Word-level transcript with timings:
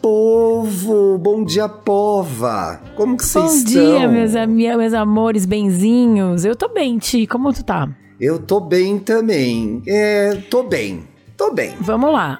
povo! 0.00 1.18
Bom 1.18 1.44
dia, 1.44 1.68
pova! 1.68 2.80
Como 2.96 3.16
que 3.16 3.24
vocês 3.24 3.44
Bom 3.44 3.50
estão? 3.54 3.72
dia, 3.98 4.08
meus, 4.08 4.32
meus 4.48 4.94
amores 4.94 5.44
benzinhos. 5.44 6.44
Eu 6.44 6.56
tô 6.56 6.68
bem, 6.68 6.98
Ti. 6.98 7.26
Como 7.26 7.52
tu 7.52 7.62
tá? 7.64 7.88
Eu 8.20 8.38
tô 8.38 8.60
bem 8.60 8.98
também. 8.98 9.82
É, 9.86 10.34
tô 10.50 10.62
bem. 10.62 11.04
Tô 11.36 11.52
bem. 11.52 11.74
Vamos 11.80 12.12
lá. 12.12 12.38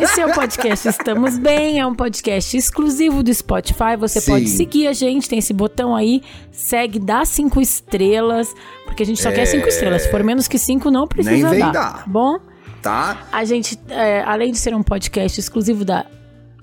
Esse 0.00 0.20
é 0.20 0.26
o 0.26 0.32
podcast 0.32 0.88
Estamos 0.88 1.36
Bem, 1.36 1.80
é 1.80 1.86
um 1.86 1.92
podcast 1.92 2.56
exclusivo 2.56 3.24
do 3.24 3.34
Spotify. 3.34 3.96
Você 3.98 4.20
Sim. 4.20 4.30
pode 4.30 4.48
seguir 4.48 4.86
a 4.86 4.92
gente, 4.92 5.28
tem 5.28 5.40
esse 5.40 5.52
botão 5.52 5.96
aí, 5.96 6.22
segue, 6.52 7.00
dá 7.00 7.24
cinco 7.24 7.60
estrelas, 7.60 8.54
porque 8.84 9.02
a 9.02 9.06
gente 9.06 9.20
só 9.20 9.32
quer 9.32 9.46
cinco 9.46 9.66
estrelas. 9.66 10.02
Se 10.02 10.10
for 10.12 10.22
menos 10.22 10.46
que 10.46 10.60
cinco, 10.60 10.92
não 10.92 11.08
precisa 11.08 11.34
Nem 11.34 11.44
vem 11.50 11.58
dar. 11.58 11.72
dar. 11.72 11.92
tá 11.92 12.04
Bom, 12.06 12.38
Tá? 12.80 13.26
a 13.32 13.44
gente, 13.44 13.76
é, 13.88 14.22
além 14.22 14.52
de 14.52 14.58
ser 14.58 14.72
um 14.76 14.82
podcast 14.84 15.40
exclusivo 15.40 15.84
da 15.84 16.06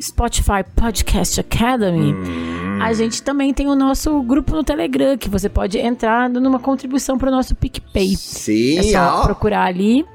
Spotify 0.02 0.63
Podcast 0.76 1.40
Academy, 1.40 2.13
Hum. 2.13 2.80
a 2.81 2.91
gente 2.94 3.22
também 3.23 3.54
tem 3.54 3.67
o 3.67 3.76
nosso 3.76 4.21
grupo 4.23 4.54
no 4.55 4.63
Telegram, 4.63 5.18
que 5.18 5.29
você 5.29 5.48
pode 5.48 5.77
entrar 5.77 6.29
dando 6.29 6.48
uma 6.48 6.60
contribuição 6.60 7.18
para 7.18 7.29
o 7.29 7.32
nosso 7.32 7.55
PicPay. 7.55 8.15
Sim, 8.18 8.79
É 8.79 8.84
só 8.91 9.21
ó. 9.21 9.24
procurar 9.24 9.65
ali. 9.65 10.05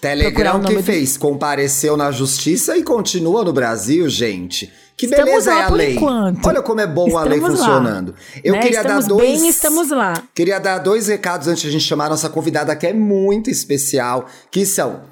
Telegram 0.00 0.60
que 0.60 0.74
do- 0.74 0.82
fez, 0.82 1.16
compareceu 1.16 1.96
na 1.96 2.10
justiça 2.12 2.76
e 2.76 2.82
continua 2.82 3.42
no 3.44 3.52
Brasil, 3.52 4.08
gente. 4.08 4.72
Que 4.96 5.06
Estamos 5.06 5.24
beleza 5.26 5.52
é 5.54 5.62
a 5.62 5.70
lei. 5.70 5.94
enquanto. 5.94 6.44
Olha 6.46 6.60
como 6.62 6.80
é 6.80 6.86
bom 6.86 7.16
a 7.16 7.22
lei 7.22 7.38
Estamos 7.38 7.60
lá. 7.60 7.66
funcionando. 7.66 8.14
Eu 8.42 8.54
né? 8.54 8.60
queria 8.60 8.80
estamos 8.80 9.04
dar 9.06 9.08
dois. 9.14 9.40
bem, 9.40 9.48
estamos 9.48 9.90
lá. 9.90 10.22
Queria 10.34 10.58
dar 10.58 10.78
dois 10.78 11.06
recados 11.06 11.46
antes 11.46 11.62
de 11.62 11.68
a 11.68 11.70
gente 11.70 11.84
chamar 11.84 12.06
a 12.06 12.10
nossa 12.10 12.28
convidada, 12.28 12.74
que 12.74 12.86
é 12.86 12.92
muito 12.92 13.48
especial, 13.48 14.26
que 14.50 14.66
são: 14.66 15.02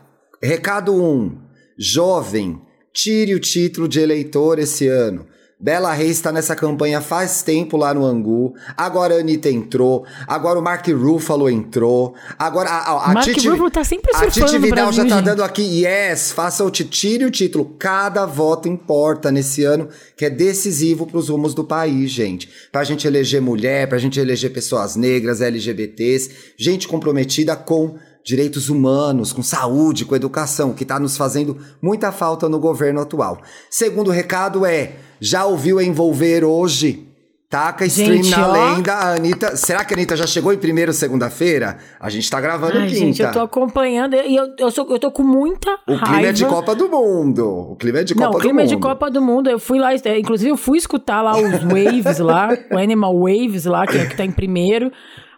recado 0.42 0.92
1, 0.92 1.04
um, 1.04 1.38
jovem, 1.78 2.60
tire 2.96 3.34
o 3.34 3.38
título 3.40 3.86
de 3.86 4.00
eleitor 4.00 4.58
esse 4.58 4.88
ano. 4.88 5.26
Bela 5.58 5.90
Reis 5.94 6.10
está 6.18 6.30
nessa 6.30 6.54
campanha 6.54 7.00
faz 7.00 7.42
tempo 7.42 7.78
lá 7.78 7.94
no 7.94 8.04
Angu. 8.04 8.54
Agora 8.76 9.14
a 9.16 9.20
Anitta 9.20 9.48
entrou. 9.48 10.04
Agora 10.26 10.58
o 10.58 10.62
Mark 10.62 10.86
Ruffalo 10.88 11.48
entrou. 11.48 12.14
Agora 12.38 12.68
a, 12.68 12.78
a, 12.92 13.10
a 13.10 13.14
Mark 13.14 13.24
Titi, 13.26 13.48
Ruffalo 13.48 13.70
tá 13.70 13.82
sempre 13.82 14.10
a 14.14 14.26
Titi 14.30 14.58
Vidal 14.58 14.84
Brasil, 14.86 14.92
já 15.04 15.08
tá 15.08 15.16
gente. 15.16 15.24
dando 15.24 15.42
aqui, 15.42 15.62
yes, 15.82 16.30
faça 16.32 16.62
o 16.62 16.70
ti- 16.70 16.84
tire 16.84 17.24
o 17.24 17.30
título. 17.30 17.74
Cada 17.78 18.26
voto 18.26 18.68
importa 18.68 19.30
nesse 19.32 19.64
ano, 19.64 19.88
que 20.14 20.26
é 20.26 20.30
decisivo 20.30 21.06
para 21.06 21.16
os 21.16 21.30
rumos 21.30 21.54
do 21.54 21.64
país, 21.64 22.10
gente. 22.10 22.50
Pra 22.70 22.84
gente 22.84 23.06
eleger 23.06 23.40
mulher, 23.40 23.88
pra 23.88 23.96
gente 23.96 24.20
eleger 24.20 24.52
pessoas 24.52 24.94
negras, 24.94 25.40
LGBTs, 25.40 26.30
gente 26.58 26.86
comprometida 26.86 27.56
com 27.56 27.96
direitos 28.26 28.68
humanos, 28.68 29.32
com 29.32 29.40
saúde, 29.40 30.04
com 30.04 30.16
educação, 30.16 30.72
que 30.72 30.84
tá 30.84 30.98
nos 30.98 31.16
fazendo 31.16 31.56
muita 31.80 32.10
falta 32.10 32.48
no 32.48 32.58
governo 32.58 33.00
atual. 33.00 33.38
Segundo 33.70 34.10
recado 34.10 34.66
é, 34.66 34.96
já 35.20 35.44
ouviu 35.44 35.80
envolver 35.80 36.44
hoje? 36.44 37.04
Taca 37.48 37.86
stream 37.86 38.24
Gente, 38.24 38.30
na 38.32 38.48
ó. 38.48 38.52
lenda, 38.52 38.92
a 38.92 39.14
Anitta. 39.14 39.54
Será 39.54 39.84
que 39.84 39.94
a 39.94 39.96
Anitta 39.96 40.16
já 40.16 40.26
chegou 40.26 40.52
em 40.52 40.58
primeiro 40.58 40.92
segunda-feira? 40.92 41.78
A 42.00 42.10
gente 42.10 42.28
tá 42.28 42.40
gravando 42.40 42.76
Ai, 42.76 42.88
quinta. 42.88 42.98
gente, 42.98 43.22
eu 43.22 43.30
tô 43.30 43.38
acompanhando 43.38 44.16
e 44.16 44.34
eu, 44.34 44.48
eu, 44.58 44.70
sou, 44.72 44.84
eu 44.90 44.98
tô 44.98 45.12
com 45.12 45.22
muita 45.22 45.78
O 45.86 45.92
raiva. 45.94 46.06
clima 46.06 46.26
é 46.26 46.32
de 46.32 46.44
Copa 46.44 46.74
do 46.74 46.88
Mundo. 46.88 47.46
O 47.70 47.76
clima 47.76 48.00
é 48.00 48.04
de 48.04 48.14
Copa 48.16 48.24
Não, 48.26 48.30
o 48.32 48.38
do 48.38 48.40
clima 48.40 48.60
é 48.62 48.64
Mundo. 48.64 48.74
de 48.74 48.82
Copa 48.82 49.08
do 49.08 49.22
Mundo. 49.22 49.48
Eu 49.48 49.60
fui 49.60 49.78
lá, 49.78 49.94
é, 49.94 50.18
inclusive 50.18 50.50
eu 50.50 50.56
fui 50.56 50.76
escutar 50.78 51.22
lá 51.22 51.38
os 51.38 51.62
Waves 51.62 52.18
lá, 52.18 52.48
o 52.72 52.76
Animal 52.76 53.14
Waves 53.16 53.64
lá, 53.64 53.86
que 53.86 53.96
é 53.96 54.02
o 54.02 54.08
que 54.08 54.16
tá 54.16 54.24
em 54.24 54.32
primeiro. 54.32 54.90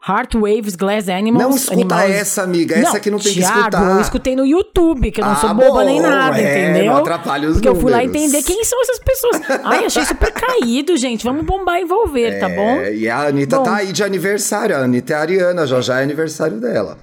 Heart 0.08 0.34
Waves, 0.36 0.74
Glass 0.76 1.08
Animals. 1.08 1.42
Não 1.42 1.50
escuta 1.56 1.94
Animals. 1.94 2.10
essa, 2.20 2.42
amiga. 2.42 2.74
Essa 2.76 2.98
que 3.00 3.10
não 3.10 3.18
tem 3.18 3.32
que 3.34 3.40
Thiago, 3.40 3.58
escutar. 3.58 3.90
eu 3.96 4.00
escutei 4.00 4.34
no 4.36 4.46
YouTube, 4.46 5.10
que 5.10 5.20
eu 5.20 5.24
não 5.26 5.32
Ah, 5.32 5.36
sou 5.36 5.54
boba 5.54 5.68
bom, 5.80 5.84
nem 5.84 6.00
nada, 6.00 6.40
é, 6.40 6.70
entendeu? 6.70 6.92
não 6.92 6.96
atrapalha 6.98 7.48
os 7.48 7.54
Porque 7.56 7.68
eu 7.68 7.74
fui 7.76 7.90
lá 7.90 7.98
números. 7.98 8.22
entender 8.22 8.42
quem 8.42 8.64
são 8.64 8.80
essas 8.82 8.98
pessoas. 9.00 9.42
Ai, 9.64 9.84
achei 9.84 10.04
super 10.04 10.32
caído, 10.32 10.96
gente. 10.96 11.24
Vamos 11.24 11.44
bombar 11.44 11.78
e 11.78 11.82
envolver, 11.82 12.38
tá 12.40 12.48
bom? 12.48 12.80
É, 12.80 12.94
e 12.94 13.08
a 13.08 13.26
Anitta 13.28 13.56
Bom. 13.58 13.62
tá 13.64 13.76
aí 13.76 13.92
de 13.92 14.02
aniversário. 14.02 14.76
A 14.76 14.80
Anitta 14.80 15.12
é 15.12 15.16
a 15.16 15.20
Ariana, 15.20 15.66
já 15.66 15.80
já 15.80 16.00
é 16.00 16.02
aniversário 16.04 16.58
dela. 16.58 16.96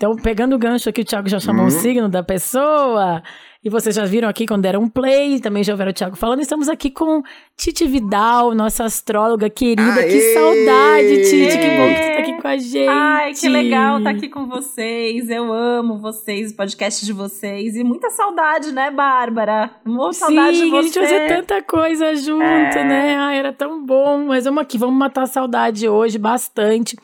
Então, 0.00 0.16
pegando 0.16 0.56
o 0.56 0.58
gancho 0.58 0.88
aqui, 0.88 1.02
o 1.02 1.04
Thiago 1.04 1.28
já 1.28 1.38
chamou 1.38 1.60
Uhum. 1.64 1.68
o 1.68 1.70
signo 1.70 2.08
da 2.08 2.22
pessoa. 2.22 3.22
E 3.62 3.68
vocês 3.68 3.94
já 3.94 4.06
viram 4.06 4.30
aqui 4.30 4.46
quando 4.46 4.62
deram 4.62 4.80
um 4.80 4.88
play, 4.88 5.38
também 5.40 5.62
já 5.62 5.74
ouviram 5.74 5.90
o 5.90 5.92
Thiago 5.92 6.16
falando. 6.16 6.40
Estamos 6.40 6.70
aqui 6.70 6.88
com 6.90 7.22
Titi 7.54 7.86
Vidal, 7.86 8.54
nossa 8.54 8.84
astróloga 8.84 9.50
querida. 9.50 10.02
Que 10.02 10.14
Aê! 10.14 10.32
saudade, 10.32 11.16
Titi. 11.28 11.58
Que 11.58 11.76
bom 11.76 11.88
que 11.88 12.02
você 12.02 12.12
tá 12.14 12.18
aqui 12.20 12.32
com 12.40 12.48
a 12.48 12.56
gente. 12.56 12.88
Ai, 12.88 13.34
que 13.34 13.46
legal 13.50 13.98
estar 13.98 14.10
aqui 14.12 14.28
com 14.30 14.46
vocês. 14.46 15.28
Eu 15.28 15.52
amo 15.52 15.98
vocês, 15.98 16.50
o 16.52 16.56
podcast 16.56 17.04
de 17.04 17.12
vocês. 17.12 17.76
E 17.76 17.84
muita 17.84 18.08
saudade, 18.08 18.72
né, 18.72 18.90
Bárbara? 18.90 19.70
Muita 19.84 20.14
saudade 20.14 20.56
de 20.56 20.62
Sim, 20.62 20.70
você. 20.70 20.78
a 20.78 20.82
gente 20.82 20.98
fazia 20.98 21.28
tanta 21.28 21.62
coisa 21.62 22.16
junto, 22.16 22.42
É. 22.42 22.84
né? 22.84 23.16
Ai, 23.18 23.38
era 23.38 23.52
tão 23.52 23.84
bom. 23.84 24.24
Mas 24.28 24.46
vamos 24.46 24.62
aqui, 24.62 24.78
vamos 24.78 24.96
matar 24.96 25.24
a 25.24 25.26
saudade 25.26 25.86
hoje 25.86 26.16
bastante. 26.16 26.96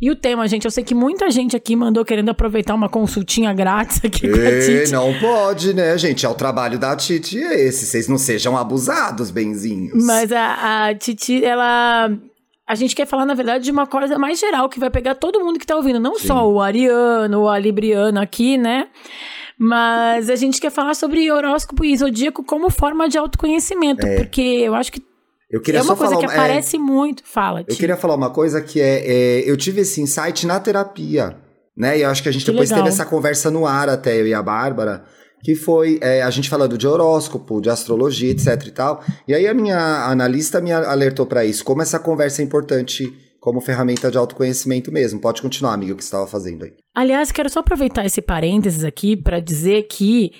E 0.00 0.10
o 0.10 0.16
tema, 0.16 0.46
gente, 0.46 0.66
eu 0.66 0.70
sei 0.70 0.84
que 0.84 0.94
muita 0.94 1.30
gente 1.30 1.56
aqui 1.56 1.74
mandou 1.74 2.04
querendo 2.04 2.28
aproveitar 2.28 2.74
uma 2.74 2.88
consultinha 2.88 3.52
grátis 3.54 4.00
aqui 4.04 4.28
com 4.28 4.36
a 4.36 4.60
Titi. 4.60 4.92
não 4.92 5.18
pode, 5.18 5.72
né, 5.72 5.96
gente? 5.96 6.26
É 6.26 6.28
o 6.28 6.34
trabalho 6.34 6.78
da 6.78 6.94
Titi 6.94 7.42
é 7.42 7.66
esse. 7.66 7.86
Vocês 7.86 8.06
não 8.06 8.18
sejam 8.18 8.56
abusados, 8.56 9.30
benzinhos. 9.30 10.04
Mas 10.04 10.30
a, 10.32 10.88
a 10.88 10.94
Titi, 10.94 11.44
ela. 11.44 12.10
A 12.68 12.74
gente 12.74 12.96
quer 12.96 13.06
falar, 13.06 13.24
na 13.24 13.34
verdade, 13.34 13.64
de 13.64 13.70
uma 13.70 13.86
coisa 13.86 14.18
mais 14.18 14.40
geral 14.40 14.68
que 14.68 14.80
vai 14.80 14.90
pegar 14.90 15.14
todo 15.14 15.40
mundo 15.40 15.58
que 15.58 15.66
tá 15.66 15.76
ouvindo. 15.76 16.00
Não 16.00 16.18
Sim. 16.18 16.26
só 16.26 16.50
o 16.50 16.60
ariano, 16.60 17.42
o 17.42 17.48
a 17.48 17.58
libriano 17.58 18.20
aqui, 18.20 18.58
né? 18.58 18.88
Mas 19.58 20.28
a 20.28 20.36
gente 20.36 20.60
quer 20.60 20.70
falar 20.70 20.94
sobre 20.94 21.30
horóscopo 21.30 21.84
e 21.84 21.96
zodíaco 21.96 22.44
como 22.44 22.68
forma 22.68 23.08
de 23.08 23.16
autoconhecimento. 23.16 24.06
Porque 24.16 24.42
eu 24.42 24.74
acho 24.74 24.92
que 24.92 25.00
Eu 25.50 25.60
queria 25.60 25.80
é 25.80 25.82
uma 25.82 25.94
só 25.94 25.96
coisa 25.96 26.14
falar 26.14 26.26
que 26.26 26.32
é, 26.32 26.36
aparece 26.36 26.78
muito. 26.78 27.22
Fala, 27.24 27.64
Eu 27.66 27.76
queria 27.76 27.96
falar 27.96 28.14
uma 28.14 28.30
coisa 28.30 28.60
que 28.60 28.80
é, 28.80 29.06
é, 29.06 29.50
eu 29.50 29.56
tive 29.56 29.82
esse 29.82 30.00
insight 30.00 30.46
na 30.46 30.58
terapia, 30.58 31.36
né? 31.76 31.98
E 31.98 32.02
eu 32.02 32.10
acho 32.10 32.22
que 32.22 32.28
a 32.28 32.32
gente 32.32 32.44
Que 32.44 32.50
depois 32.50 32.70
legal. 32.70 32.84
teve 32.84 32.94
essa 32.94 33.04
conversa 33.06 33.50
no 33.50 33.66
ar 33.66 33.88
até 33.88 34.20
eu 34.20 34.26
e 34.26 34.34
a 34.34 34.42
Bárbara, 34.42 35.04
que 35.42 35.54
foi 35.54 35.98
é, 36.02 36.22
a 36.22 36.30
gente 36.30 36.50
falando 36.50 36.76
de 36.76 36.86
horóscopo, 36.86 37.60
de 37.60 37.70
astrologia, 37.70 38.30
etc 38.30 38.66
e 38.66 38.70
tal. 38.72 39.04
E 39.28 39.34
aí 39.34 39.46
a 39.46 39.54
minha 39.54 40.06
analista 40.06 40.60
me 40.60 40.72
alertou 40.72 41.26
pra 41.26 41.44
isso, 41.44 41.64
como 41.64 41.82
essa 41.82 41.98
conversa 41.98 42.42
é 42.42 42.44
importante 42.44 43.12
como 43.38 43.60
ferramenta 43.60 44.10
de 44.10 44.18
autoconhecimento 44.18 44.90
mesmo. 44.90 45.20
Pode 45.20 45.40
continuar, 45.40 45.74
amiga, 45.74 45.92
o 45.92 45.96
que 45.96 46.02
você 46.02 46.08
estava 46.08 46.26
fazendo 46.26 46.64
aí. 46.64 46.72
Aliás, 46.92 47.30
quero 47.30 47.48
só 47.48 47.60
aproveitar 47.60 48.04
esse 48.04 48.20
parênteses 48.20 48.82
aqui 48.82 49.16
para 49.16 49.38
dizer 49.38 49.84
que 49.84 50.32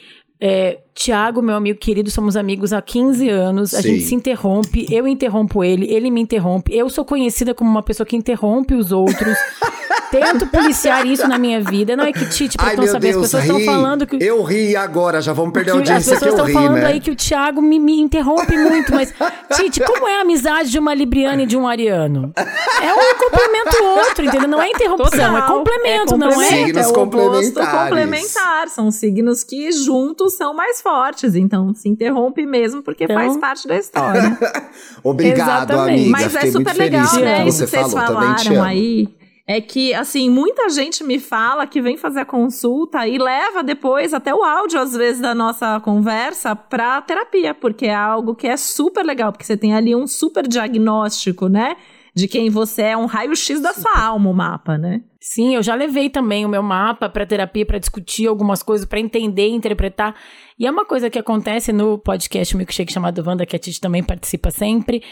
é, 0.43 0.78
Tiago, 0.96 1.42
meu 1.42 1.54
amigo 1.54 1.78
querido, 1.78 2.10
somos 2.10 2.36
amigos 2.36 2.72
há 2.72 2.80
15 2.80 3.28
anos. 3.28 3.74
A 3.74 3.82
Sim. 3.82 3.88
gente 3.90 4.04
se 4.04 4.14
interrompe, 4.14 4.86
eu 4.90 5.06
interrompo 5.06 5.62
ele, 5.62 5.92
ele 5.92 6.10
me 6.10 6.22
interrompe. 6.22 6.74
Eu 6.74 6.88
sou 6.88 7.04
conhecida 7.04 7.52
como 7.54 7.70
uma 7.70 7.82
pessoa 7.82 8.06
que 8.06 8.16
interrompe 8.16 8.74
os 8.74 8.90
outros. 8.92 9.36
Tento 10.10 10.46
policiar 10.46 11.06
isso 11.06 11.26
na 11.28 11.38
minha 11.38 11.60
vida. 11.60 11.96
Não 11.96 12.04
é 12.04 12.12
que 12.12 12.24
Tite, 12.26 12.56
pra 12.56 12.74
não 12.74 12.86
saber, 12.86 13.08
as 13.08 13.14
Deus, 13.14 13.26
pessoas 13.26 13.44
estão 13.44 13.60
falando 13.60 14.06
que. 14.06 14.16
Eu 14.22 14.42
ri 14.42 14.76
agora, 14.76 15.20
já 15.20 15.32
vamos 15.32 15.52
perder 15.52 15.72
a 15.72 15.74
as 15.74 15.78
audiência 15.80 16.12
que 16.14 16.18
pessoas 16.20 16.38
eu 16.38 16.46
estão 16.46 16.62
falando 16.62 16.80
né? 16.80 16.86
aí 16.86 17.00
que 17.00 17.10
o 17.10 17.16
Thiago 17.16 17.60
me, 17.60 17.78
me 17.78 18.00
interrompe 18.00 18.56
muito, 18.56 18.94
mas, 18.94 19.12
Tite, 19.54 19.81
como 19.81 20.06
é 20.08 20.19
a 20.19 20.20
amizade 20.22 20.70
de 20.70 20.78
uma 20.78 20.94
Libriana 20.94 21.42
e 21.42 21.46
de 21.46 21.56
um 21.56 21.66
Ariano? 21.66 22.32
É 22.37 22.94
um 22.94 23.19
complemento 23.19 23.82
o 23.82 23.87
outro, 23.99 24.25
entendeu? 24.25 24.49
Não 24.49 24.62
é 24.62 24.70
interrupção, 24.70 25.34
Total. 25.34 25.37
é 25.37 25.42
complemento, 25.42 26.14
é 26.14 26.19
não 26.19 26.42
é? 26.42 26.49
Signos 26.49 26.76
é 26.76 26.87
o 26.87 26.90
oposto 26.90 26.94
complementares. 26.94 27.88
complementar. 27.88 28.69
São 28.69 28.90
signos 28.90 29.42
que 29.42 29.72
juntos 29.72 30.37
são 30.37 30.54
mais 30.54 30.81
fortes. 30.87 31.35
Então 31.35 31.75
se 31.75 31.88
interrompe 31.88 32.47
mesmo 32.47 32.83
porque 32.83 33.05
Então- 33.05 33.17
faz 33.17 33.37
parte 33.37 33.67
da 33.67 33.77
história. 33.77 34.38
Obrigado, 35.03 35.71
Exatamente. 35.71 35.94
amiga. 36.00 36.11
Mas 36.11 36.25
Fiquei 36.33 36.38
é 36.38 36.43
muito 36.53 36.59
super 36.59 36.79
legal, 36.79 37.00
feliz 37.06 37.11
com 37.11 37.17
o 37.17 37.25
né? 37.25 37.43
que 37.43 37.49
Isso 37.49 37.59
você 37.59 37.65
que 37.65 37.71
vocês 37.83 37.93
falou. 37.93 38.23
Falaram 38.23 38.62
aí. 38.65 39.09
É 39.49 39.61
que, 39.61 39.94
assim, 39.94 40.29
muita 40.29 40.69
gente 40.71 41.05
me 41.05 41.21
fala 41.21 41.69
que 41.69 41.81
vem 41.81 41.97
fazer 41.97 42.19
a 42.19 42.25
consulta 42.25 43.06
e 43.06 43.17
leva 43.17 43.62
depois 43.62 44.12
até 44.12 44.35
o 44.35 44.43
áudio, 44.43 44.81
às 44.81 44.93
vezes, 44.93 45.23
da 45.23 45.37
nossa 45.37 45.79
conversa 45.81 46.56
pra 46.56 47.00
terapia, 47.00 47.55
porque 47.55 47.87
é 47.87 47.94
algo 47.94 48.35
que 48.35 48.49
é 48.49 48.56
super 48.56 49.05
legal, 49.06 49.31
porque 49.31 49.44
você 49.44 49.56
tem 49.56 49.73
ali 49.73 49.94
um 49.94 50.05
super 50.05 50.49
diagnóstico, 50.49 51.47
né? 51.49 51.77
de 52.12 52.27
quem 52.27 52.49
você 52.49 52.81
é, 52.81 52.97
um 52.97 53.05
raio-x 53.05 53.61
da 53.61 53.75
sua 53.75 53.93
alma, 54.00 54.31
o 54.31 54.33
mapa, 54.33 54.79
né? 54.79 55.03
Sim, 55.28 55.56
eu 55.56 55.62
já 55.62 55.75
levei 55.75 56.08
também 56.08 56.46
o 56.46 56.49
meu 56.49 56.62
mapa 56.62 57.08
para 57.08 57.26
terapia 57.26 57.67
para 57.67 57.81
discutir 57.81 58.28
algumas 58.28 58.62
coisas, 58.62 58.87
para 58.87 59.00
entender, 59.00 59.49
interpretar. 59.49 60.14
E 60.56 60.64
é 60.64 60.70
uma 60.70 60.84
coisa 60.84 61.11
que 61.11 61.19
acontece 61.19 61.73
no 61.73 61.99
podcast 61.99 62.56
Milkshake 62.56 62.93
chamado 62.93 63.25
Wanda, 63.26 63.44
que 63.44 63.56
a 63.56 63.58
Titi 63.58 63.81
também 63.81 64.05
participa 64.05 64.52
sempre. 64.52 65.02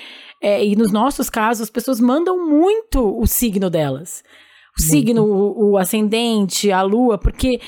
É, 0.40 0.64
e 0.64 0.76
nos 0.76 0.92
nossos 0.92 1.28
casos, 1.28 1.64
as 1.64 1.70
pessoas 1.70 1.98
mandam 1.98 2.48
muito 2.48 3.20
o 3.20 3.26
signo 3.26 3.68
delas. 3.68 4.22
O 4.78 4.80
muito. 4.80 4.90
signo, 4.92 5.24
o, 5.24 5.72
o 5.72 5.78
ascendente, 5.78 6.70
a 6.70 6.80
lua, 6.82 7.18
porque 7.18 7.60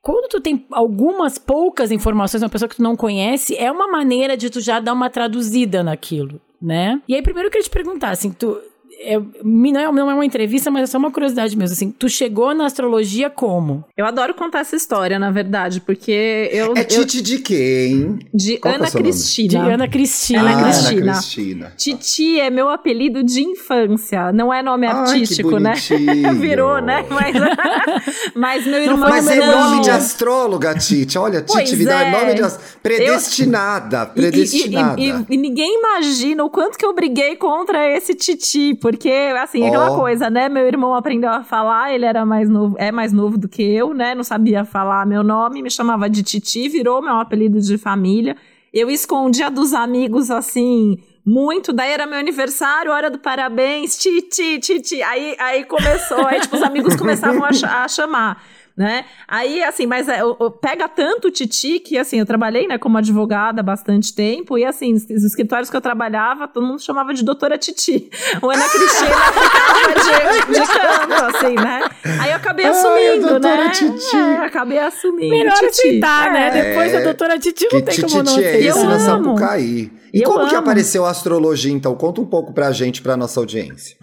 quando 0.00 0.30
tu 0.30 0.40
tem 0.40 0.66
algumas 0.72 1.36
poucas 1.36 1.92
informações, 1.92 2.42
uma 2.42 2.48
pessoa 2.48 2.70
que 2.70 2.76
tu 2.76 2.82
não 2.82 2.96
conhece, 2.96 3.54
é 3.54 3.70
uma 3.70 3.86
maneira 3.86 4.34
de 4.34 4.48
tu 4.48 4.62
já 4.62 4.80
dar 4.80 4.94
uma 4.94 5.10
traduzida 5.10 5.82
naquilo, 5.82 6.40
né? 6.60 7.02
E 7.06 7.14
aí, 7.14 7.20
primeiro 7.20 7.48
eu 7.48 7.52
queria 7.52 7.64
te 7.64 7.70
perguntar, 7.70 8.12
assim, 8.12 8.32
tu, 8.32 8.58
é, 9.02 9.20
não, 9.44 9.80
é, 9.80 9.92
não 9.92 10.10
é 10.10 10.14
uma 10.14 10.24
entrevista, 10.24 10.70
mas 10.70 10.84
é 10.84 10.86
só 10.86 10.98
uma 10.98 11.10
curiosidade 11.10 11.56
mesmo. 11.56 11.74
Assim, 11.74 11.90
tu 11.90 12.08
chegou 12.08 12.54
na 12.54 12.66
astrologia 12.66 13.28
como? 13.28 13.84
Eu 13.96 14.06
adoro 14.06 14.34
contar 14.34 14.60
essa 14.60 14.76
história, 14.76 15.18
na 15.18 15.30
verdade, 15.30 15.80
porque 15.80 16.48
eu. 16.52 16.72
É 16.76 16.84
Titi 16.84 17.18
eu, 17.18 17.22
de 17.24 17.38
quem? 17.38 18.18
De 18.32 18.58
Qual 18.58 18.72
é 18.72 18.76
Ana 18.76 18.90
Cristina. 18.90 19.48
De 19.48 19.56
Ana 19.70 19.88
Cristina. 19.88 20.40
Ah, 20.42 20.52
Ana 20.52 20.62
Cristina. 20.64 21.02
Ana 21.02 21.12
Cristina. 21.12 21.72
Titi 21.76 22.40
é 22.40 22.50
meu 22.50 22.68
apelido 22.68 23.22
de 23.22 23.42
infância. 23.42 24.32
Não 24.32 24.52
é 24.52 24.62
nome 24.62 24.86
artístico, 24.86 25.56
Ai, 25.56 25.60
né? 25.62 25.74
Virou, 26.38 26.80
né? 26.80 27.04
Mas, 27.10 27.34
mas 28.34 28.66
meu 28.66 28.80
irmão. 28.82 29.08
Mas 29.08 29.26
é 29.28 29.36
não. 29.36 29.70
nome 29.70 29.82
de 29.82 29.90
astróloga, 29.90 30.74
Titi. 30.74 31.18
Olha, 31.18 31.42
Pois 31.46 31.64
Titi, 31.64 31.76
vida, 31.76 31.92
é. 31.94 32.10
nome 32.10 32.34
de 32.34 32.42
ast- 32.42 32.60
predestinada. 32.82 34.02
E- 34.14 34.18
e- 34.18 34.22
predestinada. 34.22 35.00
E, 35.00 35.10
e- 35.10 35.24
e 35.30 35.36
ninguém 35.36 35.78
imagina 35.78 36.44
o 36.44 36.50
quanto 36.50 36.78
que 36.78 36.84
eu 36.84 36.94
briguei 36.94 37.36
contra 37.36 37.86
esse 37.96 38.14
Titi, 38.14 38.74
porque, 38.92 39.10
assim, 39.42 39.66
aquela 39.66 39.90
Ó. 39.92 39.96
coisa, 39.96 40.30
né? 40.30 40.48
Meu 40.48 40.66
irmão 40.66 40.94
aprendeu 40.94 41.30
a 41.30 41.42
falar, 41.42 41.92
ele 41.92 42.04
era 42.04 42.24
mais 42.24 42.48
novo, 42.48 42.76
é 42.78 42.92
mais 42.92 43.12
novo 43.12 43.36
do 43.36 43.48
que 43.48 43.62
eu, 43.62 43.92
né? 43.92 44.14
Não 44.14 44.22
sabia 44.24 44.64
falar 44.64 45.04
meu 45.06 45.22
nome, 45.22 45.62
me 45.62 45.70
chamava 45.70 46.08
de 46.08 46.22
Titi, 46.22 46.68
virou 46.68 47.02
meu 47.02 47.14
apelido 47.16 47.60
de 47.60 47.76
família. 47.76 48.36
Eu 48.72 48.88
escondia 48.90 49.50
dos 49.50 49.74
amigos, 49.74 50.30
assim, 50.30 50.98
muito. 51.26 51.72
Daí 51.72 51.90
era 51.92 52.06
meu 52.06 52.18
aniversário, 52.18 52.90
hora 52.90 53.10
do 53.10 53.18
parabéns, 53.18 53.98
Titi, 53.98 54.58
Titi. 54.60 55.02
Aí, 55.02 55.36
aí 55.38 55.64
começou, 55.64 56.26
aí, 56.26 56.40
tipo, 56.40 56.56
os 56.56 56.62
amigos 56.62 56.96
começavam 56.96 57.44
a, 57.44 57.52
cha- 57.52 57.84
a 57.84 57.88
chamar. 57.88 58.42
Né? 58.76 59.04
Aí, 59.28 59.62
assim, 59.62 59.84
mas 59.86 60.08
é, 60.08 60.24
o- 60.24 60.34
o- 60.38 60.50
pega 60.50 60.88
tanto 60.88 61.28
o 61.28 61.30
Titi 61.30 61.78
que, 61.78 61.98
assim, 61.98 62.18
eu 62.18 62.24
trabalhei, 62.26 62.66
né, 62.66 62.78
como 62.78 62.96
advogada 62.96 63.60
há 63.60 63.62
bastante 63.62 64.14
tempo, 64.14 64.56
e, 64.56 64.64
assim, 64.64 64.94
os 64.94 65.04
os 65.04 65.24
escritórios 65.24 65.68
que 65.68 65.76
eu 65.76 65.80
trabalhava, 65.80 66.48
todo 66.48 66.66
mundo 66.66 66.80
chamava 66.80 67.12
de 67.12 67.22
doutora 67.22 67.58
Titi. 67.58 68.08
O 68.40 68.50
Ana 68.50 68.64
Cristina 68.68 69.10
ficava 69.32 70.44
de, 70.50 70.52
de 70.54 70.66
canto, 70.66 71.36
assim, 71.36 71.54
né? 71.54 71.82
Aí 72.20 72.30
eu 72.30 72.36
acabei 72.36 72.64
Ai, 72.64 72.70
assumindo, 72.72 73.28
doutora 73.28 73.64
né? 73.64 73.70
Titi. 73.70 74.16
É, 74.16 74.36
acabei 74.38 74.78
assumindo. 74.78 75.28
Melhor 75.36 75.54
Titi. 75.58 75.66
aceitar, 75.68 76.32
né? 76.32 76.46
É. 76.48 76.50
Depois 76.70 76.92
da 76.92 77.00
doutora 77.00 77.38
Titi 77.38 77.68
não 77.70 77.82
tem 77.82 78.00
como 78.00 78.16
não 78.22 78.24
Titi 78.24 78.42
é 78.44 78.58
esse 78.60 78.78
Eu 78.78 78.84
na. 78.86 78.98
Sapucaí? 78.98 79.92
E 80.14 80.22
Eu 80.22 80.30
como 80.30 80.48
que 80.48 80.54
apareceu 80.54 81.04
a 81.04 81.10
astrologia, 81.10 81.72
então? 81.72 81.94
Conta 81.94 82.20
um 82.20 82.26
pouco 82.26 82.52
pra 82.54 82.72
gente, 82.72 83.02
pra 83.02 83.16
nossa 83.16 83.38
audiência. 83.38 83.96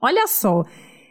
Olha 0.00 0.26
só. 0.26 0.64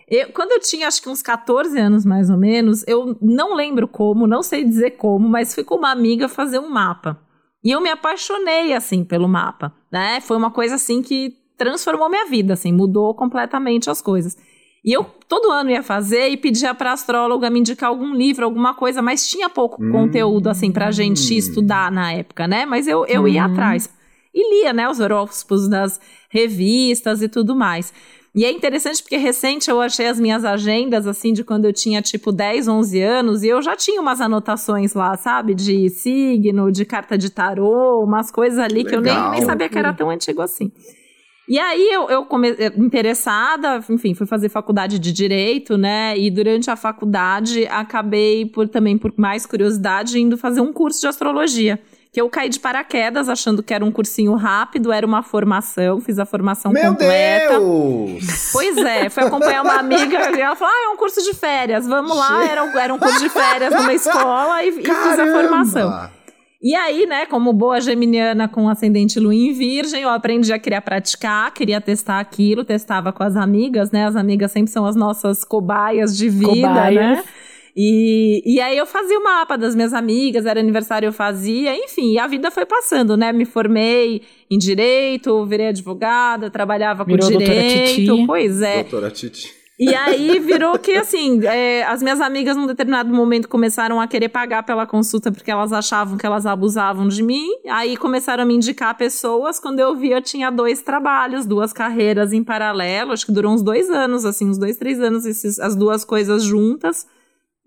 Eu, 0.08 0.32
quando 0.32 0.52
eu 0.52 0.60
tinha 0.60 0.88
acho 0.88 1.02
que 1.02 1.10
uns 1.10 1.22
14 1.22 1.78
anos 1.80 2.06
mais 2.06 2.30
ou 2.30 2.38
menos, 2.38 2.84
eu 2.88 3.18
não 3.22 3.56
lembro 3.56 3.88
como, 3.88 4.28
não 4.28 4.44
sei 4.44 4.64
dizer 4.64 4.92
como, 4.92 5.28
mas 5.28 5.54
fui 5.56 5.64
com 5.64 5.76
uma 5.76 5.92
amiga 5.92 6.28
fazer 6.30 6.60
um 6.60 6.70
mapa. 6.70 7.20
E 7.64 7.72
eu 7.72 7.82
me 7.82 7.90
apaixonei 7.90 8.74
assim 8.74 9.04
pelo 9.04 9.28
mapa, 9.28 9.74
né? 9.92 10.22
Foi 10.22 10.38
uma 10.38 10.52
coisa 10.52 10.76
assim 10.76 11.02
que 11.02 11.34
transformou 11.58 12.10
minha 12.10 12.26
vida, 12.28 12.54
assim, 12.54 12.72
mudou 12.72 13.16
completamente 13.16 13.90
as 13.90 14.02
coisas. 14.02 14.38
E 14.84 14.94
eu 14.96 15.04
todo 15.28 15.50
ano 15.50 15.72
ia 15.72 15.82
fazer 15.82 16.28
e 16.30 16.38
pedia 16.38 16.76
para 16.76 16.92
astróloga 16.92 17.50
me 17.50 17.60
indicar 17.60 17.90
algum 17.90 18.14
livro, 18.14 18.46
alguma 18.46 18.76
coisa, 18.76 19.02
mas 19.02 19.28
tinha 19.28 19.50
pouco 19.50 19.82
Hum. 19.84 19.92
conteúdo 19.92 20.48
assim 20.48 20.72
pra 20.72 20.92
gente 20.92 21.36
estudar 21.36 21.92
na 21.92 22.12
época, 22.14 22.48
né? 22.48 22.68
Mas 22.68 22.88
eu, 22.88 23.04
eu 23.08 23.28
ia 23.28 23.48
Uhum. 23.48 23.52
atrás 23.52 23.90
e 24.32 24.62
lia, 24.62 24.72
né, 24.74 24.88
os 24.88 25.00
horóscopos 25.00 25.68
das 25.68 26.00
revistas 26.30 27.22
e 27.24 27.28
tudo 27.30 27.56
mais. 27.56 27.92
E 28.36 28.44
é 28.44 28.52
interessante 28.52 29.02
porque 29.02 29.16
recente 29.16 29.70
eu 29.70 29.80
achei 29.80 30.08
as 30.08 30.20
minhas 30.20 30.44
agendas, 30.44 31.08
assim, 31.08 31.32
de 31.32 31.42
quando 31.42 31.64
eu 31.64 31.72
tinha 31.72 32.02
tipo 32.02 32.34
10, 32.34 32.68
11 32.68 33.02
anos, 33.02 33.44
e 33.44 33.48
eu 33.48 33.62
já 33.62 33.78
tinha 33.78 34.02
umas 34.02 34.20
anotações 34.20 34.94
lá, 34.94 35.16
sabe? 35.16 35.56
De 35.56 35.90
signo, 35.90 36.70
de 36.70 36.84
carta 36.84 37.18
de 37.18 37.30
tarô, 37.30 38.04
umas 38.04 38.30
coisas 38.30 38.60
ali 38.60 38.84
que, 38.84 38.94
eu 38.94 39.00
nem, 39.00 39.32
nem 39.32 39.42
sabia 39.42 39.70
que 39.70 39.78
era 39.78 39.94
tão 39.94 40.10
antigo 40.10 40.42
assim. 40.42 40.70
E 41.48 41.58
aí 41.58 41.90
eu, 41.94 42.10
eu 42.10 42.26
come... 42.26 42.50
eh, 42.50 42.74
interessada, 42.76 43.82
enfim, 43.90 44.14
fui 44.14 44.26
fazer 44.28 44.50
faculdade 44.50 45.00
de 45.00 45.14
direito, 45.14 45.78
né? 45.78 46.18
E 46.18 46.30
durante 46.30 46.70
a 46.70 46.76
faculdade 46.76 47.66
acabei 47.68 48.46
por 48.48 48.68
também 48.68 48.98
por 48.98 49.14
mais 49.16 49.46
curiosidade 49.46 50.20
indo 50.20 50.38
fazer 50.38 50.60
um 50.60 50.74
curso 50.74 51.00
de 51.00 51.08
astrologia. 51.08 51.80
Que 52.16 52.22
eu 52.22 52.30
caí 52.30 52.48
de 52.48 52.62
paraquedas 52.62 53.28
achando 53.28 53.62
que 53.62 53.74
era 53.74 53.84
um 53.84 53.92
cursinho 53.92 54.36
rápido, 54.36 54.90
era 54.90 55.06
uma 55.06 55.22
formação, 55.22 56.00
fiz 56.00 56.18
a 56.18 56.26
formação 56.26 56.72
Meu 56.72 56.92
completa. 56.92 57.60
Deus! 57.60 58.52
Pois 58.54 58.78
é, 58.78 59.10
fui 59.10 59.22
acompanhar 59.24 59.62
uma 59.62 59.74
amiga 59.80 60.32
e 60.34 60.40
ela 60.40 60.56
falou: 60.56 60.74
Ah, 60.74 60.86
é 60.86 60.94
um 60.94 60.96
curso 60.96 61.22
de 61.22 61.34
férias, 61.34 61.86
vamos 61.86 62.16
lá. 62.16 62.46
Era, 62.50 62.64
um- 62.64 62.80
era 62.80 62.94
um 62.94 62.98
curso 62.98 63.20
de 63.20 63.28
férias 63.28 63.74
numa 63.76 63.94
escola 63.94 64.64
e, 64.64 64.70
e 64.70 64.82
fiz 64.82 65.20
a 65.20 65.28
formação. 65.30 66.10
E 66.62 66.74
aí, 66.74 67.06
né, 67.06 67.26
como 67.26 67.52
boa 67.52 67.82
geminiana 67.82 68.48
com 68.48 68.70
ascendente 68.70 69.20
lua 69.20 69.36
em 69.36 69.52
virgem, 69.52 70.02
eu 70.04 70.10
aprendi 70.10 70.54
a 70.54 70.58
querer 70.58 70.80
praticar, 70.80 71.54
queria 71.54 71.82
testar 71.82 72.22
aquilo, 72.22 72.64
testava 72.64 73.12
com 73.12 73.24
as 73.24 73.36
amigas, 73.36 73.92
né? 73.92 74.06
As 74.06 74.16
amigas 74.16 74.54
sempre 74.54 74.72
são 74.72 74.86
as 74.86 74.96
nossas 74.96 75.44
cobaias 75.44 76.16
de 76.18 76.30
vida, 76.30 76.50
Cobaias. 76.70 77.18
né? 77.18 77.24
E, 77.76 78.42
e 78.46 78.62
aí 78.62 78.78
eu 78.78 78.86
fazia 78.86 79.20
o 79.20 79.24
mapa 79.24 79.58
das 79.58 79.76
minhas 79.76 79.94
amigas, 79.94 80.46
era 80.46 80.60
aniversário 80.62 81.08
eu 81.08 81.14
fazia, 81.14 81.76
enfim, 81.76 82.14
e 82.14 82.20
a 82.20 82.26
vida 82.26 82.50
foi 82.50 82.66
passando, 82.66 83.18
né? 83.18 83.34
Me 83.34 83.44
formei 83.44 84.22
em 84.50 84.58
direito, 84.58 85.46
virei 85.46 85.68
advogada, 85.68 86.50
trabalhava 86.50 87.04
com 87.04 87.12
Virou 87.12 87.30
direito. 87.30 87.96
Titi. 87.96 88.26
Pois 88.26 88.62
é. 88.62 88.84
Doutora 88.84 89.12
Titi. 89.12 89.66
E 89.78 89.94
aí 89.94 90.40
virou 90.40 90.80
que, 90.80 90.94
assim, 90.94 91.46
é, 91.46 91.84
as 91.84 92.02
minhas 92.02 92.22
amigas 92.22 92.56
num 92.56 92.66
determinado 92.66 93.14
momento 93.14 93.50
começaram 93.50 94.00
a 94.00 94.08
querer 94.08 94.30
pagar 94.30 94.64
pela 94.64 94.88
consulta 94.88 95.34
porque 95.34 95.52
elas 95.52 95.74
achavam 95.74 96.18
que 96.18 96.26
elas 96.26 96.46
abusavam 96.46 97.10
de 97.10 97.22
mim. 97.22 97.46
Aí 97.68 97.98
começaram 97.98 98.44
a 98.44 98.46
me 98.46 98.56
indicar 98.56 98.96
pessoas. 98.96 99.60
Quando 99.60 99.82
eu 99.82 99.94
vi, 99.94 100.12
eu 100.12 100.22
tinha 100.22 100.50
dois 100.50 100.82
trabalhos, 100.82 101.46
duas 101.46 101.74
carreiras 101.74 102.32
em 102.32 102.42
paralelo. 102.42 103.12
Acho 103.12 103.26
que 103.26 103.34
durou 103.34 103.52
uns 103.52 103.62
dois 103.62 103.90
anos, 103.90 104.24
assim, 104.24 104.50
uns 104.50 104.58
dois, 104.58 104.78
três 104.78 105.02
anos, 105.02 105.26
esses, 105.26 105.60
as 105.60 105.76
duas 105.76 106.06
coisas 106.06 106.42
juntas. 106.42 107.06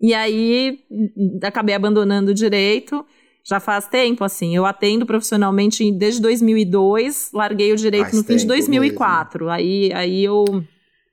E 0.01 0.13
aí 0.13 0.79
hum, 0.89 1.39
acabei 1.43 1.75
abandonando 1.75 2.31
o 2.31 2.33
direito. 2.33 3.05
Já 3.43 3.59
faz 3.59 3.87
tempo, 3.87 4.23
assim. 4.23 4.55
Eu 4.55 4.65
atendo 4.65 5.05
profissionalmente 5.05 5.89
desde 5.91 6.21
2002, 6.21 7.31
larguei 7.33 7.73
o 7.73 7.75
direito 7.75 8.03
Faz 8.05 8.15
no 8.15 8.23
fim 8.23 8.35
de 8.35 8.41
tempo 8.41 8.47
2004. 8.49 9.49
Aí, 9.49 9.91
aí 9.93 10.23
eu. 10.23 10.45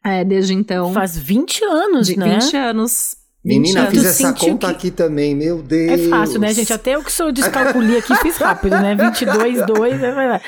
É, 0.05 0.25
desde 0.25 0.53
então. 0.53 0.93
Faz 0.93 1.17
20 1.17 1.65
anos, 1.65 2.07
de 2.09 2.19
né? 2.19 2.39
20 2.39 2.57
anos. 2.57 3.17
20 3.45 3.59
Menina, 3.61 3.91
fiz 3.91 4.05
essa 4.05 4.33
conta 4.33 4.67
que- 4.67 4.73
aqui 4.73 4.91
também, 4.91 5.35
meu 5.35 5.63
Deus. 5.63 5.93
É 5.93 6.09
fácil, 6.09 6.41
né, 6.41 6.53
gente? 6.53 6.73
Até 6.73 6.97
eu 6.97 7.03
que 7.03 7.13
sou 7.13 7.31
descalculia 7.31 8.01
aqui 8.01 8.15
fiz 8.17 8.37
rápido, 8.39 8.73
né? 8.73 8.95
22, 8.97 9.65
2, 9.65 10.01
vai, 10.01 10.13
vai, 10.13 10.29
vai. 10.29 10.41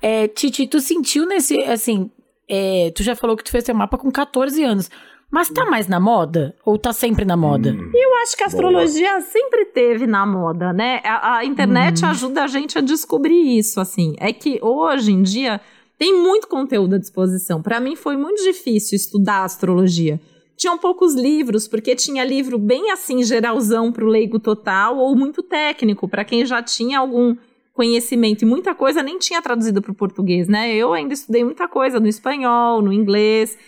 É, 0.00 0.26
Titi, 0.26 0.66
tu 0.66 0.80
sentiu 0.80 1.26
nesse, 1.26 1.58
assim, 1.64 2.10
é, 2.48 2.90
tu 2.94 3.02
já 3.02 3.14
falou 3.14 3.36
que 3.36 3.44
tu 3.44 3.50
fez 3.50 3.62
teu 3.62 3.74
mapa 3.74 3.98
com 3.98 4.10
14 4.10 4.62
anos, 4.64 4.90
mas 5.36 5.50
tá 5.50 5.66
mais 5.66 5.86
na 5.86 6.00
moda? 6.00 6.56
Ou 6.64 6.78
tá 6.78 6.94
sempre 6.94 7.22
na 7.22 7.36
moda? 7.36 7.70
Hum. 7.70 7.90
Eu 7.92 8.14
acho 8.22 8.34
que 8.34 8.42
a 8.42 8.46
astrologia 8.46 9.20
sempre 9.20 9.66
teve 9.66 10.06
na 10.06 10.24
moda, 10.24 10.72
né? 10.72 11.02
A, 11.04 11.36
a 11.36 11.44
internet 11.44 12.06
ajuda 12.06 12.44
a 12.44 12.46
gente 12.46 12.78
a 12.78 12.80
descobrir 12.80 13.58
isso, 13.58 13.78
assim. 13.78 14.14
É 14.16 14.32
que 14.32 14.58
hoje 14.62 15.12
em 15.12 15.20
dia 15.22 15.60
tem 15.98 16.18
muito 16.18 16.48
conteúdo 16.48 16.94
à 16.94 16.98
disposição. 16.98 17.60
Para 17.60 17.78
mim 17.80 17.94
foi 17.96 18.16
muito 18.16 18.42
difícil 18.42 18.96
estudar 18.96 19.44
astrologia. 19.44 20.18
Tinham 20.56 20.78
poucos 20.78 21.14
livros, 21.14 21.68
porque 21.68 21.94
tinha 21.94 22.24
livro 22.24 22.58
bem 22.58 22.90
assim, 22.90 23.22
geralzão 23.22 23.92
pro 23.92 24.06
leigo 24.06 24.40
total, 24.40 24.96
ou 24.96 25.14
muito 25.14 25.42
técnico, 25.42 26.08
para 26.08 26.24
quem 26.24 26.46
já 26.46 26.62
tinha 26.62 26.98
algum 26.98 27.36
conhecimento. 27.74 28.40
E 28.40 28.46
muita 28.46 28.74
coisa 28.74 29.02
nem 29.02 29.18
tinha 29.18 29.42
traduzido 29.42 29.82
para 29.82 29.92
o 29.92 29.94
português, 29.94 30.48
né? 30.48 30.74
Eu 30.74 30.94
ainda 30.94 31.12
estudei 31.12 31.44
muita 31.44 31.68
coisa 31.68 32.00
no 32.00 32.08
espanhol, 32.08 32.80
no 32.80 32.90
inglês. 32.90 33.58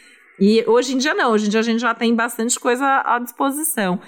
E 0.40 0.64
hoje 0.66 0.94
em 0.94 0.98
dia 0.98 1.14
não, 1.14 1.32
hoje 1.32 1.46
em 1.46 1.48
dia 1.48 1.60
a 1.60 1.62
gente 1.64 1.80
já 1.80 1.94
tem 1.94 2.14
bastante 2.14 2.58
coisa 2.58 3.02
à 3.04 3.18
disposição. 3.18 4.00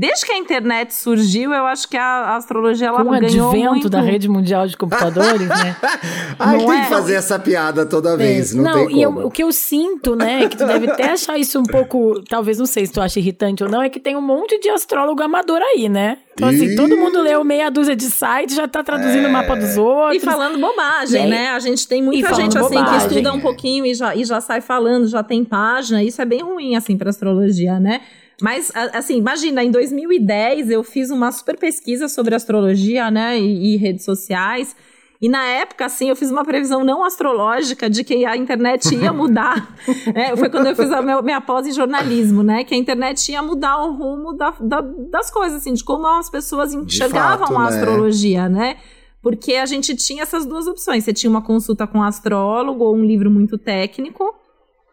Desde 0.00 0.24
que 0.24 0.30
a 0.30 0.38
internet 0.38 0.94
surgiu, 0.94 1.52
eu 1.52 1.66
acho 1.66 1.88
que 1.88 1.96
a 1.96 2.36
astrologia 2.36 2.86
ela 2.86 3.02
Com 3.04 3.10
o 3.10 3.18
ganhou 3.20 3.48
advento 3.48 3.70
muito... 3.72 3.90
da 3.90 4.00
rede 4.00 4.28
mundial 4.28 4.64
de 4.68 4.76
computadores, 4.76 5.48
né? 5.48 5.74
Ai, 6.38 6.56
Não 6.58 6.66
tem 6.66 6.78
é? 6.78 6.82
que 6.84 6.88
fazer 6.88 7.14
essa 7.14 7.36
piada 7.36 7.84
toda 7.84 8.16
vez, 8.16 8.54
não, 8.54 8.86
tem 8.86 8.96
e 8.98 9.02
eu- 9.02 9.12
como. 9.12 9.26
o 9.26 9.30
que 9.30 9.42
eu 9.42 9.50
sinto, 9.50 10.14
né, 10.14 10.44
é 10.44 10.48
que 10.48 10.56
tu 10.56 10.64
deve 10.64 10.88
até 10.88 11.10
achar 11.10 11.36
isso 11.36 11.58
um 11.58 11.64
pouco, 11.64 12.22
talvez 12.28 12.58
não 12.58 12.66
sei 12.66 12.86
se 12.86 12.92
tu 12.92 13.00
acha 13.00 13.18
irritante 13.18 13.64
ou 13.64 13.68
não, 13.68 13.82
é 13.82 13.88
que 13.88 13.98
tem 13.98 14.14
um 14.14 14.22
monte 14.22 14.60
de 14.60 14.68
astrólogo 14.70 15.20
amador 15.20 15.58
aí, 15.60 15.88
né? 15.88 16.18
Então, 16.34 16.48
assim, 16.48 16.76
todo 16.76 16.96
mundo 16.96 17.20
leu 17.20 17.42
meia 17.42 17.68
dúzia 17.68 17.96
de 17.96 18.04
sites, 18.04 18.54
já 18.54 18.68
tá 18.68 18.84
traduzindo 18.84 19.26
o 19.26 19.32
mapa 19.32 19.56
dos 19.56 19.76
outros. 19.76 20.22
E 20.22 20.24
falando 20.24 20.60
bobagem, 20.60 21.22
Né? 21.24 21.28
né? 21.28 21.48
A 21.48 21.58
gente 21.58 21.88
tem 21.88 22.00
muita 22.00 22.32
gente 22.34 22.56
assim 22.56 22.76
bobagem. 22.76 23.00
que 23.00 23.14
estuda 23.14 23.32
um 23.32 23.40
pouquinho 23.40 23.84
e 23.84 23.92
já, 23.94 24.14
e 24.14 24.24
já 24.24 24.40
sai 24.40 24.60
falando, 24.60 25.08
já 25.08 25.24
tem 25.24 25.44
página. 25.44 26.04
Isso 26.04 26.22
é 26.22 26.24
bem 26.24 26.40
ruim, 26.42 26.76
assim, 26.76 26.96
pra 26.96 27.10
astrologia, 27.10 27.80
né? 27.80 28.00
Mas, 28.40 28.70
assim, 28.92 29.16
imagina, 29.16 29.64
em 29.64 29.70
2010 29.70 30.70
eu 30.70 30.84
fiz 30.84 31.10
uma 31.10 31.32
super 31.32 31.56
pesquisa 31.58 32.08
sobre 32.08 32.34
astrologia, 32.34 33.10
né? 33.10 33.38
E, 33.38 33.74
e 33.74 33.76
redes 33.76 34.04
sociais. 34.04 34.76
E 35.20 35.28
na 35.28 35.42
época, 35.44 35.86
assim, 35.86 36.08
eu 36.08 36.14
fiz 36.14 36.30
uma 36.30 36.44
previsão 36.44 36.84
não 36.84 37.02
astrológica 37.02 37.90
de 37.90 38.04
que 38.04 38.24
a 38.24 38.36
internet 38.36 38.94
ia 38.94 39.10
mudar. 39.12 39.74
É, 40.14 40.36
foi 40.36 40.48
quando 40.48 40.68
eu 40.68 40.76
fiz 40.76 40.92
a 40.92 41.02
meu- 41.02 41.20
minha 41.24 41.40
pós 41.40 41.66
em 41.66 41.72
jornalismo, 41.72 42.44
né? 42.44 42.62
Que 42.62 42.72
a 42.74 42.78
internet 42.78 43.32
ia 43.32 43.42
mudar 43.42 43.82
o 43.84 43.94
rumo 43.96 44.32
da- 44.36 44.54
da- 44.60 44.80
das 45.10 45.28
coisas, 45.28 45.58
assim, 45.58 45.74
de 45.74 45.82
como 45.82 46.06
as 46.06 46.30
pessoas 46.30 46.72
enxergavam 46.72 47.48
fato, 47.48 47.58
a 47.58 47.62
né? 47.70 47.76
astrologia, 47.76 48.48
né? 48.48 48.76
Porque 49.20 49.54
a 49.54 49.66
gente 49.66 49.96
tinha 49.96 50.22
essas 50.22 50.46
duas 50.46 50.68
opções. 50.68 51.02
Você 51.02 51.12
tinha 51.12 51.28
uma 51.28 51.42
consulta 51.42 51.84
com 51.88 51.98
um 51.98 52.02
astrólogo 52.04 52.84
ou 52.84 52.94
um 52.94 53.04
livro 53.04 53.28
muito 53.28 53.58
técnico, 53.58 54.32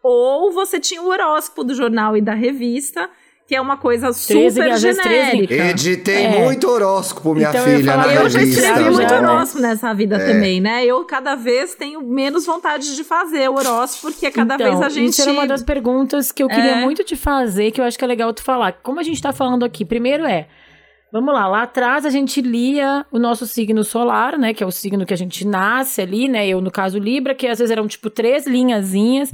ou 0.02 0.52
você 0.52 0.80
tinha 0.80 1.04
o 1.04 1.08
horóscopo 1.10 1.64
do 1.64 1.76
jornal 1.76 2.18
e 2.18 2.22
da 2.22 2.34
revista, 2.34 3.08
que 3.48 3.54
é 3.56 3.62
uma 3.62 3.78
coisa 3.78 4.12
super 4.12 4.76
genérica. 4.78 5.54
Editei 5.54 6.24
É. 6.26 6.44
muito 6.44 6.68
horóscopo, 6.68 7.36
minha 7.36 7.50
Então, 7.50 7.68
eu 7.68 7.78
filha, 7.78 7.92
falar, 7.92 8.08
na 8.08 8.14
Eu 8.16 8.30
já 8.30 8.40
revista. 8.40 8.62
escrevi 8.62 8.84
já, 8.84 8.92
muito 8.92 9.14
né? 9.14 9.20
horóscopo 9.20 9.62
nessa 9.62 9.94
vida 9.94 10.16
É. 10.16 10.34
também, 10.34 10.60
né? 10.60 10.84
Eu 10.84 11.06
cada 11.06 11.36
vez 11.36 11.76
tenho 11.76 12.02
menos 12.02 12.46
vontade 12.46 12.96
de 12.96 13.04
fazer 13.04 13.48
o 13.50 13.54
horóscopo, 13.56 14.12
porque 14.14 14.32
cada 14.32 14.56
Então, 14.56 14.66
vez 14.68 14.82
a 14.82 14.90
gente. 14.90 15.10
Isso 15.10 15.22
era 15.22 15.32
uma 15.32 15.46
das 15.46 15.62
perguntas 15.62 16.32
que 16.32 16.42
eu 16.42 16.48
queria 16.48 16.72
É. 16.78 16.82
muito 16.82 17.04
te 17.04 17.16
fazer, 17.16 17.70
que 17.72 17.80
eu 17.80 17.86
acho 17.86 17.98
que 18.00 18.04
é 18.04 18.08
legal 18.08 18.34
tu 18.34 18.42
falar. 18.42 18.74
Como 18.82 19.00
a 19.00 19.04
gente 19.04 19.22
tá 19.22 19.32
falando 19.32 19.64
aqui, 19.64 19.86
primeiro 19.86 20.26
é. 20.26 20.48
Vamos 21.14 21.34
lá, 21.34 21.48
lá 21.48 21.62
atrás 21.62 22.04
a 22.06 22.10
gente 22.10 22.42
lia 22.42 23.06
o 23.12 23.18
nosso 23.20 23.46
signo 23.46 23.84
solar, 23.86 24.38
né? 24.40 24.54
Que 24.54 24.64
é 24.64 24.68
o 24.68 24.72
signo 24.72 25.06
que 25.06 25.14
a 25.14 25.18
gente 25.18 25.48
nasce 25.48 26.02
ali, 26.02 26.28
né? 26.28 26.46
Eu, 26.48 26.60
no 26.60 26.72
caso, 26.72 26.98
Libra, 27.00 27.34
que 27.36 27.48
às 27.48 27.60
vezes 27.60 27.72
eram 27.72 27.88
tipo 27.88 28.10
três 28.10 28.46
linhazinhas 28.48 29.32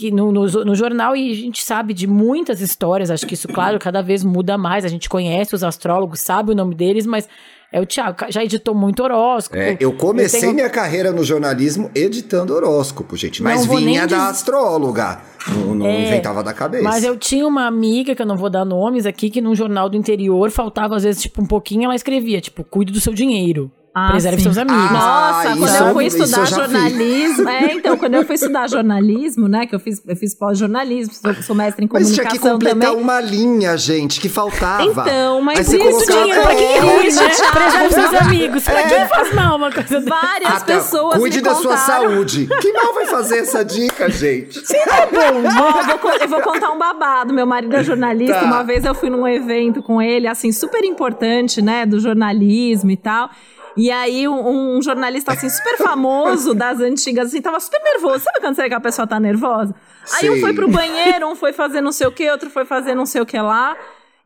que 0.00 0.10
no, 0.10 0.32
no, 0.32 0.46
no 0.46 0.74
jornal 0.74 1.14
e 1.14 1.30
a 1.30 1.34
gente 1.34 1.62
sabe 1.62 1.92
de 1.92 2.06
muitas 2.06 2.60
histórias. 2.62 3.10
Acho 3.10 3.26
que 3.26 3.34
isso, 3.34 3.46
claro, 3.48 3.78
cada 3.78 4.00
vez 4.02 4.24
muda 4.24 4.56
mais. 4.56 4.84
A 4.84 4.88
gente 4.88 5.08
conhece 5.08 5.54
os 5.54 5.62
astrólogos, 5.62 6.20
sabe 6.20 6.52
o 6.52 6.54
nome 6.54 6.74
deles, 6.74 7.04
mas 7.04 7.28
é 7.72 7.80
o 7.80 7.86
Thiago, 7.86 8.16
já 8.30 8.42
editou 8.42 8.74
muito 8.74 9.02
horóscopo. 9.02 9.60
É, 9.60 9.76
eu 9.78 9.92
comecei 9.92 10.40
tenho- 10.40 10.54
minha 10.54 10.70
carreira 10.70 11.12
no 11.12 11.22
jornalismo 11.22 11.90
editando 11.94 12.54
horóscopo, 12.54 13.16
gente. 13.16 13.42
Mas 13.42 13.66
vinha 13.66 14.00
da 14.06 14.16
dizer- 14.16 14.30
astróloga. 14.30 15.20
Não, 15.48 15.74
não 15.74 15.86
É, 15.86 16.06
inventava 16.08 16.42
da 16.42 16.52
cabeça. 16.52 16.82
Mas 16.82 17.04
eu 17.04 17.16
tinha 17.16 17.46
uma 17.46 17.66
amiga, 17.66 18.14
que 18.14 18.22
eu 18.22 18.26
não 18.26 18.36
vou 18.36 18.50
dar 18.50 18.64
nomes 18.64 19.04
aqui, 19.06 19.28
que 19.30 19.40
num 19.40 19.54
jornal 19.54 19.88
do 19.88 19.96
interior 19.96 20.50
faltava 20.50 20.96
às 20.96 21.02
vezes, 21.04 21.22
tipo, 21.22 21.40
um 21.42 21.46
pouquinho, 21.46 21.84
ela 21.84 21.94
escrevia, 21.94 22.40
tipo, 22.40 22.64
cuide 22.64 22.92
do 22.92 23.00
seu 23.00 23.12
dinheiro. 23.14 23.70
Ah, 24.06 24.10
preserve 24.12 24.36
sim. 24.38 24.42
seus 24.44 24.58
amigos. 24.58 24.82
Ah, 24.90 24.92
Nossa, 24.92 25.48
quando 25.56 25.64
isso- 25.66 25.82
eu 25.84 25.92
fui 25.92 26.06
estudar 26.06 26.46
jornalismo. 26.46 27.48
É, 27.50 27.74
então, 27.74 27.96
quando 27.96 28.14
eu 28.14 28.24
fui 28.24 28.34
estudar 28.34 28.68
jornalismo, 28.68 29.48
né? 29.48 29.66
Que 29.66 29.74
eu 29.74 29.80
fiz, 29.80 30.00
eu 30.06 30.16
fiz 30.16 30.34
pós-jornalismo, 30.34 31.12
sou, 31.14 31.34
sou 31.42 31.56
mestre 31.56 31.84
em 31.84 31.88
Mas 31.92 32.12
tinha 32.12 32.24
que 32.26 32.38
comunicação 32.38 32.52
completar 32.52 32.90
também. 32.90 33.02
uma 33.02 33.20
linha, 33.20 33.76
gente, 33.76 34.20
que 34.20 34.28
faltava. 34.28 34.84
Então, 35.02 35.40
mas 35.42 35.60
isso, 35.68 35.78
colocava- 35.78 36.20
Dinheiro, 36.22 36.42
pra 36.42 36.54
quem 36.54 36.72
é 36.76 36.78
ruim, 36.80 37.12
né? 37.12 37.28
Preserve 37.52 37.94
seus 37.94 38.14
amigos. 38.22 38.64
Pra 38.64 38.82
quem 38.88 39.06
faz 39.08 39.34
mal 39.34 39.56
uma 39.56 39.70
coisa? 39.72 40.00
Várias 40.00 40.52
Até- 40.54 40.76
pessoas 40.76 41.16
Cuide 41.18 41.36
me 41.38 41.42
da 41.42 41.54
sua 41.54 41.76
contaram. 41.76 42.10
saúde. 42.10 42.48
Que 42.60 42.72
mal 42.72 42.94
vai 42.94 43.06
fazer 43.06 43.38
essa 43.38 43.64
dica, 43.64 44.08
gente? 44.10 44.60
Ó, 44.60 45.90
eu, 45.92 45.98
vou, 45.98 46.12
eu 46.12 46.28
vou 46.28 46.40
contar 46.42 46.70
um 46.70 46.78
babado. 46.78 47.32
Meu 47.34 47.46
marido 47.46 47.74
é 47.76 47.82
jornalista. 47.82 48.34
Tá. 48.40 48.44
Uma 48.44 48.62
vez 48.62 48.84
eu 48.84 48.94
fui 48.94 49.10
num 49.10 49.26
evento 49.26 49.82
com 49.82 50.00
ele, 50.00 50.26
assim, 50.26 50.52
super 50.52 50.84
importante, 50.84 51.60
né? 51.60 51.84
Do 51.84 51.98
jornalismo 52.00 52.90
e 52.90 52.96
tal. 52.96 53.30
E 53.76 53.90
aí, 53.90 54.26
um, 54.26 54.76
um 54.76 54.82
jornalista, 54.82 55.32
assim, 55.32 55.48
super 55.48 55.76
famoso 55.78 56.54
das 56.54 56.80
antigas, 56.80 57.28
assim, 57.28 57.40
tava 57.40 57.60
super 57.60 57.80
nervoso. 57.82 58.24
Sabe 58.24 58.40
quando 58.40 58.54
você 58.56 58.62
vê 58.62 58.68
que 58.68 58.74
a 58.74 58.80
pessoa 58.80 59.06
tá 59.06 59.20
nervosa? 59.20 59.74
Aí 60.20 60.30
um 60.30 60.34
Sim. 60.34 60.40
foi 60.40 60.52
pro 60.52 60.68
banheiro, 60.68 61.28
um 61.28 61.36
foi 61.36 61.52
fazer 61.52 61.80
não 61.80 61.92
sei 61.92 62.06
o 62.06 62.12
que, 62.12 62.28
outro 62.30 62.50
foi 62.50 62.64
fazer 62.64 62.94
não 62.94 63.06
sei 63.06 63.20
o 63.20 63.26
que 63.26 63.38
lá. 63.38 63.76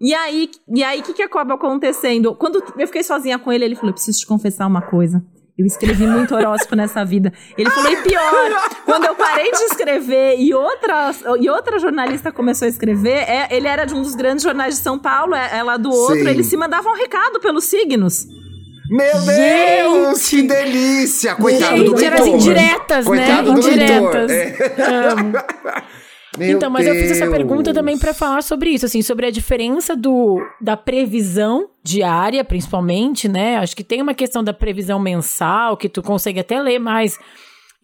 E 0.01 0.13
aí, 0.15 0.51
e 0.75 0.83
aí, 0.83 1.01
o 1.01 1.03
que 1.03 1.15
que 1.15 1.23
acaba 1.23 1.55
acontecendo? 1.55 2.35
Quando 2.35 2.63
eu 2.79 2.87
fiquei 2.87 3.03
sozinha 3.03 3.39
com 3.39 3.53
ele, 3.53 3.65
ele 3.65 3.75
falou, 3.75 3.91
eu 3.91 3.95
preciso 3.95 4.19
te 4.19 4.27
confessar 4.27 4.67
uma 4.67 4.83
coisa. 4.83 5.25
Eu 5.57 5.65
escrevi 5.65 6.05
muito 6.05 6.35
horóscopo 6.35 6.75
nessa 6.75 7.05
vida. 7.05 7.33
Ele 7.57 7.71
falou, 7.71 7.93
e 7.93 7.97
pior, 8.03 8.51
quando 8.85 9.05
eu 9.05 9.15
parei 9.15 9.53
de 9.53 9.63
escrever 9.63 10.37
e 10.41 10.53
outra, 10.53 11.13
e 11.39 11.49
outra 11.49 11.79
jornalista 11.79 12.33
começou 12.33 12.67
a 12.67 12.69
escrever, 12.69 13.19
é, 13.31 13.47
ele 13.53 13.69
era 13.69 13.85
de 13.85 13.95
um 13.95 14.03
dos 14.03 14.17
grandes 14.17 14.43
jornais 14.43 14.75
de 14.75 14.81
São 14.81 14.99
Paulo, 14.99 15.33
é- 15.33 15.57
ela 15.57 15.77
do 15.77 15.91
outro, 15.91 16.17
Sim. 16.25 16.29
eles 16.29 16.47
se 16.49 16.57
mandavam 16.57 16.93
um 16.93 16.97
recado 16.97 17.39
pelos 17.39 17.65
signos. 17.67 18.27
Meu 18.89 19.21
Deus, 19.23 20.29
que 20.29 20.43
delícia! 20.43 21.35
Coitado 21.37 21.85
do 21.85 21.97
Gente, 21.97 22.05
eram 22.05 22.17
as 22.17 22.23
leitor. 22.25 22.41
indiretas, 22.41 23.05
Coitado 23.07 23.49
né? 23.55 23.61
do 23.61 23.67
leitor. 23.67 24.21
Indiretas. 24.23 24.31
É. 24.31 24.55
Então, 26.37 26.69
mas 26.69 26.85
eu 26.85 26.95
fiz 26.97 27.13
essa 27.13 27.27
Deus. 27.27 27.37
pergunta 27.37 27.73
também 27.73 27.97
pra 27.97 28.13
falar 28.13 28.43
sobre 28.43 28.71
isso, 28.71 28.85
assim, 28.85 29.01
sobre 29.03 29.25
a 29.27 29.31
diferença 29.31 29.95
do 29.95 30.45
da 30.61 30.77
previsão 30.77 31.69
diária, 31.81 32.43
principalmente, 32.45 33.29
né? 33.29 33.57
Acho 33.59 33.77
que 33.77 33.85
tem 33.85 34.03
uma 34.03 34.15
questão 34.15 34.43
da 34.43 34.53
previsão 34.53 34.99
mensal 34.99 35.77
que 35.77 35.89
tu 35.89 36.03
consegue 36.03 36.41
até 36.41 36.61
ler 36.61 36.81
mais 36.81 37.17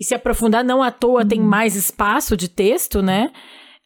e 0.01 0.05
se 0.05 0.17
aprofundar. 0.17 0.65
Não 0.65 0.83
à 0.83 0.91
toa 0.91 1.25
tem 1.25 1.41
mais 1.41 1.77
espaço 1.77 2.37
de 2.37 2.49
texto, 2.49 3.01
né? 3.01 3.31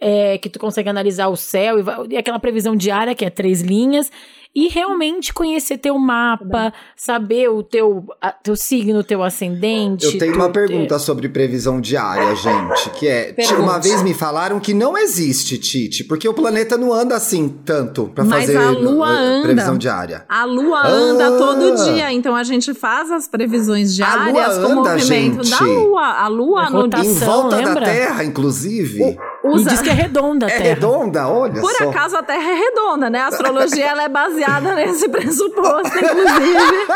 É, 0.01 0.39
que 0.39 0.49
tu 0.49 0.59
consegue 0.59 0.89
analisar 0.89 1.29
o 1.29 1.37
céu 1.37 1.79
e, 1.79 1.83
vai- 1.83 2.07
e 2.09 2.17
aquela 2.17 2.39
previsão 2.39 2.75
diária 2.75 3.15
que 3.15 3.27
é 3.27 3.29
três 3.29 3.61
linhas 3.61 4.11
e 4.55 4.69
realmente 4.69 5.33
conhecer 5.35 5.79
teu 5.79 5.99
mapa, 5.99 6.73
saber 6.97 7.49
o 7.49 7.63
teu, 7.63 8.05
a- 8.23 8.31
teu 8.33 8.55
signo, 8.55 9.03
teu 9.03 9.23
ascendente. 9.23 10.05
Eu 10.07 10.19
tenho 10.19 10.35
uma 10.37 10.49
pergunta 10.51 10.99
sobre 10.99 11.29
previsão 11.29 11.81
diária, 11.81 12.35
gente, 12.37 12.91
que 12.91 13.09
é, 13.09 13.33
Pergunte. 13.33 13.61
uma 13.61 13.79
vez 13.81 14.03
me 14.03 14.15
falaram 14.15 14.61
que 14.61 14.73
não 14.73 14.97
existe, 14.97 15.59
Tite, 15.59 16.05
porque 16.05 16.29
o 16.29 16.35
planeta 16.35 16.77
não 16.77 16.93
anda 16.93 17.17
assim 17.17 17.49
tanto 17.65 18.07
pra 18.15 18.25
Mas 18.25 18.43
fazer 18.47 18.57
a 18.59 18.71
Lua 18.71 19.09
eh, 19.09 19.17
anda. 19.17 19.43
previsão 19.43 19.77
diária. 19.79 20.25
A 20.29 20.45
lua 20.45 20.81
Ah. 20.83 20.89
anda 20.89 21.31
todo 21.37 21.85
dia, 21.85 22.13
então 22.13 22.37
a 22.37 22.45
gente 22.45 22.73
faz 22.75 23.11
as 23.11 23.27
previsões 23.27 23.95
diárias 23.95 24.59
com 24.59 24.67
o 24.73 24.75
movimento 24.77 25.43
gente? 25.45 25.51
da 25.51 25.61
lua. 25.61 26.03
A 26.25 26.29
lua 26.29 26.67
É 26.67 26.71
no 26.71 26.81
rotação. 26.83 27.05
Em 27.11 27.15
volta 27.19 27.57
da 27.57 27.63
lembra? 27.69 27.85
Terra, 27.85 28.25
inclusive. 28.25 29.01
E 29.03 29.49
usa 29.49 29.71
diz 29.71 29.83
que 29.83 29.91
é 29.91 29.93
redonda 29.93 30.47
a 30.47 30.49
É 30.49 30.53
Terra. 30.53 30.65
redonda, 30.75 31.29
olha 31.29 31.61
Por 31.61 31.73
só. 31.73 31.91
acaso 31.91 32.17
a 32.17 32.23
Terra 32.23 32.51
é 32.51 32.55
redonda, 32.55 33.11
né? 33.11 33.19
A 33.21 33.27
astrologia 33.29 33.85
ela 33.87 34.03
é 34.05 34.09
baseada 34.09 34.44
nesse 34.75 35.09
pressuposto, 35.09 35.97
inclusive. 35.99 36.87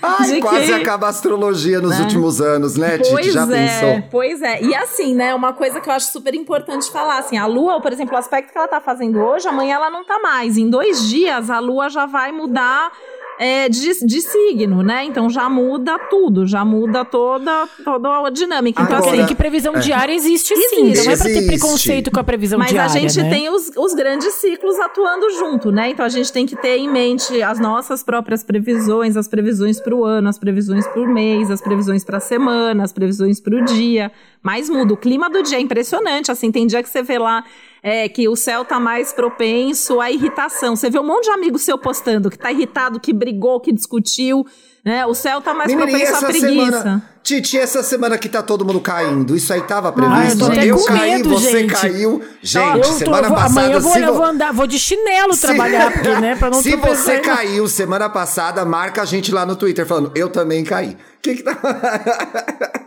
Ai, 0.02 0.40
quase 0.40 0.66
que- 0.66 0.72
acaba 0.72 1.06
a 1.06 1.10
astrologia 1.10 1.80
nos 1.80 1.98
últimos 2.00 2.40
anos, 2.40 2.76
né? 2.76 2.98
Pois 2.98 3.32
Já 3.32 3.42
é, 3.42 3.46
pensou? 3.46 4.08
pois 4.10 4.42
é. 4.42 4.62
E 4.62 4.74
assim, 4.74 5.14
né, 5.14 5.34
uma 5.34 5.52
coisa 5.52 5.80
que 5.80 5.88
eu 5.88 5.92
acho 5.92 6.10
super 6.12 6.34
importante 6.34 6.90
falar, 6.90 7.18
assim, 7.18 7.36
a 7.36 7.46
Lua, 7.46 7.80
por 7.80 7.92
exemplo, 7.92 8.14
o 8.14 8.18
aspecto 8.18 8.52
que 8.52 8.58
ela 8.58 8.68
tá 8.68 8.80
fazendo 8.80 9.18
hoje, 9.20 9.48
amanhã 9.48 9.76
ela 9.76 9.90
não 9.90 10.04
tá 10.04 10.18
mais. 10.20 10.56
Em 10.56 10.68
dois 10.68 11.08
dias, 11.08 11.50
a 11.50 11.58
Lua 11.58 11.88
já 11.88 12.06
vai 12.06 12.32
mudar 12.32 12.90
é, 13.38 13.68
de, 13.68 14.04
de 14.04 14.20
signo, 14.20 14.82
né? 14.82 15.04
Então 15.04 15.30
já 15.30 15.48
muda 15.48 15.98
tudo, 16.10 16.46
já 16.46 16.64
muda 16.64 17.04
toda, 17.04 17.68
toda 17.84 18.26
a 18.26 18.30
dinâmica. 18.30 18.82
Então, 18.82 18.96
Agora- 18.96 19.16
Assim, 19.18 19.26
que 19.26 19.34
previsão 19.34 19.74
diária 19.74 20.12
existe 20.12 20.54
sim. 20.56 20.88
Existe. 20.90 21.06
Não 21.06 21.12
é 21.12 21.16
pra 21.16 21.26
ter 21.26 21.46
preconceito 21.46 22.10
com 22.10 22.18
a 22.20 22.24
previsão 22.24 22.58
Mas 22.58 22.70
diária. 22.70 22.90
a 22.90 22.98
gente 22.98 23.22
né? 23.22 23.30
tem 23.30 23.48
os, 23.48 23.70
os 23.76 23.94
grandes 23.94 24.34
ciclos 24.34 24.78
atuando 24.80 25.30
junto, 25.30 25.70
né? 25.70 25.90
Então 25.90 26.04
a 26.04 26.08
gente 26.08 26.32
tem 26.32 26.44
que 26.46 26.56
ter 26.56 26.76
em 26.76 26.88
mente 26.90 27.40
as 27.42 27.60
nossas 27.60 28.02
próprias 28.02 28.42
previsões, 28.42 29.16
as 29.16 29.28
previsões 29.28 29.80
para 29.80 29.94
o 29.94 30.04
ano, 30.04 30.28
as 30.28 30.38
previsões 30.38 30.86
por 30.88 31.06
mês, 31.06 31.50
as 31.50 31.60
previsões 31.60 32.04
para 32.04 32.16
a 32.18 32.20
semana, 32.20 32.82
as 32.82 32.92
previsões 32.92 33.40
para 33.40 33.54
o 33.56 33.64
dia. 33.64 34.10
Mas 34.42 34.68
muda. 34.68 34.94
O 34.94 34.96
clima 34.96 35.28
do 35.30 35.42
dia 35.42 35.58
é 35.58 35.60
impressionante. 35.60 36.30
Assim, 36.30 36.50
tem 36.50 36.66
dia 36.66 36.82
que 36.82 36.88
você 36.88 37.02
vê 37.02 37.18
lá 37.18 37.44
é, 37.82 38.08
que 38.08 38.28
o 38.28 38.36
céu 38.36 38.64
tá 38.64 38.78
mais 38.80 39.12
propenso 39.12 40.00
à 40.00 40.10
irritação. 40.10 40.74
Você 40.76 40.90
vê 40.90 40.98
um 40.98 41.06
monte 41.06 41.24
de 41.24 41.30
amigo 41.30 41.58
seu 41.58 41.78
postando 41.78 42.30
que 42.30 42.38
tá 42.38 42.50
irritado, 42.52 42.98
que 43.00 43.12
brigou, 43.12 43.60
que 43.60 43.72
discutiu. 43.72 44.46
Né? 44.84 45.04
O 45.04 45.12
céu 45.14 45.40
tá 45.40 45.52
mais 45.52 45.68
Menina, 45.72 45.86
propenso 45.90 46.12
à 46.14 46.16
essa 46.16 46.26
preguiça. 46.26 46.54
semana. 46.78 47.10
Titi, 47.22 47.58
essa 47.58 47.82
semana 47.82 48.16
que 48.16 48.26
tá 48.28 48.42
todo 48.42 48.64
mundo 48.64 48.80
caindo, 48.80 49.36
isso 49.36 49.52
aí 49.52 49.60
tava 49.62 49.92
previsto? 49.92 50.46
Ah, 50.50 50.64
eu 50.64 50.82
caí, 50.82 51.10
medo, 51.16 51.28
você 51.28 51.58
gente. 51.60 51.74
caiu. 51.74 52.22
Gente, 52.40 52.80
tô- 52.80 52.92
semana 52.94 53.28
vou- 53.28 53.36
passada. 53.36 53.60
amanhã 53.60 53.74
eu 53.74 53.80
vou, 53.82 53.92
se 53.92 54.00
eu 54.00 54.06
vo- 54.06 54.14
vou 54.14 54.24
andar, 54.24 54.52
vou 54.52 54.66
de 54.66 54.78
chinelo 54.78 55.34
Se- 55.34 55.42
trabalhar, 55.42 55.92
porque, 55.92 56.08
né? 56.20 56.36
Pra 56.36 56.48
não 56.48 56.62
Se 56.62 56.74
você 56.74 57.18
caiu 57.18 57.68
semana 57.68 58.08
passada, 58.08 58.64
marca 58.64 59.02
a 59.02 59.04
gente 59.04 59.30
lá 59.30 59.44
no 59.44 59.56
Twitter 59.56 59.84
falando, 59.84 60.10
eu 60.14 60.30
também 60.30 60.64
caí. 60.64 60.96
Que 61.20 61.34
que 61.34 61.42
tá... 61.42 61.52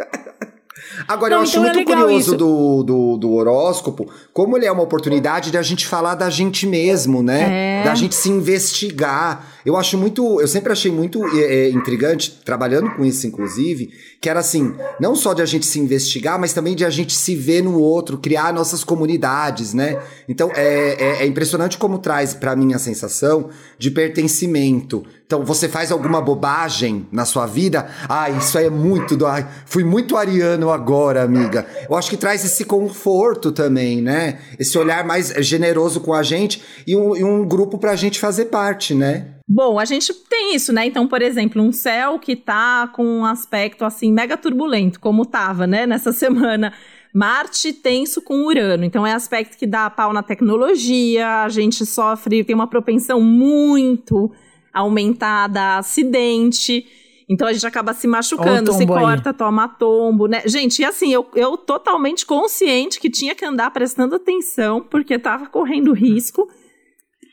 Agora, 1.07 1.31
Não, 1.31 1.37
eu 1.37 1.43
acho 1.43 1.51
então 1.51 1.63
é 1.63 1.73
muito 1.73 1.89
legal 1.89 2.03
curioso 2.03 2.29
isso. 2.29 2.37
do, 2.37 2.83
do, 2.83 3.17
do 3.17 3.33
horóscopo, 3.33 4.09
como 4.33 4.57
ele 4.57 4.65
é 4.65 4.71
uma 4.71 4.83
oportunidade 4.83 5.51
de 5.51 5.57
a 5.57 5.61
gente 5.61 5.85
falar 5.87 6.15
da 6.15 6.29
gente 6.29 6.65
mesmo, 6.65 7.21
né? 7.21 7.81
É. 7.81 7.83
Da 7.83 7.95
gente 7.95 8.15
se 8.15 8.29
investigar. 8.29 9.45
Eu 9.65 9.77
acho 9.77 9.97
muito. 9.97 10.41
Eu 10.41 10.47
sempre 10.47 10.71
achei 10.71 10.91
muito 10.91 11.25
é, 11.37 11.39
é, 11.39 11.69
intrigante, 11.69 12.39
trabalhando 12.43 12.91
com 12.91 13.05
isso, 13.05 13.27
inclusive, 13.27 13.91
que 14.19 14.29
era 14.29 14.39
assim, 14.39 14.73
não 14.99 15.15
só 15.15 15.33
de 15.33 15.41
a 15.41 15.45
gente 15.45 15.65
se 15.65 15.79
investigar, 15.79 16.39
mas 16.39 16.53
também 16.53 16.75
de 16.75 16.85
a 16.85 16.89
gente 16.89 17.13
se 17.13 17.35
ver 17.35 17.63
no 17.63 17.79
outro, 17.79 18.17
criar 18.17 18.53
nossas 18.53 18.83
comunidades, 18.83 19.73
né? 19.73 20.01
Então 20.27 20.51
é, 20.55 20.95
é, 20.99 21.23
é 21.23 21.25
impressionante 21.25 21.77
como 21.77 21.99
traz 21.99 22.33
pra 22.33 22.55
mim 22.55 22.73
a 22.73 22.79
sensação 22.79 23.49
de 23.77 23.91
pertencimento. 23.91 25.03
Então, 25.31 25.45
você 25.45 25.69
faz 25.69 25.93
alguma 25.93 26.19
bobagem 26.21 27.07
na 27.09 27.23
sua 27.23 27.45
vida? 27.45 27.87
Ah, 28.09 28.29
isso 28.29 28.57
é 28.57 28.69
muito. 28.69 29.15
Do... 29.15 29.25
Ai, 29.25 29.47
fui 29.65 29.81
muito 29.81 30.17
ariano 30.17 30.69
agora, 30.69 31.23
amiga. 31.23 31.65
Eu 31.89 31.95
acho 31.95 32.09
que 32.09 32.17
traz 32.17 32.43
esse 32.43 32.65
conforto 32.65 33.49
também, 33.49 34.01
né? 34.01 34.39
Esse 34.59 34.77
olhar 34.77 35.05
mais 35.05 35.29
generoso 35.37 36.01
com 36.01 36.13
a 36.13 36.21
gente 36.21 36.61
e 36.85 36.97
um, 36.97 37.15
e 37.15 37.23
um 37.23 37.47
grupo 37.47 37.77
pra 37.77 37.95
gente 37.95 38.19
fazer 38.19 38.47
parte, 38.47 38.93
né? 38.93 39.35
Bom, 39.53 39.77
a 39.77 39.83
gente 39.83 40.13
tem 40.13 40.55
isso, 40.55 40.71
né? 40.71 40.85
Então, 40.85 41.05
por 41.05 41.21
exemplo, 41.21 41.61
um 41.61 41.73
céu 41.73 42.17
que 42.17 42.37
tá 42.37 42.87
com 42.87 43.03
um 43.03 43.25
aspecto 43.25 43.83
assim 43.83 44.09
mega 44.09 44.37
turbulento, 44.37 44.97
como 44.97 45.25
tava, 45.25 45.67
né, 45.67 45.85
nessa 45.85 46.13
semana. 46.13 46.73
Marte 47.13 47.73
tenso 47.73 48.21
com 48.21 48.45
Urano. 48.45 48.85
Então 48.85 49.05
é 49.05 49.11
aspecto 49.11 49.57
que 49.57 49.67
dá 49.67 49.89
pau 49.89 50.13
na 50.13 50.23
tecnologia, 50.23 51.43
a 51.43 51.49
gente 51.49 51.85
sofre, 51.85 52.45
tem 52.45 52.55
uma 52.55 52.67
propensão 52.67 53.19
muito 53.19 54.31
aumentada 54.73 55.59
a 55.59 55.77
acidente. 55.79 56.87
Então 57.27 57.45
a 57.45 57.51
gente 57.51 57.67
acaba 57.67 57.93
se 57.93 58.07
machucando, 58.07 58.71
se 58.71 58.79
tombo 58.79 58.93
aí. 58.93 59.03
corta, 59.03 59.33
toma 59.33 59.67
tombo, 59.67 60.27
né? 60.27 60.43
Gente, 60.45 60.81
e 60.81 60.85
assim, 60.85 61.11
eu, 61.13 61.27
eu 61.35 61.57
totalmente 61.57 62.25
consciente 62.25 63.01
que 63.01 63.09
tinha 63.09 63.35
que 63.35 63.43
andar 63.43 63.69
prestando 63.71 64.15
atenção, 64.15 64.79
porque 64.81 65.19
tava 65.19 65.47
correndo 65.47 65.91
risco. 65.91 66.49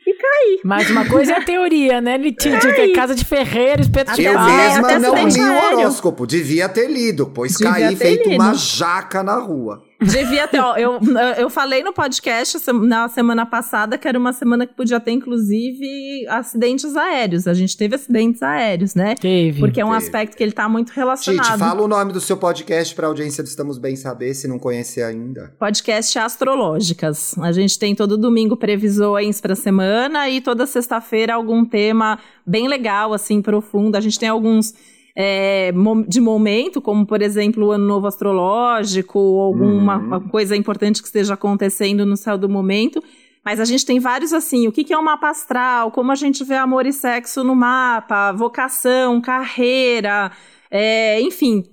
E 0.08 0.14
caí. 0.14 0.60
Mas 0.64 0.88
uma 0.88 1.04
coisa 1.04 1.34
é 1.34 1.36
a 1.36 1.44
teoria, 1.44 2.00
né, 2.00 2.16
Letícia? 2.16 2.66
É 2.70 2.92
casa 2.94 3.14
de 3.14 3.26
ferreiro, 3.26 3.82
espeto 3.82 4.14
de 4.14 4.26
Até 4.26 4.34
Eu 4.34 4.40
mesma 4.40 4.98
não 4.98 5.28
li 5.28 5.40
o 5.40 5.80
horóscopo. 5.82 6.26
Devia 6.26 6.66
ter 6.66 6.88
lido, 6.88 7.26
pois 7.26 7.56
Devia 7.56 7.74
caí 7.74 7.94
feito 7.94 8.30
lido. 8.30 8.40
uma 8.42 8.54
jaca 8.54 9.22
na 9.22 9.34
rua. 9.34 9.82
Devia 10.00 10.46
ter, 10.46 10.60
ó, 10.60 10.76
eu, 10.76 11.00
eu 11.36 11.50
falei 11.50 11.82
no 11.82 11.92
podcast 11.92 12.56
na 12.72 13.08
semana 13.08 13.44
passada 13.44 13.98
que 13.98 14.06
era 14.06 14.16
uma 14.16 14.32
semana 14.32 14.64
que 14.64 14.72
podia 14.72 15.00
ter, 15.00 15.10
inclusive, 15.10 16.24
acidentes 16.28 16.94
aéreos. 16.94 17.48
A 17.48 17.54
gente 17.54 17.76
teve 17.76 17.96
acidentes 17.96 18.40
aéreos, 18.40 18.94
né? 18.94 19.16
Teve. 19.16 19.58
Porque 19.58 19.80
é 19.80 19.84
um 19.84 19.90
Teve. 19.90 20.04
aspecto 20.04 20.36
que 20.36 20.42
ele 20.42 20.52
tá 20.52 20.68
muito 20.68 20.90
relacionado. 20.90 21.46
Tite, 21.46 21.58
fala 21.58 21.82
o 21.82 21.88
nome 21.88 22.12
do 22.12 22.20
seu 22.20 22.36
podcast 22.36 22.94
pra 22.94 23.08
audiência 23.08 23.42
do 23.42 23.48
Estamos 23.48 23.76
Bem 23.76 23.96
Saber, 23.96 24.34
se 24.34 24.46
não 24.46 24.58
conhecer 24.58 25.02
ainda. 25.02 25.52
Podcast 25.58 26.16
Astrológicas. 26.16 27.36
A 27.38 27.50
gente 27.50 27.76
tem 27.76 27.94
todo 27.94 28.16
domingo 28.16 28.56
previsões 28.56 29.40
para 29.40 29.56
semana 29.56 30.28
e 30.30 30.40
toda 30.40 30.64
sexta-feira 30.64 31.34
algum 31.34 31.64
tema 31.64 32.20
bem 32.46 32.68
legal, 32.68 33.12
assim, 33.12 33.42
profundo. 33.42 33.96
A 33.96 34.00
gente 34.00 34.18
tem 34.18 34.28
alguns 34.28 34.72
é, 35.20 35.72
de 36.06 36.20
momento, 36.20 36.80
como 36.80 37.04
por 37.04 37.20
exemplo 37.20 37.66
o 37.66 37.70
Ano 37.72 37.84
Novo 37.84 38.06
Astrológico, 38.06 39.18
ou 39.18 39.40
alguma 39.40 39.96
Uhum. 39.96 40.28
coisa 40.28 40.54
importante 40.54 41.02
que 41.02 41.08
esteja 41.08 41.34
acontecendo 41.34 42.06
no 42.06 42.16
céu 42.16 42.38
do 42.38 42.48
momento. 42.48 43.02
Mas 43.44 43.58
a 43.58 43.64
gente 43.64 43.84
tem 43.84 43.98
vários 43.98 44.32
assim, 44.32 44.68
o 44.68 44.72
que, 44.72 44.84
que 44.84 44.92
é 44.92 44.96
o 44.98 45.02
mapa 45.02 45.30
astral, 45.30 45.90
como 45.90 46.12
a 46.12 46.14
gente 46.14 46.44
vê 46.44 46.54
amor 46.54 46.86
e 46.86 46.92
sexo 46.92 47.42
no 47.42 47.56
mapa, 47.56 48.30
vocação, 48.30 49.20
carreira, 49.20 50.30
é, 50.70 51.20
enfim, 51.20 51.64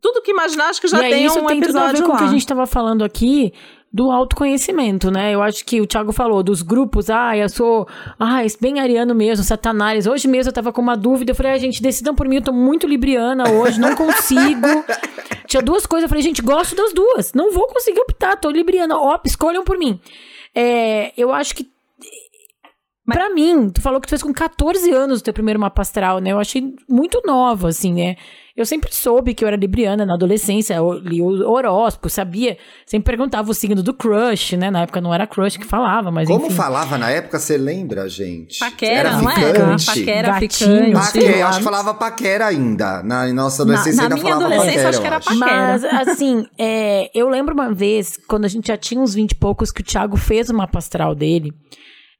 tudo 0.00 0.22
que 0.22 0.30
imaginar, 0.30 0.68
acho 0.70 0.80
que 0.80 0.88
já 0.88 1.02
e 1.02 1.04
aí, 1.06 1.12
tem 1.12 1.26
isso 1.26 1.38
um 1.38 1.46
tem 1.46 1.60
tudo 1.60 1.76
a 1.78 1.90
episódio 1.90 2.02
ver 2.02 2.06
com 2.06 2.12
o 2.14 2.16
que 2.16 2.24
a 2.24 2.28
gente 2.28 2.40
estava 2.40 2.66
falando 2.66 3.04
aqui 3.04 3.52
do 3.96 4.10
autoconhecimento, 4.10 5.10
né? 5.10 5.34
Eu 5.34 5.42
acho 5.42 5.64
que 5.64 5.80
o 5.80 5.86
Thiago 5.86 6.12
falou 6.12 6.42
dos 6.42 6.60
grupos, 6.60 7.08
ah, 7.08 7.34
eu 7.34 7.48
sou, 7.48 7.88
ah, 8.20 8.42
bem 8.60 8.78
ariano 8.78 9.14
mesmo, 9.14 9.42
satanás. 9.42 10.06
Hoje 10.06 10.28
mesmo 10.28 10.50
eu 10.50 10.52
tava 10.52 10.70
com 10.70 10.82
uma 10.82 10.94
dúvida, 10.94 11.30
eu 11.30 11.34
falei, 11.34 11.52
ah, 11.52 11.58
gente, 11.58 11.80
decidam 11.80 12.14
por 12.14 12.28
mim, 12.28 12.36
eu 12.36 12.42
tô 12.42 12.52
muito 12.52 12.86
libriana 12.86 13.50
hoje, 13.50 13.80
não 13.80 13.96
consigo. 13.96 14.84
Tinha 15.48 15.62
duas 15.62 15.86
coisas, 15.86 16.02
eu 16.02 16.08
falei, 16.10 16.22
gente, 16.22 16.42
gosto 16.42 16.76
das 16.76 16.92
duas, 16.92 17.32
não 17.32 17.50
vou 17.50 17.66
conseguir 17.68 18.00
optar, 18.00 18.36
tô 18.36 18.50
libriana, 18.50 18.98
ó, 18.98 19.18
escolham 19.24 19.64
por 19.64 19.78
mim. 19.78 19.98
É, 20.54 21.14
eu 21.16 21.32
acho 21.32 21.54
que 21.54 21.66
Pra 23.06 23.32
mim, 23.32 23.70
tu 23.70 23.80
falou 23.80 24.00
que 24.00 24.08
tu 24.08 24.10
fez 24.10 24.22
com 24.22 24.32
14 24.32 24.90
anos 24.90 25.20
o 25.20 25.22
teu 25.22 25.32
primeiro 25.32 25.60
mapa 25.60 25.80
astral, 25.82 26.18
né? 26.18 26.32
Eu 26.32 26.40
achei 26.40 26.74
muito 26.88 27.22
nova, 27.24 27.68
assim, 27.68 27.92
né? 27.92 28.16
Eu 28.56 28.64
sempre 28.64 28.92
soube 28.92 29.34
que 29.34 29.44
eu 29.44 29.48
era 29.48 29.56
libriana 29.56 30.06
na 30.06 30.14
adolescência, 30.14 30.74
eu 30.74 30.94
li 30.94 31.20
o 31.20 31.48
horóscopo, 31.48 32.08
sabia? 32.08 32.56
Sempre 32.86 33.12
perguntava 33.12 33.50
o 33.50 33.54
signo 33.54 33.82
do 33.82 33.92
crush, 33.92 34.56
né? 34.56 34.70
Na 34.70 34.80
época 34.82 34.98
não 35.00 35.12
era 35.12 35.26
crush 35.26 35.58
que 35.58 35.66
falava, 35.66 36.10
mas 36.10 36.26
Como 36.26 36.46
enfim. 36.46 36.54
falava 36.54 36.96
na 36.96 37.10
época, 37.10 37.38
você 37.38 37.58
lembra, 37.58 38.08
gente? 38.08 38.58
Paquera, 38.58 39.10
era 39.10 39.12
não 39.18 39.30
era? 39.30 39.52
ficante. 39.52 39.86
Paquera, 39.86 40.28
Gatinho. 40.28 40.50
ficante. 40.50 40.92
Paquera, 40.92 41.38
lá. 41.38 41.48
acho 41.48 41.58
que 41.58 41.64
falava 41.64 41.94
paquera 41.94 42.46
ainda. 42.46 43.02
Na 43.02 43.26
nossa 43.32 43.62
adolescência 43.62 43.96
na 43.98 44.02
ainda 44.04 44.14
minha 44.14 44.34
falava 44.34 44.46
adolescência, 44.54 44.72
paquera, 44.72 44.88
acho 44.88 45.00
que 45.00 45.06
era 45.06 45.16
eu 45.16 45.20
paquera. 45.20 45.98
Mas, 46.00 46.08
assim, 46.08 46.46
é, 46.58 47.10
eu 47.14 47.28
lembro 47.28 47.52
uma 47.52 47.72
vez, 47.74 48.18
quando 48.26 48.46
a 48.46 48.48
gente 48.48 48.68
já 48.68 48.76
tinha 48.78 49.00
uns 49.00 49.14
20 49.14 49.32
e 49.32 49.34
poucos, 49.34 49.70
que 49.70 49.82
o 49.82 49.84
Thiago 49.84 50.16
fez 50.16 50.48
o 50.48 50.54
mapa 50.54 50.78
astral 50.78 51.14
dele. 51.14 51.52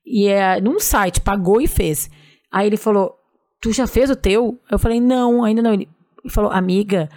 E 0.07 0.27
é 0.29 0.61
num 0.61 0.79
site, 0.79 1.21
pagou 1.21 1.61
e 1.61 1.67
fez. 1.67 2.09
Aí 2.53 2.67
ele 2.67 2.77
falou: 2.77 3.15
Tu 3.61 3.73
já 3.73 3.87
fez 3.87 4.09
o 4.11 4.17
teu? 4.17 4.59
Eu 4.71 4.79
falei: 4.79 5.01
Não, 5.01 5.43
ainda 5.45 5.61
não. 5.63 5.73
Ele 5.75 5.89
falou: 6.31 6.51
Amiga, 6.51 7.09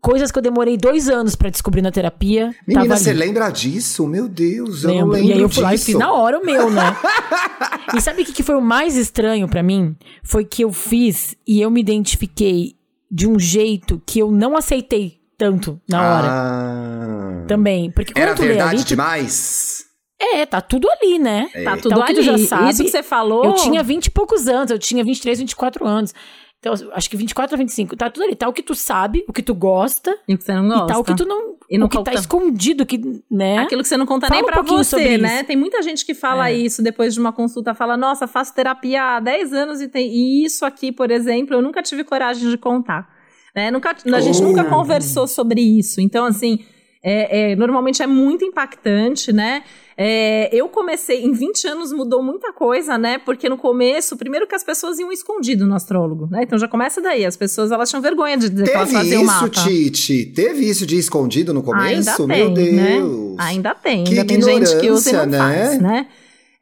coisas 0.00 0.30
que 0.30 0.38
eu 0.38 0.42
demorei 0.42 0.76
dois 0.76 1.08
anos 1.08 1.34
pra 1.36 1.48
descobrir 1.48 1.80
na 1.80 1.90
terapia. 1.90 2.54
Menina, 2.66 2.96
você 2.96 3.10
ali. 3.10 3.20
lembra 3.20 3.48
disso? 3.50 4.06
Meu 4.06 4.28
Deus, 4.28 4.84
eu 4.84 4.90
não 4.90 4.96
Lembro. 5.08 5.12
lembro 5.12 5.28
E 5.30 5.32
aí 5.32 5.40
eu 5.40 5.48
fui 5.48 5.62
lá 5.62 5.74
e 5.74 5.78
fiz 5.78 5.94
na 5.94 6.12
hora 6.12 6.38
o 6.40 6.44
meu, 6.44 6.70
né? 6.70 6.94
e 7.96 8.00
sabe 8.00 8.22
o 8.22 8.24
que, 8.24 8.32
que 8.32 8.42
foi 8.42 8.54
o 8.56 8.60
mais 8.60 8.96
estranho 8.96 9.48
pra 9.48 9.62
mim? 9.62 9.96
Foi 10.22 10.44
que 10.44 10.62
eu 10.62 10.72
fiz 10.72 11.34
e 11.46 11.60
eu 11.60 11.70
me 11.70 11.80
identifiquei 11.80 12.74
de 13.10 13.26
um 13.28 13.38
jeito 13.38 14.02
que 14.04 14.18
eu 14.18 14.30
não 14.30 14.56
aceitei 14.56 15.20
tanto 15.38 15.80
na 15.88 16.00
hora. 16.02 16.28
Ah. 16.30 17.44
Também. 17.46 17.90
Porque 17.90 18.12
quando 18.12 18.22
Era 18.22 18.34
tu 18.34 18.42
lê 18.42 18.48
verdade 18.48 18.74
ali, 18.76 18.84
tu- 18.84 18.88
demais? 18.88 19.83
É, 20.32 20.46
tá 20.46 20.60
tudo 20.60 20.88
ali, 20.90 21.18
né? 21.18 21.48
Tá 21.64 21.76
tudo 21.76 21.92
Então, 21.94 22.04
que 22.04 22.12
ali. 22.12 22.14
tu 22.14 22.22
já 22.22 22.38
sabe, 22.38 22.70
Isso 22.70 22.82
que 22.84 22.90
você 22.90 23.02
falou. 23.02 23.44
Eu 23.44 23.54
tinha 23.54 23.82
20 23.82 24.06
e 24.06 24.10
poucos 24.10 24.46
anos, 24.48 24.70
eu 24.70 24.78
tinha 24.78 25.02
23, 25.04 25.38
24 25.40 25.86
anos. 25.86 26.14
Então, 26.58 26.72
acho 26.94 27.10
que 27.10 27.16
24 27.16 27.54
a 27.54 27.58
25. 27.58 27.94
Tá 27.94 28.08
tudo 28.08 28.22
ali. 28.24 28.34
Tá 28.34 28.48
o 28.48 28.52
que 28.52 28.62
tu 28.62 28.74
sabe, 28.74 29.22
o 29.28 29.32
que 29.34 29.42
tu 29.42 29.54
gosta, 29.54 30.16
E 30.26 30.34
o 30.34 30.38
que 30.38 30.44
você 30.44 30.54
não 30.54 30.66
gosta. 30.66 30.84
e 30.84 30.88
tá 30.88 30.98
o 30.98 31.04
que 31.04 31.14
tu 31.14 31.26
não. 31.26 31.54
E 31.68 31.76
não 31.76 31.86
o 31.86 31.90
que 31.90 31.96
tá 31.98 32.04
conta. 32.04 32.14
escondido, 32.14 32.86
que, 32.86 32.98
né? 33.30 33.58
Aquilo 33.58 33.82
que 33.82 33.88
você 33.88 33.98
não 33.98 34.06
conta 34.06 34.28
Fala 34.28 34.40
nem 34.40 34.48
um 34.48 34.52
pra 34.52 34.56
sobre 34.62 34.72
você, 34.84 35.08
isso. 35.14 35.22
né? 35.22 35.42
Tem 35.44 35.56
muita 35.56 35.82
gente 35.82 36.06
que 36.06 36.14
fala 36.14 36.48
É. 36.48 36.54
isso 36.54 36.82
depois 36.82 37.12
de 37.12 37.20
uma 37.20 37.32
consulta, 37.32 37.74
fala, 37.74 37.96
nossa, 37.98 38.26
faço 38.26 38.54
terapia 38.54 39.16
há 39.16 39.20
10 39.20 39.52
anos 39.52 39.80
e 39.82 39.88
tem 39.88 40.08
e 40.10 40.44
isso 40.46 40.64
aqui, 40.64 40.90
por 40.90 41.10
exemplo, 41.10 41.54
eu 41.54 41.60
nunca 41.60 41.82
tive 41.82 42.02
coragem 42.02 42.48
de 42.48 42.56
contar. 42.56 43.08
Né? 43.54 43.70
Nunca, 43.70 43.94
a 44.12 44.20
gente 44.20 44.40
Oh. 44.42 44.46
nunca 44.46 44.64
conversou 44.64 45.26
sobre 45.26 45.60
isso. 45.60 46.00
Então, 46.00 46.24
assim, 46.24 46.64
é, 47.06 47.52
é, 47.52 47.56
normalmente 47.56 48.02
é 48.02 48.06
muito 48.06 48.46
impactante, 48.46 49.30
né? 49.30 49.62
É, 49.96 50.48
eu 50.50 50.68
comecei, 50.70 51.22
em 51.22 51.32
20 51.32 51.68
anos 51.68 51.92
mudou 51.92 52.22
muita 52.22 52.50
coisa, 52.50 52.96
né? 52.96 53.18
Porque 53.18 53.46
no 53.46 53.58
começo, 53.58 54.16
primeiro 54.16 54.46
que 54.46 54.54
as 54.54 54.64
pessoas 54.64 54.98
iam 54.98 55.12
escondido 55.12 55.66
no 55.66 55.74
astrólogo, 55.74 56.26
né? 56.30 56.40
Então 56.42 56.58
já 56.58 56.66
começa 56.66 57.02
daí. 57.02 57.26
As 57.26 57.36
pessoas, 57.36 57.70
elas 57.70 57.90
tinham 57.90 58.00
vergonha 58.00 58.38
de 58.38 58.48
dizer 58.48 58.64
que 58.64 58.70
elas 58.70 58.88
Teve 58.88 58.98
faziam 59.00 59.22
isso, 59.22 59.32
mapa. 59.32 59.50
Tite? 59.50 60.26
Teve 60.34 60.68
isso 60.68 60.86
de 60.86 60.96
escondido 60.96 61.52
no 61.52 61.62
começo? 61.62 62.22
Ainda 62.22 62.34
Meu 62.34 62.54
tem, 62.54 62.72
né? 62.72 62.96
Deus. 62.96 63.36
Ainda 63.38 63.74
tem. 63.74 64.04
Que 64.04 64.10
Ainda 64.18 64.24
tem 64.24 64.42
gente 64.42 64.80
que 64.80 64.90
usa 64.90 65.10
e 65.10 65.12
não 65.12 65.22
ignorância, 65.24 65.66
faz, 65.68 65.80
né? 65.82 65.88
né? 65.88 66.08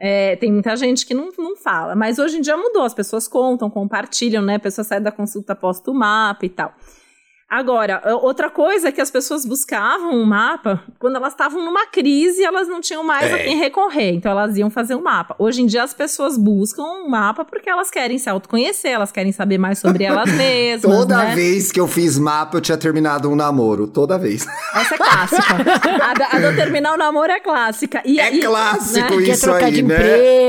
É, 0.00 0.34
tem 0.34 0.50
muita 0.50 0.76
gente 0.76 1.06
que 1.06 1.14
não, 1.14 1.28
não 1.38 1.56
fala. 1.56 1.94
Mas 1.94 2.18
hoje 2.18 2.38
em 2.38 2.40
dia 2.40 2.56
mudou. 2.56 2.82
As 2.82 2.92
pessoas 2.92 3.28
contam, 3.28 3.70
compartilham, 3.70 4.42
né? 4.42 4.56
A 4.56 4.60
pessoa 4.60 4.84
sai 4.84 5.00
da 5.00 5.12
consulta, 5.12 5.54
posta 5.54 5.88
o 5.88 5.94
mapa 5.94 6.44
e 6.44 6.48
tal. 6.48 6.74
Agora, 7.54 8.00
outra 8.22 8.48
coisa 8.48 8.88
é 8.88 8.92
que 8.92 9.00
as 9.00 9.10
pessoas 9.10 9.44
buscavam 9.44 10.10
um 10.14 10.24
mapa 10.24 10.82
quando 10.98 11.16
elas 11.16 11.34
estavam 11.34 11.62
numa 11.62 11.84
crise 11.86 12.42
elas 12.42 12.66
não 12.66 12.80
tinham 12.80 13.04
mais 13.04 13.30
a 13.30 13.36
É. 13.38 13.42
quem 13.44 13.58
recorrer. 13.58 14.14
Então 14.14 14.32
elas 14.32 14.56
iam 14.56 14.70
fazer 14.70 14.94
um 14.94 15.02
mapa. 15.02 15.36
Hoje 15.38 15.60
em 15.60 15.66
dia 15.66 15.82
as 15.82 15.92
pessoas 15.92 16.38
buscam 16.38 16.82
um 16.82 17.10
mapa 17.10 17.44
porque 17.44 17.68
elas 17.68 17.90
querem 17.90 18.16
se 18.16 18.30
autoconhecer, 18.30 18.92
elas 18.92 19.12
querem 19.12 19.32
saber 19.32 19.58
mais 19.58 19.78
sobre 19.78 20.02
elas 20.04 20.30
mesmas. 20.32 20.96
Toda 20.96 21.18
né? 21.18 21.34
vez 21.34 21.70
que 21.70 21.78
eu 21.78 21.86
fiz 21.86 22.18
mapa, 22.18 22.56
eu 22.56 22.60
tinha 22.62 22.78
terminado 22.78 23.28
um 23.30 23.36
namoro. 23.36 23.86
Toda 23.86 24.16
vez. 24.16 24.46
Essa 24.74 24.94
é 24.94 24.96
clássica. 24.96 25.42
a, 26.00 26.36
a 26.36 26.40
do 26.50 26.56
terminar 26.56 26.94
o 26.94 26.96
namoro 26.96 27.30
é 27.30 27.38
clássica. 27.40 28.00
E, 28.06 28.18
É 28.18 28.34
e- 28.34 28.40
clássico 28.40 29.14
né? 29.16 29.22
Quer 29.26 29.32
isso 29.32 29.42
trocar 29.42 29.66
aí, 29.66 29.72
de 29.72 29.82
né? 29.82 29.94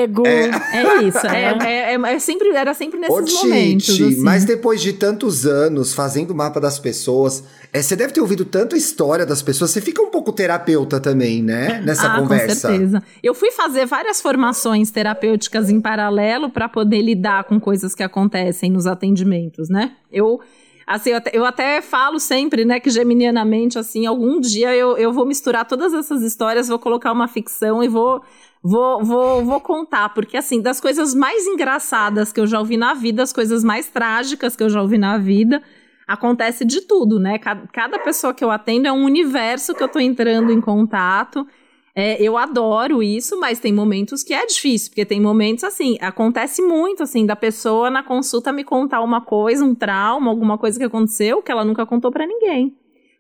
Emprego. 0.04 0.24
É 0.28 1.04
isso. 1.04 1.28
É, 1.28 1.58
é- 1.64 1.94
é- 1.94 2.14
é 2.14 2.20
sempre, 2.20 2.50
era 2.50 2.74
sempre 2.74 3.00
nesses 3.00 3.16
Ô, 3.16 3.44
momentos. 3.44 3.86
Tite, 3.86 4.04
assim. 4.04 4.22
mas 4.22 4.46
depois 4.46 4.82
de 4.82 4.94
tantos 4.94 5.46
anos 5.46 5.94
fazendo 5.94 6.32
o 6.32 6.36
mapa 6.36 6.60
das 6.60 6.80
pessoas, 6.80 7.44
é, 7.72 7.82
você 7.82 7.96
deve 7.96 8.14
ter 8.14 8.22
ouvido 8.22 8.46
tanta 8.46 8.76
história 8.78 9.26
das 9.26 9.42
pessoas, 9.42 9.72
você 9.72 9.82
fica 9.82 10.02
um 10.02 10.10
pouco 10.10 10.32
terapeuta 10.32 11.00
também, 11.00 11.42
né? 11.42 11.82
Nessa 11.84 12.14
ah, 12.14 12.20
conversa. 12.20 12.68
com 12.68 12.74
certeza. 12.74 13.04
Eu 13.22 13.34
fui 13.34 13.52
fazer 13.52 13.86
várias 13.86 14.22
formações 14.22 14.92
terapêuticas 14.92 15.70
em 15.70 15.82
paralelo 15.82 16.50
para 16.50 16.70
poder 16.70 17.02
lidar 17.02 17.46
com 17.46 17.60
coisas 17.60 17.96
que 17.96 18.04
acontecem 18.04 18.72
nos 18.72 18.86
atendimentos, 18.86 19.70
né? 19.70 19.94
Eu 20.12 20.40
Assim, 20.86 21.12
eu 21.12 21.18
até, 21.18 21.32
eu 21.34 21.46
até, 21.46 21.82
falo 21.82 22.20
sempre, 22.20 22.66
né, 22.66 22.80
que 22.80 22.90
geminianamente, 22.90 23.80
assim, 23.80 24.06
algum 24.06 24.40
dia 24.40 24.76
eu, 24.76 24.98
eu 24.98 25.14
vou 25.14 25.26
misturar 25.26 25.66
todas 25.66 25.94
essas 25.94 26.22
histórias, 26.22 26.68
vou 26.68 26.80
colocar 26.80 27.12
uma 27.12 27.28
ficção 27.28 27.84
e 27.84 27.88
vou, 27.88 28.22
vou, 28.62 29.04
vou, 29.04 29.46
vou 29.46 29.62
contar. 29.62 30.14
Porque, 30.14 30.38
assim, 30.38 30.62
das 30.62 30.80
coisas 30.80 31.14
mais 31.14 31.46
engraçadas 31.48 32.32
que 32.34 32.40
eu 32.40 32.48
já 32.48 32.60
ouvi 32.60 32.78
na 32.78 32.94
vida, 32.94 33.24
as 33.24 33.32
coisas 33.32 33.64
mais 33.64 33.88
trágicas 33.88 34.56
que 34.56 34.64
eu 34.64 34.70
já 34.70 34.82
ouvi 34.82 34.98
na 34.98 35.18
vida, 35.18 35.62
acontece 36.08 36.66
de 36.66 36.82
tudo, 36.82 37.20
né? 37.20 37.40
Cada, 37.40 37.68
cada 37.68 38.00
pessoa 38.00 38.34
que 38.34 38.44
eu 38.44 38.52
atendo 38.52 38.88
é 38.88 38.92
um 38.92 39.06
universo 39.06 39.74
que 39.74 39.84
eu 39.84 39.88
tô 39.88 40.00
entrando 40.00 40.52
em 40.52 40.60
contato. 40.60 41.48
É, 41.96 42.22
eu 42.22 42.38
adoro 42.38 43.04
isso, 43.04 43.40
mas 43.40 43.60
tem 43.60 43.72
momentos 43.72 44.24
que 44.24 44.34
é 44.34 44.46
difícil, 44.48 44.90
porque 44.90 45.06
tem 45.06 45.22
momentos 45.22 45.64
assim, 45.64 45.96
acontece 46.02 46.62
muito 46.62 47.04
assim, 47.04 47.24
da 47.24 47.36
pessoa 47.36 47.92
na 47.92 48.02
consulta 48.02 48.52
me 48.52 48.64
contar 48.64 49.02
uma 49.02 49.22
coisa, 49.22 49.64
um 49.64 49.76
trauma, 49.76 50.32
alguma 50.32 50.58
coisa 50.58 50.80
que 50.80 50.86
aconteceu 50.86 51.42
que 51.42 51.52
ela 51.52 51.64
nunca 51.64 51.86
contou 51.86 52.12
para 52.12 52.26
ninguém. 52.26 52.76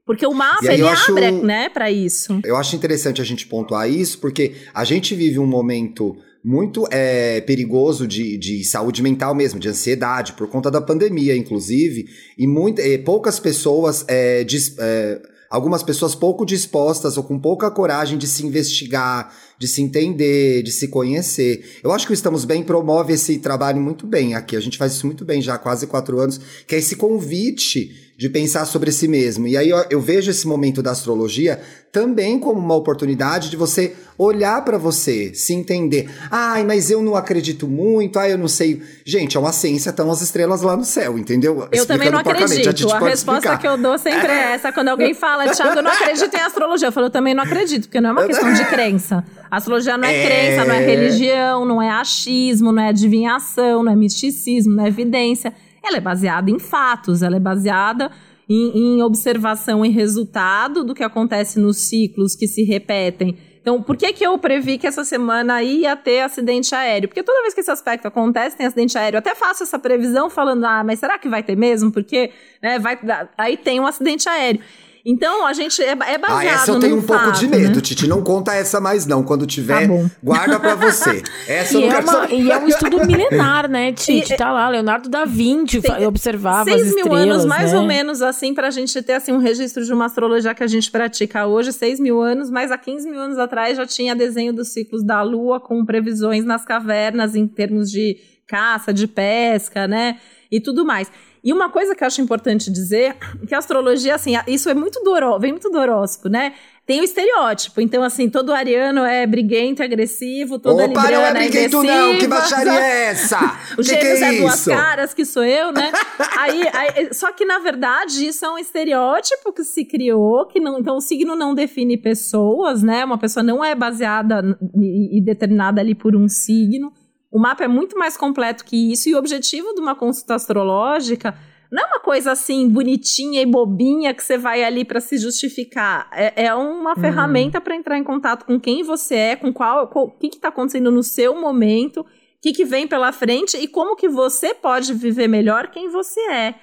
Porque 0.05 0.25
o 0.25 0.33
mapa, 0.33 0.65
ele 0.73 0.87
acho, 0.87 1.11
abre, 1.11 1.31
né, 1.31 1.69
para 1.69 1.91
isso. 1.91 2.39
Eu 2.43 2.57
acho 2.57 2.75
interessante 2.75 3.21
a 3.21 3.23
gente 3.23 3.47
pontuar 3.47 3.89
isso, 3.89 4.19
porque 4.19 4.55
a 4.73 4.83
gente 4.83 5.15
vive 5.15 5.39
um 5.39 5.45
momento 5.45 6.17
muito 6.43 6.85
é, 6.91 7.39
perigoso 7.41 8.05
de, 8.05 8.37
de 8.37 8.65
saúde 8.65 9.01
mental 9.01 9.33
mesmo, 9.33 9.59
de 9.59 9.69
ansiedade, 9.69 10.33
por 10.33 10.49
conta 10.49 10.69
da 10.69 10.81
pandemia, 10.81 11.37
inclusive, 11.37 12.05
e 12.37 12.45
muito, 12.45 12.81
é, 12.81 12.97
poucas 12.97 13.39
pessoas 13.39 14.03
é, 14.09 14.43
diz, 14.43 14.75
é, 14.77 15.21
algumas 15.53 15.83
pessoas 15.83 16.15
pouco 16.15 16.47
dispostas 16.47 17.15
ou 17.15 17.23
com 17.23 17.37
pouca 17.37 17.69
coragem 17.69 18.17
de 18.17 18.25
se 18.25 18.43
investigar, 18.43 19.31
de 19.55 19.67
se 19.67 19.83
entender, 19.83 20.63
de 20.63 20.71
se 20.71 20.87
conhecer. 20.87 21.79
Eu 21.83 21.91
acho 21.91 22.07
que 22.07 22.11
o 22.11 22.15
Estamos 22.15 22.43
Bem 22.43 22.63
promove 22.63 23.13
esse 23.13 23.37
trabalho 23.37 23.79
muito 23.79 24.07
bem 24.07 24.33
aqui. 24.33 24.55
A 24.55 24.59
gente 24.59 24.79
faz 24.79 24.93
isso 24.93 25.05
muito 25.05 25.23
bem 25.23 25.43
já 25.43 25.53
há 25.53 25.59
quase 25.59 25.85
quatro 25.85 26.19
anos, 26.19 26.41
que 26.67 26.73
é 26.73 26.79
esse 26.79 26.95
convite 26.95 28.12
de 28.17 28.29
pensar 28.29 28.65
sobre 28.65 28.91
si 28.91 29.07
mesmo. 29.07 29.47
E 29.47 29.57
aí 29.57 29.69
eu, 29.69 29.85
eu 29.89 29.99
vejo 29.99 30.29
esse 30.29 30.47
momento 30.47 30.81
da 30.81 30.91
astrologia 30.91 31.59
também 31.91 32.39
como 32.39 32.59
uma 32.59 32.75
oportunidade 32.75 33.51
de 33.51 33.55
você 33.55 33.95
olhar 34.17 34.63
para 34.65 34.79
você, 34.79 35.31
se 35.33 35.53
entender. 35.53 36.09
Ai, 36.29 36.63
mas 36.63 36.89
eu 36.89 37.03
não 37.03 37.15
acredito 37.15 37.67
muito, 37.67 38.17
ai, 38.17 38.33
eu 38.33 38.37
não 38.37 38.47
sei. 38.47 38.81
Gente, 39.05 39.37
é 39.37 39.39
uma 39.39 39.51
ciência, 39.51 39.91
estão 39.91 40.09
as 40.09 40.21
estrelas 40.21 40.63
lá 40.63 40.75
no 40.75 40.83
céu, 40.83 41.19
entendeu? 41.19 41.67
Eu 41.71 41.85
também 41.85 42.09
não 42.09 42.19
acredito. 42.19 42.67
A, 42.67 42.97
a 42.97 42.99
resposta 42.99 43.13
explicar. 43.13 43.57
que 43.59 43.67
eu 43.67 43.77
dou 43.77 43.97
sempre 43.99 44.31
é 44.31 44.53
essa. 44.53 44.71
Quando 44.71 44.87
alguém 44.87 45.13
fala, 45.15 45.47
Thiago, 45.47 45.79
eu 45.79 45.83
não 45.83 45.91
acredito 45.91 46.33
em 46.35 46.41
astrologia. 46.41 46.87
Eu 46.87 46.91
falo, 46.91 47.07
eu 47.07 47.11
também 47.11 47.33
não 47.35 47.43
acredito, 47.43 47.83
porque 47.83 48.01
não 48.01 48.09
é 48.09 48.13
uma 48.13 48.25
questão 48.25 48.51
de 48.53 48.65
crença. 48.65 49.23
A 49.49 49.57
astrologia 49.57 49.95
não 49.95 50.07
é, 50.07 50.17
é, 50.17 50.25
crença, 50.25 50.65
não 50.65 50.73
é 50.73 50.85
religião, 50.85 51.65
não 51.65 51.81
é 51.81 51.91
achismo, 51.91 52.71
não 52.71 52.81
é 52.81 52.89
adivinhação, 52.89 53.83
não 53.83 53.91
é 53.91 53.95
misticismo, 53.95 54.75
não 54.75 54.83
é 54.83 54.87
evidência. 54.87 55.53
Ela 55.83 55.97
é 55.97 56.01
baseada 56.01 56.49
em 56.49 56.59
fatos, 56.59 57.21
ela 57.21 57.35
é 57.35 57.39
baseada 57.39 58.09
em, 58.49 58.97
em 58.97 59.03
observação 59.03 59.85
e 59.85 59.89
resultado 59.89 60.83
do 60.83 60.93
que 60.93 61.03
acontece 61.03 61.59
nos 61.59 61.87
ciclos 61.89 62.35
que 62.35 62.47
se 62.47 62.63
repetem. 62.63 63.37
Então, 63.61 63.81
por 63.81 63.95
que, 63.95 64.11
que 64.11 64.25
eu 64.25 64.37
previ 64.37 64.77
que 64.77 64.85
essa 64.85 65.05
semana 65.05 65.63
ia 65.63 65.95
ter 65.95 66.19
acidente 66.19 66.75
aéreo? 66.75 67.07
Porque 67.07 67.23
toda 67.23 67.41
vez 67.41 67.53
que 67.53 67.61
esse 67.61 67.71
aspecto 67.71 68.05
acontece, 68.05 68.57
tem 68.57 68.65
acidente 68.65 68.97
aéreo. 68.97 69.15
Eu 69.15 69.19
até 69.19 69.33
faço 69.35 69.63
essa 69.63 69.79
previsão 69.79 70.29
falando, 70.29 70.65
ah, 70.65 70.83
mas 70.83 70.99
será 70.99 71.17
que 71.17 71.29
vai 71.29 71.41
ter 71.41 71.55
mesmo? 71.55 71.89
Porque 71.89 72.31
né, 72.61 72.77
vai, 72.77 72.99
aí 73.37 73.55
tem 73.55 73.79
um 73.79 73.87
acidente 73.87 74.27
aéreo. 74.27 74.59
Então, 75.05 75.45
a 75.45 75.51
gente 75.51 75.81
é, 75.81 75.89
é 75.89 76.17
baseado 76.17 76.31
Ah, 76.31 76.45
essa 76.45 76.71
eu 76.71 76.79
tenho 76.79 76.97
um 76.97 77.01
fato, 77.01 77.23
pouco 77.23 77.37
de 77.37 77.47
medo, 77.47 77.75
né? 77.75 77.81
Titi. 77.81 78.07
Não 78.07 78.23
conta 78.23 78.53
essa 78.53 78.79
mais 78.79 79.05
não. 79.05 79.21
Quando 79.21 79.45
tiver, 79.45 79.85
tá 79.85 80.11
guarda 80.23 80.59
pra 80.59 80.75
você. 80.75 81.21
Essa 81.45 81.77
e, 81.77 81.83
eu 81.83 81.89
não 81.89 81.95
é 81.95 81.99
uma, 81.99 82.11
saber. 82.11 82.35
e 82.35 82.51
é 82.51 82.57
um 82.57 82.67
estudo 82.67 83.05
milenar, 83.05 83.69
né, 83.69 83.91
Titi? 83.93 84.37
tá 84.37 84.51
lá, 84.51 84.69
Leonardo 84.69 85.09
da 85.09 85.25
Vinci 85.25 85.81
tem, 85.81 86.07
observava 86.07 86.69
seis 86.69 86.83
as 86.83 86.87
estrelas, 86.87 87.11
mil 87.11 87.33
anos, 87.33 87.45
mais 87.45 87.73
né? 87.73 87.79
ou 87.79 87.85
menos, 87.85 88.21
assim, 88.21 88.53
pra 88.53 88.69
gente 88.69 89.01
ter, 89.01 89.13
assim, 89.13 89.33
um 89.33 89.39
registro 89.39 89.83
de 89.83 89.91
uma 89.91 90.05
astrologia 90.05 90.53
que 90.55 90.63
a 90.63 90.67
gente 90.67 90.89
pratica 90.89 91.45
hoje. 91.45 91.73
Seis 91.73 91.99
mil 91.99 92.21
anos, 92.21 92.49
mas 92.49 92.71
há 92.71 92.77
15 92.77 93.09
mil 93.09 93.19
anos 93.19 93.37
atrás 93.37 93.75
já 93.75 93.85
tinha 93.85 94.15
desenho 94.15 94.53
dos 94.53 94.71
ciclos 94.71 95.03
da 95.03 95.21
Lua 95.21 95.59
com 95.59 95.83
previsões 95.85 96.45
nas 96.45 96.63
cavernas 96.63 97.35
em 97.35 97.45
termos 97.45 97.89
de 97.91 98.17
caça, 98.47 98.93
de 98.93 99.07
pesca, 99.07 99.87
né? 99.87 100.17
E 100.51 100.61
tudo 100.61 100.85
mais. 100.85 101.11
E 101.43 101.51
uma 101.51 101.69
coisa 101.69 101.93
que 101.93 102.01
eu 102.03 102.07
acho 102.07 102.21
importante 102.21 102.71
dizer, 102.71 103.17
que 103.45 103.53
a 103.53 103.57
astrologia, 103.57 104.15
assim, 104.15 104.33
isso 104.47 104.69
é 104.69 104.73
muito 104.73 105.03
do 105.03 105.13
vem 105.39 105.51
muito 105.51 105.69
do 105.69 105.77
horóscopo, 105.77 106.29
né? 106.29 106.53
Tem 106.85 106.99
o 106.99 107.03
estereótipo, 107.03 107.79
então 107.79 108.03
assim, 108.03 108.29
todo 108.29 108.51
ariano 108.51 109.05
é 109.05 109.25
briguento, 109.25 109.81
agressivo, 109.81 110.59
toda 110.59 110.83
Opa, 110.83 111.01
libriana 111.01 111.31
não 111.31 111.39
é 111.39 111.47
briguento 111.47 111.83
não, 111.83 112.17
que 112.17 112.27
baixaria 112.27 112.73
é 112.73 113.05
essa? 113.05 113.39
o 113.77 113.83
gêmeos 113.83 114.21
é, 114.21 114.35
é 114.35 114.39
duas 114.39 114.65
caras, 114.65 115.13
que 115.13 115.23
sou 115.23 115.45
eu, 115.45 115.71
né? 115.71 115.91
aí, 116.37 116.61
aí, 116.73 117.13
só 117.13 117.31
que 117.31 117.45
na 117.45 117.59
verdade 117.59 118.25
isso 118.27 118.45
é 118.45 118.49
um 118.49 118.57
estereótipo 118.57 119.53
que 119.53 119.63
se 119.63 119.85
criou, 119.85 120.45
que 120.45 120.59
não, 120.59 120.79
então 120.79 120.97
o 120.97 121.01
signo 121.01 121.37
não 121.37 121.53
define 121.53 121.97
pessoas, 121.97 122.83
né? 122.83 123.05
Uma 123.05 123.17
pessoa 123.17 123.43
não 123.43 123.63
é 123.63 123.73
baseada 123.75 124.41
e 124.77 125.21
determinada 125.21 125.79
ali 125.79 125.95
por 125.95 126.17
um 126.17 126.27
signo. 126.27 126.91
O 127.33 127.39
mapa 127.39 127.63
é 127.63 127.67
muito 127.67 127.97
mais 127.97 128.15
completo 128.15 128.63
que 128.63 128.91
isso, 128.91 129.09
e 129.09 129.15
o 129.15 129.17
objetivo 129.17 129.73
de 129.73 129.81
uma 129.81 129.95
consulta 129.95 130.35
astrológica 130.35 131.35
não 131.71 131.81
é 131.81 131.87
uma 131.87 131.99
coisa 131.99 132.31
assim 132.31 132.69
bonitinha 132.69 133.41
e 133.41 133.45
bobinha 133.47 134.13
que 134.13 134.23
você 134.23 134.37
vai 134.37 134.63
ali 134.63 134.85
para 134.85 134.99
se 134.99 135.17
justificar. 135.17 136.07
É, 136.13 136.45
é 136.45 136.53
uma 136.53 136.91
hum. 136.91 137.01
ferramenta 137.01 137.59
para 137.59 137.75
entrar 137.75 137.97
em 137.97 138.03
contato 138.03 138.45
com 138.45 138.59
quem 138.59 138.83
você 138.83 139.15
é, 139.15 139.35
com 139.35 139.51
qual, 139.51 139.89
o 139.91 140.11
que 140.11 140.27
está 140.27 140.49
acontecendo 140.49 140.91
no 140.91 141.01
seu 141.01 141.41
momento, 141.41 142.01
o 142.01 142.05
que, 142.39 142.51
que 142.51 142.63
vem 142.63 142.87
pela 142.87 143.11
frente 143.11 143.57
e 143.57 143.67
como 143.67 143.95
que 143.95 144.07
você 144.07 144.53
pode 144.53 144.93
viver 144.93 145.27
melhor 145.27 145.71
quem 145.71 145.89
você 145.89 146.19
é. 146.29 146.55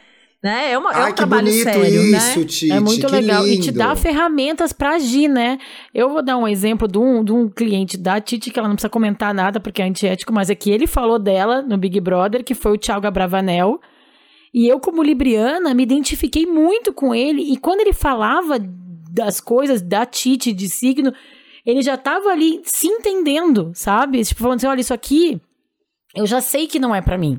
Né? 0.42 0.72
É, 0.72 0.78
uma, 0.78 0.90
Ai, 0.90 1.10
é 1.10 1.12
um 1.12 1.14
trabalho 1.14 1.52
sério, 1.52 2.02
isso, 2.02 2.10
né? 2.12 2.34
Tite, 2.46 2.72
é 2.72 2.80
muito 2.80 3.06
legal. 3.06 3.44
Lindo. 3.44 3.54
E 3.56 3.60
te 3.60 3.70
dá 3.70 3.94
ferramentas 3.94 4.72
para 4.72 4.94
agir, 4.94 5.28
né? 5.28 5.58
Eu 5.94 6.08
vou 6.08 6.22
dar 6.22 6.38
um 6.38 6.48
exemplo 6.48 6.88
de 6.88 6.98
um, 6.98 7.22
de 7.22 7.30
um 7.30 7.46
cliente 7.46 7.98
da 7.98 8.18
Titi, 8.18 8.50
que 8.50 8.58
ela 8.58 8.66
não 8.66 8.74
precisa 8.74 8.88
comentar 8.88 9.34
nada 9.34 9.60
porque 9.60 9.82
é 9.82 9.84
antiético, 9.84 10.32
mas 10.32 10.48
é 10.48 10.54
que 10.54 10.70
ele 10.70 10.86
falou 10.86 11.18
dela 11.18 11.60
no 11.60 11.76
Big 11.76 12.00
Brother, 12.00 12.42
que 12.42 12.54
foi 12.54 12.72
o 12.72 12.78
Thiago 12.78 13.06
Abravanel. 13.06 13.78
E 14.52 14.66
eu, 14.66 14.80
como 14.80 15.02
libriana, 15.02 15.74
me 15.74 15.82
identifiquei 15.82 16.46
muito 16.46 16.90
com 16.90 17.14
ele. 17.14 17.52
E 17.52 17.58
quando 17.58 17.80
ele 17.80 17.92
falava 17.92 18.58
das 19.12 19.40
coisas 19.40 19.82
da 19.82 20.06
Titi, 20.06 20.54
de 20.54 20.70
signo, 20.70 21.12
ele 21.66 21.82
já 21.82 21.98
tava 21.98 22.30
ali 22.30 22.62
se 22.64 22.86
entendendo, 22.86 23.72
sabe? 23.74 24.24
Tipo, 24.24 24.40
falando 24.40 24.56
assim: 24.56 24.66
olha, 24.66 24.80
isso 24.80 24.94
aqui 24.94 25.38
eu 26.16 26.26
já 26.26 26.40
sei 26.40 26.66
que 26.66 26.78
não 26.78 26.94
é 26.94 27.02
para 27.02 27.18
mim 27.18 27.38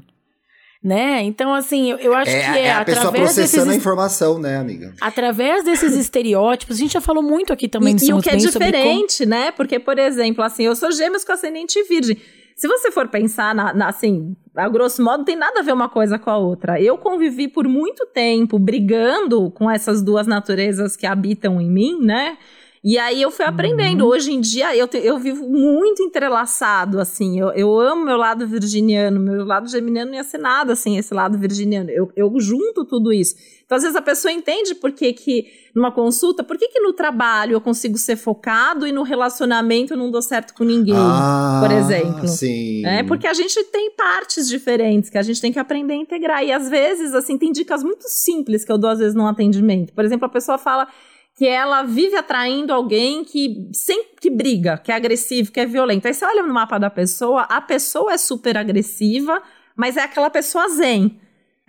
né? 0.83 1.21
Então, 1.23 1.53
assim, 1.53 1.91
eu, 1.91 1.97
eu 1.97 2.13
acho 2.15 2.31
é, 2.31 2.39
que 2.39 2.57
é, 2.57 2.65
é 2.65 2.73
a 2.73 2.83
pessoa 2.83 3.11
processando 3.11 3.65
desses, 3.65 3.67
a 3.67 3.75
informação, 3.75 4.39
né, 4.39 4.57
amiga? 4.57 4.93
Através 4.99 5.63
desses 5.63 5.95
estereótipos, 5.95 6.77
a 6.77 6.79
gente 6.79 6.93
já 6.93 7.01
falou 7.01 7.21
muito 7.21 7.53
aqui 7.53 7.67
também 7.67 7.95
e, 8.01 8.09
e 8.09 8.13
o 8.13 8.19
que 8.19 8.29
é 8.29 8.35
diferente, 8.35 9.19
como... 9.19 9.29
né? 9.29 9.51
Porque, 9.51 9.79
por 9.79 9.99
exemplo, 9.99 10.43
assim, 10.43 10.63
eu 10.63 10.75
sou 10.75 10.91
gêmeos 10.91 11.23
com 11.23 11.33
ascendente 11.33 11.81
virgem. 11.83 12.17
Se 12.55 12.67
você 12.67 12.91
for 12.91 13.07
pensar, 13.07 13.53
na, 13.53 13.73
na, 13.73 13.89
assim, 13.89 14.35
a 14.55 14.67
grosso 14.69 15.03
modo, 15.03 15.23
tem 15.23 15.35
nada 15.35 15.59
a 15.59 15.63
ver 15.63 15.73
uma 15.73 15.89
coisa 15.89 16.17
com 16.17 16.29
a 16.29 16.37
outra. 16.37 16.81
Eu 16.81 16.97
convivi 16.97 17.47
por 17.47 17.67
muito 17.67 18.05
tempo 18.07 18.57
brigando 18.59 19.51
com 19.51 19.69
essas 19.69 20.01
duas 20.01 20.27
naturezas 20.27 20.95
que 20.95 21.05
habitam 21.05 21.61
em 21.61 21.69
mim, 21.69 21.99
né? 22.01 22.37
E 22.83 22.97
aí 22.97 23.21
eu 23.21 23.29
fui 23.29 23.45
aprendendo. 23.45 24.05
Uhum. 24.05 24.09
Hoje 24.09 24.31
em 24.31 24.41
dia 24.41 24.75
eu, 24.75 24.87
te, 24.87 24.97
eu 24.97 25.19
vivo 25.19 25.47
muito 25.47 26.01
entrelaçado, 26.01 26.99
assim. 26.99 27.39
Eu, 27.39 27.49
eu 27.51 27.79
amo 27.79 28.03
meu 28.03 28.17
lado 28.17 28.47
virginiano, 28.47 29.19
meu 29.19 29.45
lado 29.45 29.69
geminiano 29.69 30.09
não 30.09 30.17
ia 30.17 30.23
ser 30.23 30.39
nada 30.39 30.73
assim, 30.73 30.97
esse 30.97 31.13
lado 31.13 31.37
virginiano. 31.37 31.91
Eu, 31.91 32.11
eu 32.15 32.33
junto 32.39 32.83
tudo 32.83 33.13
isso. 33.13 33.35
Então, 33.63 33.75
às 33.75 33.83
vezes, 33.83 33.95
a 33.95 34.01
pessoa 34.01 34.31
entende 34.31 34.75
por 34.75 34.91
que, 34.91 35.13
que 35.13 35.45
numa 35.73 35.91
consulta, 35.91 36.43
por 36.43 36.57
que, 36.57 36.67
que 36.67 36.79
no 36.81 36.91
trabalho 36.91 37.53
eu 37.53 37.61
consigo 37.61 37.97
ser 37.97 38.17
focado 38.17 38.85
e 38.87 38.91
no 38.91 39.03
relacionamento 39.03 39.93
eu 39.93 39.97
não 39.97 40.11
dou 40.11 40.21
certo 40.21 40.53
com 40.53 40.63
ninguém, 40.63 40.95
ah, 40.97 41.61
por 41.63 41.71
exemplo. 41.71 42.27
Sim. 42.27 42.85
É 42.85 43.03
porque 43.03 43.27
a 43.27 43.33
gente 43.33 43.63
tem 43.65 43.91
partes 43.91 44.49
diferentes 44.49 45.09
que 45.09 45.17
a 45.17 45.21
gente 45.21 45.39
tem 45.39 45.53
que 45.53 45.59
aprender 45.59 45.93
a 45.93 45.97
integrar. 45.97 46.43
E 46.43 46.51
às 46.51 46.67
vezes, 46.67 47.13
assim, 47.13 47.37
tem 47.37 47.51
dicas 47.51 47.83
muito 47.83 48.09
simples 48.09 48.65
que 48.65 48.71
eu 48.71 48.77
dou, 48.77 48.89
às 48.89 48.99
vezes, 48.99 49.13
num 49.13 49.27
atendimento. 49.27 49.93
Por 49.93 50.03
exemplo, 50.03 50.25
a 50.25 50.29
pessoa 50.29 50.57
fala 50.57 50.87
que 51.35 51.47
ela 51.47 51.83
vive 51.83 52.15
atraindo 52.15 52.73
alguém 52.73 53.23
que 53.23 53.69
sempre 53.73 54.15
que 54.19 54.29
briga, 54.29 54.77
que 54.77 54.91
é 54.91 54.95
agressivo, 54.95 55.51
que 55.51 55.59
é 55.59 55.65
violento. 55.65 56.07
Aí 56.07 56.13
você 56.13 56.25
olha 56.25 56.43
no 56.43 56.53
mapa 56.53 56.77
da 56.77 56.89
pessoa, 56.89 57.43
a 57.43 57.61
pessoa 57.61 58.13
é 58.13 58.17
super 58.17 58.57
agressiva, 58.57 59.41
mas 59.75 59.97
é 59.97 60.01
aquela 60.01 60.29
pessoa 60.29 60.69
zen. 60.69 61.19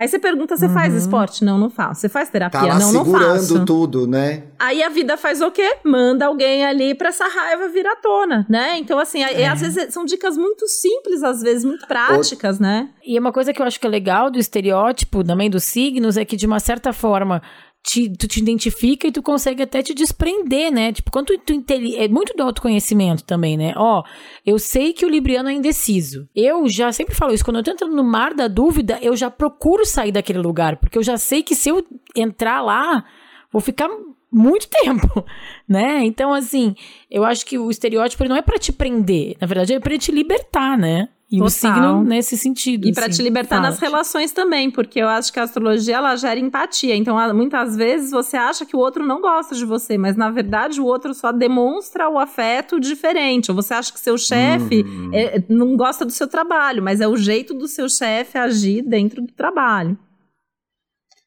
Aí 0.02 0.08
você 0.08 0.18
pergunta, 0.18 0.56
você 0.56 0.66
uhum. 0.66 0.72
faz 0.72 0.94
esporte? 0.94 1.44
Não, 1.44 1.56
não 1.56 1.70
faço. 1.70 2.00
Você 2.00 2.08
faz 2.08 2.28
terapia? 2.28 2.58
Tá 2.58 2.66
lá 2.66 2.78
não, 2.78 2.92
não 2.92 3.04
faço. 3.04 3.46
segurando 3.46 3.64
tudo, 3.64 4.04
né? 4.04 4.42
Aí 4.58 4.82
a 4.82 4.88
vida 4.88 5.16
faz 5.16 5.40
o 5.40 5.48
quê? 5.48 5.76
Manda 5.84 6.26
alguém 6.26 6.66
ali 6.66 6.92
pra 6.92 7.10
essa 7.10 7.28
raiva 7.28 7.68
vir 7.68 7.86
à 7.86 7.94
tona, 7.94 8.44
né? 8.50 8.78
Então, 8.78 8.98
assim, 8.98 9.22
é. 9.22 9.46
às 9.46 9.60
vezes 9.60 9.94
são 9.94 10.04
dicas 10.04 10.36
muito 10.36 10.66
simples, 10.66 11.22
às 11.22 11.40
vezes 11.40 11.64
muito 11.64 11.86
práticas, 11.86 12.58
o... 12.58 12.62
né? 12.62 12.90
E 13.06 13.16
uma 13.16 13.32
coisa 13.32 13.52
que 13.52 13.62
eu 13.62 13.66
acho 13.66 13.78
que 13.78 13.86
é 13.86 13.90
legal 13.90 14.28
do 14.28 14.40
estereótipo, 14.40 15.22
também 15.22 15.48
dos 15.48 15.62
signos, 15.62 16.16
é 16.16 16.24
que 16.24 16.34
de 16.34 16.46
uma 16.46 16.58
certa 16.58 16.92
forma 16.92 17.40
te, 17.82 18.08
tu 18.10 18.28
te 18.28 18.40
identifica 18.40 19.06
e 19.08 19.12
tu 19.12 19.20
consegue 19.22 19.62
até 19.62 19.82
te 19.82 19.92
desprender, 19.92 20.72
né? 20.72 20.92
Tipo, 20.92 21.10
tu, 21.24 21.38
tu 21.38 21.64
é 21.98 22.08
muito 22.08 22.34
do 22.34 22.42
autoconhecimento 22.42 23.24
também, 23.24 23.56
né? 23.56 23.74
Ó, 23.76 24.04
eu 24.46 24.58
sei 24.58 24.92
que 24.92 25.04
o 25.04 25.08
libriano 25.08 25.48
é 25.48 25.52
indeciso. 25.52 26.28
Eu 26.34 26.68
já 26.68 26.92
sempre 26.92 27.14
falo 27.14 27.34
isso, 27.34 27.44
quando 27.44 27.56
eu 27.56 27.64
tô 27.64 27.72
entrando 27.72 27.96
no 27.96 28.04
mar 28.04 28.34
da 28.34 28.46
dúvida, 28.46 28.98
eu 29.02 29.16
já 29.16 29.30
procuro 29.30 29.84
sair 29.84 30.12
daquele 30.12 30.38
lugar, 30.38 30.76
porque 30.76 30.96
eu 30.96 31.02
já 31.02 31.16
sei 31.16 31.42
que 31.42 31.56
se 31.56 31.70
eu 31.70 31.84
entrar 32.14 32.60
lá, 32.62 33.04
vou 33.50 33.60
ficar 33.60 33.88
muito 34.30 34.68
tempo, 34.70 35.24
né? 35.68 36.04
Então, 36.04 36.32
assim, 36.32 36.76
eu 37.10 37.24
acho 37.24 37.44
que 37.44 37.58
o 37.58 37.70
estereótipo 37.70 38.24
não 38.24 38.36
é 38.36 38.42
para 38.42 38.58
te 38.58 38.72
prender, 38.72 39.36
na 39.40 39.46
verdade 39.46 39.74
é 39.74 39.80
para 39.80 39.98
te 39.98 40.12
libertar, 40.12 40.78
né? 40.78 41.08
E 41.32 41.38
Total. 41.38 41.46
o 41.46 41.50
signo 41.50 42.04
nesse 42.04 42.36
sentido. 42.36 42.86
E 42.86 42.92
para 42.92 43.06
assim, 43.06 43.16
te 43.16 43.22
libertar 43.22 43.58
nas 43.58 43.78
relações 43.78 44.32
também, 44.32 44.70
porque 44.70 45.00
eu 45.00 45.08
acho 45.08 45.32
que 45.32 45.40
a 45.40 45.44
astrologia 45.44 45.96
ela 45.96 46.14
gera 46.14 46.38
empatia. 46.38 46.94
Então, 46.94 47.16
muitas 47.34 47.74
vezes 47.74 48.10
você 48.10 48.36
acha 48.36 48.66
que 48.66 48.76
o 48.76 48.78
outro 48.78 49.02
não 49.02 49.22
gosta 49.22 49.54
de 49.54 49.64
você, 49.64 49.96
mas 49.96 50.14
na 50.14 50.30
verdade 50.30 50.78
o 50.78 50.84
outro 50.84 51.14
só 51.14 51.32
demonstra 51.32 52.06
o 52.06 52.18
afeto 52.18 52.78
diferente. 52.78 53.50
Ou 53.50 53.56
você 53.56 53.72
acha 53.72 53.90
que 53.90 53.98
seu 53.98 54.18
chefe 54.18 54.82
uhum. 54.82 55.10
é, 55.14 55.42
não 55.48 55.74
gosta 55.74 56.04
do 56.04 56.12
seu 56.12 56.28
trabalho, 56.28 56.82
mas 56.82 57.00
é 57.00 57.08
o 57.08 57.16
jeito 57.16 57.54
do 57.54 57.66
seu 57.66 57.88
chefe 57.88 58.36
agir 58.36 58.82
dentro 58.82 59.22
do 59.22 59.32
trabalho. 59.32 59.96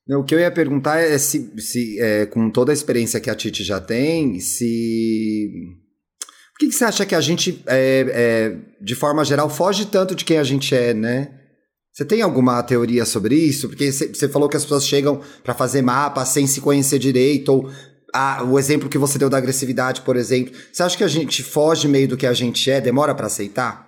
O 0.08 0.24
que 0.24 0.36
eu 0.36 0.40
ia 0.40 0.52
perguntar 0.52 1.00
é 1.00 1.18
se, 1.18 1.52
se 1.60 2.00
é, 2.00 2.28
com 2.28 2.52
toda 2.52 2.72
a 2.72 2.74
experiência 2.74 3.20
que 3.20 3.30
a 3.30 3.34
Titi 3.34 3.64
já 3.64 3.82
tem, 3.82 4.40
se. 4.40 5.50
Por 6.56 6.60
que, 6.60 6.68
que 6.68 6.72
você 6.72 6.86
acha 6.86 7.06
que 7.06 7.14
a 7.14 7.20
gente, 7.20 7.62
é, 7.68 8.06
é, 8.10 8.58
de 8.82 8.96
forma 8.96 9.26
geral, 9.26 9.50
foge 9.50 9.86
tanto 9.86 10.16
de 10.16 10.24
quem 10.24 10.38
a 10.38 10.44
gente 10.44 10.74
é, 10.74 10.94
né? 10.94 11.30
Você 11.94 12.06
tem 12.06 12.22
alguma 12.22 12.64
teoria 12.64 13.06
sobre 13.06 13.36
isso? 13.36 13.68
Porque 13.68 13.92
você 13.92 14.30
falou 14.30 14.48
que 14.48 14.56
as 14.56 14.64
pessoas 14.64 14.88
chegam 14.88 15.22
para 15.44 15.54
fazer 15.54 15.82
mapa 15.82 16.26
sem 16.26 16.48
se 16.48 16.62
conhecer 16.62 16.98
direito, 16.98 17.50
ou 17.50 17.70
ah, 18.14 18.44
o 18.44 18.58
exemplo 18.58 18.88
que 18.88 18.98
você 18.98 19.18
deu 19.18 19.30
da 19.30 19.38
agressividade, 19.38 20.02
por 20.02 20.16
exemplo. 20.16 20.54
Você 20.72 20.82
acha 20.82 20.98
que 20.98 21.04
a 21.04 21.10
gente 21.10 21.44
foge 21.44 21.88
meio 21.88 22.08
do 22.08 22.18
que 22.18 22.26
a 22.26 22.34
gente 22.34 22.72
é, 22.72 22.80
demora 22.80 23.14
para 23.14 23.28
aceitar? 23.28 23.86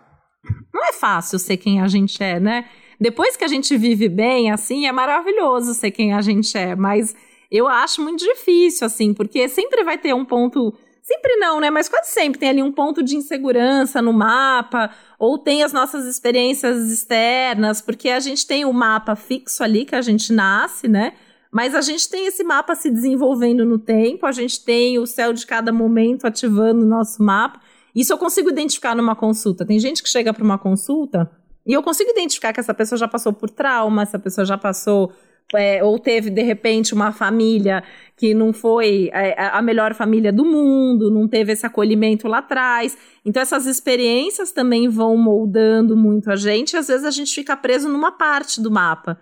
Não 0.73 0.85
é 0.85 0.91
fácil 0.91 1.39
ser 1.39 1.55
quem 1.57 1.81
a 1.81 1.87
gente 1.87 2.21
é, 2.21 2.39
né? 2.39 2.65
Depois 2.99 3.37
que 3.37 3.43
a 3.43 3.47
gente 3.47 3.77
vive 3.77 4.09
bem, 4.09 4.51
assim, 4.51 4.87
é 4.87 4.91
maravilhoso 4.91 5.73
ser 5.73 5.91
quem 5.91 6.13
a 6.13 6.21
gente 6.21 6.57
é, 6.57 6.75
mas 6.75 7.15
eu 7.51 7.67
acho 7.67 8.01
muito 8.01 8.23
difícil, 8.23 8.85
assim, 8.85 9.13
porque 9.13 9.47
sempre 9.47 9.83
vai 9.83 9.97
ter 9.97 10.13
um 10.13 10.25
ponto. 10.25 10.73
Sempre 11.07 11.37
não, 11.37 11.61
né? 11.61 11.69
Mas 11.69 11.87
quase 11.87 12.11
sempre 12.11 12.37
tem 12.37 12.49
ali 12.49 12.61
um 12.61 12.69
ponto 12.69 13.01
de 13.01 13.15
insegurança 13.15 14.01
no 14.01 14.11
mapa, 14.11 14.91
ou 15.17 15.37
tem 15.37 15.63
as 15.63 15.71
nossas 15.71 16.05
experiências 16.05 16.91
externas, 16.91 17.79
porque 17.79 18.09
a 18.09 18.19
gente 18.19 18.45
tem 18.45 18.65
o 18.65 18.73
mapa 18.73 19.15
fixo 19.15 19.63
ali 19.63 19.85
que 19.85 19.95
a 19.95 20.01
gente 20.01 20.33
nasce, 20.33 20.85
né? 20.89 21.13
Mas 21.49 21.73
a 21.73 21.79
gente 21.79 22.09
tem 22.09 22.27
esse 22.27 22.43
mapa 22.43 22.75
se 22.75 22.91
desenvolvendo 22.91 23.63
no 23.63 23.79
tempo, 23.79 24.25
a 24.25 24.33
gente 24.33 24.61
tem 24.65 24.99
o 24.99 25.07
céu 25.07 25.31
de 25.31 25.47
cada 25.47 25.71
momento 25.71 26.27
ativando 26.27 26.83
o 26.83 26.85
nosso 26.85 27.23
mapa. 27.23 27.61
Isso 27.95 28.11
eu 28.11 28.17
consigo 28.17 28.49
identificar 28.49 28.93
numa 28.93 29.15
consulta. 29.15 29.65
Tem 29.65 29.79
gente 29.79 30.03
que 30.03 30.09
chega 30.09 30.33
para 30.33 30.43
uma 30.43 30.57
consulta 30.57 31.31
e 31.65 31.71
eu 31.71 31.81
consigo 31.81 32.09
identificar 32.09 32.51
que 32.51 32.59
essa 32.59 32.73
pessoa 32.73 32.99
já 32.99 33.07
passou 33.07 33.31
por 33.31 33.49
trauma, 33.49 34.01
essa 34.01 34.19
pessoa 34.19 34.43
já 34.43 34.57
passou 34.57 35.13
é, 35.55 35.83
ou 35.83 35.97
teve 35.97 36.29
de 36.29 36.41
repente 36.41 36.93
uma 36.93 37.11
família 37.11 37.83
que 38.15 38.33
não 38.33 38.51
foi 38.51 39.09
é, 39.13 39.35
a 39.49 39.61
melhor 39.61 39.93
família 39.93 40.31
do 40.33 40.43
mundo, 40.43 41.09
não 41.11 41.27
teve 41.27 41.53
esse 41.53 41.65
acolhimento 41.65 42.27
lá 42.27 42.39
atrás. 42.39 42.97
Então 43.25 43.41
essas 43.41 43.65
experiências 43.65 44.51
também 44.51 44.89
vão 44.89 45.15
moldando 45.17 45.95
muito 45.95 46.29
a 46.29 46.35
gente. 46.35 46.73
E 46.73 46.77
às 46.77 46.87
vezes 46.87 47.05
a 47.05 47.11
gente 47.11 47.33
fica 47.33 47.55
preso 47.55 47.87
numa 47.87 48.11
parte 48.11 48.61
do 48.61 48.71
mapa. 48.71 49.19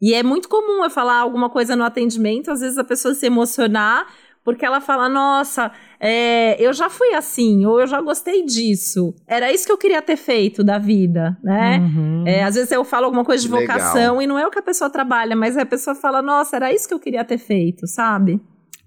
E 0.00 0.12
é 0.12 0.22
muito 0.22 0.48
comum 0.48 0.84
eu 0.84 0.90
falar 0.90 1.18
alguma 1.18 1.48
coisa 1.48 1.74
no 1.74 1.82
atendimento, 1.82 2.50
às 2.50 2.60
vezes 2.60 2.76
a 2.76 2.84
pessoa 2.84 3.14
se 3.14 3.24
emocionar 3.24 4.06
porque 4.44 4.64
ela 4.64 4.80
fala: 4.80 5.08
Nossa, 5.08 5.72
é, 5.98 6.62
eu 6.62 6.72
já 6.72 6.90
fui 6.90 7.14
assim, 7.14 7.64
ou 7.64 7.80
eu 7.80 7.86
já 7.86 8.00
gostei 8.00 8.44
disso. 8.44 9.14
Era 9.26 9.50
isso 9.50 9.64
que 9.66 9.72
eu 9.72 9.78
queria 9.78 10.02
ter 10.02 10.16
feito 10.16 10.62
da 10.62 10.78
vida, 10.78 11.36
né? 11.42 11.78
Uhum. 11.78 12.24
É, 12.26 12.44
às 12.44 12.54
vezes 12.54 12.70
eu 12.70 12.84
falo 12.84 13.06
alguma 13.06 13.24
coisa 13.24 13.42
de 13.42 13.48
vocação 13.48 14.18
Legal. 14.18 14.22
e 14.22 14.26
não 14.26 14.38
é 14.38 14.46
o 14.46 14.50
que 14.50 14.58
a 14.58 14.62
pessoa 14.62 14.90
trabalha, 14.90 15.34
mas 15.34 15.56
a 15.56 15.64
pessoa 15.64 15.96
fala: 15.96 16.20
Nossa, 16.20 16.56
era 16.56 16.72
isso 16.72 16.86
que 16.86 16.94
eu 16.94 17.00
queria 17.00 17.24
ter 17.24 17.38
feito, 17.38 17.86
sabe? 17.86 18.40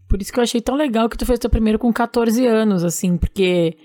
Por 0.07 0.21
isso 0.21 0.31
que 0.31 0.39
eu 0.39 0.43
achei 0.43 0.61
tão 0.61 0.75
legal 0.75 1.09
que 1.09 1.17
tu 1.17 1.25
fez 1.25 1.39
teu 1.39 1.49
primeiro 1.49 1.79
com 1.79 1.91
14 1.91 2.45
anos, 2.45 2.83
assim, 2.83 3.17
porque 3.17 3.75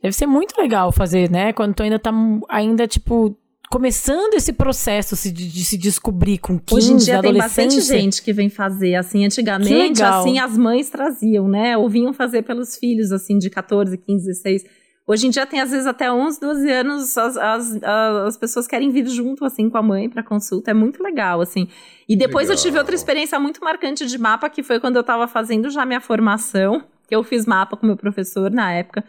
deve 0.00 0.14
ser 0.14 0.26
muito 0.26 0.56
legal 0.60 0.92
fazer, 0.92 1.30
né? 1.30 1.52
Quando 1.52 1.74
tu 1.74 1.82
ainda 1.82 1.98
tá 1.98 2.12
ainda, 2.48 2.86
tipo, 2.86 3.36
começando 3.70 4.34
esse 4.34 4.52
processo 4.52 5.16
de, 5.32 5.48
de, 5.48 5.64
se 5.64 5.76
descobrir 5.76 6.38
com 6.38 6.58
15 6.58 6.74
Hoje 6.74 6.92
em 6.92 6.96
dia 6.96 7.20
tem 7.20 7.34
bastante 7.34 7.80
gente 7.80 8.22
que 8.22 8.32
vem 8.32 8.48
fazer, 8.48 8.94
assim, 8.94 9.24
antigamente, 9.24 10.02
assim, 10.02 10.38
as 10.38 10.56
mães 10.56 10.88
traziam, 10.88 11.48
né, 11.48 11.76
ou 11.76 11.88
vinham 11.88 12.12
fazer 12.12 12.42
pelos 12.42 12.76
filhos, 12.76 13.12
assim, 13.12 13.38
de 13.38 13.50
14, 13.50 13.96
15, 13.96 14.26
16. 14.26 14.64
Hoje 15.08 15.28
em 15.28 15.30
dia 15.30 15.46
tem, 15.46 15.60
às 15.60 15.70
vezes, 15.70 15.86
até 15.86 16.10
11, 16.10 16.40
12 16.40 16.70
anos, 16.70 17.16
as, 17.16 17.36
as, 17.36 17.82
as 17.82 18.36
pessoas 18.36 18.66
querem 18.66 18.90
vir 18.90 19.06
junto, 19.06 19.44
assim, 19.44 19.70
com 19.70 19.78
a 19.78 19.82
mãe 19.82 20.08
para 20.08 20.22
consulta, 20.22 20.72
é 20.72 20.74
muito 20.74 21.02
legal, 21.02 21.40
assim. 21.40 21.68
E 22.08 22.16
depois 22.16 22.48
legal. 22.48 22.58
eu 22.58 22.62
tive 22.62 22.78
outra 22.78 22.94
experiência 22.94 23.38
muito 23.38 23.60
marcante 23.62 24.04
de 24.04 24.18
mapa, 24.18 24.50
que 24.50 24.62
foi 24.62 24.80
quando 24.80 24.96
eu 24.96 25.02
estava 25.02 25.28
fazendo 25.28 25.70
já 25.70 25.86
minha 25.86 26.00
formação, 26.00 26.82
que 27.08 27.14
eu 27.14 27.22
fiz 27.22 27.46
mapa 27.46 27.76
com 27.76 27.86
meu 27.86 27.96
professor 27.96 28.50
na 28.50 28.72
época, 28.72 29.04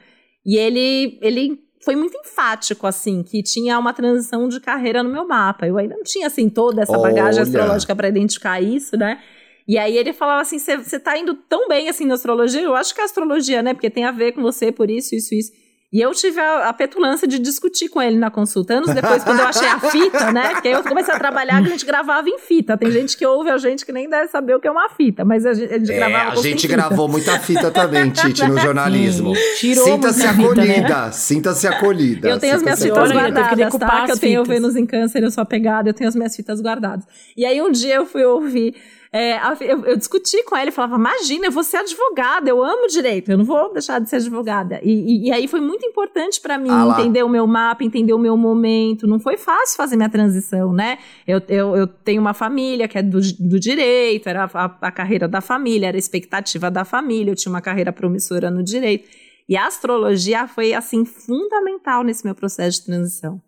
e 0.45 0.55
ele, 0.55 1.17
ele 1.21 1.66
foi 1.87 1.95
muito 1.95 2.17
enfático, 2.17 2.85
assim, 2.85 3.23
que 3.23 3.41
tinha 3.41 3.79
uma 3.79 3.93
transição 3.93 4.49
de 4.49 4.59
carreira 4.59 5.01
no 5.01 5.09
meu 5.09 5.25
mapa. 5.25 5.65
Eu 5.65 5.77
ainda 5.77 5.95
não 5.95 6.03
tinha, 6.03 6.27
assim, 6.27 6.49
toda 6.49 6.81
essa 6.81 6.97
bagagem 6.97 7.39
Olha. 7.39 7.43
astrológica 7.43 7.95
para 7.95 8.09
identificar 8.09 8.61
isso, 8.61 8.97
né? 8.97 9.21
E 9.65 9.77
aí 9.77 9.95
ele 9.95 10.11
falava 10.11 10.41
assim: 10.41 10.59
você 10.59 10.99
tá 10.99 11.17
indo 11.17 11.33
tão 11.33 11.69
bem 11.69 11.87
assim 11.87 12.03
na 12.03 12.15
astrologia? 12.15 12.61
Eu 12.61 12.75
acho 12.75 12.93
que 12.93 12.99
é 12.99 13.05
astrologia, 13.05 13.63
né? 13.63 13.73
Porque 13.73 13.89
tem 13.89 14.03
a 14.03 14.11
ver 14.11 14.33
com 14.33 14.41
você 14.41 14.69
por 14.69 14.89
isso, 14.89 15.15
isso, 15.15 15.33
isso. 15.33 15.53
E 15.91 16.01
eu 16.01 16.11
tive 16.11 16.37
a, 16.37 16.67
a, 16.67 16.73
petulância 16.73 17.25
de 17.25 17.39
discutir 17.39 17.87
com 17.87 18.01
ele 18.01 18.17
na 18.17 18.29
consulta. 18.29 18.73
Anos 18.73 18.93
depois, 18.93 19.23
quando 19.23 19.39
eu 19.39 19.45
achei 19.45 19.67
a 19.67 19.79
fita, 19.79 20.33
né? 20.33 20.49
Porque 20.49 20.67
aí 20.67 20.73
eu 20.73 20.83
comecei 20.83 21.13
a 21.13 21.17
trabalhar 21.17 21.61
que 21.61 21.69
a 21.69 21.71
gente 21.71 21.85
gravava 21.85 22.27
em 22.27 22.37
fita. 22.39 22.77
Tem 22.77 22.91
gente 22.91 23.15
que 23.15 23.25
ouve 23.25 23.49
a 23.49 23.57
gente 23.57 23.85
que 23.85 23.93
nem 23.93 24.09
deve 24.09 24.27
saber 24.27 24.53
o 24.53 24.59
que 24.59 24.67
é 24.67 24.71
uma 24.71 24.89
fita, 24.89 25.23
mas 25.23 25.45
a 25.45 25.53
gente, 25.53 25.73
a 25.73 25.77
gente 25.77 25.91
é, 25.91 25.95
gravava. 25.95 26.31
A 26.31 26.41
gente 26.41 26.67
gravou 26.67 27.07
muita 27.07 27.39
fita 27.39 27.71
também, 27.71 28.09
Tite, 28.09 28.45
no 28.45 28.57
jornalismo. 28.59 29.33
Sinta-se 29.35 30.27
acolhida, 30.27 31.05
né? 31.05 31.11
sinta-se 31.13 31.67
acolhida. 31.67 32.27
Eu 32.27 32.37
tenho 32.37 32.55
as 32.55 32.63
minhas 32.63 32.83
fitas 32.83 33.11
guardadas, 33.11 33.73
eu 33.73 33.79
tá? 33.79 34.05
Que 34.05 34.11
eu 34.11 34.17
tenho 34.17 34.43
Vênus 34.43 34.75
em 34.75 34.85
câncer, 34.85 35.23
eu 35.23 35.31
sou 35.31 35.41
apegada, 35.41 35.89
eu 35.89 35.93
tenho 35.93 36.09
as 36.09 36.15
minhas 36.15 36.35
fitas 36.35 36.59
guardadas. 36.59 37.05
E 37.35 37.45
aí 37.45 37.61
um 37.61 37.71
dia 37.71 37.95
eu 37.95 38.05
fui 38.05 38.25
ouvir 38.25 38.75
é, 39.17 39.41
eu, 39.61 39.83
eu, 39.83 39.97
discuti 39.97 40.43
com 40.43 40.55
ela 40.55 40.69
e 40.69 40.71
falava: 40.71 40.95
Imagina, 40.95 41.47
eu 41.47 41.51
vou 41.51 41.63
ser 41.63 41.77
advogada, 41.77 42.47
eu 42.47 42.63
amo 42.63 42.87
direito, 42.87 43.31
eu 43.31 43.37
não 43.37 43.45
vou 43.45 43.73
deixar 43.73 43.99
de 43.99 44.07
ser 44.07 44.17
advogada. 44.17 44.79
E, 44.83 44.91
e, 44.91 45.27
e 45.27 45.31
aí 45.31 45.47
foi 45.47 45.59
muito 45.59 45.83
importante 45.85 46.39
para 46.39 46.57
mim 46.57 46.69
ah 46.69 46.87
entender 46.91 47.23
o 47.23 47.29
meu 47.29 47.47
mapa, 47.47 47.83
entender 47.83 48.13
o 48.13 48.19
meu 48.19 48.37
momento. 48.37 49.07
Não 49.07 49.19
foi 49.19 49.35
fácil 49.35 49.75
fazer 49.75 49.95
minha 49.95 50.09
transição, 50.09 50.71
né? 50.71 50.99
Eu, 51.25 51.41
eu, 51.49 51.75
eu 51.75 51.87
tenho 51.87 52.21
uma 52.21 52.35
família 52.35 52.87
que 52.87 52.97
é 52.97 53.01
do, 53.01 53.19
do 53.39 53.59
direito, 53.59 54.29
era 54.29 54.43
a, 54.53 54.77
a 54.81 54.91
carreira 54.91 55.27
da 55.27 55.41
família, 55.41 55.87
era 55.87 55.97
a 55.97 55.99
expectativa 55.99 56.69
da 56.69 56.85
família, 56.85 57.31
eu 57.31 57.35
tinha 57.35 57.51
uma 57.51 57.61
carreira 57.61 57.91
promissora 57.91 58.51
no 58.51 58.63
direito. 58.63 59.09
E 59.49 59.57
a 59.57 59.65
astrologia 59.65 60.47
foi, 60.47 60.73
assim, 60.73 61.05
fundamental 61.05 62.03
nesse 62.03 62.23
meu 62.23 62.35
processo 62.35 62.81
de 62.81 62.85
transição. 62.85 63.41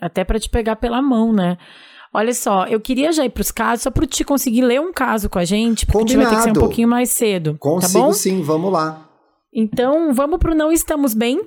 Até 0.00 0.22
para 0.22 0.38
te 0.38 0.48
pegar 0.48 0.76
pela 0.76 1.02
mão, 1.02 1.32
né? 1.32 1.58
Olha 2.12 2.34
só, 2.34 2.66
eu 2.66 2.80
queria 2.80 3.12
já 3.12 3.24
ir 3.24 3.30
para 3.30 3.40
os 3.40 3.52
casos, 3.52 3.84
só 3.84 3.90
para 3.90 4.04
te 4.06 4.24
conseguir 4.24 4.62
ler 4.62 4.80
um 4.80 4.92
caso 4.92 5.28
com 5.30 5.38
a 5.38 5.44
gente, 5.44 5.86
porque 5.86 5.98
Combinado. 5.98 6.20
a 6.20 6.24
gente 6.24 6.24
vai 6.24 6.30
ter 6.30 6.36
que 6.36 6.54
ser 6.54 6.58
um 6.58 6.66
pouquinho 6.66 6.88
mais 6.88 7.10
cedo. 7.10 7.52
Tá 7.52 7.58
Consigo 7.60 7.92
tá 7.92 7.98
bom? 8.06 8.12
sim, 8.12 8.42
vamos 8.42 8.72
lá. 8.72 9.08
Então, 9.52 10.12
vamos 10.12 10.38
para 10.38 10.52
o 10.52 10.54
Não 10.54 10.72
Estamos 10.72 11.14
Bem? 11.14 11.40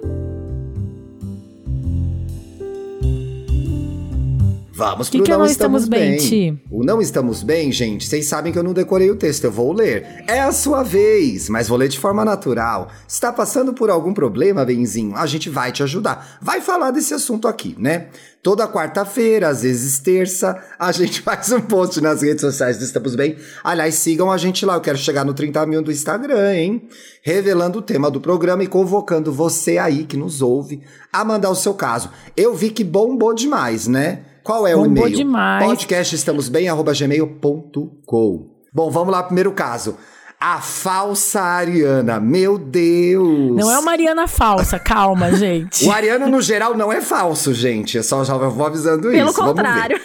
Vamos 4.84 5.08
que 5.08 5.18
pro 5.18 5.26
que 5.26 5.32
Não, 5.32 5.46
Estamos, 5.46 5.88
Bem. 5.88 6.18
bem. 6.18 6.62
O 6.70 6.84
Não 6.84 7.02
Estamos 7.02 7.42
Bem, 7.42 7.72
gente, 7.72 8.06
vocês 8.06 8.28
sabem 8.28 8.52
que 8.52 8.60
eu 8.60 8.64
não 8.64 8.74
decorei 8.74 9.10
o 9.10 9.16
texto, 9.16 9.46
eu 9.46 9.52
vou 9.52 9.72
ler. 9.72 10.26
É 10.28 10.42
a 10.42 10.52
sua 10.52 10.84
vez, 10.84 11.48
mas 11.48 11.70
vou 11.70 11.78
ler 11.78 11.88
de 11.88 11.98
forma 11.98 12.26
natural. 12.26 12.90
Está 13.08 13.32
passando 13.32 13.74
por 13.74 13.90
algum 13.90 14.14
problema, 14.14 14.66
benzinho? 14.66 15.16
A 15.16 15.26
gente 15.26 15.50
vai 15.50 15.72
te 15.72 15.82
ajudar. 15.84 16.38
Vai 16.42 16.60
falar 16.60 16.92
desse 16.92 17.14
assunto 17.14 17.48
aqui, 17.48 17.78
né? 17.80 18.08
Toda 18.42 18.68
quarta-feira, 18.68 19.48
às 19.48 19.64
vezes 19.64 20.00
terça, 20.00 20.62
a 20.78 20.92
gente 20.92 21.22
faz 21.24 21.50
um 21.54 21.62
post 21.62 22.02
nas 22.02 22.22
redes 22.22 22.42
sociais 22.42 22.78
do 22.78 22.84
Estamos 22.84 23.16
Bem. 23.16 23.38
Aliás, 23.64 23.96
sigam 23.96 24.30
a 24.30 24.38
gente 24.38 24.66
lá, 24.66 24.74
eu 24.74 24.82
quero 24.82 24.98
chegar 24.98 25.24
no 25.24 25.34
30 25.34 25.66
mil 25.66 25.82
do 25.82 25.94
Instagram, 25.94 26.54
hein? 26.54 26.90
Revelando 27.22 27.80
o 27.80 27.82
tema 27.82 28.12
do 28.12 28.20
programa 28.20 28.66
e 28.66 28.68
convocando 28.68 29.32
você 29.32 29.78
aí 29.78 30.04
que 30.04 30.18
nos 30.18 30.42
ouve 30.42 30.82
a 31.12 31.24
mandar 31.24 31.52
o 31.52 31.56
seu 31.56 31.74
caso. 31.74 32.10
Eu 32.36 32.54
vi 32.54 32.70
que 32.70 32.84
bombou 32.84 33.34
demais, 33.34 33.88
né? 33.88 34.26
Qual 34.44 34.68
é 34.68 34.74
Bombou 34.76 35.06
o 35.06 35.08
e-mail? 35.08 35.16
demais. 35.16 35.66
Podcast 35.66 36.16
estamos 36.16 36.50
bem, 36.50 36.68
arroba 36.68 36.94
gmail.com. 36.94 38.50
Bom, 38.74 38.92
vamos 38.92 39.12
lá, 39.12 39.24
primeiro 39.24 39.54
caso. 39.54 39.98
A 40.40 40.60
falsa 40.60 41.42
Ariana, 41.42 42.20
meu 42.20 42.58
Deus! 42.58 43.56
Não 43.56 43.72
é 43.72 43.80
uma 43.80 43.92
Ariana 43.94 44.28
falsa, 44.28 44.78
calma, 44.78 45.32
gente. 45.34 45.86
o 45.86 45.92
Ariano, 45.92 46.28
no 46.28 46.42
geral, 46.42 46.76
não 46.76 46.92
é 46.92 47.00
falso, 47.00 47.54
gente. 47.54 47.96
Eu 47.96 48.04
só 48.04 48.26
já 48.26 48.36
vou 48.36 48.66
avisando 48.66 49.10
Pelo 49.10 49.30
isso. 49.30 49.36
Pelo 49.36 49.48
contrário. 49.48 50.02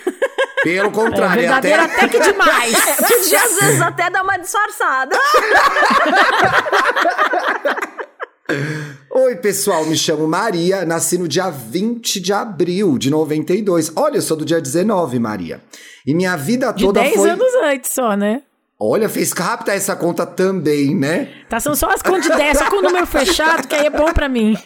Pelo 0.63 0.89
É 0.89 0.93
contrário, 0.93 1.45
é 1.45 1.49
até... 1.49 1.75
até 1.75 2.09
que 2.09 2.21
demais. 2.21 2.75
Podia 2.97 3.43
às 3.43 3.61
vezes 3.61 3.81
até 3.81 4.11
dar 4.11 4.23
uma 4.23 4.37
disfarçada. 4.37 5.17
Oi, 9.11 9.37
pessoal, 9.37 9.85
me 9.85 9.95
chamo 9.95 10.27
Maria, 10.27 10.83
nasci 10.87 11.19
no 11.19 11.29
dia 11.29 11.51
20 11.51 12.19
de 12.19 12.33
abril 12.33 12.97
de 12.97 13.11
92. 13.11 13.93
Olha, 13.95 14.17
eu 14.17 14.23
sou 14.23 14.39
do 14.39 14.45
dia 14.45 14.59
19, 14.59 15.19
Maria. 15.19 15.61
E 16.07 16.15
minha 16.15 16.35
vida 16.35 16.73
De 16.73 16.83
toda 16.83 17.01
10 17.03 17.15
foi. 17.15 17.31
anos 17.31 17.55
antes 17.63 17.91
só, 17.93 18.17
né? 18.17 18.43
Olha, 18.81 19.09
fez 19.09 19.33
rápida 19.33 19.75
essa 19.75 19.95
conta 19.95 20.25
também, 20.25 20.95
né? 20.95 21.29
Tá 21.49 21.61
sendo 21.61 21.77
só 21.77 21.91
as 21.91 22.01
contas 22.01 22.23
de 22.23 22.37
10, 22.37 22.59
só 22.59 22.71
com 22.71 22.77
o 22.77 22.83
número 22.83 23.07
fechado, 23.07 23.67
que 23.67 23.75
aí 23.75 23.87
é 23.87 23.91
bom 23.91 24.13
pra 24.15 24.29
mim. 24.29 24.57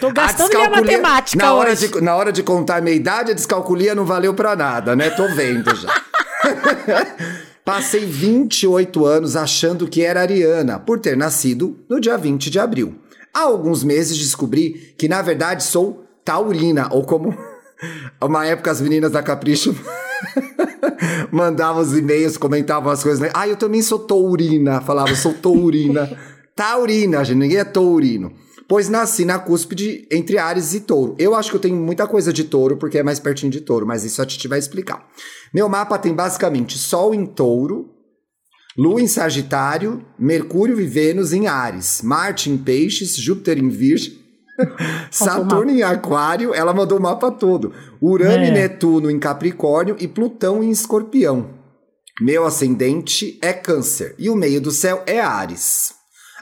Tô 0.00 0.12
gastando 0.12 0.50
minha 0.54 0.70
matemática 0.70 1.42
na 1.44 1.54
hora, 1.54 1.72
hoje. 1.72 1.88
de, 1.88 2.00
na 2.02 2.14
hora 2.14 2.30
de 2.30 2.42
contar 2.42 2.76
a 2.76 2.80
minha 2.82 2.94
idade, 2.94 3.32
a 3.32 3.34
descalculia 3.34 3.94
não 3.94 4.04
valeu 4.04 4.34
pra 4.34 4.54
nada, 4.54 4.94
né? 4.94 5.10
Tô 5.10 5.26
vendo 5.28 5.74
já. 5.74 5.88
Passei 7.64 8.04
28 8.04 9.06
anos 9.06 9.34
achando 9.34 9.88
que 9.88 10.02
era 10.02 10.20
ariana, 10.20 10.78
por 10.78 11.00
ter 11.00 11.16
nascido 11.16 11.82
no 11.88 11.98
dia 11.98 12.18
20 12.18 12.50
de 12.50 12.60
abril. 12.60 12.94
Há 13.34 13.42
alguns 13.42 13.82
meses 13.82 14.16
descobri 14.16 14.94
que, 14.96 15.08
na 15.08 15.20
verdade, 15.20 15.64
sou 15.64 16.04
taurina, 16.24 16.88
ou 16.92 17.04
como 17.04 17.36
uma 18.22 18.46
época 18.46 18.70
as 18.70 18.80
meninas 18.80 19.10
da 19.10 19.22
Capricho 19.22 19.74
mandavam 21.30 21.82
os 21.82 21.96
e-mails, 21.96 22.36
comentavam 22.36 22.92
as 22.92 23.02
coisas. 23.02 23.20
Né? 23.20 23.30
Ah, 23.34 23.48
eu 23.48 23.56
também 23.56 23.82
sou 23.82 23.98
taurina. 23.98 24.80
Falava, 24.80 25.10
eu 25.10 25.16
sou 25.16 25.34
taurina. 25.34 26.16
taurina, 26.54 27.24
gente, 27.24 27.38
ninguém 27.38 27.58
é 27.58 27.64
taurino. 27.64 28.32
Pois 28.66 28.88
nasci 28.88 29.24
na 29.24 29.38
cúspide 29.38 30.06
entre 30.10 30.38
Ares 30.38 30.72
e 30.72 30.80
Touro. 30.80 31.14
Eu 31.18 31.34
acho 31.34 31.50
que 31.50 31.56
eu 31.56 31.60
tenho 31.60 31.76
muita 31.76 32.06
coisa 32.06 32.32
de 32.32 32.44
Touro, 32.44 32.78
porque 32.78 32.98
é 32.98 33.02
mais 33.02 33.20
pertinho 33.20 33.52
de 33.52 33.60
Touro, 33.60 33.86
mas 33.86 34.04
isso 34.04 34.22
a 34.22 34.26
Titi 34.26 34.48
vai 34.48 34.58
explicar. 34.58 35.06
Meu 35.52 35.68
mapa 35.68 35.98
tem 35.98 36.14
basicamente 36.14 36.78
Sol 36.78 37.14
em 37.14 37.26
Touro, 37.26 37.93
Lua 38.76 39.00
em 39.00 39.06
Sagitário, 39.06 40.04
Mercúrio 40.18 40.80
e 40.80 40.86
Vênus 40.86 41.32
em 41.32 41.46
Ares, 41.46 42.02
Marte 42.02 42.50
em 42.50 42.56
Peixes, 42.56 43.16
Júpiter 43.16 43.58
em 43.58 43.68
Virgem, 43.68 44.18
Saturno 45.10 45.70
em 45.70 45.82
Aquário, 45.82 46.54
ela 46.54 46.74
mandou 46.74 46.98
o 46.98 47.02
mapa 47.02 47.30
todo. 47.30 47.72
Urano 48.00 48.44
É. 48.44 48.48
e 48.48 48.50
Netuno 48.50 49.10
em 49.10 49.18
Capricórnio 49.18 49.96
e 49.98 50.08
Plutão 50.08 50.62
em 50.62 50.70
Escorpião. 50.70 51.50
Meu 52.20 52.44
ascendente 52.44 53.38
é 53.42 53.52
Câncer 53.52 54.14
e 54.18 54.28
o 54.30 54.36
meio 54.36 54.60
do 54.60 54.70
céu 54.70 55.02
é 55.06 55.20
Ares. 55.20 55.92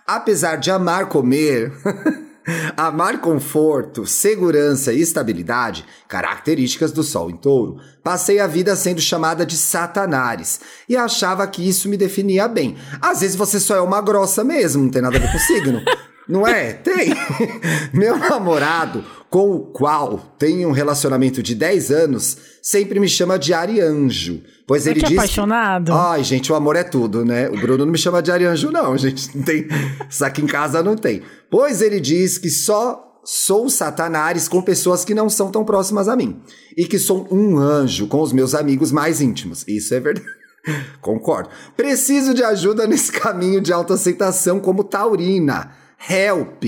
Apesar 0.06 0.56
de 0.56 0.70
amar 0.70 1.08
comer, 1.08 1.72
amar 2.76 3.20
conforto, 3.20 4.06
segurança 4.06 4.92
e 4.92 5.00
estabilidade, 5.00 5.84
características 6.08 6.92
do 6.92 7.02
Sol 7.02 7.30
em 7.30 7.36
Touro, 7.36 7.78
passei 8.02 8.40
a 8.40 8.46
vida 8.46 8.74
sendo 8.76 9.00
chamada 9.00 9.46
de 9.46 9.56
Satanares 9.56 10.60
e 10.88 10.96
achava 10.96 11.46
que 11.46 11.66
isso 11.66 11.88
me 11.88 11.96
definia 11.96 12.48
bem. 12.48 12.76
Às 13.00 13.20
vezes 13.20 13.36
você 13.36 13.60
só 13.60 13.76
é 13.76 13.80
uma 13.80 14.00
grossa 14.00 14.42
mesmo, 14.42 14.84
não 14.84 14.90
tem 14.90 15.02
nada 15.02 15.16
a 15.16 15.20
ver 15.20 15.30
com 15.30 15.38
signo. 15.38 15.80
Não 16.28 16.46
é? 16.46 16.72
Tem. 16.72 17.14
Meu 17.92 18.16
namorado, 18.16 19.04
com 19.28 19.50
o 19.50 19.60
qual 19.60 20.34
tenho 20.38 20.68
um 20.68 20.72
relacionamento 20.72 21.42
de 21.42 21.54
10 21.54 21.90
anos, 21.90 22.36
sempre 22.62 23.00
me 23.00 23.08
chama 23.08 23.38
de 23.38 23.52
Arianjo. 23.52 24.42
Pois 24.66 24.86
ele 24.86 25.00
que 25.00 25.06
é 25.06 25.08
diz. 25.08 25.18
apaixonado? 25.18 25.92
Ai, 25.92 26.22
gente, 26.22 26.52
o 26.52 26.54
amor 26.54 26.76
é 26.76 26.84
tudo, 26.84 27.24
né? 27.24 27.48
O 27.48 27.60
Bruno 27.60 27.84
não 27.84 27.92
me 27.92 27.98
chama 27.98 28.22
de 28.22 28.30
Arianjo, 28.30 28.70
não, 28.70 28.96
gente. 28.96 29.36
Não 29.36 29.44
tem. 29.44 29.66
Isso 30.08 30.24
aqui 30.24 30.42
em 30.42 30.46
casa 30.46 30.82
não 30.82 30.96
tem. 30.96 31.22
Pois 31.50 31.82
ele 31.82 32.00
diz 32.00 32.38
que 32.38 32.50
só 32.50 33.20
sou 33.24 33.68
satanares 33.68 34.48
com 34.48 34.62
pessoas 34.62 35.04
que 35.04 35.14
não 35.14 35.28
são 35.28 35.50
tão 35.50 35.64
próximas 35.64 36.08
a 36.08 36.16
mim. 36.16 36.40
E 36.76 36.86
que 36.86 36.98
sou 36.98 37.26
um 37.30 37.58
anjo 37.58 38.06
com 38.06 38.20
os 38.20 38.32
meus 38.32 38.54
amigos 38.54 38.92
mais 38.92 39.20
íntimos. 39.20 39.64
Isso 39.66 39.94
é 39.94 40.00
verdade. 40.00 40.26
Concordo. 41.00 41.50
Preciso 41.76 42.34
de 42.34 42.42
ajuda 42.42 42.86
nesse 42.86 43.10
caminho 43.12 43.60
de 43.60 43.72
autoaceitação 43.72 44.60
como 44.60 44.84
taurina. 44.84 45.81
Help. 46.08 46.64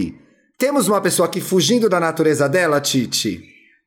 Temos 0.58 0.88
uma 0.88 1.00
pessoa 1.00 1.26
aqui 1.26 1.40
fugindo 1.40 1.88
da 1.88 1.98
natureza 1.98 2.48
dela, 2.48 2.80
Titi? 2.80 3.42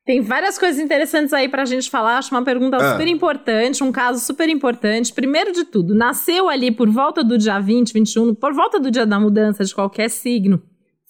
Tem 0.05 0.21
várias 0.21 0.57
coisas 0.57 0.79
interessantes 0.81 1.33
aí 1.33 1.49
pra 1.49 1.65
gente 1.65 1.89
falar. 1.89 2.17
Acho 2.17 2.33
uma 2.33 2.43
pergunta 2.43 2.77
Ah. 2.77 2.91
super 2.93 3.07
importante, 3.07 3.83
um 3.83 3.91
caso 3.91 4.23
super 4.25 4.47
importante. 4.47 5.13
Primeiro 5.13 5.51
de 5.51 5.65
tudo, 5.65 5.93
nasceu 5.93 6.47
ali 6.47 6.71
por 6.71 6.89
volta 6.89 7.23
do 7.23 7.37
dia 7.37 7.59
20, 7.59 7.91
21, 7.93 8.33
por 8.33 8.53
volta 8.53 8.79
do 8.79 8.89
dia 8.89 9.05
da 9.05 9.19
mudança 9.19 9.65
de 9.65 9.73
qualquer 9.75 10.09
signo. 10.09 10.61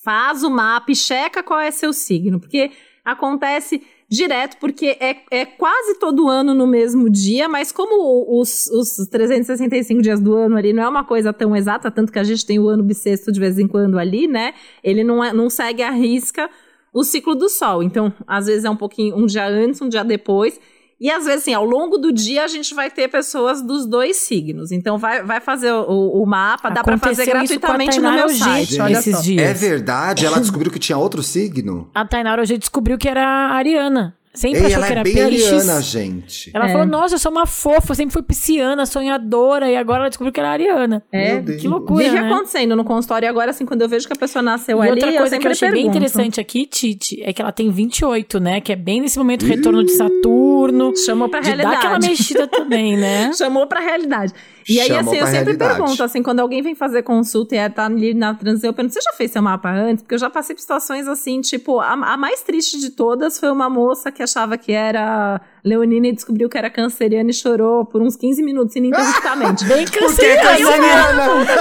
Faz 0.03 0.43
o 0.43 0.49
mapa 0.49 0.91
e 0.91 0.95
checa 0.95 1.43
qual 1.43 1.59
é 1.59 1.69
seu 1.69 1.93
signo, 1.93 2.39
porque 2.39 2.71
acontece 3.05 3.81
direto, 4.09 4.57
porque 4.57 4.97
é, 4.99 5.17
é 5.29 5.45
quase 5.45 5.99
todo 5.99 6.29
ano 6.29 6.53
no 6.53 6.65
mesmo 6.65 7.09
dia, 7.09 7.49
mas 7.49 7.71
como 7.71 8.39
os, 8.39 8.67
os 8.67 9.07
365 9.07 10.01
dias 10.01 10.21
do 10.21 10.33
ano 10.33 10.55
ali 10.55 10.71
não 10.71 10.83
é 10.83 10.87
uma 10.87 11.03
coisa 11.03 11.33
tão 11.33 11.55
exata, 11.55 11.91
tanto 11.91 12.11
que 12.11 12.19
a 12.19 12.23
gente 12.23 12.45
tem 12.45 12.57
o 12.57 12.69
ano 12.69 12.83
bissexto 12.83 13.31
de 13.31 13.39
vez 13.39 13.59
em 13.59 13.67
quando 13.67 13.99
ali, 13.99 14.27
né? 14.27 14.53
Ele 14.81 15.03
não, 15.03 15.23
é, 15.23 15.33
não 15.33 15.49
segue 15.49 15.83
a 15.83 15.91
risca 15.91 16.49
o 16.93 17.03
ciclo 17.03 17.35
do 17.35 17.49
sol. 17.49 17.83
Então, 17.83 18.11
às 18.25 18.47
vezes 18.47 18.65
é 18.65 18.69
um 18.69 18.75
pouquinho 18.75 19.15
um 19.15 19.25
dia 19.25 19.47
antes, 19.47 19.81
um 19.81 19.89
dia 19.89 20.03
depois. 20.03 20.59
E 20.99 21.11
às 21.11 21.25
vezes, 21.25 21.41
assim, 21.41 21.53
ao 21.53 21.63
longo 21.63 21.97
do 21.97 22.11
dia 22.11 22.43
a 22.43 22.47
gente 22.47 22.73
vai 22.73 22.89
ter 22.89 23.07
pessoas 23.07 23.61
dos 23.61 23.85
dois 23.85 24.17
signos. 24.17 24.71
Então, 24.71 24.97
vai, 24.97 25.23
vai 25.23 25.39
fazer 25.39 25.71
o, 25.71 26.21
o 26.21 26.25
mapa, 26.25 26.69
dá 26.69 26.83
pra 26.83 26.97
fazer 26.97 27.23
Aconteceu 27.23 27.43
isso 27.43 27.59
com 27.59 27.67
a 27.67 27.77
gratuitamente 27.77 27.99
no 27.99 28.11
meu 28.11 28.29
site. 28.29 28.81
Olha 28.81 28.97
esses 28.97 29.15
só. 29.15 29.21
dias. 29.21 29.47
É 29.47 29.53
verdade? 29.53 30.25
Ela 30.25 30.39
descobriu 30.39 30.71
que 30.71 30.79
tinha 30.79 30.97
outro 30.97 31.21
signo? 31.21 31.89
A 31.93 32.05
Tainara 32.05 32.41
hoje 32.41 32.57
descobriu 32.57 32.97
que 32.97 33.07
era 33.07 33.23
ariana. 33.51 34.16
Sempre 34.37 34.59
Ei, 34.59 34.65
achou 34.67 34.77
ela 34.77 34.85
que 34.85 34.91
é 34.91 34.95
era 34.95 35.03
bem 35.03 35.13
PLX. 35.15 35.45
ariana, 35.47 35.81
gente. 35.81 36.51
Ela 36.53 36.65
É. 36.69 36.71
falou, 36.71 36.85
nossa, 36.85 37.15
eu 37.15 37.19
sou 37.19 37.31
uma 37.31 37.45
fofa, 37.47 37.91
eu 37.91 37.95
sempre 37.95 38.13
fui 38.13 38.21
pisciana, 38.21 38.85
sonhadora, 38.85 39.69
e 39.71 39.75
agora 39.75 40.01
ela 40.01 40.09
descobriu 40.09 40.31
que 40.31 40.39
era 40.39 40.49
ariana. 40.51 41.03
É. 41.11 41.41
Que 41.41 41.67
loucura, 41.67 42.03
Vive 42.03 42.19
né? 42.21 42.27
acontecendo 42.31 42.75
no 42.75 42.83
consultório 42.83 43.27
agora, 43.27 43.49
assim, 43.51 43.65
quando 43.65 43.81
eu 43.81 43.89
vejo 43.89 44.05
que 44.05 44.13
a 44.13 44.15
pessoa 44.15 44.41
nasceu 44.43 44.77
E 44.77 44.81
ali, 44.81 44.91
outra 44.91 45.09
eu 45.11 45.17
coisa 45.17 45.29
sempre 45.31 45.39
que 45.41 45.47
eu 45.47 45.51
achei 45.51 45.67
bem 45.69 45.75
pergunto. 45.83 45.97
interessante 45.97 46.39
aqui, 46.39 46.65
Titi, 46.67 47.21
é 47.23 47.33
que 47.33 47.41
ela 47.41 47.51
tem 47.51 47.71
28, 47.71 48.39
né? 48.39 48.61
Que 48.61 48.73
é 48.73 48.75
bem 48.75 49.01
nesse 49.01 49.17
momento 49.17 49.43
retorno 49.45 49.83
de 49.83 49.91
Saturno. 49.93 50.93
Chamou 50.95 51.29
pra 51.29 51.39
de 51.39 51.47
dar 51.47 51.53
aquela 51.53 51.79
realidade. 51.81 52.07
mexida 52.09 52.47
também, 52.47 52.95
né? 52.97 53.31
Chamou 53.37 53.65
pra 53.67 53.79
realidade. 53.79 54.33
E 54.69 54.81
aí, 54.81 54.87
Chamou 54.87 55.13
assim, 55.13 55.17
eu 55.21 55.25
sempre 55.27 55.43
realidade. 55.45 55.77
pergunto, 55.77 56.03
assim, 56.03 56.21
quando 56.21 56.41
alguém 56.41 56.61
vem 56.61 56.75
fazer 56.75 57.01
consulta 57.01 57.55
e 57.55 57.57
é, 57.57 57.69
tá 57.69 57.85
ali 57.85 58.13
na 58.13 58.33
transição, 58.33 58.69
eu 58.69 58.73
pergunto, 58.73 58.93
você 58.93 59.01
já 59.01 59.13
fez 59.13 59.31
seu 59.31 59.41
mapa 59.41 59.71
antes? 59.71 60.03
Porque 60.03 60.15
eu 60.15 60.19
já 60.19 60.29
passei 60.29 60.53
por 60.55 60.59
situações 60.61 61.07
assim, 61.07 61.39
tipo, 61.39 61.79
a, 61.79 61.93
a 61.93 62.17
mais 62.17 62.41
triste 62.43 62.77
de 62.77 62.89
todas 62.89 63.39
foi 63.39 63.49
uma 63.49 63.69
moça 63.69 64.11
que 64.11 64.21
achava 64.27 64.57
que 64.57 64.71
era 64.71 65.41
leonina 65.63 66.07
e 66.07 66.11
descobriu 66.11 66.49
que 66.49 66.57
era 66.57 66.69
canceriana 66.69 67.29
e 67.29 67.33
chorou 67.33 67.85
por 67.85 68.01
uns 68.01 68.15
15 68.15 68.43
minutos 68.43 68.75
ininterruptamente. 68.75 69.65
Bem 69.65 69.85
Porque 69.85 70.25
é 70.25 70.37
canceriana, 70.37 71.35
né? 71.35 71.55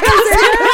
canceriana! 0.00 0.66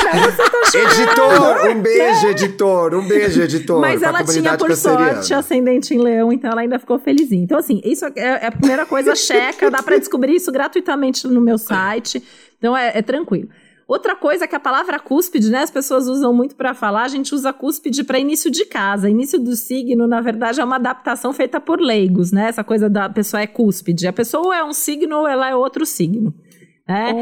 editor, 0.75 1.71
um 1.71 1.81
beijo, 1.81 2.27
editor. 2.27 2.95
Um 2.95 3.09
beijo, 3.09 3.43
editor. 3.43 3.81
Mas 3.81 4.03
ela 4.03 4.25
tinha, 4.25 4.57
por 4.57 4.69
canceriana. 4.69 5.15
sorte, 5.15 5.35
ascendente 5.35 5.95
em 5.95 5.99
leão, 5.99 6.33
então 6.33 6.51
ela 6.51 6.61
ainda 6.61 6.79
ficou 6.79 6.99
felizinha. 6.99 7.43
Então, 7.43 7.59
assim, 7.59 7.81
isso 7.85 8.05
é, 8.05 8.13
é 8.17 8.47
a 8.47 8.53
primeira 8.53 8.85
coisa, 8.85 9.15
checa, 9.15 9.71
dá 9.71 9.83
pra 9.83 9.97
descobrir 9.97 10.35
isso 10.35 10.51
gratuitamente 10.51 11.27
no 11.27 11.41
meu 11.41 11.59
site. 11.59 12.23
Então, 12.59 12.77
é, 12.77 12.99
é 12.99 13.03
tranquilo. 13.03 13.49
Outra 13.87 14.15
coisa 14.17 14.45
é 14.45 14.47
que 14.49 14.55
a 14.57 14.61
palavra 14.61 14.99
cúspide, 14.99 15.51
né, 15.51 15.59
as 15.63 15.71
pessoas 15.71 16.07
usam 16.09 16.33
muito 16.33 16.55
pra 16.57 16.73
falar, 16.75 17.03
a 17.03 17.09
gente 17.09 17.35
usa 17.35 17.53
cúspide 17.53 18.05
pra 18.05 18.19
início 18.19 18.51
de 18.51 18.65
casa. 18.65 19.09
Início 19.11 19.39
do 19.39 19.55
signo, 19.57 20.07
na 20.07 20.21
verdade, 20.21 20.61
é 20.61 20.65
uma 20.65 20.77
adaptação 20.77 21.33
feita 21.33 21.61
por 21.61 21.81
leigos, 21.81 22.33
né? 22.33 22.49
Essa 22.49 22.65
coisa 22.65 22.89
da 22.89 23.09
pessoa 23.09 23.41
é 23.43 23.47
cúspide. 23.47 24.07
A 24.07 24.13
pessoa 24.13 24.47
ou 24.47 24.53
é 24.53 24.65
um 24.65 24.73
signo 24.73 25.19
ou 25.19 25.29
ela 25.29 25.49
é 25.49 25.55
outro 25.55 25.85
signo. 25.85 26.33
né? 26.89 27.13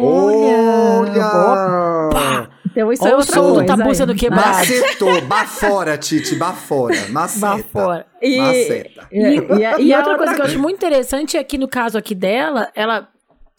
Olha! 1.30 2.48
Então, 2.70 2.92
isso 2.92 3.02
Olha 3.02 3.10
é 3.10 3.14
o 3.14 3.18
outra 3.18 3.34
som 3.34 3.42
do 3.48 3.54
coisa. 3.54 3.66
tabu 3.66 3.88
aí. 3.88 3.94
sendo 3.94 4.14
quebrado. 4.14 4.46
Macetou, 4.58 5.20
bafora, 5.22 5.98
Titi, 5.98 6.36
bafora. 6.36 6.94
Maceta. 7.08 7.56
Bafora. 7.56 8.06
E, 8.22 8.38
Maceta. 8.38 9.08
e, 9.10 9.18
e, 9.18 9.38
E, 9.80 9.86
e 9.86 9.92
a 9.94 9.98
outra 9.98 10.16
coisa 10.16 10.34
que 10.34 10.40
eu 10.40 10.44
acho 10.44 10.58
muito 10.58 10.76
interessante 10.76 11.36
é 11.36 11.42
que 11.42 11.58
no 11.58 11.66
caso 11.68 11.98
aqui 11.98 12.14
dela, 12.14 12.68
ela. 12.74 13.08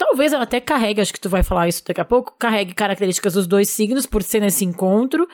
Talvez 0.03 0.33
ela 0.33 0.43
até 0.45 0.59
carregue, 0.59 0.99
acho 0.99 1.13
que 1.13 1.19
tu 1.19 1.29
vai 1.29 1.43
falar 1.43 1.67
isso 1.67 1.83
daqui 1.85 2.01
a 2.01 2.05
pouco, 2.05 2.33
carregue 2.39 2.73
características 2.73 3.33
dos 3.35 3.45
dois 3.45 3.69
signos 3.69 4.07
por 4.07 4.23
ser 4.23 4.39
nesse 4.39 4.65
encontro. 4.65 5.27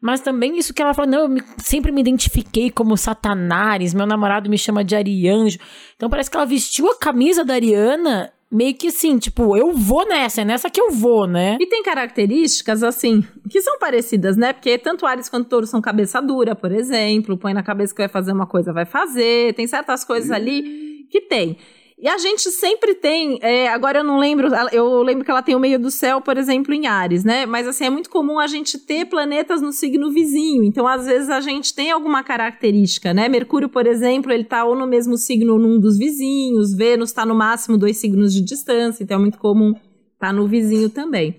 Mas 0.00 0.20
também 0.20 0.56
isso 0.56 0.72
que 0.72 0.80
ela 0.80 0.94
fala, 0.94 1.08
não, 1.10 1.20
eu 1.22 1.28
me- 1.28 1.42
sempre 1.58 1.90
me 1.90 2.00
identifiquei 2.00 2.70
como 2.70 2.96
Satanares, 2.96 3.92
meu 3.92 4.06
namorado 4.06 4.48
me 4.48 4.56
chama 4.56 4.84
de 4.84 4.94
Arianjo. 4.94 5.58
Então 5.96 6.08
parece 6.08 6.30
que 6.30 6.36
ela 6.36 6.46
vestiu 6.46 6.88
a 6.88 6.96
camisa 6.96 7.44
da 7.44 7.54
Ariana 7.54 8.32
meio 8.50 8.74
que 8.74 8.88
assim, 8.88 9.18
tipo, 9.18 9.56
eu 9.56 9.72
vou 9.72 10.06
nessa, 10.06 10.42
é 10.42 10.44
nessa 10.44 10.70
que 10.70 10.80
eu 10.80 10.90
vou, 10.92 11.26
né? 11.26 11.56
E 11.60 11.66
tem 11.66 11.82
características, 11.82 12.82
assim, 12.84 13.24
que 13.50 13.60
são 13.60 13.76
parecidas, 13.78 14.36
né? 14.36 14.52
Porque 14.52 14.78
tanto 14.78 15.04
Ares 15.04 15.28
quanto 15.28 15.48
Touro 15.48 15.66
são 15.66 15.80
cabeça 15.80 16.20
dura, 16.22 16.54
por 16.54 16.70
exemplo. 16.70 17.36
Põe 17.36 17.54
na 17.54 17.62
cabeça 17.62 17.92
que 17.92 18.02
vai 18.02 18.08
fazer 18.08 18.30
uma 18.32 18.46
coisa, 18.46 18.72
vai 18.72 18.84
fazer. 18.86 19.52
Tem 19.54 19.66
certas 19.66 20.04
coisas 20.04 20.30
ali 20.30 21.06
que 21.10 21.22
tem. 21.22 21.56
E 22.02 22.08
a 22.08 22.18
gente 22.18 22.50
sempre 22.50 22.96
tem, 22.96 23.38
é, 23.42 23.68
agora 23.68 24.00
eu 24.00 24.04
não 24.04 24.18
lembro, 24.18 24.48
eu 24.72 25.04
lembro 25.04 25.24
que 25.24 25.30
ela 25.30 25.40
tem 25.40 25.54
o 25.54 25.60
meio 25.60 25.78
do 25.78 25.88
céu, 25.88 26.20
por 26.20 26.36
exemplo, 26.36 26.74
em 26.74 26.88
Ares, 26.88 27.22
né? 27.22 27.46
Mas 27.46 27.68
assim, 27.68 27.84
é 27.84 27.90
muito 27.90 28.10
comum 28.10 28.40
a 28.40 28.48
gente 28.48 28.76
ter 28.76 29.04
planetas 29.04 29.62
no 29.62 29.70
signo 29.70 30.10
vizinho. 30.10 30.64
Então, 30.64 30.84
às 30.84 31.06
vezes, 31.06 31.30
a 31.30 31.40
gente 31.40 31.72
tem 31.72 31.92
alguma 31.92 32.24
característica, 32.24 33.14
né? 33.14 33.28
Mercúrio, 33.28 33.68
por 33.68 33.86
exemplo, 33.86 34.32
ele 34.32 34.42
tá 34.42 34.64
ou 34.64 34.74
no 34.74 34.84
mesmo 34.84 35.16
signo 35.16 35.56
num 35.56 35.78
dos 35.78 35.96
vizinhos, 35.96 36.74
Vênus 36.74 37.10
está 37.10 37.24
no 37.24 37.36
máximo 37.36 37.78
dois 37.78 37.98
signos 37.98 38.34
de 38.34 38.42
distância, 38.42 39.04
então 39.04 39.18
é 39.18 39.20
muito 39.20 39.38
comum 39.38 39.72
tá 40.18 40.32
no 40.32 40.48
vizinho 40.48 40.90
também. 40.90 41.36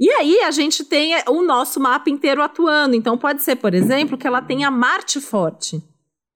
E 0.00 0.08
aí 0.08 0.40
a 0.40 0.50
gente 0.50 0.86
tem 0.86 1.14
o 1.28 1.42
nosso 1.42 1.78
mapa 1.78 2.08
inteiro 2.08 2.42
atuando. 2.42 2.96
Então 2.96 3.18
pode 3.18 3.42
ser, 3.42 3.56
por 3.56 3.74
exemplo, 3.74 4.16
que 4.16 4.26
ela 4.26 4.40
tenha 4.40 4.70
Marte 4.70 5.20
forte. 5.20 5.82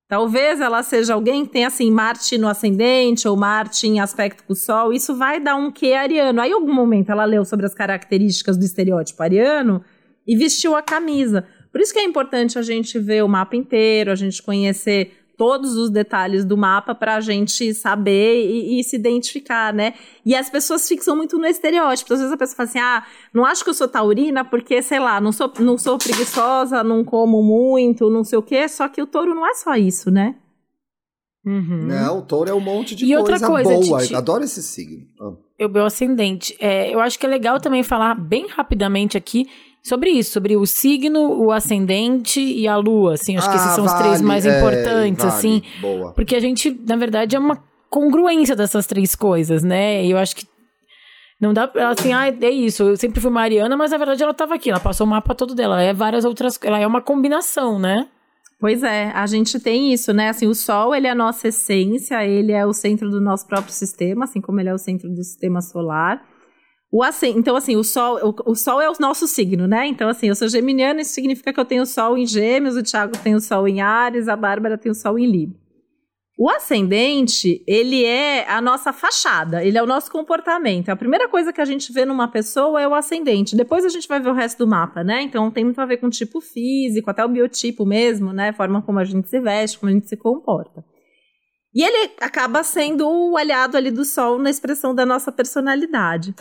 Talvez 0.09 0.61
ela 0.61 0.85
seja 0.85 1.15
alguém 1.15 1.45
que 1.45 1.53
tenha 1.53 1.67
assim 1.67 1.91
Marte 1.91 2.39
no 2.39 2.47
ascendente 2.47 3.27
ou 3.27 3.37
Marte 3.37 3.89
em 3.89 3.99
aspecto 3.99 4.45
com 4.45 4.53
o 4.53 4.57
Sol. 4.57 4.93
Isso 4.93 5.17
vai 5.17 5.41
dar 5.41 5.57
um 5.57 5.71
quê 5.71 5.95
ariano. 5.95 6.41
Aí, 6.41 6.51
em 6.51 6.55
algum 6.55 6.73
momento, 6.73 7.11
ela 7.11 7.25
leu 7.25 7.45
sobre 7.45 7.67
as 7.67 7.75
características 7.75 8.57
do 8.57 8.65
estereótipo 8.65 9.21
ariano 9.21 9.83
e 10.25 10.37
vestiu 10.37 10.77
a 10.77 10.83
camisa. 10.83 11.45
Por 11.73 11.81
isso 11.81 11.93
que 11.93 11.99
é 11.99 12.05
importante 12.05 12.57
a 12.57 12.63
gente 12.63 12.99
ver 12.99 13.25
o 13.25 13.29
mapa 13.29 13.57
inteiro, 13.57 14.13
a 14.13 14.15
gente 14.15 14.41
conhecer 14.43 15.13
todos 15.37 15.77
os 15.77 15.91
detalhes 15.91 16.45
do 16.45 16.57
mapa 16.57 16.95
para 16.95 17.17
a 17.17 17.21
gente 17.21 17.75
saber 17.75 18.45
e, 18.47 18.81
e, 18.81 18.85
se 18.85 18.97
identificar, 18.97 19.73
né? 19.73 19.95
E 20.25 20.35
as 20.35 20.49
pessoas 20.49 20.87
fixam 20.89 21.15
muito 21.15 21.39
no 21.39 21.47
estereótipo. 21.47 22.13
Às 22.13 22.21
vezes 22.21 22.33
a 22.33 22.37
pessoa 22.37 22.57
fala 22.57 22.69
assim: 22.69 22.79
ah, 22.79 23.05
não 23.33 23.45
acho 23.45 23.63
que 23.63 23.71
eu 23.71 23.75
sou 23.75 23.87
taurina 23.87 24.45
porque, 24.45 24.81
sei 24.83 24.99
lá, 24.99 25.21
não 25.21 25.33
sou, 25.33 25.53
não 25.61 25.77
sou 25.77 25.99
preguiçosa, 25.99 26.83
não 26.83 27.05
como 27.05 27.43
muito, 27.43 28.11
não 28.11 28.25
sei 28.25 28.39
o 28.39 28.43
quê. 28.43 28.69
Só 28.69 28.89
que 28.89 29.03
o 29.03 29.07
touro 29.07 29.35
não 29.35 29.47
é 29.47 29.55
só 29.55 29.75
isso, 29.75 30.11
né? 30.11 30.37
Uhum. 31.45 31.87
Não, 31.87 32.19
o 32.19 32.23
touro 32.23 32.51
é 32.51 32.55
um 32.55 32.61
monte 32.61 32.97
de 32.97 33.05
e 33.05 33.15
coisa, 33.15 33.21
outra 33.21 33.47
coisa 33.47 33.71
boa. 33.71 34.01
Titi, 34.01 34.17
Adoro 34.17 34.43
esse 34.43 34.63
signo. 34.63 35.07
Oh. 35.21 35.35
Eu, 35.57 35.69
meu 35.69 35.85
ascendente. 35.85 36.57
É, 36.59 36.93
eu 36.93 36.99
acho 36.99 37.19
que 37.19 37.25
é 37.25 37.29
legal 37.29 37.61
também 37.61 37.85
falar 37.85 38.15
bem 38.15 38.49
rapidamente 38.49 39.17
aqui 39.17 39.47
sobre 39.87 40.11
isso, 40.11 40.33
sobre 40.33 40.57
o 40.57 40.67
signo, 40.67 41.45
o 41.45 41.53
ascendente 41.53 42.41
e 42.41 42.67
a 42.67 42.77
lua, 42.77 43.15
assim, 43.15 43.37
acho 43.37 43.47
ah, 43.47 43.51
que 43.51 43.57
esses 43.57 43.69
ah, 43.69 43.75
são 43.75 43.85
vale, 43.85 43.97
os 43.97 44.03
três 44.03 44.21
mais 44.21 44.45
é, 44.45 44.59
importantes, 44.59 45.25
vale, 45.25 45.37
assim, 45.37 45.63
boa. 45.81 46.13
porque 46.13 46.35
a 46.35 46.41
gente, 46.41 46.77
na 46.87 46.97
verdade, 46.97 47.37
é 47.37 47.39
uma 47.39 47.63
congruência 47.89 48.57
dessas 48.57 48.85
três 48.87 49.15
coisas, 49.15 49.63
né? 49.63 50.05
E 50.05 50.11
eu 50.11 50.19
acho 50.19 50.35
que 50.35 50.47
não 51.41 51.55
dá 51.55 51.71
assim, 51.89 52.13
ah, 52.13 52.27
é 52.29 52.51
isso, 52.51 52.83
eu 52.83 52.97
sempre 52.97 53.21
fui 53.21 53.31
Mariana, 53.31 53.77
mas 53.77 53.93
na 53.93 53.99
verdade 53.99 54.23
ela 54.23 54.33
estava 54.33 54.55
aqui, 54.55 54.71
ela 54.71 54.81
passou 54.81 55.07
o 55.07 55.11
mapa 55.11 55.35
todo 55.35 55.55
dela, 55.55 55.81
é 55.81 55.93
várias 55.93 56.25
outras, 56.25 56.59
ela 56.65 56.81
é 56.81 56.87
uma 56.87 57.01
combinação, 57.01 57.79
né? 57.79 58.09
Pois 58.59 58.83
é, 58.83 59.13
a 59.15 59.27
gente 59.27 59.61
tem 59.61 59.93
isso, 59.93 60.13
né? 60.13 60.31
Assim, 60.31 60.47
o 60.47 60.55
Sol, 60.55 60.95
ele 60.95 61.07
é 61.07 61.11
a 61.11 61.15
nossa 61.15 61.49
essência, 61.49 62.25
ele 62.25 62.53
é 62.53 62.67
o 62.67 62.73
centro 62.73 63.09
do 63.11 63.21
nosso 63.21 63.47
próprio 63.47 63.73
sistema, 63.73 64.25
assim 64.25 64.41
como 64.41 64.59
ele 64.59 64.71
é 64.71 64.75
o 64.75 64.79
centro 64.79 65.09
do 65.11 65.23
sistema 65.23 65.61
solar. 65.61 66.25
O 66.93 67.03
assim, 67.03 67.35
então, 67.37 67.57
assim, 67.57 67.77
o 67.77 67.83
Sol, 67.83 68.19
o, 68.23 68.51
o, 68.53 68.55
Sol 68.55 68.81
é 68.81 68.89
o 68.89 68.95
nosso 69.01 69.27
signo, 69.27 69.67
né? 69.67 69.87
Então, 69.87 70.09
assim, 70.09 70.29
eu 70.29 70.37
sou 70.37 70.49
geminiana, 70.49 71.01
isso 71.01 71.13
significa 71.13 71.53
que 71.53 71.61
eu 71.61 71.65
tenho 71.65 71.85
Sol 71.85 72.17
em 72.17 72.27
Gêmeos, 72.27 72.77
o 72.77 72.83
Thiago 72.83 73.19
tem 73.19 73.35
o 73.35 73.41
Sol 73.41 73.67
em 73.67 73.81
Ares, 73.81 74.29
a 74.29 74.37
Bárbara 74.37 74.79
tem 74.79 74.91
o 74.91 74.95
Sol 74.95 75.19
em 75.19 75.27
Libra. 75.27 75.67
O 76.39 76.51
ascendente, 76.51 77.65
ele 77.67 78.05
é 78.05 78.47
a 78.47 78.61
nossa 78.61 78.93
fachada, 78.93 79.65
ele 79.65 79.79
é 79.79 79.83
o 79.83 79.87
nosso 79.87 80.13
comportamento. 80.13 80.91
A 80.91 80.97
primeira 80.97 81.29
coisa 81.29 81.51
que 81.51 81.63
a 81.63 81.65
gente 81.65 81.91
vê 81.91 82.05
numa 82.05 82.29
pessoa 82.29 82.79
é 82.79 82.87
o 82.87 82.95
ascendente. 82.95 83.57
Depois 83.57 83.87
a 83.87 83.89
gente 83.89 84.07
vai 84.07 84.21
ver 84.21 84.29
o 84.29 84.35
resto 84.35 84.59
do 84.59 84.67
mapa, 84.67 85.03
né? 85.03 85.23
Então 85.23 85.51
tem 85.51 85.65
muito 85.65 85.81
a 85.81 85.87
ver 85.87 85.97
com 85.97 86.09
o 86.09 86.11
tipo 86.11 86.43
físico, 86.43 87.09
até 87.09 87.25
o 87.25 87.29
biotipo 87.29 87.87
mesmo, 87.87 88.35
né? 88.35 88.53
Forma 88.53 88.83
como 88.83 88.99
a 88.99 89.05
gente 89.05 89.31
se 89.31 89.41
veste, 89.41 89.79
como 89.79 89.91
a 89.91 89.95
gente 89.95 90.11
se 90.11 90.17
comporta. 90.17 90.85
E 91.75 91.83
ele 91.83 92.13
acaba 92.21 92.63
sendo 92.63 93.09
o 93.09 93.37
aliado 93.39 93.75
ali 93.75 93.91
do 93.91 94.05
sol 94.05 94.39
na 94.39 94.51
expressão 94.51 94.95
da 94.95 95.07
nossa 95.07 95.33
personalidade. 95.33 96.35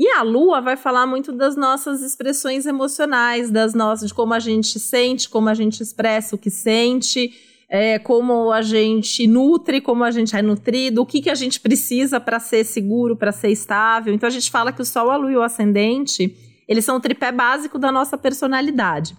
E 0.00 0.08
a 0.12 0.22
lua 0.22 0.62
vai 0.62 0.78
falar 0.78 1.06
muito 1.06 1.30
das 1.30 1.56
nossas 1.56 2.00
expressões 2.00 2.64
emocionais, 2.64 3.50
das 3.50 3.74
nossas, 3.74 4.08
de 4.08 4.14
como 4.14 4.32
a 4.32 4.38
gente 4.38 4.80
sente, 4.80 5.28
como 5.28 5.50
a 5.50 5.52
gente 5.52 5.82
expressa 5.82 6.34
o 6.34 6.38
que 6.38 6.48
sente, 6.48 7.30
é, 7.68 7.98
como 7.98 8.50
a 8.50 8.62
gente 8.62 9.26
nutre, 9.26 9.78
como 9.78 10.02
a 10.02 10.10
gente 10.10 10.34
é 10.34 10.40
nutrido, 10.40 11.02
o 11.02 11.06
que, 11.06 11.20
que 11.20 11.28
a 11.28 11.34
gente 11.34 11.60
precisa 11.60 12.18
para 12.18 12.40
ser 12.40 12.64
seguro, 12.64 13.14
para 13.14 13.30
ser 13.30 13.50
estável. 13.50 14.14
Então 14.14 14.26
a 14.26 14.30
gente 14.30 14.50
fala 14.50 14.72
que 14.72 14.80
o 14.80 14.86
Sol, 14.86 15.10
a 15.10 15.18
Lua 15.18 15.32
e 15.32 15.36
o 15.36 15.42
Ascendente, 15.42 16.34
eles 16.66 16.82
são 16.82 16.96
o 16.96 17.00
tripé 17.00 17.30
básico 17.30 17.78
da 17.78 17.92
nossa 17.92 18.16
personalidade. 18.16 19.14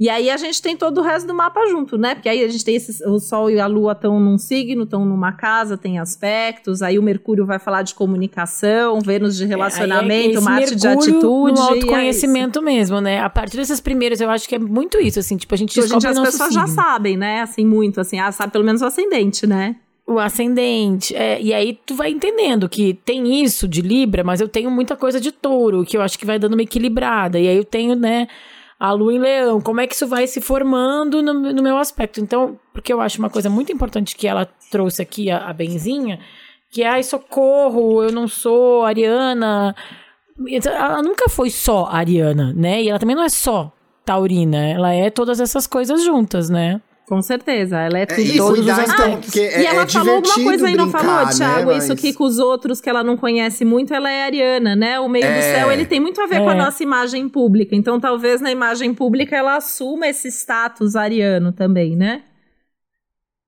E 0.00 0.08
aí 0.08 0.30
a 0.30 0.36
gente 0.38 0.62
tem 0.62 0.74
todo 0.74 0.96
o 0.96 1.02
resto 1.02 1.26
do 1.26 1.34
mapa 1.34 1.60
junto, 1.68 1.98
né? 1.98 2.14
Porque 2.14 2.30
aí 2.30 2.42
a 2.42 2.48
gente 2.48 2.64
tem 2.64 2.74
esses, 2.74 3.02
o 3.02 3.18
Sol 3.18 3.50
e 3.50 3.60
a 3.60 3.66
Lua 3.66 3.92
estão 3.92 4.18
num 4.18 4.38
signo, 4.38 4.84
estão 4.84 5.04
numa 5.04 5.32
casa, 5.32 5.76
tem 5.76 5.98
aspectos. 5.98 6.80
Aí 6.80 6.98
o 6.98 7.02
Mercúrio 7.02 7.44
vai 7.44 7.58
falar 7.58 7.82
de 7.82 7.94
comunicação, 7.94 8.98
Vênus 9.02 9.36
de 9.36 9.44
relacionamento, 9.44 10.38
é, 10.38 10.40
é 10.40 10.40
Marte 10.40 10.74
de 10.74 10.88
atitude. 10.88 11.60
No 11.60 11.66
é 11.66 11.68
autoconhecimento 11.68 12.60
é 12.60 12.62
mesmo, 12.62 12.98
né? 12.98 13.20
A 13.20 13.28
partir 13.28 13.58
desses 13.58 13.78
primeiros, 13.78 14.22
eu 14.22 14.30
acho 14.30 14.48
que 14.48 14.54
é 14.54 14.58
muito 14.58 14.98
isso, 14.98 15.18
assim, 15.18 15.36
tipo, 15.36 15.52
a 15.52 15.58
gente 15.58 15.78
Hoje 15.78 15.90
descobre 15.90 16.08
as 16.08 16.30
pessoas 16.30 16.48
signo. 16.48 16.66
já 16.66 16.72
sabem, 16.72 17.18
né? 17.18 17.42
Assim, 17.42 17.66
muito, 17.66 18.00
assim, 18.00 18.18
ah, 18.18 18.32
sabe 18.32 18.52
pelo 18.52 18.64
menos 18.64 18.80
o 18.80 18.86
ascendente, 18.86 19.46
né? 19.46 19.76
O 20.06 20.18
ascendente. 20.18 21.14
É, 21.14 21.38
e 21.42 21.52
aí 21.52 21.78
tu 21.84 21.94
vai 21.94 22.10
entendendo 22.10 22.70
que 22.70 22.94
tem 23.04 23.42
isso 23.42 23.68
de 23.68 23.82
Libra, 23.82 24.24
mas 24.24 24.40
eu 24.40 24.48
tenho 24.48 24.70
muita 24.70 24.96
coisa 24.96 25.20
de 25.20 25.30
touro, 25.30 25.84
que 25.84 25.94
eu 25.94 26.00
acho 26.00 26.18
que 26.18 26.24
vai 26.24 26.38
dando 26.38 26.54
uma 26.54 26.62
equilibrada. 26.62 27.38
E 27.38 27.46
aí 27.46 27.56
eu 27.58 27.64
tenho, 27.64 27.94
né? 27.94 28.26
A 28.80 28.92
lua 28.92 29.12
em 29.12 29.18
leão, 29.18 29.60
como 29.60 29.78
é 29.82 29.86
que 29.86 29.94
isso 29.94 30.06
vai 30.06 30.26
se 30.26 30.40
formando 30.40 31.22
no, 31.22 31.34
no, 31.34 31.62
meu 31.62 31.76
aspecto. 31.76 32.18
Então, 32.18 32.58
porque 32.72 32.90
eu 32.90 33.02
acho 33.02 33.18
uma 33.18 33.28
coisa 33.28 33.50
muito 33.50 33.70
importante 33.70 34.16
que 34.16 34.26
ela 34.26 34.48
trouxe 34.70 35.02
aqui, 35.02 35.30
a, 35.30 35.50
a 35.50 35.52
Benzinha, 35.52 36.18
que 36.70 36.82
é, 36.82 36.88
ai, 36.88 37.02
socorro, 37.02 38.02
eu 38.02 38.10
não 38.10 38.26
sou 38.26 38.82
ariana. 38.84 39.76
Ela 40.64 41.02
nunca 41.02 41.28
foi 41.28 41.50
só 41.50 41.84
ariana, 41.92 42.54
né? 42.54 42.82
E 42.82 42.88
ela 42.88 42.98
também 42.98 43.14
não 43.14 43.22
é 43.22 43.28
só 43.28 43.70
taurina, 44.02 44.66
ela 44.66 44.94
é 44.94 45.10
todas 45.10 45.40
essas 45.40 45.66
coisas 45.66 46.02
juntas, 46.02 46.48
né? 46.48 46.80
Com 47.10 47.20
certeza, 47.20 47.76
ela 47.76 47.98
é 47.98 48.06
tudo. 48.06 48.20
É, 48.20 48.36
todos 48.36 48.60
os 48.60 48.78
então, 48.78 49.20
porque 49.20 49.40
é, 49.40 49.62
e 49.62 49.66
ela 49.66 49.82
é 49.82 49.88
falou 49.88 50.14
alguma 50.14 50.44
coisa 50.44 50.68
aí, 50.68 50.76
não 50.76 50.92
falou, 50.92 51.26
né? 51.26 51.32
Thiago? 51.32 51.72
Mas... 51.72 51.82
Isso 51.82 51.96
que 51.96 52.12
com 52.12 52.22
os 52.22 52.38
outros 52.38 52.80
que 52.80 52.88
ela 52.88 53.02
não 53.02 53.16
conhece 53.16 53.64
muito, 53.64 53.92
ela 53.92 54.08
é 54.08 54.22
ariana, 54.22 54.76
né? 54.76 55.00
O 55.00 55.08
meio 55.08 55.24
é. 55.24 55.36
do 55.36 55.42
céu, 55.42 55.72
ele 55.72 55.84
tem 55.84 55.98
muito 55.98 56.20
a 56.20 56.28
ver 56.28 56.38
com 56.38 56.48
a 56.48 56.54
é. 56.54 56.58
nossa 56.58 56.80
imagem 56.84 57.28
pública. 57.28 57.74
Então, 57.74 57.98
talvez 57.98 58.40
na 58.40 58.52
imagem 58.52 58.94
pública 58.94 59.34
ela 59.34 59.56
assuma 59.56 60.06
esse 60.06 60.28
status 60.28 60.94
ariano 60.94 61.50
também, 61.50 61.96
né? 61.96 62.22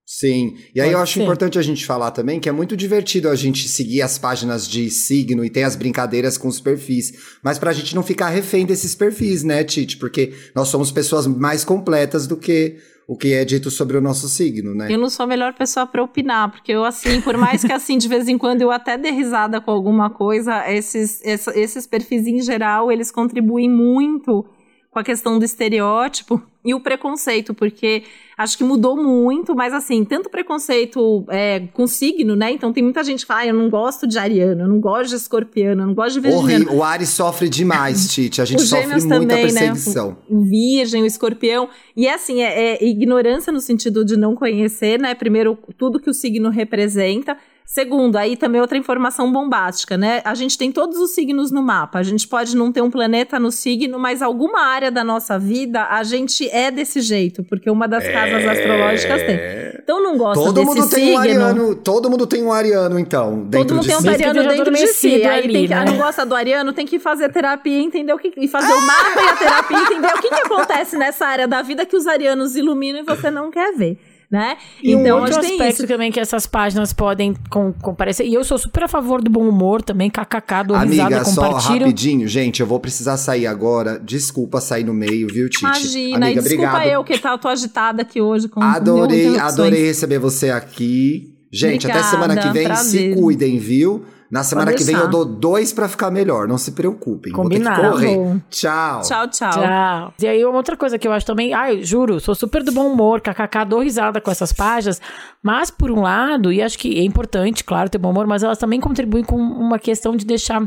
Sim. 0.05 0.57
E 0.75 0.81
aí 0.81 0.89
Pode 0.89 0.95
eu 0.95 0.99
acho 0.99 1.15
ser. 1.15 1.23
importante 1.23 1.57
a 1.57 1.63
gente 1.63 1.87
falar 1.87 2.11
também 2.11 2.41
que 2.41 2.49
é 2.49 2.53
muito 2.53 2.77
divertido 2.77 3.29
a 3.29 3.37
gente 3.37 3.69
seguir 3.69 4.03
as 4.03 4.19
páginas 4.19 4.69
de 4.69 4.91
signo 4.91 5.45
e 5.45 5.49
tem 5.49 5.63
as 5.63 5.77
brincadeiras 5.77 6.37
com 6.37 6.49
os 6.49 6.61
perfis. 6.61 7.13
Mas 7.45 7.61
pra 7.61 7.73
gente 7.73 7.95
não 7.95 8.03
ficar 8.03 8.29
refém 8.29 8.67
desses 8.67 8.97
perfis, 8.97 9.45
né, 9.45 9.63
Tite? 9.63 9.99
Porque 9.99 10.35
nós 10.53 10.67
somos 10.67 10.91
pessoas 10.91 11.29
mais 11.29 11.65
completas 11.65 12.27
do 12.27 12.37
que 12.37 12.77
o 13.07 13.17
que 13.17 13.35
é 13.35 13.45
dito 13.45 13.71
sobre 13.71 13.97
o 13.97 14.01
nosso 14.01 14.29
signo, 14.29 14.75
né? 14.75 14.93
Eu 14.93 14.99
não 14.99 15.11
sou 15.11 15.25
a 15.25 15.27
melhor 15.27 15.53
pessoa 15.55 15.87
para 15.87 16.03
opinar, 16.03 16.51
porque 16.51 16.73
eu, 16.73 16.85
assim, 16.85 17.21
por 17.21 17.37
mais 17.37 17.65
que, 17.65 17.73
assim, 17.73 17.99
de 17.99 18.09
vez 18.09 18.29
em 18.29 18.39
quando 18.39 18.63
eu 18.63 18.71
até 18.71 18.97
dê 18.97 19.11
risada 19.11 19.61
com 19.61 19.71
alguma 19.71 20.11
coisa, 20.11 20.71
esses, 20.71 21.21
esses 21.25 21.87
perfis 21.87 22.27
em 22.27 22.41
geral, 22.41 22.91
eles 22.91 23.11
contribuem 23.11 23.69
muito 23.69 24.45
com 24.93 24.99
a 24.99 25.03
questão 25.03 25.39
do 25.39 25.45
estereótipo 25.45 26.41
e 26.63 26.75
o 26.75 26.81
preconceito, 26.81 27.55
porque 27.55 28.03
acho 28.37 28.59
que 28.59 28.63
mudou 28.63 28.95
muito, 28.95 29.55
mas 29.55 29.73
assim, 29.73 30.05
tanto 30.05 30.29
preconceito 30.29 31.25
é, 31.31 31.61
com 31.73 31.87
signo, 31.87 32.37
né? 32.37 32.53
Então 32.53 32.75
tem 32.75 32.85
muita 32.85 33.03
gente 33.03 33.21
que 33.21 33.27
fala, 33.27 33.41
ah, 33.41 33.47
eu 33.47 33.55
não 33.55 33.71
gosto 33.71 34.07
de 34.07 34.19
ariano, 34.19 34.61
eu 34.61 34.69
não 34.69 34.79
gosto 34.79 35.09
de 35.09 35.17
escorpiano, 35.17 35.83
eu 35.83 35.87
não 35.87 35.95
gosto 35.95 36.21
de 36.21 36.29
virginiano. 36.29 36.75
O 36.75 36.85
Ares 36.85 37.09
sofre 37.09 37.49
demais, 37.49 38.07
Tite, 38.13 38.43
a 38.43 38.45
gente 38.45 38.63
sofre 38.63 38.87
muita 38.87 39.09
também, 39.09 39.27
né? 39.27 39.43
perseguição. 39.43 40.11
Né? 40.11 40.17
O, 40.29 40.45
virgem, 40.45 41.03
o 41.03 41.07
escorpião, 41.07 41.71
e 41.97 42.07
assim, 42.07 42.43
é, 42.43 42.75
é 42.75 42.85
ignorância 42.85 43.51
no 43.51 43.61
sentido 43.61 44.05
de 44.05 44.19
não 44.19 44.35
conhecer, 44.35 45.01
né? 45.01 45.15
Primeiro, 45.15 45.59
tudo 45.79 45.99
que 45.99 46.11
o 46.11 46.15
signo 46.15 46.51
representa, 46.51 47.39
Segundo, 47.65 48.17
aí 48.17 48.37
também 48.37 48.61
outra 48.61 48.77
informação 48.77 49.33
bombástica, 49.33 49.97
né? 49.97 50.21
A 50.25 50.35
gente 50.35 50.59
tem 50.59 50.71
todos 50.71 50.99
os 50.99 51.15
signos 51.15 51.51
no 51.51 51.63
mapa. 51.63 51.99
A 51.99 52.03
gente 52.03 52.29
pode 52.29 52.57
não 52.57 52.71
ter 52.71 52.83
um 52.83 52.91
planeta 52.91 53.39
no 53.39 53.51
signo, 53.51 53.99
mas 53.99 54.21
alguma 54.21 54.61
área 54.61 54.91
da 54.91 55.03
nossa 55.03 55.39
vida 55.39 55.87
a 55.89 56.03
gente 56.03 56.49
é 56.51 56.71
desse 56.71 57.01
jeito, 57.01 57.43
porque 57.45 57.71
uma 57.71 57.89
das 57.89 58.05
é... 58.05 58.13
casas 58.13 58.47
astrológicas 58.47 59.23
tem. 59.23 59.39
Então 59.83 60.03
não 60.03 60.19
gosta 60.19 60.45
todo 60.45 60.55
desse 60.55 60.67
mundo 60.67 60.91
tem 60.91 61.05
signo. 61.05 61.13
Um 61.13 61.19
ariano, 61.19 61.75
todo 61.75 62.11
mundo 62.11 62.27
tem 62.27 62.43
um 62.43 62.53
ariano, 62.53 62.99
então. 62.99 63.49
todo 63.51 63.75
mundo 63.75 63.87
tem 63.87 63.97
um 63.97 64.11
ariano 64.11 64.49
dentro 64.49 64.75
de 64.75 64.87
si. 64.89 65.15
Aí 65.27 65.45
ali, 65.45 65.53
tem 65.53 65.63
que, 65.63 65.75
né? 65.75 65.81
ah, 65.81 65.85
não 65.85 65.97
gosta 65.97 66.27
do 66.27 66.35
ariano, 66.35 66.73
tem 66.73 66.87
que 66.87 66.99
fazer 66.99 67.33
terapia, 67.33 67.81
entender 67.81 68.13
o 68.13 68.19
que. 68.19 68.33
E 68.37 68.49
fazer 68.49 68.73
ah! 68.73 68.77
o 68.77 68.87
mapa 68.87 69.23
e 69.23 69.29
a 69.29 69.37
terapia, 69.37 69.79
entender 69.79 70.15
o 70.15 70.21
que, 70.21 70.29
que 70.29 70.41
acontece 70.41 70.97
nessa 70.97 71.27
área 71.27 71.49
da 71.49 71.63
vida 71.63 71.87
que 71.87 71.97
os 71.97 72.07
arianos 72.07 72.55
iluminam 72.55 73.01
e 73.01 73.03
você 73.03 73.31
não 73.31 73.51
quer 73.51 73.73
ver 73.73 73.99
né? 74.33 74.57
E 74.83 74.93
então, 74.93 75.19
um 75.19 75.21
outro 75.21 75.39
aspecto 75.39 75.87
também 75.87 76.11
que 76.11 76.19
essas 76.19 76.47
páginas 76.47 76.95
podem 76.95 77.35
com, 77.51 77.71
comparecer. 77.71 78.27
E 78.27 78.33
eu 78.33 78.43
sou 78.43 78.57
super 78.57 78.85
a 78.85 78.89
favor 78.89 79.21
do 79.21 79.31
bom 79.31 79.47
humor 79.47 79.83
também, 79.83 80.09
kkk, 80.09 80.65
do 80.67 80.75
Amiga, 80.75 81.05
risada, 81.05 81.25
só 81.27 81.51
rapidinho, 81.51 82.27
gente, 82.27 82.61
eu 82.61 82.67
vou 82.67 82.81
precisar 82.81 83.19
sair 83.19 83.47
agora. 83.47 84.01
Desculpa 84.03 84.59
sair 84.59 84.85
no 84.85 84.95
meio, 84.95 85.29
viu, 85.29 85.51
Titi? 85.51 85.65
Imagina, 85.65 86.27
Amiga, 86.27 86.41
desculpa 86.41 86.71
obrigado. 86.71 86.93
eu 86.95 87.05
que 87.05 87.19
tá, 87.19 87.37
tô 87.37 87.49
agitada 87.49 88.01
aqui 88.01 88.23
hoje 88.23 88.49
com 88.49 88.63
Adorei, 88.63 89.39
adorei 89.39 89.85
receber 89.85 90.19
você 90.19 90.49
aqui. 90.49 91.31
Gente, 91.53 91.87
Obrigada, 91.87 92.01
até 92.01 92.11
semana 92.11 92.37
que 92.41 92.49
vem, 92.49 92.65
prazer. 92.65 93.15
se 93.15 93.21
cuidem, 93.21 93.59
viu? 93.59 94.07
Na 94.33 94.43
semana 94.43 94.73
que 94.73 94.83
vem 94.83 94.97
eu 94.97 95.09
dou 95.11 95.27
dois 95.27 95.75
pra 95.75 95.87
ficar 95.89 96.11
melhor, 96.11 96.49
não 96.49 96.57
se 96.57 96.73
preocupem. 96.73 97.33
Combinado. 97.35 97.83
Vou 97.83 98.01
ter 98.01 98.07
que 98.09 98.15
correr. 98.17 98.43
Tchau. 98.49 99.01
Tchau, 99.03 99.29
tchau. 99.29 99.51
Tchau. 99.51 100.15
E 100.23 100.27
aí, 100.27 100.43
uma 100.45 100.57
outra 100.57 100.75
coisa 100.75 100.99
que 100.99 101.07
eu 101.07 101.13
acho 101.13 101.27
também, 101.27 101.53
ai, 101.53 101.83
juro, 101.83 102.19
sou 102.19 102.35
super 102.35 102.63
do 102.63 102.73
bom 102.73 102.91
humor, 102.91 103.21
kkk, 103.21 103.67
dou 103.69 103.81
risada 103.83 104.23
com 104.23 104.31
essas 104.31 104.51
páginas, 104.51 105.01
mas 105.43 105.71
por 105.71 105.91
um 105.91 106.01
lado, 106.01 106.51
e 106.51 106.63
acho 106.63 106.79
que 106.79 106.99
é 106.99 107.03
importante, 107.05 107.63
claro, 107.63 107.91
ter 107.91 107.99
bom 107.99 108.11
humor, 108.11 108.27
mas 108.27 108.43
elas 108.43 108.57
também 108.57 108.81
contribuem 108.81 109.23
com 109.23 109.37
uma 109.37 109.79
questão 109.79 110.17
de 110.17 110.25
deixar 110.25 110.67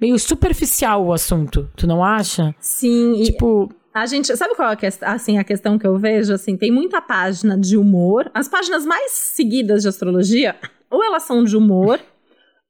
meio 0.00 0.16
superficial 0.16 1.04
o 1.04 1.12
assunto, 1.12 1.68
tu 1.76 1.86
não 1.88 2.04
acha? 2.04 2.54
Sim, 2.60 3.14
e 3.20 3.24
Tipo, 3.24 3.68
a 3.92 4.06
gente, 4.06 4.34
sabe 4.36 4.54
qual 4.54 4.70
é 4.70 4.72
a, 4.74 4.76
quest- 4.76 5.02
assim, 5.02 5.36
a 5.36 5.42
questão 5.42 5.76
que 5.76 5.86
eu 5.86 5.98
vejo? 5.98 6.32
Assim, 6.32 6.56
tem 6.56 6.70
muita 6.70 7.02
página 7.02 7.58
de 7.58 7.76
humor. 7.76 8.30
As 8.32 8.46
páginas 8.46 8.86
mais 8.86 9.10
seguidas 9.10 9.82
de 9.82 9.88
astrologia, 9.88 10.54
ou 10.88 11.02
elas 11.04 11.24
são 11.24 11.42
de 11.44 11.56
humor, 11.56 11.98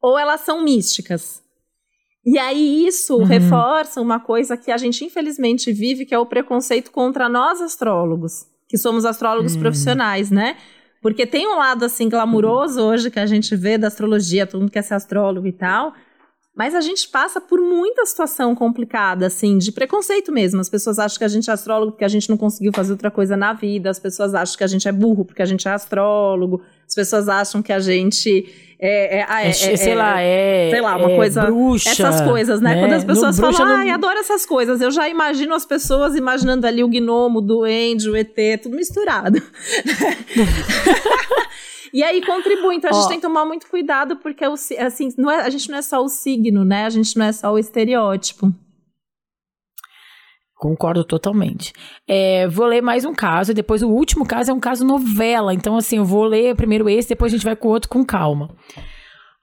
ou 0.03 0.19
elas 0.19 0.41
são 0.43 0.63
místicas. 0.63 1.43
E 2.25 2.39
aí 2.39 2.87
isso 2.87 3.17
Uhum. 3.17 3.25
reforça 3.25 4.01
uma 4.01 4.21
coisa 4.21 4.57
que 4.57 4.71
a 4.71 4.77
gente 4.77 5.05
infelizmente 5.05 5.73
vive, 5.73 6.05
que 6.05 6.15
é 6.15 6.19
o 6.19 6.27
preconceito 6.27 6.91
contra 6.91 7.29
nós 7.29 7.61
astrólogos, 7.63 8.45
que 8.69 8.77
somos 8.77 9.05
astrólogos 9.05 9.57
Hum. 9.57 9.61
profissionais, 9.61 10.31
né? 10.31 10.57
Porque 11.03 11.27
tem 11.27 11.49
um 11.49 11.57
lado 11.57 11.83
assim 11.85 12.09
glamuroso 12.11 12.83
hoje 12.83 13.11
que 13.11 13.19
a 13.19 13.25
gente 13.25 13.57
vê 13.57 13.79
da 13.79 13.87
astrologia, 13.89 14.47
todo 14.47 14.61
mundo 14.61 14.71
quer 14.71 14.83
ser 14.83 14.95
astrólogo 14.95 15.47
e 15.47 15.53
tal. 15.53 15.95
Mas 16.55 16.75
a 16.75 16.81
gente 16.83 17.09
passa 17.09 17.41
por 17.41 17.59
muita 17.59 18.05
situação 18.05 18.55
complicada, 18.55 19.25
assim, 19.27 19.57
de 19.57 19.73
preconceito 19.73 20.31
mesmo. 20.31 20.61
As 20.61 20.69
pessoas 20.69 20.99
acham 20.99 21.17
que 21.17 21.25
a 21.25 21.29
gente 21.29 21.49
é 21.49 21.53
astrólogo 21.55 21.93
porque 21.93 22.05
a 22.05 22.09
gente 22.09 22.29
não 22.29 22.37
conseguiu 22.37 22.71
fazer 22.75 22.93
outra 22.93 23.11
coisa 23.11 23.35
na 23.35 23.55
vida. 23.55 23.89
As 23.89 23.99
pessoas 23.99 24.35
acham 24.35 24.59
que 24.59 24.65
a 24.65 24.67
gente 24.67 24.87
é 24.87 24.93
burro 24.93 25.25
porque 25.25 25.41
a 25.41 25.47
gente 25.47 25.67
é 25.67 25.71
astrólogo. 25.71 26.61
As 26.87 26.95
pessoas 26.95 27.31
acham 27.31 27.63
que 27.63 27.73
a 27.73 27.79
gente 27.81 28.70
é, 28.83 29.19
é, 29.19 29.27
ah, 29.29 29.45
é, 29.45 29.49
é- 29.49 29.53
sei 29.53 29.93
é- 29.93 29.95
lá, 29.95 30.21
é. 30.23 30.71
sei 30.71 30.81
lá, 30.81 30.97
uma 30.97 31.11
é 31.13 31.17
coisa- 31.17 31.43
Bruxa, 31.43 31.91
essas 31.91 32.21
coisas, 32.23 32.61
né? 32.61 32.81
Quando 32.81 32.93
as 32.95 33.03
No 33.05 33.09
pessoas 33.15 33.37
bruxa 33.39 33.59
falam, 33.59 33.73
não- 33.75 33.81
ai, 33.81 33.91
adoro 33.91 34.19
essas 34.19 34.47
coisas. 34.47 34.81
Eu 34.81 34.91
já 34.91 35.09
imagino 35.09 35.55
as 35.55 35.67
pessoas 35.67 36.17
imaginando 36.17 36.67
ali 36.67 36.83
o 36.83 36.89
gnomo, 36.89 37.39
o 37.39 37.43
duende, 37.43 38.09
o 38.09 38.17
ET, 38.17 38.35
tudo 38.63 38.75
misturado. 38.77 39.41
E 41.93 42.05
aí 42.05 42.25
contribui, 42.25 42.77
então 42.77 42.89
a 42.89 42.93
gente 42.93 43.05
Ó. 43.07 43.09
tem 43.09 43.17
que 43.19 43.23
tomar 43.27 43.45
muito 43.45 43.67
cuidado, 43.69 44.15
porque 44.19 44.45
assim, 44.79 45.13
não 45.19 45.29
é, 45.29 45.41
a 45.41 45.51
gente 45.51 45.69
não 45.69 45.77
é 45.79 45.83
só 45.83 46.01
o 46.01 46.09
signo, 46.09 46.65
né? 46.65 46.85
A 46.85 46.91
gente 46.91 47.19
não 47.19 47.27
é 47.27 47.33
só 47.33 47.53
o 47.53 47.59
estereótipo. 47.59 48.55
Concordo 50.61 51.03
totalmente. 51.05 51.73
É, 52.07 52.47
vou 52.47 52.67
ler 52.67 52.83
mais 52.83 53.07
um 53.07 53.15
caso, 53.15 53.51
e 53.51 53.55
depois 53.55 53.83
o 53.83 53.89
último 53.89 54.27
caso 54.27 54.51
é 54.51 54.55
um 54.55 54.61
caso 54.61 54.85
novela. 54.85 55.55
Então, 55.55 55.75
assim, 55.75 55.97
eu 55.97 56.05
vou 56.05 56.23
ler 56.25 56.55
primeiro 56.55 56.87
esse, 56.87 57.09
depois 57.09 57.33
a 57.33 57.37
gente 57.37 57.47
vai 57.47 57.57
com 57.57 57.69
o 57.69 57.71
outro 57.71 57.89
com 57.89 58.05
calma. 58.05 58.55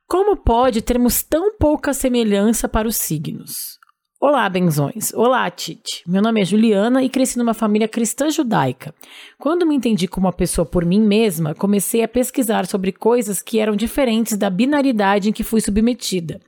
Como 0.08 0.38
pode 0.38 0.80
termos 0.80 1.24
tão 1.24 1.58
pouca 1.58 1.92
semelhança 1.92 2.70
para 2.70 2.88
os 2.88 2.98
signos? 2.98 3.80
Olá, 4.22 4.48
benzões. 4.48 5.12
Olá, 5.12 5.50
Tite. 5.50 6.04
Meu 6.08 6.22
nome 6.22 6.42
é 6.42 6.46
Juliana 6.46 7.04
e 7.04 7.10
cresci 7.10 7.40
numa 7.40 7.56
família 7.56 7.88
cristã 7.88 8.30
judaica. 8.30 8.94
Quando 9.40 9.66
me 9.66 9.76
entendi 9.76 10.08
como 10.08 10.28
uma 10.28 10.34
pessoa 10.34 10.68
por 10.68 10.86
mim 10.86 11.02
mesma, 11.02 11.56
comecei 11.56 12.04
a 12.04 12.08
pesquisar 12.08 12.68
sobre 12.68 12.92
coisas 12.92 13.42
que 13.42 13.58
eram 13.58 13.76
diferentes 13.76 14.38
da 14.38 14.52
binaridade 14.52 15.30
em 15.30 15.34
que 15.34 15.44
fui 15.44 15.62
submetida. 15.62 16.40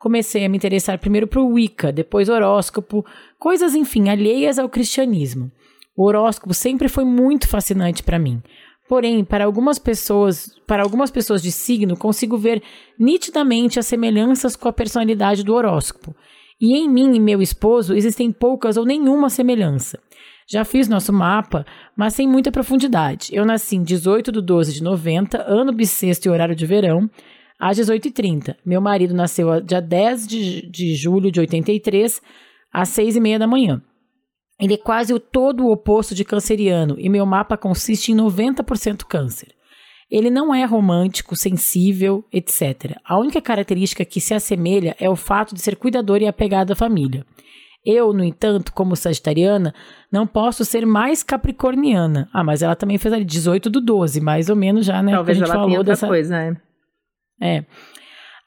Comecei 0.00 0.46
a 0.46 0.48
me 0.48 0.56
interessar 0.56 0.98
primeiro 0.98 1.26
por 1.26 1.42
Wicca, 1.42 1.92
depois 1.92 2.30
horóscopo, 2.30 3.04
coisas, 3.38 3.74
enfim, 3.74 4.08
alheias 4.08 4.58
ao 4.58 4.66
cristianismo. 4.66 5.52
O 5.94 6.06
horóscopo 6.06 6.54
sempre 6.54 6.88
foi 6.88 7.04
muito 7.04 7.46
fascinante 7.46 8.02
para 8.02 8.18
mim. 8.18 8.42
Porém, 8.88 9.22
para 9.22 9.44
algumas 9.44 9.78
pessoas, 9.78 10.48
para 10.66 10.82
algumas 10.82 11.10
pessoas 11.10 11.42
de 11.42 11.52
signo, 11.52 11.98
consigo 11.98 12.38
ver 12.38 12.62
nitidamente 12.98 13.78
as 13.78 13.84
semelhanças 13.84 14.56
com 14.56 14.70
a 14.70 14.72
personalidade 14.72 15.44
do 15.44 15.52
horóscopo. 15.52 16.16
E 16.58 16.78
em 16.78 16.88
mim 16.88 17.14
e 17.14 17.20
meu 17.20 17.42
esposo 17.42 17.94
existem 17.94 18.32
poucas 18.32 18.78
ou 18.78 18.86
nenhuma 18.86 19.28
semelhança. 19.28 19.98
Já 20.48 20.64
fiz 20.64 20.88
nosso 20.88 21.12
mapa, 21.12 21.66
mas 21.94 22.14
sem 22.14 22.26
muita 22.26 22.50
profundidade. 22.50 23.28
Eu 23.34 23.44
nasci 23.44 23.76
em 23.76 23.82
18 23.82 24.32
de 24.32 24.40
12 24.40 24.72
de 24.72 24.82
90, 24.82 25.42
ano 25.46 25.74
bissexto 25.74 26.26
e 26.26 26.30
horário 26.30 26.56
de 26.56 26.64
verão, 26.64 27.08
às 27.60 27.78
18h30. 27.78 28.56
Meu 28.64 28.80
marido 28.80 29.14
nasceu 29.14 29.60
dia 29.60 29.80
10 29.80 30.26
de, 30.26 30.70
de 30.70 30.94
julho 30.94 31.30
de 31.30 31.38
83, 31.38 32.22
às 32.72 32.88
6h30 32.88 33.38
da 33.38 33.46
manhã. 33.46 33.82
Ele 34.58 34.74
é 34.74 34.78
quase 34.78 35.12
o 35.12 35.20
todo 35.20 35.64
o 35.64 35.72
oposto 35.72 36.14
de 36.14 36.24
canceriano 36.24 36.96
e 36.98 37.08
meu 37.08 37.26
mapa 37.26 37.56
consiste 37.56 38.12
em 38.12 38.16
90% 38.16 39.04
câncer. 39.04 39.48
Ele 40.10 40.28
não 40.28 40.52
é 40.52 40.64
romântico, 40.64 41.36
sensível, 41.36 42.24
etc. 42.32 42.96
A 43.04 43.18
única 43.18 43.40
característica 43.40 44.04
que 44.04 44.20
se 44.20 44.34
assemelha 44.34 44.96
é 44.98 45.08
o 45.08 45.14
fato 45.14 45.54
de 45.54 45.60
ser 45.60 45.76
cuidador 45.76 46.20
e 46.20 46.26
apegado 46.26 46.72
à 46.72 46.76
família. 46.76 47.24
Eu, 47.84 48.12
no 48.12 48.22
entanto, 48.22 48.72
como 48.74 48.96
sagitariana, 48.96 49.72
não 50.12 50.26
posso 50.26 50.64
ser 50.64 50.84
mais 50.84 51.22
capricorniana. 51.22 52.28
Ah, 52.32 52.44
mas 52.44 52.60
ela 52.60 52.76
também 52.76 52.98
fez 52.98 53.14
ali 53.14 53.24
18 53.24 53.70
do 53.70 53.80
12, 53.80 54.20
mais 54.20 54.50
ou 54.50 54.56
menos 54.56 54.84
já, 54.84 55.02
né? 55.02 55.12
Talvez 55.12 55.38
que 55.38 55.44
a 55.44 55.46
gente 55.46 55.54
ela 55.54 55.54
tenha 55.54 55.64
falou 55.64 55.78
outra 55.78 55.92
dessa, 55.92 56.06
coisa, 56.06 56.36
né? 56.36 56.56
É. 57.40 57.64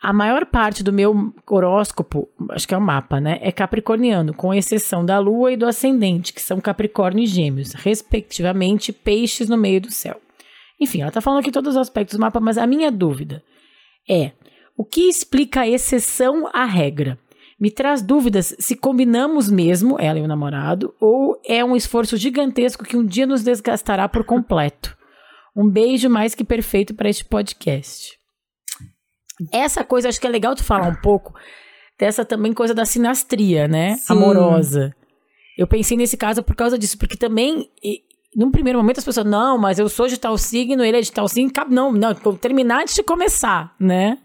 A 0.01 0.11
maior 0.11 0.45
parte 0.45 0.83
do 0.83 0.91
meu 0.91 1.33
horóscopo, 1.49 2.27
acho 2.49 2.67
que 2.67 2.73
é 2.73 2.77
o 2.77 2.81
mapa, 2.81 3.21
né? 3.21 3.39
É 3.41 3.53
capricorniano, 3.53 4.33
com 4.33 4.53
exceção 4.53 5.05
da 5.05 5.17
lua 5.17 5.53
e 5.53 5.57
do 5.57 5.65
ascendente, 5.65 6.33
que 6.33 6.41
são 6.41 6.59
capricórnio 6.59 7.23
e 7.23 7.27
gêmeos, 7.27 7.71
respectivamente, 7.71 8.91
peixes 8.91 9.47
no 9.47 9.57
meio 9.57 9.79
do 9.79 9.91
céu. 9.91 10.19
Enfim, 10.77 11.01
ela 11.01 11.11
tá 11.11 11.21
falando 11.21 11.39
aqui 11.39 11.51
todos 11.51 11.75
os 11.75 11.81
aspectos 11.81 12.17
do 12.17 12.21
mapa, 12.21 12.41
mas 12.41 12.57
a 12.57 12.67
minha 12.67 12.91
dúvida 12.91 13.41
é: 14.09 14.33
o 14.75 14.83
que 14.83 15.07
explica 15.07 15.61
a 15.61 15.67
exceção 15.69 16.49
à 16.53 16.65
regra? 16.65 17.17
Me 17.57 17.71
traz 17.71 18.01
dúvidas 18.01 18.53
se 18.59 18.75
combinamos 18.75 19.49
mesmo, 19.49 19.97
ela 19.97 20.19
e 20.19 20.21
o 20.21 20.27
namorado, 20.27 20.93
ou 20.99 21.39
é 21.45 21.63
um 21.63 21.77
esforço 21.77 22.17
gigantesco 22.17 22.83
que 22.83 22.97
um 22.97 23.05
dia 23.05 23.25
nos 23.25 23.41
desgastará 23.41 24.09
por 24.09 24.25
completo. 24.25 24.97
Um 25.55 25.69
beijo 25.69 26.09
mais 26.09 26.35
que 26.35 26.43
perfeito 26.43 26.93
para 26.93 27.07
este 27.07 27.23
podcast. 27.23 28.22
Essa 29.51 29.83
coisa, 29.83 30.09
acho 30.09 30.19
que 30.19 30.27
é 30.27 30.29
legal 30.29 30.55
tu 30.55 30.63
falar 30.63 30.87
um 30.87 30.95
pouco 30.95 31.33
dessa 31.97 32.25
também 32.25 32.53
coisa 32.53 32.73
da 32.73 32.85
sinastria, 32.85 33.67
né? 33.67 33.95
Sim. 33.95 34.13
Amorosa. 34.13 34.95
Eu 35.57 35.67
pensei 35.67 35.95
nesse 35.95 36.17
caso 36.17 36.43
por 36.43 36.55
causa 36.55 36.77
disso, 36.77 36.97
porque 36.97 37.15
também, 37.15 37.69
e, 37.83 38.01
num 38.35 38.51
primeiro 38.51 38.79
momento, 38.79 38.97
as 38.97 39.05
pessoas, 39.05 39.25
não, 39.25 39.57
mas 39.57 39.77
eu 39.79 39.87
sou 39.87 40.07
de 40.07 40.17
tal 40.17 40.37
signo, 40.37 40.83
ele 40.83 40.97
é 40.97 41.01
de 41.01 41.11
tal 41.11 41.27
signo, 41.27 41.51
não, 41.69 41.91
não, 41.91 42.13
terminar 42.35 42.81
antes 42.81 42.95
de 42.95 43.03
começar, 43.03 43.75
né? 43.79 44.17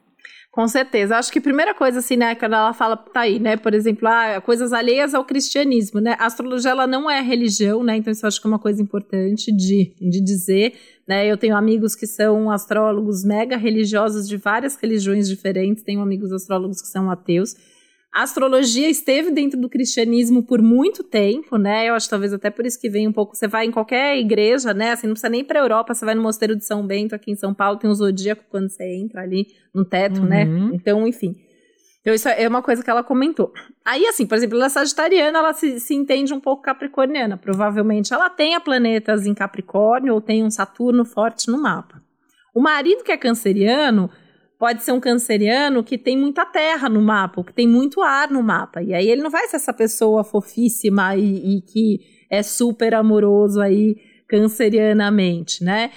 Com 0.58 0.66
certeza. 0.66 1.16
Acho 1.16 1.30
que 1.30 1.38
a 1.38 1.42
primeira 1.42 1.72
coisa, 1.72 2.00
assim, 2.00 2.16
né, 2.16 2.34
quando 2.34 2.54
ela 2.54 2.72
fala, 2.72 2.96
tá 2.96 3.20
aí, 3.20 3.38
né, 3.38 3.56
por 3.56 3.74
exemplo, 3.74 4.08
ah, 4.08 4.40
coisas 4.40 4.72
alheias 4.72 5.14
ao 5.14 5.24
cristianismo, 5.24 6.00
né? 6.00 6.16
A 6.18 6.26
astrologia, 6.26 6.72
ela 6.72 6.84
não 6.84 7.08
é 7.08 7.20
religião, 7.20 7.84
né? 7.84 7.96
Então, 7.96 8.12
isso 8.12 8.26
eu 8.26 8.26
acho 8.26 8.40
que 8.40 8.46
é 8.48 8.50
uma 8.50 8.58
coisa 8.58 8.82
importante 8.82 9.52
de, 9.52 9.92
de 10.00 10.20
dizer, 10.20 10.74
né? 11.06 11.24
Eu 11.30 11.36
tenho 11.36 11.56
amigos 11.56 11.94
que 11.94 12.08
são 12.08 12.50
astrólogos 12.50 13.24
mega 13.24 13.56
religiosos 13.56 14.26
de 14.28 14.36
várias 14.36 14.74
religiões 14.74 15.28
diferentes, 15.28 15.84
tenho 15.84 16.00
amigos 16.00 16.32
astrólogos 16.32 16.82
que 16.82 16.88
são 16.88 17.08
ateus. 17.08 17.54
A 18.12 18.22
astrologia 18.22 18.88
esteve 18.88 19.30
dentro 19.30 19.60
do 19.60 19.68
cristianismo 19.68 20.42
por 20.42 20.62
muito 20.62 21.04
tempo, 21.04 21.56
né? 21.58 21.88
Eu 21.88 21.94
acho 21.94 22.08
talvez 22.08 22.32
até 22.32 22.50
por 22.50 22.64
isso 22.64 22.80
que 22.80 22.88
vem 22.88 23.06
um 23.06 23.12
pouco. 23.12 23.36
Você 23.36 23.46
vai 23.46 23.66
em 23.66 23.70
qualquer 23.70 24.18
igreja, 24.18 24.72
né? 24.72 24.92
Assim, 24.92 25.06
não 25.06 25.14
precisa 25.14 25.28
nem 25.28 25.40
ir 25.40 25.44
pra 25.44 25.60
Europa, 25.60 25.94
você 25.94 26.04
vai 26.04 26.14
no 26.14 26.22
Mosteiro 26.22 26.56
de 26.56 26.64
São 26.64 26.86
Bento, 26.86 27.14
aqui 27.14 27.30
em 27.30 27.36
São 27.36 27.52
Paulo, 27.52 27.78
tem 27.78 27.88
um 27.88 27.94
zodíaco 27.94 28.44
quando 28.50 28.70
você 28.70 28.84
entra 28.84 29.22
ali 29.22 29.46
no 29.74 29.84
teto, 29.84 30.22
né? 30.22 30.44
Uhum. 30.44 30.74
Então, 30.74 31.06
enfim. 31.06 31.36
Então, 32.00 32.14
isso 32.14 32.28
é 32.28 32.48
uma 32.48 32.62
coisa 32.62 32.82
que 32.82 32.88
ela 32.88 33.04
comentou. 33.04 33.52
Aí, 33.84 34.06
assim, 34.06 34.26
por 34.26 34.36
exemplo, 34.36 34.56
ela 34.56 34.66
é 34.66 34.70
sagitariana, 34.70 35.40
ela 35.40 35.52
se, 35.52 35.78
se 35.78 35.94
entende 35.94 36.32
um 36.32 36.40
pouco 36.40 36.62
capricorniana. 36.62 37.36
Provavelmente 37.36 38.14
ela 38.14 38.30
tenha 38.30 38.58
planetas 38.58 39.26
em 39.26 39.34
Capricórnio 39.34 40.14
ou 40.14 40.20
tem 40.20 40.42
um 40.42 40.50
Saturno 40.50 41.04
forte 41.04 41.50
no 41.50 41.60
mapa. 41.60 42.02
O 42.54 42.60
marido 42.62 43.04
que 43.04 43.12
é 43.12 43.16
canceriano 43.16 44.10
pode 44.58 44.82
ser 44.82 44.92
um 44.92 45.00
canceriano 45.00 45.84
que 45.84 45.96
tem 45.96 46.16
muita 46.16 46.44
terra 46.44 46.88
no 46.88 47.00
mapa, 47.00 47.44
que 47.44 47.52
tem 47.52 47.66
muito 47.66 48.02
ar 48.02 48.30
no 48.30 48.42
mapa. 48.42 48.82
E 48.82 48.92
aí 48.92 49.08
ele 49.08 49.22
não 49.22 49.30
vai 49.30 49.46
ser 49.46 49.56
essa 49.56 49.72
pessoa 49.72 50.24
fofíssima 50.24 51.16
e, 51.16 51.58
e 51.58 51.60
que 51.62 52.00
é 52.28 52.42
super 52.42 52.94
amoroso 52.94 53.60
aí 53.60 53.96
cancerianamente, 54.26 55.62
né? 55.62 55.90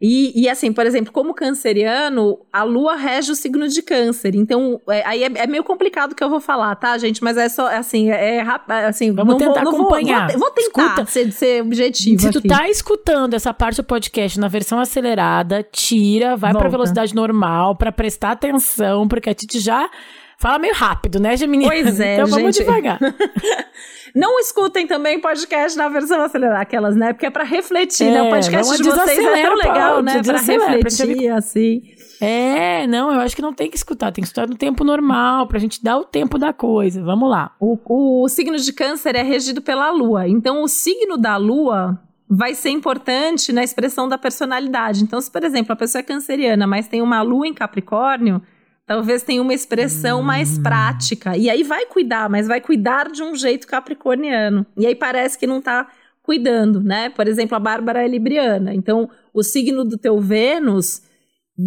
E, 0.00 0.42
e, 0.44 0.48
assim, 0.48 0.72
por 0.72 0.86
exemplo, 0.86 1.12
como 1.12 1.34
canceriano, 1.34 2.38
a 2.52 2.62
lua 2.62 2.94
rege 2.94 3.32
o 3.32 3.34
signo 3.34 3.66
de 3.66 3.82
câncer. 3.82 4.34
Então, 4.36 4.80
é, 4.88 5.02
aí 5.04 5.24
é, 5.24 5.30
é 5.34 5.46
meio 5.48 5.64
complicado 5.64 6.12
o 6.12 6.14
que 6.14 6.22
eu 6.22 6.30
vou 6.30 6.40
falar, 6.40 6.74
tá, 6.76 6.96
gente? 6.98 7.22
Mas 7.22 7.36
é 7.36 7.48
só, 7.48 7.66
assim, 7.66 8.08
é, 8.10 8.36
é 8.36 8.42
rap- 8.42 8.70
assim... 8.70 9.12
Vamos 9.12 9.36
tentar 9.36 9.62
vou, 9.64 9.64
não 9.64 9.72
vou- 9.72 9.80
acompanhar. 9.88 10.30
Vou, 10.30 10.38
vou 10.38 10.50
tentar 10.52 11.04
ser, 11.06 11.32
ser 11.32 11.62
objetivo 11.62 12.20
Se 12.22 12.30
tu 12.30 12.38
aqui. 12.38 12.46
tá 12.48 12.68
escutando 12.68 13.34
essa 13.34 13.52
parte 13.52 13.78
do 13.78 13.84
podcast 13.84 14.38
na 14.38 14.46
versão 14.46 14.78
acelerada, 14.78 15.66
tira, 15.72 16.36
vai 16.36 16.52
pra 16.52 16.60
Volta. 16.60 16.68
velocidade 16.70 17.12
normal 17.14 17.74
pra 17.74 17.90
prestar 17.90 18.30
atenção, 18.30 19.08
porque 19.08 19.28
a 19.30 19.34
Titi 19.34 19.58
já 19.58 19.90
fala 20.38 20.58
meio 20.58 20.74
rápido, 20.74 21.18
né, 21.20 21.36
Geminiana? 21.36 21.74
Pois 21.74 22.00
é, 22.00 22.14
Então 22.20 22.26
vamos 22.28 22.56
gente. 22.56 22.64
devagar. 22.64 22.98
Não 24.14 24.38
escutem 24.40 24.86
também 24.86 25.20
podcast 25.20 25.76
na 25.76 25.88
versão 25.88 26.20
acelerada, 26.22 26.62
aquelas, 26.62 26.96
né? 26.96 27.12
Porque 27.12 27.26
é 27.26 27.30
pra 27.30 27.44
refletir, 27.44 28.10
né? 28.10 28.22
O 28.22 28.26
É, 28.26 28.30
podcast 28.30 28.76
de 28.82 28.82
vocês 28.90 29.18
é 29.18 29.42
tão 29.42 29.54
legal, 29.54 29.96
pô, 29.96 30.02
né? 30.02 30.12
Pra 30.12 30.20
desacelera, 30.22 30.64
pra 30.64 30.88
refletir, 30.90 31.28
assim. 31.28 31.82
É, 32.20 32.86
não, 32.86 33.12
eu 33.12 33.20
acho 33.20 33.36
que 33.36 33.42
não 33.42 33.52
tem 33.52 33.70
que 33.70 33.76
escutar, 33.76 34.10
tem 34.10 34.22
que 34.22 34.26
escutar 34.28 34.48
no 34.48 34.56
tempo 34.56 34.82
normal, 34.82 35.46
pra 35.46 35.58
gente 35.58 35.84
dar 35.84 35.98
o 35.98 36.04
tempo 36.04 36.38
da 36.38 36.52
coisa. 36.52 37.02
Vamos 37.04 37.28
lá. 37.30 37.52
O, 37.60 37.78
o 38.24 38.28
signo 38.28 38.56
de 38.56 38.72
câncer 38.72 39.14
é 39.14 39.22
regido 39.22 39.60
pela 39.60 39.90
lua. 39.90 40.26
Então, 40.26 40.62
o 40.62 40.68
signo 40.68 41.16
da 41.18 41.36
lua 41.36 42.00
vai 42.28 42.54
ser 42.54 42.70
importante 42.70 43.52
na 43.52 43.62
expressão 43.62 44.08
da 44.08 44.18
personalidade. 44.18 45.02
Então, 45.04 45.20
se, 45.20 45.30
por 45.30 45.44
exemplo, 45.44 45.72
a 45.72 45.76
pessoa 45.76 46.00
é 46.00 46.02
canceriana, 46.02 46.66
mas 46.66 46.88
tem 46.88 47.02
uma 47.02 47.22
lua 47.22 47.46
em 47.46 47.54
Capricórnio, 47.54 48.42
talvez 48.88 49.22
tenha 49.22 49.42
uma 49.42 49.52
expressão 49.52 50.22
mais 50.22 50.58
prática. 50.58 51.36
E 51.36 51.50
aí 51.50 51.62
vai 51.62 51.84
cuidar, 51.84 52.28
mas 52.30 52.48
vai 52.48 52.58
cuidar 52.60 53.10
de 53.12 53.22
um 53.22 53.36
jeito 53.36 53.66
capricorniano. 53.66 54.66
E 54.76 54.86
aí 54.86 54.94
parece 54.94 55.38
que 55.38 55.46
não 55.46 55.60
tá 55.60 55.86
cuidando, 56.22 56.82
né? 56.82 57.10
Por 57.10 57.28
exemplo, 57.28 57.54
a 57.54 57.60
Bárbara 57.60 58.02
é 58.02 58.08
libriana. 58.08 58.74
Então, 58.74 59.08
o 59.32 59.42
signo 59.42 59.84
do 59.84 59.98
teu 59.98 60.18
Vênus 60.18 61.02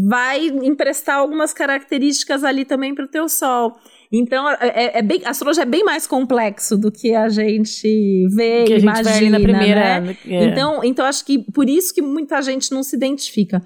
vai 0.09 0.47
emprestar 0.47 1.17
algumas 1.17 1.53
características 1.53 2.43
ali 2.43 2.65
também 2.65 2.95
para 2.95 3.05
o 3.05 3.07
teu 3.07 3.29
Sol. 3.29 3.77
Então, 4.11 4.49
é, 4.49 4.99
é 4.99 5.01
bem, 5.01 5.21
a 5.23 5.29
astrologia 5.29 5.63
é 5.63 5.65
bem 5.65 5.83
mais 5.83 6.07
complexo 6.07 6.77
do 6.77 6.91
que 6.91 7.13
a 7.13 7.29
gente 7.29 8.27
vê 8.35 8.65
Que 8.65 8.73
a 8.73 8.77
e 8.77 8.79
gente 8.79 8.83
imagina, 8.83 9.15
ali 9.17 9.29
na 9.29 9.39
primeira. 9.39 10.01
né? 10.01 10.17
é. 10.27 10.43
Então, 10.45 10.83
então, 10.83 11.05
acho 11.05 11.23
que 11.23 11.39
por 11.39 11.69
isso 11.69 11.93
que 11.93 12.01
muita 12.01 12.41
gente 12.41 12.71
não 12.71 12.81
se 12.83 12.95
identifica. 12.95 13.61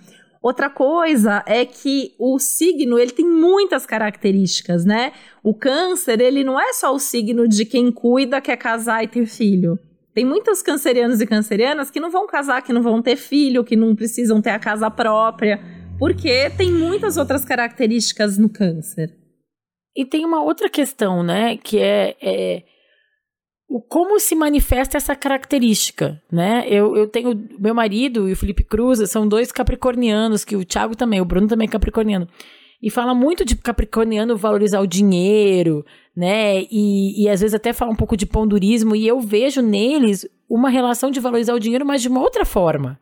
Outra 0.45 0.69
coisa 0.69 1.43
é 1.47 1.65
que 1.65 2.13
o 2.19 2.37
signo, 2.37 2.99
ele 2.99 3.09
tem 3.09 3.25
muitas 3.25 3.83
características, 3.83 4.85
né? 4.85 5.11
O 5.41 5.55
câncer, 5.55 6.21
ele 6.21 6.43
não 6.43 6.59
é 6.59 6.71
só 6.71 6.93
o 6.93 6.99
signo 6.99 7.47
de 7.47 7.65
quem 7.65 7.91
cuida, 7.91 8.39
quer 8.39 8.55
casar 8.55 9.03
e 9.03 9.07
ter 9.07 9.25
filho. 9.25 9.79
Tem 10.13 10.23
muitos 10.23 10.61
cancerianos 10.61 11.19
e 11.19 11.25
cancerianas 11.25 11.89
que 11.89 11.99
não 11.99 12.11
vão 12.11 12.27
casar, 12.27 12.61
que 12.61 12.71
não 12.71 12.83
vão 12.83 13.01
ter 13.01 13.15
filho, 13.15 13.63
que 13.63 13.75
não 13.75 13.95
precisam 13.95 14.39
ter 14.39 14.51
a 14.51 14.59
casa 14.59 14.87
própria, 14.91 15.59
porque 15.97 16.51
tem 16.51 16.71
muitas 16.71 17.17
outras 17.17 17.43
características 17.43 18.37
no 18.37 18.47
câncer. 18.47 19.17
E 19.97 20.05
tem 20.05 20.23
uma 20.23 20.43
outra 20.43 20.69
questão, 20.69 21.23
né? 21.23 21.57
Que 21.57 21.79
é, 21.79 22.15
é 22.21 22.63
o 23.67 23.81
como 23.81 24.19
se 24.19 24.35
manifesta 24.35 24.97
essa 24.97 25.15
característica, 25.15 26.21
né? 26.31 26.65
Eu, 26.67 26.95
eu 26.95 27.07
tenho 27.07 27.47
meu 27.59 27.73
marido 27.73 28.29
e 28.29 28.33
o 28.33 28.35
Felipe 28.35 28.63
Cruz 28.63 29.09
são 29.09 29.27
dois 29.27 29.51
capricornianos, 29.51 30.45
que 30.45 30.55
o 30.55 30.63
Thiago 30.63 30.95
também, 30.95 31.19
o 31.19 31.25
Bruno 31.25 31.47
também 31.47 31.67
é 31.67 31.71
capricorniano. 31.71 32.27
E 32.81 32.91
fala 32.91 33.15
muito 33.15 33.43
de 33.43 33.55
capricorniano 33.55 34.37
valorizar 34.37 34.79
o 34.79 34.87
dinheiro, 34.87 35.83
né? 36.15 36.61
E, 36.69 37.23
e 37.23 37.29
às 37.29 37.41
vezes 37.41 37.55
até 37.55 37.73
fala 37.73 37.91
um 37.91 37.95
pouco 37.95 38.15
de 38.15 38.27
pondurismo. 38.27 38.95
E 38.95 39.07
eu 39.07 39.19
vejo 39.19 39.61
neles 39.61 40.27
uma 40.47 40.69
relação 40.69 41.09
de 41.09 41.19
valorizar 41.19 41.55
o 41.55 41.59
dinheiro, 41.59 41.85
mas 41.85 42.01
de 42.01 42.07
uma 42.07 42.21
outra 42.21 42.45
forma, 42.45 42.99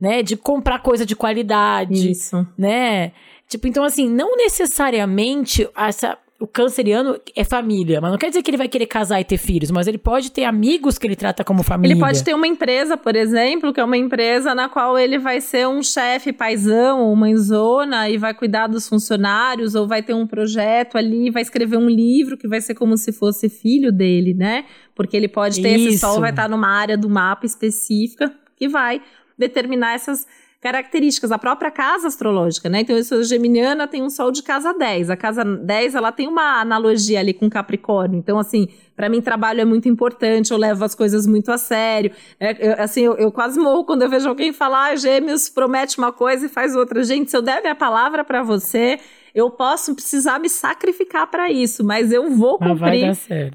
né? 0.00 0.22
De 0.22 0.36
comprar 0.36 0.82
coisa 0.82 1.06
de 1.06 1.14
qualidade, 1.14 2.10
Isso. 2.10 2.44
né? 2.58 3.12
Tipo, 3.48 3.68
então 3.68 3.84
assim, 3.84 4.08
não 4.08 4.36
necessariamente 4.36 5.68
essa 5.76 6.18
o 6.40 6.46
canceriano 6.46 7.20
é 7.36 7.44
família, 7.44 8.00
mas 8.00 8.10
não 8.10 8.16
quer 8.16 8.30
dizer 8.30 8.42
que 8.42 8.50
ele 8.50 8.56
vai 8.56 8.66
querer 8.66 8.86
casar 8.86 9.20
e 9.20 9.24
ter 9.24 9.36
filhos, 9.36 9.70
mas 9.70 9.86
ele 9.86 9.98
pode 9.98 10.32
ter 10.32 10.44
amigos 10.44 10.96
que 10.96 11.06
ele 11.06 11.14
trata 11.14 11.44
como 11.44 11.62
família. 11.62 11.92
Ele 11.92 12.00
pode 12.00 12.24
ter 12.24 12.34
uma 12.34 12.46
empresa, 12.46 12.96
por 12.96 13.14
exemplo, 13.14 13.74
que 13.74 13.78
é 13.78 13.84
uma 13.84 13.98
empresa 13.98 14.54
na 14.54 14.66
qual 14.66 14.98
ele 14.98 15.18
vai 15.18 15.42
ser 15.42 15.68
um 15.68 15.82
chefe 15.82 16.32
paisão 16.32 17.02
ou 17.02 17.14
mãezona 17.14 18.08
e 18.08 18.16
vai 18.16 18.32
cuidar 18.32 18.68
dos 18.68 18.88
funcionários, 18.88 19.74
ou 19.74 19.86
vai 19.86 20.02
ter 20.02 20.14
um 20.14 20.26
projeto 20.26 20.96
ali, 20.96 21.30
vai 21.30 21.42
escrever 21.42 21.76
um 21.76 21.90
livro 21.90 22.38
que 22.38 22.48
vai 22.48 22.62
ser 22.62 22.74
como 22.74 22.96
se 22.96 23.12
fosse 23.12 23.50
filho 23.50 23.92
dele, 23.92 24.32
né? 24.32 24.64
Porque 24.94 25.14
ele 25.14 25.28
pode 25.28 25.60
ter 25.60 25.72
esse 25.72 25.88
Isso. 25.90 25.98
sol, 25.98 26.20
vai 26.20 26.30
estar 26.30 26.48
numa 26.48 26.68
área 26.68 26.96
do 26.96 27.10
mapa 27.10 27.44
específica 27.44 28.32
que 28.56 28.66
vai 28.66 29.02
determinar 29.36 29.94
essas 29.94 30.26
características, 30.60 31.32
a 31.32 31.38
própria 31.38 31.70
casa 31.70 32.06
astrológica, 32.08 32.68
né? 32.68 32.80
Então, 32.80 32.94
eu 32.96 33.02
sou 33.02 33.22
geminiana, 33.22 33.88
tem 33.88 34.02
um 34.02 34.10
sol 34.10 34.30
de 34.30 34.42
casa 34.42 34.74
10. 34.74 35.08
A 35.08 35.16
casa 35.16 35.42
10, 35.42 35.94
ela 35.94 36.12
tem 36.12 36.28
uma 36.28 36.60
analogia 36.60 37.18
ali 37.18 37.32
com 37.32 37.48
Capricórnio. 37.48 38.18
Então, 38.18 38.38
assim, 38.38 38.68
para 38.94 39.08
mim, 39.08 39.22
trabalho 39.22 39.62
é 39.62 39.64
muito 39.64 39.88
importante, 39.88 40.50
eu 40.50 40.58
levo 40.58 40.84
as 40.84 40.94
coisas 40.94 41.26
muito 41.26 41.50
a 41.50 41.56
sério. 41.56 42.12
É, 42.38 42.72
eu- 42.72 42.82
assim, 42.84 43.00
eu, 43.00 43.14
eu 43.16 43.32
quase 43.32 43.58
morro 43.58 43.84
quando 43.84 44.02
eu 44.02 44.10
vejo 44.10 44.28
alguém 44.28 44.52
falar, 44.52 44.90
ah, 44.92 44.96
gêmeos 44.96 45.48
promete 45.48 45.96
uma 45.96 46.12
coisa 46.12 46.44
e 46.44 46.48
faz 46.48 46.76
outra. 46.76 47.02
Gente, 47.02 47.30
se 47.30 47.36
eu 47.36 47.40
der 47.42 47.62
minha 47.62 47.74
palavra 47.74 48.22
para 48.22 48.42
você, 48.42 48.98
eu 49.34 49.48
posso 49.48 49.94
precisar 49.94 50.38
me 50.38 50.50
sacrificar 50.50 51.26
para 51.28 51.50
isso, 51.50 51.82
mas 51.82 52.12
eu 52.12 52.28
vou 52.30 52.58
cumprir 52.74 53.04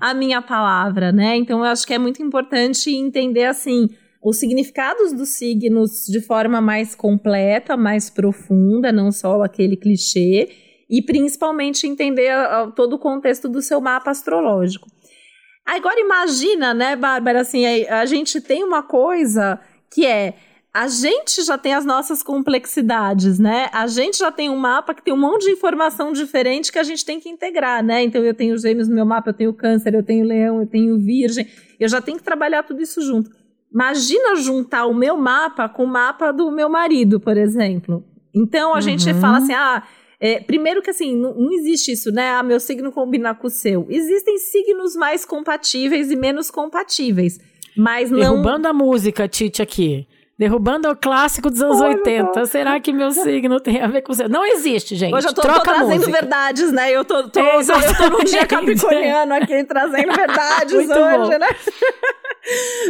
a 0.01 0.13
minha 0.13 0.41
palavra, 0.41 1.11
né? 1.11 1.35
Então 1.37 1.59
eu 1.59 1.65
acho 1.65 1.85
que 1.85 1.93
é 1.93 1.99
muito 1.99 2.23
importante 2.23 2.89
entender 2.89 3.43
assim 3.45 3.89
os 4.25 4.39
significados 4.39 5.13
dos 5.13 5.29
signos 5.29 6.07
de 6.07 6.19
forma 6.19 6.59
mais 6.59 6.95
completa, 6.95 7.77
mais 7.77 8.09
profunda, 8.09 8.91
não 8.91 9.11
só 9.11 9.43
aquele 9.43 9.77
clichê, 9.77 10.49
e 10.89 10.99
principalmente 10.99 11.85
entender 11.85 12.29
ah, 12.29 12.63
ah, 12.63 12.71
todo 12.71 12.93
o 12.93 12.99
contexto 12.99 13.47
do 13.47 13.61
seu 13.61 13.79
mapa 13.79 14.09
astrológico. 14.09 14.87
Agora 15.63 15.99
imagina, 15.99 16.73
né, 16.73 16.95
Bárbara, 16.95 17.41
assim, 17.41 17.65
a, 17.85 18.05
gente 18.07 18.41
tem 18.41 18.63
uma 18.63 18.81
coisa 18.81 19.59
que 19.93 20.05
é 20.05 20.33
a 20.73 20.87
gente 20.87 21.43
já 21.43 21.57
tem 21.57 21.73
as 21.73 21.85
nossas 21.85 22.21
complexidades, 22.21 23.39
né? 23.39 23.69
A 23.71 23.87
gente 23.87 24.17
já 24.17 24.31
tem 24.31 24.49
um 24.49 24.57
mapa 24.57 24.93
que 24.93 25.03
tem 25.03 25.13
um 25.13 25.17
monte 25.17 25.45
de 25.45 25.51
informação 25.51 26.11
diferente 26.11 26.71
que 26.71 26.79
a 26.79 26.83
gente 26.83 27.05
tem 27.05 27.19
que 27.19 27.29
integrar, 27.29 27.83
né? 27.83 28.03
Então 28.03 28.23
eu 28.23 28.33
tenho 28.33 28.57
gêmeos 28.57 28.87
no 28.87 28.95
meu 28.95 29.05
mapa, 29.05 29.29
eu 29.29 29.33
tenho 29.33 29.53
câncer, 29.53 29.93
eu 29.93 30.03
tenho 30.03 30.25
leão, 30.25 30.59
eu 30.59 30.67
tenho 30.67 30.99
virgem. 30.99 31.47
Eu 31.79 31.87
já 31.87 32.01
tenho 32.01 32.17
que 32.17 32.23
trabalhar 32.23 32.63
tudo 32.63 32.81
isso 32.81 33.01
junto. 33.01 33.44
Imagina 33.75 34.37
juntar 34.37 34.85
o 34.85 34.93
meu 34.93 35.17
mapa 35.17 35.67
com 35.67 35.83
o 35.83 35.87
mapa 35.87 36.31
do 36.31 36.49
meu 36.49 36.69
marido, 36.69 37.19
por 37.19 37.35
exemplo. 37.35 38.05
Então 38.33 38.73
a 38.73 38.79
gente 38.79 39.09
Uhum. 39.11 39.19
fala 39.19 39.37
assim, 39.39 39.53
ah, 39.53 39.83
é, 40.17 40.39
primeiro 40.39 40.81
que 40.81 40.89
assim, 40.89 41.13
não, 41.13 41.35
não 41.35 41.51
existe 41.51 41.91
isso, 41.91 42.09
né? 42.09 42.29
Ah, 42.31 42.41
meu 42.41 42.57
signo 42.57 42.89
combina 42.89 43.35
com 43.35 43.47
o 43.47 43.49
seu. 43.49 43.85
Existem 43.89 44.37
signos 44.37 44.95
mais 44.95 45.25
compatíveis 45.25 46.09
e 46.09 46.15
menos 46.15 46.49
compatíveis. 46.49 47.37
Mas 47.75 48.09
não. 48.09 48.19
Derrubando 48.19 48.65
a 48.69 48.73
música, 48.73 49.27
Tite, 49.27 49.61
aqui. 49.61 50.07
Derrubando 50.37 50.89
o 50.89 50.95
clássico 50.97 51.49
dos 51.49 51.61
anos 51.61 51.79
Olha 51.79 51.95
80. 51.97 52.45
Será 52.47 52.77
que 52.81 52.91
meu 52.91 53.09
signo 53.11 53.57
tem 53.61 53.79
a 53.79 53.87
ver 53.87 54.01
com 54.01 54.11
o 54.11 54.15
seu? 54.15 54.27
Não 54.27 54.45
existe, 54.45 54.93
gente. 54.93 55.15
Hoje 55.15 55.27
eu 55.27 55.33
tô, 55.33 55.41
tô 55.41 55.47
Troca 55.47 55.71
a 55.71 55.73
trazendo 55.75 55.99
música. 55.99 56.11
verdades, 56.11 56.71
né? 56.73 56.91
Eu 56.91 57.05
tô, 57.05 57.29
tô, 57.29 57.39
É, 57.39 57.57
eu 57.57 57.65
tô 57.97 58.09
num 58.09 58.23
dia 58.25 58.45
capricorniano 58.45 59.33
aqui, 59.33 59.63
trazendo 59.63 60.11
verdades 60.13 60.73
hoje, 60.73 60.87
bom. 60.87 61.29
né? 61.29 61.47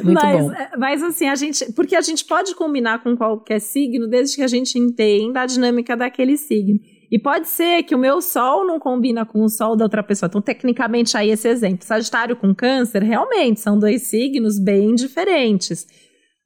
Muito 0.03 0.13
mas, 0.21 0.43
bom. 0.43 0.51
é, 0.53 0.71
mas 0.75 1.03
assim, 1.03 1.27
a 1.29 1.35
gente. 1.35 1.71
Porque 1.73 1.95
a 1.95 2.01
gente 2.01 2.25
pode 2.25 2.55
combinar 2.55 3.03
com 3.03 3.15
qualquer 3.15 3.61
signo, 3.61 4.07
desde 4.07 4.37
que 4.37 4.41
a 4.41 4.47
gente 4.47 4.79
entenda 4.79 5.41
a 5.41 5.45
dinâmica 5.45 5.95
daquele 5.95 6.37
signo. 6.37 6.79
E 7.11 7.19
pode 7.19 7.47
ser 7.47 7.83
que 7.83 7.93
o 7.93 7.99
meu 7.99 8.21
sol 8.21 8.65
não 8.65 8.79
combina 8.79 9.23
com 9.23 9.43
o 9.43 9.49
sol 9.49 9.75
da 9.75 9.85
outra 9.85 10.01
pessoa. 10.01 10.27
Então, 10.27 10.41
tecnicamente, 10.41 11.15
aí 11.15 11.29
esse 11.29 11.47
exemplo. 11.47 11.85
Sagitário 11.85 12.35
com 12.35 12.53
câncer, 12.55 13.03
realmente, 13.03 13.59
são 13.59 13.77
dois 13.77 14.07
signos 14.07 14.57
bem 14.57 14.95
diferentes. 14.95 15.85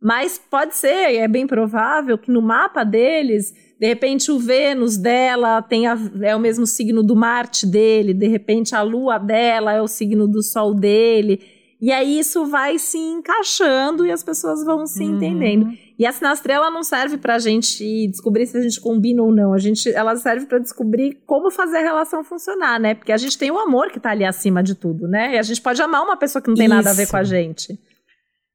Mas 0.02 0.38
pode 0.50 0.76
ser, 0.76 1.16
é 1.16 1.28
bem 1.28 1.46
provável 1.46 2.18
que 2.18 2.32
no 2.32 2.42
mapa 2.42 2.84
deles, 2.84 3.54
de 3.80 3.86
repente 3.88 4.32
o 4.32 4.40
Vênus 4.40 4.98
dela 4.98 5.62
tem 5.62 5.88
a- 5.88 5.98
é 6.22 6.36
o 6.36 6.40
mesmo 6.40 6.66
signo 6.66 7.04
do 7.04 7.16
Marte 7.16 7.66
dele, 7.68 8.14
de 8.14 8.28
repente 8.28 8.74
a 8.76 8.82
Lua 8.82 9.18
dela 9.18 9.74
é 9.74 9.82
o 9.82 9.88
signo 9.88 10.28
do 10.28 10.42
Sol 10.42 10.74
dele. 10.74 11.42
E 11.82 11.92
aí 11.94 12.20
isso 12.20 12.46
vai 12.46 12.78
se 12.78 12.98
encaixando 12.98 14.06
e 14.06 14.12
as 14.12 14.22
pessoas 14.22 14.66
vão 14.66 14.86
se 14.86 15.02
Uhum. 15.04 15.16
entendendo. 15.16 15.68
E 15.98 16.06
a 16.06 16.12
sinastrela 16.12 16.70
não 16.70 16.84
serve 16.84 17.18
pra 17.18 17.40
gente 17.40 18.08
descobrir 18.08 18.48
se 18.48 18.58
a 18.58 18.62
gente 18.62 18.80
combina 18.82 19.22
ou 19.24 19.32
não. 19.34 19.54
A 19.54 19.58
gente, 19.58 19.90
ela 19.94 20.16
serve 20.18 20.46
pra 20.46 20.60
descobrir 20.60 21.18
como 21.26 21.50
fazer 21.50 21.78
a 21.78 21.82
relação 21.82 22.22
funcionar, 22.24 22.80
né? 22.80 22.96
Porque 22.96 23.12
a 23.14 23.18
gente 23.18 23.38
tem 23.38 23.50
o 23.52 23.58
amor 23.58 23.90
que 23.92 24.00
tá 24.00 24.12
ali 24.12 24.26
acima 24.26 24.62
de 24.62 24.76
tudo, 24.76 25.08
né? 25.08 25.36
E 25.36 25.38
a 25.38 25.42
gente 25.42 25.62
pode 25.62 25.82
amar 25.82 26.04
uma 26.04 26.18
pessoa 26.18 26.42
que 26.42 26.50
não 26.50 26.56
tem 26.56 26.68
nada 26.68 26.90
a 26.90 26.94
ver 26.94 27.04
Isso. 27.04 27.12
com 27.12 27.18
a 27.18 27.24
gente. 27.24 27.80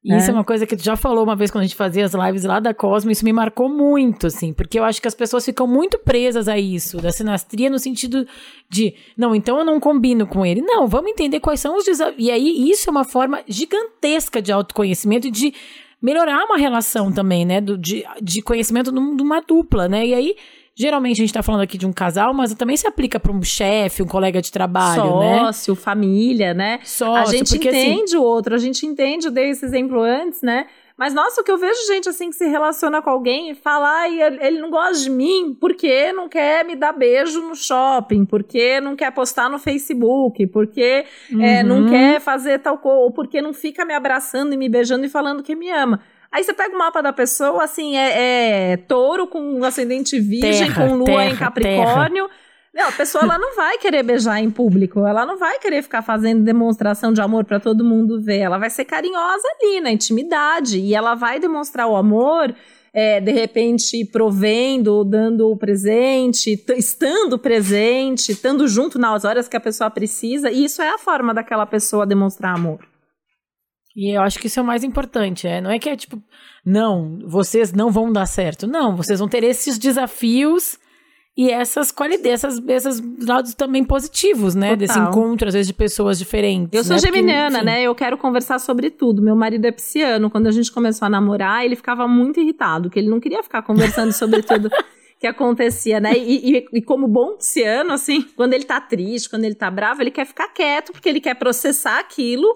E 0.05 0.15
Isso 0.15 0.27
É. 0.27 0.31
é 0.31 0.35
uma 0.35 0.45
coisa 0.45 0.67
que 0.67 0.77
tu 0.77 0.85
já 0.85 0.97
falou 0.97 1.25
uma 1.25 1.35
vez 1.35 1.51
quando 1.51 1.63
a 1.63 1.67
gente 1.67 1.75
fazia 1.77 2.05
as 2.05 2.13
lives 2.13 2.45
lá 2.45 2.61
da 2.61 2.75
Cosmo, 2.75 3.11
isso 3.11 3.25
me 3.25 3.33
marcou 3.33 3.71
muito, 3.71 4.27
assim, 4.27 4.53
porque 4.53 4.79
eu 4.79 4.85
acho 4.85 5.01
que 5.01 5.09
as 5.09 5.15
pessoas 5.15 5.45
ficam 5.47 5.67
muito 5.67 5.99
presas 5.99 6.47
a 6.47 6.59
isso, 6.59 6.99
da 6.99 7.11
sinastria 7.11 7.71
no 7.71 7.79
sentido 7.79 8.27
de, 8.69 8.95
não, 9.17 9.35
então 9.35 9.59
eu 9.59 9.65
não 9.65 9.81
combino 9.81 10.27
com 10.27 10.45
ele. 10.45 10.61
Não, 10.61 10.87
vamos 10.87 11.11
entender 11.11 11.41
quais 11.41 11.59
são 11.61 11.79
os 11.79 11.85
desafios. 11.87 12.17
E 12.19 12.31
aí, 12.31 12.71
isso 12.71 12.89
é 12.89 12.91
uma 12.91 13.05
forma 13.05 13.41
gigantesca 13.49 14.43
de 14.43 14.53
autoconhecimento 14.53 15.27
e 15.29 15.31
de 15.31 15.55
melhorar 16.03 16.45
uma 16.45 16.59
relação 16.59 17.11
também, 17.11 17.47
né? 17.47 17.63
Do, 17.63 17.79
de, 17.79 18.05
de 18.21 18.43
conhecimento 18.43 18.93
de 18.93 19.23
uma 19.23 19.41
dupla, 19.41 19.89
né? 19.89 20.07
E 20.07 20.13
aí, 20.13 20.37
geralmente 20.75 21.21
a 21.21 21.25
gente 21.25 21.33
tá 21.33 21.43
falando 21.43 21.63
aqui 21.63 21.79
de 21.79 21.87
um 21.87 21.93
casal, 21.93 22.35
mas 22.35 22.53
também 22.55 22.77
se 22.77 22.87
aplica 22.87 23.21
para 23.21 23.33
um 23.33 23.43
chefe, 23.43 24.03
um 24.03 24.07
colega 24.07 24.43
de 24.43 24.51
trabalho, 24.51 25.21
né? 25.21 25.39
Sócio, 25.39 25.75
família, 25.75 26.53
né? 26.53 26.81
Sócio, 26.85 27.17
a 27.17 27.25
gente 27.27 27.51
porque, 27.51 27.69
assim, 27.69 27.93
entende 27.93 28.17
o 28.17 28.23
outro, 28.23 28.55
a 28.55 28.59
gente 28.59 28.85
entende, 28.85 29.27
eu 29.27 29.33
dei 29.33 29.51
esse 29.51 29.65
exemplo 29.65 30.01
antes, 30.01 30.43
né? 30.43 30.67
Mas, 30.97 31.13
nossa, 31.13 31.41
o 31.41 31.45
que 31.45 31.51
eu 31.51 31.59
vejo 31.59 31.87
gente 31.89 32.09
assim 32.09 32.31
que 32.31 32.37
se 32.37 32.47
relaciona 32.47 33.03
com 33.03 33.11
alguém 33.11 33.51
e 33.51 33.55
fala, 33.55 34.03
ai, 34.03 34.23
ele 34.23 34.61
não 34.61 34.71
gosta 34.71 35.03
de 35.03 35.11
mim 35.11 35.57
porque 35.61 36.13
não 36.13 36.29
quer 36.29 36.65
me 36.65 36.77
dar 36.77 36.93
beijo 36.93 37.41
no 37.41 37.57
shopping, 37.57 38.25
porque 38.25 38.81
não 38.81 38.95
quer 38.95 39.11
postar 39.11 39.51
no 39.51 39.59
Facebook, 39.59 40.47
porque 40.47 41.05
uhum. 41.33 41.43
é, 41.43 41.65
não 41.65 41.83
uhum. 41.83 41.89
quer 41.89 42.21
fazer 42.21 42.61
tal 42.61 42.79
coisa, 42.79 42.99
ou 42.99 43.11
porque 43.11 43.43
não 43.43 43.53
fica 43.53 43.85
me 43.85 43.93
abraçando 43.93 44.55
e 44.55 44.57
me 44.57 44.69
beijando 44.69 45.05
e 45.05 45.09
falando 45.09 45.43
que 45.43 45.57
me 45.57 45.69
ama. 45.69 46.01
Aí 46.35 46.43
você 46.43 46.53
pega 46.53 46.75
o 46.75 46.79
mapa 46.79 47.01
da 47.01 47.13
pessoa, 47.13 47.63
assim, 47.63 47.97
é, 47.97 48.73
é 48.73 48.77
touro 48.77 49.25
com 49.29 49.63
ascendente 49.63 50.19
virgem, 50.19 50.67
terra, 50.67 50.89
com 50.89 50.97
lua 50.97 51.07
terra, 51.07 51.31
em 51.31 51.37
Capricórnio. 51.37 52.27
Terra. 52.27 52.41
Não, 52.75 52.89
a 52.89 52.93
pessoa 52.93 53.23
ela 53.23 53.39
não 53.39 53.55
vai 53.55 53.79
querer 53.79 54.03
beijar 54.03 54.43
em 54.43 54.51
público, 54.51 55.07
ela 55.07 55.25
não 55.25 55.39
vai 55.39 55.61
querer 55.61 55.81
ficar 55.81 56.03
fazendo 56.03 56.43
demonstração 56.43 57.13
de 57.13 57.21
amor 57.21 57.45
para 57.45 57.61
todo 57.61 57.85
mundo 57.85 58.21
ver. 58.21 58.39
Ela 58.39 58.59
vai 58.59 58.69
ser 58.69 58.85
carinhosa 58.85 59.47
ali 59.61 59.81
na 59.81 59.93
intimidade 59.93 60.81
e 60.81 60.93
ela 60.93 61.15
vai 61.15 61.39
demonstrar 61.39 61.87
o 61.87 61.95
amor 61.95 62.53
é, 62.93 63.21
de 63.21 63.31
repente 63.31 64.05
provendo, 64.05 65.05
dando 65.05 65.49
o 65.49 65.57
presente, 65.57 66.61
estando 66.77 67.39
presente, 67.39 68.33
estando 68.33 68.67
junto 68.67 68.99
nas 68.99 69.25
horas 69.25 69.47
que 69.47 69.57
a 69.57 69.61
pessoa 69.61 69.89
precisa, 69.89 70.51
e 70.51 70.65
isso 70.65 70.83
é 70.83 70.89
a 70.89 70.99
forma 70.99 71.33
daquela 71.33 71.65
pessoa 71.65 72.05
demonstrar 72.05 72.57
amor. 72.57 72.81
E 73.97 74.17
eu 74.17 74.23
acho 74.23 74.39
que 74.39 74.49
isso 74.49 74.59
é 74.59 74.63
o 74.63 74.67
mais 74.67 74.83
importante, 74.83 75.47
é, 75.47 75.61
não 75.61 75.71
é 75.71 75.79
que 75.79 75.89
é 75.89 75.97
tipo, 75.97 76.21
não, 76.65 77.19
vocês 77.27 77.73
não 77.73 77.91
vão 77.91 78.11
dar 78.11 78.27
certo. 78.27 78.67
Não, 78.67 78.97
vocês 78.97 79.21
vão 79.21 79.29
ter 79.29 79.45
esses 79.45 79.79
desafios 79.79 80.79
e 81.37 81.51
essas 81.51 81.91
qualidades, 81.91 82.45
essas, 82.45 82.63
esses 82.67 83.27
lados 83.27 83.55
também 83.55 83.85
positivos, 83.85 84.55
né? 84.55 84.71
Total. 84.71 84.79
Desse 84.79 84.99
encontro, 84.99 85.49
às 85.49 85.55
vezes, 85.55 85.67
de 85.67 85.75
pessoas 85.75 86.19
diferentes. 86.19 86.73
Eu 86.73 86.85
sou 86.85 86.95
né? 86.95 87.03
geminiana, 87.03 87.59
Porque, 87.59 87.65
né? 87.65 87.83
Eu 87.83 87.95
quero 87.95 88.17
conversar 88.17 88.59
sobre 88.61 88.89
tudo. 88.91 89.21
Meu 89.21 89.37
marido 89.37 89.67
é 89.67 89.73
pisciano. 89.73 90.31
Quando 90.31 90.47
a 90.47 90.53
gente 90.53 90.73
começou 90.73 91.07
a 91.07 91.09
namorar, 91.09 91.65
ele 91.65 91.77
ficava 91.77 92.07
muito 92.07 92.41
irritado, 92.41 92.89
que 92.89 92.99
ele 92.99 93.11
não 93.11 93.21
queria 93.21 93.43
ficar 93.43 93.63
conversando 93.63 94.13
sobre 94.13 94.43
tudo 94.43 94.71
que 95.21 95.27
acontecia, 95.27 96.01
né? 96.01 96.17
E, 96.17 96.57
e, 96.57 96.67
e, 96.73 96.83
como 96.83 97.09
bom 97.09 97.37
pisciano, 97.37 97.93
assim, 97.93 98.23
quando 98.37 98.55
ele 98.55 98.65
tá 98.65 98.81
triste, 98.81 99.29
quando 99.29 99.45
ele 99.45 99.55
tá 99.55 99.71
bravo, 99.71 100.03
ele 100.03 100.13
quer 100.13 100.25
ficar 100.27 100.49
quieto, 100.49 100.93
porque 100.93 101.09
ele 101.09 101.21
quer 101.21 101.35
processar 101.35 101.99
aquilo 101.99 102.47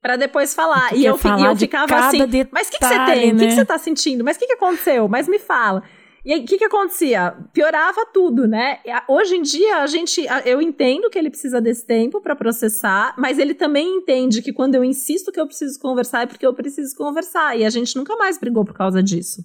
para 0.00 0.16
depois 0.16 0.54
falar. 0.54 0.94
E 0.94 1.04
eu, 1.04 1.18
e 1.38 1.44
eu 1.44 1.56
ficava 1.56 1.96
assim, 1.96 2.26
detalhe, 2.26 2.48
mas 2.52 2.68
o 2.68 2.70
que, 2.70 2.78
que, 2.78 2.86
você 2.86 3.04
tem? 3.06 3.32
O 3.32 3.36
que, 3.36 3.38
que, 3.38 3.46
né? 3.46 3.50
você 3.50 3.64
tá 3.64 3.78
sentindo? 3.78 4.24
Mas 4.24 4.36
o 4.36 4.40
que, 4.40 4.46
que 4.46 4.52
aconteceu? 4.54 5.08
Mas 5.08 5.28
me 5.28 5.38
fala. 5.38 5.82
E 6.24 6.34
aí, 6.34 6.40
o 6.40 6.44
que 6.44 6.58
que 6.58 6.64
acontecia? 6.64 7.34
Piorava 7.52 8.04
tudo, 8.12 8.46
né? 8.46 8.80
Hoje 9.08 9.36
em 9.36 9.42
dia, 9.42 9.78
a 9.78 9.86
gente, 9.86 10.26
eu 10.44 10.60
entendo 10.60 11.08
que 11.08 11.18
ele 11.18 11.30
precisa 11.30 11.60
desse 11.62 11.86
tempo 11.86 12.20
para 12.20 12.36
processar, 12.36 13.14
mas 13.16 13.38
ele 13.38 13.54
também 13.54 13.96
entende 13.96 14.42
que 14.42 14.52
quando 14.52 14.74
eu 14.74 14.84
insisto 14.84 15.32
que 15.32 15.40
eu 15.40 15.46
preciso 15.46 15.80
conversar 15.80 16.22
é 16.22 16.26
porque 16.26 16.46
eu 16.46 16.52
preciso 16.52 16.94
conversar. 16.94 17.58
E 17.58 17.64
a 17.64 17.70
gente 17.70 17.96
nunca 17.96 18.16
mais 18.16 18.38
brigou 18.38 18.64
por 18.64 18.74
causa 18.74 19.02
disso. 19.02 19.42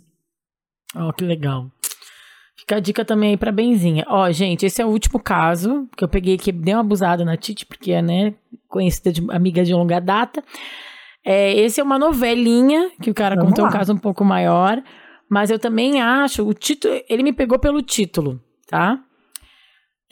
Oh, 0.94 1.14
que 1.14 1.24
legal. 1.24 1.72
Fica 2.58 2.78
a 2.78 2.80
dica 2.80 3.04
também 3.04 3.32
aí 3.32 3.38
pra 3.38 3.52
Benzinha. 3.52 4.06
Ó, 4.08 4.32
gente, 4.32 4.66
esse 4.66 4.82
é 4.82 4.86
o 4.86 4.90
último 4.90 5.20
caso 5.20 5.88
que 5.96 6.04
eu 6.04 6.08
peguei 6.08 6.38
que 6.38 6.52
deu 6.52 6.76
uma 6.76 6.82
abusada 6.82 7.26
na 7.26 7.36
Titi, 7.36 7.66
porque 7.66 7.92
é, 7.92 8.02
né, 8.02 8.34
conhecida 8.68 9.12
de 9.12 9.26
amiga 9.30 9.64
de 9.64 9.74
longa 9.74 10.00
data. 10.00 10.44
É, 11.24 11.54
esse 11.54 11.82
é 11.82 11.84
uma 11.84 12.00
novelinha 12.00 12.92
que 13.02 13.12
o 13.12 13.14
cara 13.14 13.36
Vamos 13.36 13.50
contou 13.50 13.66
lá. 13.66 13.70
um 13.70 13.74
caso 13.74 13.94
um 13.94 13.98
pouco 13.98 14.24
maior. 14.24 14.82
Mas 15.30 15.50
eu 15.50 15.60
também 15.60 16.02
acho, 16.02 16.48
o 16.48 16.54
título, 16.54 17.02
ele 17.10 17.24
me 17.24 17.34
pegou 17.34 17.58
pelo 17.60 17.82
título, 17.82 18.40
tá? 18.68 19.00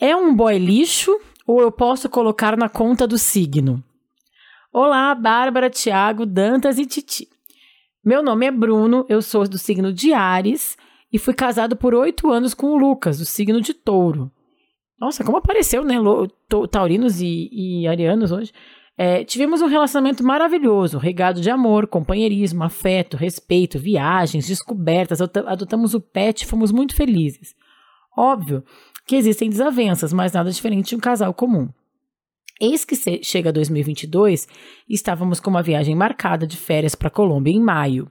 É 0.00 0.14
um 0.14 0.34
boy 0.34 0.58
lixo 0.58 1.16
ou 1.46 1.60
eu 1.60 1.70
posso 1.70 2.08
colocar 2.08 2.56
na 2.56 2.68
conta 2.68 3.06
do 3.06 3.16
signo? 3.16 3.82
Olá, 4.72 5.14
Bárbara, 5.14 5.70
Tiago, 5.70 6.26
Dantas 6.26 6.78
e 6.78 6.84
Titi. 6.84 7.28
Meu 8.04 8.22
nome 8.22 8.46
é 8.46 8.50
Bruno, 8.50 9.06
eu 9.08 9.22
sou 9.22 9.48
do 9.48 9.56
signo 9.56 9.92
de 9.92 10.12
Ares 10.12 10.76
e 11.14 11.18
fui 11.18 11.32
casado 11.32 11.76
por 11.76 11.94
oito 11.94 12.28
anos 12.32 12.54
com 12.54 12.72
o 12.72 12.76
Lucas, 12.76 13.20
do 13.20 13.24
signo 13.24 13.60
de 13.60 13.72
Touro. 13.72 14.32
Nossa, 14.98 15.22
como 15.22 15.36
apareceu, 15.36 15.84
né? 15.84 15.94
Taurinos 16.72 17.20
e, 17.20 17.48
e 17.52 17.86
arianos 17.86 18.32
hoje. 18.32 18.52
É, 18.98 19.22
tivemos 19.22 19.62
um 19.62 19.68
relacionamento 19.68 20.24
maravilhoso, 20.24 20.98
regado 20.98 21.40
de 21.40 21.48
amor, 21.48 21.86
companheirismo, 21.86 22.64
afeto, 22.64 23.16
respeito, 23.16 23.78
viagens, 23.78 24.48
descobertas, 24.48 25.20
adotamos 25.20 25.94
o 25.94 26.00
pet 26.00 26.42
e 26.42 26.46
fomos 26.46 26.72
muito 26.72 26.96
felizes. 26.96 27.54
Óbvio 28.18 28.64
que 29.06 29.14
existem 29.14 29.48
desavenças, 29.48 30.12
mas 30.12 30.32
nada 30.32 30.50
diferente 30.50 30.88
de 30.88 30.96
um 30.96 31.00
casal 31.00 31.32
comum. 31.32 31.68
Eis 32.60 32.84
que 32.84 32.96
chega 33.22 33.52
2022 33.52 34.48
e 34.88 34.94
estávamos 34.94 35.38
com 35.38 35.48
uma 35.48 35.62
viagem 35.62 35.94
marcada 35.94 36.44
de 36.44 36.56
férias 36.56 36.96
para 36.96 37.08
Colômbia 37.08 37.52
em 37.52 37.60
maio. 37.60 38.10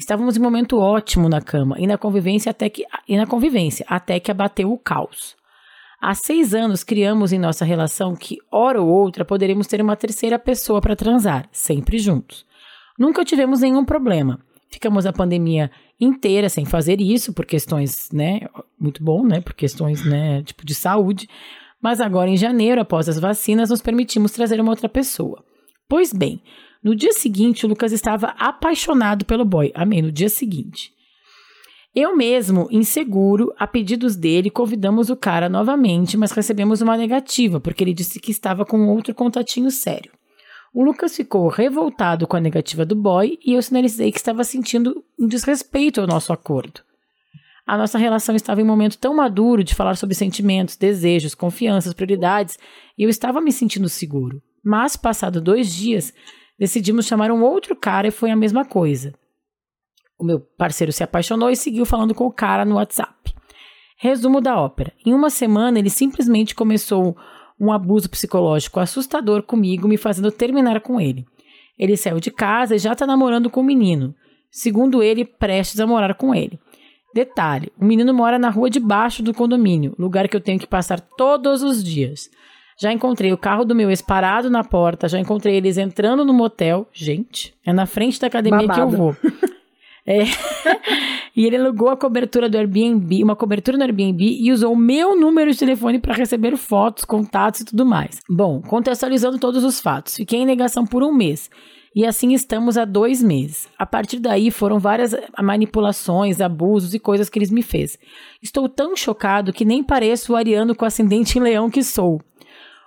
Estávamos 0.00 0.34
em 0.34 0.40
momento 0.40 0.78
ótimo 0.78 1.28
na 1.28 1.42
cama 1.42 1.76
e 1.78 1.86
na 1.86 1.98
convivência 1.98 2.48
até 2.48 2.70
que, 2.70 2.86
e 3.06 3.18
na 3.18 3.26
convivência, 3.26 3.84
até 3.86 4.18
que 4.18 4.30
abateu 4.30 4.72
o 4.72 4.78
caos. 4.78 5.36
Há 6.00 6.14
seis 6.14 6.54
anos 6.54 6.82
criamos 6.82 7.34
em 7.34 7.38
nossa 7.38 7.66
relação 7.66 8.16
que, 8.16 8.38
hora 8.50 8.80
ou 8.80 8.88
outra, 8.88 9.26
poderíamos 9.26 9.66
ter 9.66 9.82
uma 9.82 9.94
terceira 9.94 10.38
pessoa 10.38 10.80
para 10.80 10.96
transar, 10.96 11.46
sempre 11.52 11.98
juntos. 11.98 12.46
Nunca 12.98 13.26
tivemos 13.26 13.60
nenhum 13.60 13.84
problema. 13.84 14.40
Ficamos 14.70 15.04
a 15.04 15.12
pandemia 15.12 15.70
inteira 16.00 16.48
sem 16.48 16.64
fazer 16.64 16.98
isso, 16.98 17.34
por 17.34 17.44
questões, 17.44 18.10
né? 18.10 18.40
Muito 18.80 19.04
bom, 19.04 19.22
né? 19.22 19.42
Por 19.42 19.52
questões, 19.52 20.02
né? 20.02 20.42
Tipo 20.44 20.64
de 20.64 20.74
saúde. 20.74 21.28
Mas 21.78 22.00
agora, 22.00 22.30
em 22.30 22.38
janeiro, 22.38 22.80
após 22.80 23.06
as 23.06 23.20
vacinas, 23.20 23.68
nos 23.68 23.82
permitimos 23.82 24.32
trazer 24.32 24.62
uma 24.62 24.70
outra 24.70 24.88
pessoa. 24.88 25.44
Pois 25.86 26.10
bem, 26.10 26.40
no 26.82 26.96
dia 26.96 27.12
seguinte, 27.12 27.66
o 27.66 27.68
Lucas 27.68 27.92
estava 27.92 28.28
apaixonado 28.38 29.24
pelo 29.24 29.44
boy. 29.44 29.70
Amém, 29.74 30.02
no 30.02 30.10
dia 30.10 30.28
seguinte. 30.28 30.92
Eu 31.94 32.16
mesmo, 32.16 32.68
inseguro, 32.70 33.52
a 33.58 33.66
pedidos 33.66 34.14
dele, 34.14 34.48
convidamos 34.48 35.10
o 35.10 35.16
cara 35.16 35.48
novamente, 35.48 36.16
mas 36.16 36.30
recebemos 36.30 36.80
uma 36.80 36.96
negativa, 36.96 37.58
porque 37.58 37.82
ele 37.82 37.92
disse 37.92 38.20
que 38.20 38.30
estava 38.30 38.64
com 38.64 38.88
outro 38.88 39.12
contatinho 39.12 39.70
sério. 39.70 40.12
O 40.72 40.84
Lucas 40.84 41.16
ficou 41.16 41.48
revoltado 41.48 42.28
com 42.28 42.36
a 42.36 42.40
negativa 42.40 42.86
do 42.86 42.94
boy 42.94 43.36
e 43.44 43.54
eu 43.54 43.62
sinalizei 43.62 44.12
que 44.12 44.18
estava 44.18 44.44
sentindo 44.44 45.04
um 45.18 45.26
desrespeito 45.26 46.00
ao 46.00 46.06
nosso 46.06 46.32
acordo. 46.32 46.80
A 47.66 47.76
nossa 47.76 47.98
relação 47.98 48.36
estava 48.36 48.60
em 48.60 48.64
um 48.64 48.68
momento 48.68 48.96
tão 48.96 49.14
maduro 49.14 49.64
de 49.64 49.74
falar 49.74 49.96
sobre 49.96 50.14
sentimentos, 50.14 50.76
desejos, 50.76 51.34
confianças, 51.34 51.92
prioridades, 51.92 52.56
e 52.96 53.02
eu 53.02 53.08
estava 53.08 53.40
me 53.40 53.52
sentindo 53.52 53.88
seguro. 53.88 54.40
Mas, 54.64 54.96
passado 54.96 55.40
dois 55.40 55.72
dias, 55.72 56.14
decidimos 56.60 57.06
chamar 57.06 57.30
um 57.30 57.42
outro 57.42 57.74
cara 57.74 58.06
e 58.06 58.10
foi 58.10 58.30
a 58.30 58.36
mesma 58.36 58.66
coisa. 58.66 59.14
O 60.18 60.24
meu 60.24 60.38
parceiro 60.38 60.92
se 60.92 61.02
apaixonou 61.02 61.48
e 61.48 61.56
seguiu 61.56 61.86
falando 61.86 62.14
com 62.14 62.26
o 62.26 62.32
cara 62.32 62.66
no 62.66 62.74
WhatsApp. 62.74 63.34
Resumo 63.96 64.42
da 64.42 64.60
ópera. 64.60 64.92
Em 65.04 65.14
uma 65.14 65.30
semana, 65.30 65.78
ele 65.78 65.88
simplesmente 65.88 66.54
começou 66.54 67.16
um 67.58 67.72
abuso 67.72 68.08
psicológico 68.10 68.78
assustador 68.78 69.42
comigo, 69.42 69.88
me 69.88 69.96
fazendo 69.96 70.30
terminar 70.30 70.80
com 70.80 71.00
ele. 71.00 71.26
Ele 71.78 71.96
saiu 71.96 72.20
de 72.20 72.30
casa 72.30 72.76
e 72.76 72.78
já 72.78 72.92
está 72.92 73.06
namorando 73.06 73.48
com 73.48 73.60
o 73.60 73.64
menino. 73.64 74.14
Segundo 74.50 75.02
ele, 75.02 75.24
prestes 75.24 75.80
a 75.80 75.86
morar 75.86 76.14
com 76.14 76.34
ele. 76.34 76.58
Detalhe: 77.14 77.72
o 77.78 77.84
menino 77.84 78.12
mora 78.12 78.38
na 78.38 78.50
rua 78.50 78.68
de 78.68 78.78
baixo 78.78 79.22
do 79.22 79.32
condomínio, 79.32 79.94
lugar 79.98 80.28
que 80.28 80.36
eu 80.36 80.40
tenho 80.40 80.58
que 80.58 80.66
passar 80.66 81.00
todos 81.00 81.62
os 81.62 81.82
dias. 81.82 82.28
Já 82.80 82.90
encontrei 82.90 83.30
o 83.30 83.36
carro 83.36 83.62
do 83.62 83.74
meu 83.74 83.90
ex 83.90 84.00
parado 84.00 84.48
na 84.48 84.64
porta, 84.64 85.06
já 85.06 85.20
encontrei 85.20 85.54
eles 85.54 85.76
entrando 85.76 86.24
no 86.24 86.32
motel. 86.32 86.88
Gente, 86.94 87.54
é 87.64 87.74
na 87.74 87.84
frente 87.84 88.18
da 88.18 88.26
academia 88.26 88.66
Babado. 88.66 88.74
que 88.74 88.94
eu 88.94 88.98
vou. 88.98 89.16
É. 90.06 90.20
e 91.36 91.44
ele 91.44 91.58
alugou 91.58 91.90
a 91.90 91.96
cobertura 91.96 92.48
do 92.48 92.56
Airbnb, 92.56 93.22
uma 93.22 93.36
cobertura 93.36 93.76
no 93.76 93.84
Airbnb 93.84 94.24
e 94.24 94.50
usou 94.50 94.72
o 94.72 94.76
meu 94.76 95.14
número 95.14 95.52
de 95.52 95.58
telefone 95.58 95.98
para 95.98 96.14
receber 96.14 96.56
fotos, 96.56 97.04
contatos 97.04 97.60
e 97.60 97.64
tudo 97.66 97.84
mais. 97.84 98.18
Bom, 98.26 98.62
contextualizando 98.62 99.38
todos 99.38 99.62
os 99.62 99.78
fatos, 99.78 100.16
fiquei 100.16 100.40
em 100.40 100.46
negação 100.46 100.86
por 100.86 101.02
um 101.02 101.12
mês. 101.12 101.50
E 101.94 102.06
assim 102.06 102.32
estamos 102.32 102.78
há 102.78 102.86
dois 102.86 103.22
meses. 103.22 103.68
A 103.76 103.84
partir 103.84 104.20
daí 104.20 104.50
foram 104.50 104.78
várias 104.78 105.14
manipulações, 105.38 106.40
abusos 106.40 106.94
e 106.94 106.98
coisas 106.98 107.28
que 107.28 107.38
eles 107.38 107.50
me 107.50 107.62
fez. 107.62 107.98
Estou 108.42 108.70
tão 108.70 108.96
chocado 108.96 109.52
que 109.52 109.66
nem 109.66 109.84
pareço 109.84 110.32
o 110.32 110.36
ariano 110.36 110.74
com 110.74 110.86
ascendente 110.86 111.36
em 111.36 111.42
leão 111.42 111.68
que 111.68 111.82
sou. 111.82 112.22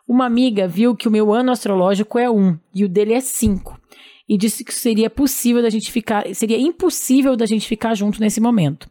Uma 0.08 0.26
amiga 0.26 0.68
viu 0.68 0.96
que 0.96 1.08
o 1.08 1.12
meu 1.12 1.34
ano 1.34 1.52
astrológico 1.52 2.20
é 2.20 2.30
1 2.30 2.58
e 2.76 2.84
o 2.84 2.90
dele 2.90 3.14
é 3.14 3.22
5 3.22 3.80
e 4.28 4.38
disse 4.38 4.64
que 4.64 4.74
seria 4.74 5.10
possível 5.10 5.62
da 5.62 5.70
gente 5.70 5.92
ficar, 5.92 6.26
seria 6.34 6.60
impossível 6.60 7.36
da 7.36 7.46
gente 7.46 7.68
ficar 7.68 7.94
junto 7.96 8.20
nesse 8.20 8.42
momento. 8.42 8.90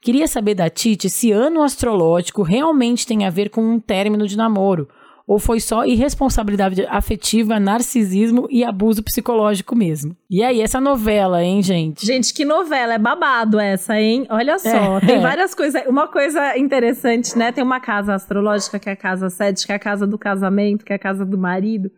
Queria 0.00 0.26
saber 0.26 0.54
da 0.54 0.68
Titi 0.68 1.08
se 1.08 1.32
ano 1.32 1.62
astrológico 1.62 2.42
realmente 2.42 3.06
tem 3.06 3.24
a 3.24 3.30
ver 3.30 3.50
com 3.50 3.62
um 3.62 3.80
término 3.80 4.26
de 4.26 4.36
namoro 4.36 4.88
ou 5.26 5.38
foi 5.38 5.60
só 5.60 5.84
irresponsabilidade 5.84 6.84
afetiva, 6.86 7.58
narcisismo 7.58 8.46
e 8.50 8.62
abuso 8.62 9.02
psicológico 9.02 9.74
mesmo. 9.74 10.16
E 10.30 10.42
aí, 10.42 10.60
essa 10.60 10.80
novela, 10.80 11.42
hein, 11.42 11.62
gente? 11.62 12.04
Gente, 12.04 12.34
que 12.34 12.44
novela, 12.44 12.94
é 12.94 12.98
babado 12.98 13.58
essa, 13.58 13.98
hein? 13.98 14.26
Olha 14.28 14.58
só, 14.58 14.98
é, 14.98 15.00
tem 15.00 15.16
é. 15.16 15.20
várias 15.22 15.54
coisas. 15.54 15.82
Uma 15.86 16.08
coisa 16.08 16.56
interessante, 16.58 17.36
né? 17.38 17.52
Tem 17.52 17.64
uma 17.64 17.80
casa 17.80 18.14
astrológica 18.14 18.78
que 18.78 18.88
é 18.88 18.92
a 18.92 18.96
casa 18.96 19.30
7, 19.30 19.66
que 19.66 19.72
é 19.72 19.76
a 19.76 19.78
casa 19.78 20.06
do 20.06 20.18
casamento, 20.18 20.84
que 20.84 20.92
é 20.92 20.96
a 20.96 20.98
casa 20.98 21.24
do 21.24 21.38
marido 21.38 21.90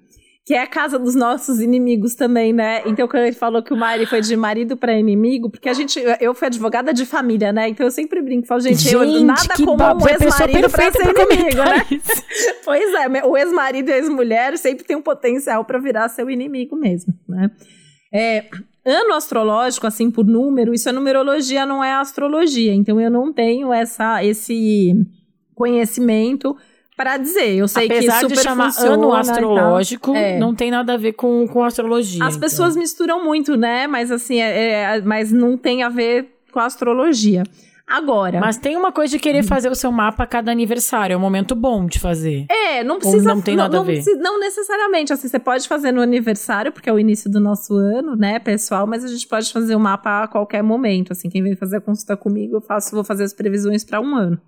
que 0.47 0.55
é 0.55 0.63
a 0.63 0.67
casa 0.67 0.97
dos 0.97 1.17
nossos 1.17 1.61
inimigos 1.61 2.15
também, 2.15 2.53
né? 2.53 2.81
Então, 2.87 3.09
quando 3.09 3.25
ele 3.25 3.35
falou 3.35 3.65
que 3.65 3.75
o 3.75 3.77
Mari 3.77 4.07
foi 4.07 4.21
de 4.21 4.37
marido 4.37 4.77
para 4.77 4.97
inimigo, 4.97 5.51
porque 5.51 5.69
a 5.69 5.73
gente, 5.73 6.01
eu 6.21 6.33
fui 6.35 6.47
advogada 6.47 6.95
de 6.95 7.05
família, 7.05 7.53
né? 7.53 7.69
Então 7.69 7.85
eu 7.85 7.91
sempre 7.91 8.23
brinco, 8.23 8.47
falo, 8.47 8.61
gente, 8.61 8.79
gente 8.79 8.95
eu, 8.95 9.25
nada 9.25 9.57
como 9.57 9.83
um 9.83 10.09
ex-marido 10.09 10.71
pra 10.71 10.93
ser 10.93 11.03
inimigo, 11.03 11.57
né? 11.57 11.85
pois 12.65 12.95
é, 12.95 13.25
o 13.27 13.37
ex-marido 13.37 13.89
e 13.89 13.93
a 13.93 13.97
ex-mulher 13.97 14.57
sempre 14.57 14.85
tem 14.85 14.97
um 14.97 15.03
potencial 15.03 15.65
para 15.65 15.81
virar 15.81 16.09
seu 16.09 16.31
inimigo 16.31 16.77
mesmo, 16.77 17.13
né? 17.29 17.51
É, 18.15 18.45
ano 18.85 19.15
astrológico, 19.15 19.85
assim, 19.85 20.13
por 20.13 20.25
número, 20.25 20.73
isso 20.73 20.89
é 20.89 20.93
numerologia, 20.93 21.67
não 21.67 21.83
é 21.83 21.91
astrologia. 21.93 22.73
Então 22.73 23.01
eu 23.01 23.11
não 23.11 23.33
tenho 23.33 23.73
essa, 23.73 24.25
esse 24.25 24.95
conhecimento 25.57 26.57
para 26.97 27.19
dizer. 27.19 27.55
Eu 27.55 27.69
sei 27.69 27.87
Apesar 27.87 28.15
que 28.15 28.21
super 28.21 28.37
de 28.37 28.43
chamar 28.43 28.73
ano 28.81 29.13
astrológico, 29.13 30.15
é. 30.17 30.39
não 30.39 30.55
tem 30.55 30.71
nada 30.71 30.95
a 30.95 30.97
ver 30.97 31.13
com, 31.13 31.47
com 31.47 31.63
astrologia. 31.63 32.25
As 32.25 32.37
então. 32.37 32.41
pessoas 32.41 32.75
misturam 32.75 33.23
muito, 33.23 33.57
né? 33.57 33.87
Mas 33.87 34.11
assim, 34.11 34.41
é, 34.41 34.97
é, 34.97 35.01
mas 35.03 35.31
não 35.31 35.57
tem 35.57 35.83
a 35.83 35.89
ver 35.89 36.29
com 36.51 36.59
a 36.59 36.65
astrologia. 36.65 37.43
Agora. 37.87 38.41
Mas 38.41 38.57
tem 38.57 38.77
uma 38.77 38.91
coisa 38.91 39.13
de 39.13 39.21
querer 39.21 39.45
fazer 39.45 39.71
o 39.71 39.75
seu 39.75 39.93
mapa 39.93 40.25
a 40.25 40.27
cada 40.27 40.51
aniversário. 40.51 41.15
É 41.15 41.17
um 41.17 41.21
momento 41.21 41.55
bom 41.55 41.87
de 41.87 42.01
fazer. 42.01 42.45
É, 42.51 42.83
não 42.83 42.99
precisa. 42.99 43.29
Ou 43.29 43.37
não 43.37 43.41
tem 43.41 43.55
nada 43.55 43.77
não, 43.77 43.85
a 43.85 43.87
ver. 43.87 44.03
Não, 44.05 44.33
não 44.33 44.41
necessariamente. 44.41 45.13
Assim, 45.13 45.29
você 45.29 45.39
pode 45.39 45.69
fazer 45.69 45.93
no 45.93 46.01
aniversário, 46.01 46.73
porque 46.73 46.91
é 46.91 46.93
o 46.93 46.99
início 46.99 47.31
do 47.31 47.39
nosso 47.39 47.77
ano, 47.77 48.17
né, 48.17 48.41
pessoal? 48.41 48.89
Mas 48.89 49.05
a 49.05 49.09
gente 49.09 49.29
pode 49.29 49.53
fazer 49.53 49.77
o 49.77 49.79
mapa 49.79 50.25
a 50.25 50.27
qualquer 50.27 50.65
momento. 50.65 51.13
Assim, 51.13 51.29
quem 51.29 51.45
vem 51.45 51.55
fazer 51.55 51.77
a 51.77 51.81
consulta 51.81 52.17
comigo, 52.17 52.57
eu 52.57 52.61
faço, 52.61 52.93
vou 52.93 53.05
fazer 53.05 53.23
as 53.23 53.33
previsões 53.33 53.85
para 53.85 54.01
um 54.01 54.17
ano. 54.17 54.41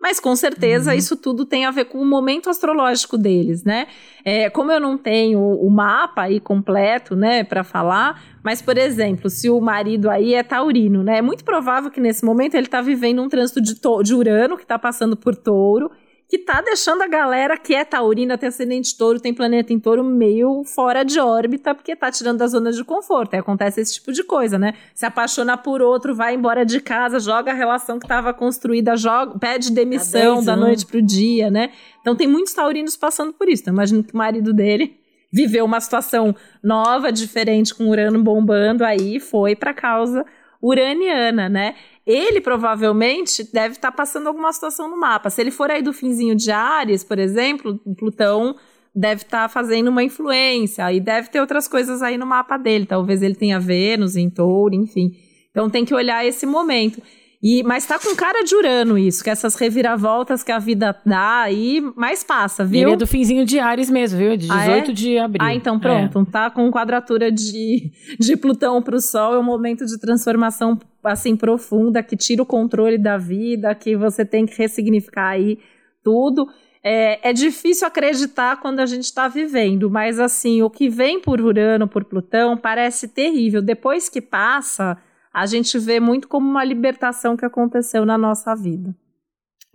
Mas 0.00 0.20
com 0.20 0.36
certeza 0.36 0.92
uhum. 0.92 0.98
isso 0.98 1.16
tudo 1.16 1.46
tem 1.46 1.64
a 1.64 1.70
ver 1.70 1.86
com 1.86 1.98
o 1.98 2.04
momento 2.04 2.50
astrológico 2.50 3.16
deles, 3.16 3.64
né? 3.64 3.86
É, 4.24 4.50
como 4.50 4.70
eu 4.70 4.78
não 4.78 4.98
tenho 4.98 5.40
o 5.40 5.70
mapa 5.70 6.22
aí 6.22 6.38
completo, 6.38 7.16
né, 7.16 7.42
para 7.44 7.64
falar, 7.64 8.22
mas 8.42 8.60
por 8.60 8.76
exemplo, 8.76 9.30
se 9.30 9.48
o 9.48 9.60
marido 9.60 10.10
aí 10.10 10.34
é 10.34 10.42
taurino, 10.42 11.02
né, 11.02 11.18
é 11.18 11.22
muito 11.22 11.44
provável 11.44 11.90
que 11.90 12.00
nesse 12.00 12.24
momento 12.24 12.54
ele 12.54 12.66
tá 12.66 12.80
vivendo 12.80 13.22
um 13.22 13.28
trânsito 13.28 13.60
de, 13.60 13.74
de 14.02 14.14
Urano 14.14 14.56
que 14.56 14.66
tá 14.66 14.78
passando 14.78 15.16
por 15.16 15.34
Touro 15.34 15.90
que 16.28 16.38
tá 16.38 16.60
deixando 16.60 17.02
a 17.02 17.06
galera 17.06 17.56
que 17.56 17.74
é 17.74 17.84
taurina, 17.84 18.36
tem 18.36 18.48
ascendente 18.48 18.96
touro, 18.96 19.20
tem 19.20 19.32
planeta 19.32 19.72
em 19.72 19.78
touro 19.78 20.02
meio 20.02 20.64
fora 20.64 21.04
de 21.04 21.20
órbita, 21.20 21.74
porque 21.74 21.94
tá 21.94 22.10
tirando 22.10 22.38
da 22.38 22.48
zona 22.48 22.72
de 22.72 22.82
conforto. 22.82 23.34
Aí 23.34 23.40
acontece 23.40 23.80
esse 23.80 23.94
tipo 23.94 24.12
de 24.12 24.24
coisa, 24.24 24.58
né? 24.58 24.74
Se 24.94 25.06
apaixona 25.06 25.56
por 25.56 25.80
outro, 25.80 26.14
vai 26.14 26.34
embora 26.34 26.66
de 26.66 26.80
casa, 26.80 27.20
joga 27.20 27.52
a 27.52 27.54
relação 27.54 27.98
que 27.98 28.06
estava 28.06 28.34
construída, 28.34 28.96
joga, 28.96 29.38
pede 29.38 29.70
demissão 29.70 30.42
da 30.42 30.56
noite 30.56 30.84
pro 30.84 31.00
dia, 31.00 31.48
né? 31.48 31.70
Então 32.00 32.16
tem 32.16 32.26
muitos 32.26 32.52
taurinos 32.52 32.96
passando 32.96 33.32
por 33.32 33.48
isso. 33.48 33.62
Então, 33.62 33.74
imagino 33.74 34.02
que 34.02 34.12
o 34.12 34.16
marido 34.16 34.52
dele 34.52 34.98
viveu 35.32 35.64
uma 35.64 35.80
situação 35.80 36.34
nova, 36.62 37.12
diferente, 37.12 37.74
com 37.74 37.88
Urano 37.88 38.22
bombando 38.22 38.84
aí, 38.84 39.20
foi 39.20 39.54
para 39.54 39.74
causa 39.74 40.24
uraniana, 40.62 41.48
né? 41.48 41.74
Ele 42.06 42.40
provavelmente 42.40 43.42
deve 43.52 43.74
estar 43.74 43.90
tá 43.90 43.96
passando 43.96 44.28
alguma 44.28 44.52
situação 44.52 44.88
no 44.88 44.96
mapa. 44.96 45.30
Se 45.30 45.40
ele 45.40 45.50
for 45.50 45.70
aí 45.70 45.82
do 45.82 45.92
finzinho 45.92 46.34
de 46.34 46.50
Ares, 46.50 47.02
por 47.02 47.18
exemplo, 47.18 47.78
Plutão 47.96 48.56
deve 48.94 49.22
estar 49.22 49.42
tá 49.42 49.48
fazendo 49.48 49.88
uma 49.88 50.02
influência 50.02 50.90
e 50.92 51.00
deve 51.00 51.28
ter 51.28 51.40
outras 51.40 51.68
coisas 51.68 52.02
aí 52.02 52.16
no 52.16 52.26
mapa 52.26 52.56
dele. 52.56 52.86
Talvez 52.86 53.22
ele 53.22 53.34
tenha 53.34 53.60
Vênus 53.60 54.16
em 54.16 54.30
Touro, 54.30 54.74
enfim. 54.74 55.12
Então 55.50 55.68
tem 55.68 55.84
que 55.84 55.94
olhar 55.94 56.24
esse 56.24 56.46
momento. 56.46 57.02
E, 57.42 57.62
mas 57.62 57.86
tá 57.86 57.98
com 57.98 58.14
cara 58.16 58.42
de 58.42 58.54
Urano 58.54 58.96
isso, 58.96 59.22
que 59.22 59.28
essas 59.28 59.54
reviravoltas 59.56 60.42
que 60.42 60.50
a 60.50 60.58
vida 60.58 60.96
dá 61.04 61.42
aí, 61.42 61.82
mais 61.94 62.24
passa, 62.24 62.64
viu? 62.64 62.82
Ele 62.82 62.92
é 62.92 62.96
do 62.96 63.06
finzinho 63.06 63.44
de 63.44 63.58
Ares 63.58 63.90
mesmo, 63.90 64.18
viu? 64.18 64.30
De 64.36 64.48
18 64.48 64.52
ah, 64.52 64.76
é? 64.76 64.80
de 64.80 65.18
abril. 65.18 65.46
Ah, 65.46 65.54
então 65.54 65.78
pronto. 65.78 66.20
É. 66.20 66.24
Tá 66.24 66.50
com 66.50 66.70
quadratura 66.70 67.30
de, 67.30 67.92
de 68.18 68.36
Plutão 68.36 68.80
pro 68.82 69.00
Sol, 69.00 69.34
é 69.34 69.38
um 69.38 69.44
momento 69.44 69.84
de 69.84 69.98
transformação, 69.98 70.78
assim, 71.04 71.36
profunda, 71.36 72.02
que 72.02 72.16
tira 72.16 72.42
o 72.42 72.46
controle 72.46 72.96
da 72.96 73.18
vida, 73.18 73.74
que 73.74 73.96
você 73.96 74.24
tem 74.24 74.46
que 74.46 74.56
ressignificar 74.56 75.28
aí 75.28 75.58
tudo. 76.02 76.48
É, 76.82 77.30
é 77.30 77.32
difícil 77.32 77.86
acreditar 77.86 78.60
quando 78.60 78.80
a 78.80 78.86
gente 78.86 79.04
está 79.04 79.28
vivendo, 79.28 79.90
mas 79.90 80.20
assim, 80.20 80.62
o 80.62 80.70
que 80.70 80.88
vem 80.88 81.20
por 81.20 81.40
Urano, 81.40 81.86
por 81.88 82.04
Plutão, 82.04 82.56
parece 82.56 83.08
terrível. 83.08 83.60
Depois 83.60 84.08
que 84.08 84.20
passa 84.20 84.96
a 85.36 85.44
gente 85.44 85.78
vê 85.78 86.00
muito 86.00 86.28
como 86.28 86.48
uma 86.48 86.64
libertação 86.64 87.36
que 87.36 87.44
aconteceu 87.44 88.06
na 88.06 88.16
nossa 88.16 88.54
vida. 88.54 88.96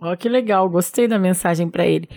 Ó, 0.00 0.12
oh, 0.12 0.16
que 0.16 0.28
legal, 0.28 0.68
gostei 0.68 1.06
da 1.06 1.20
mensagem 1.20 1.70
para 1.70 1.86
ele. 1.86 2.08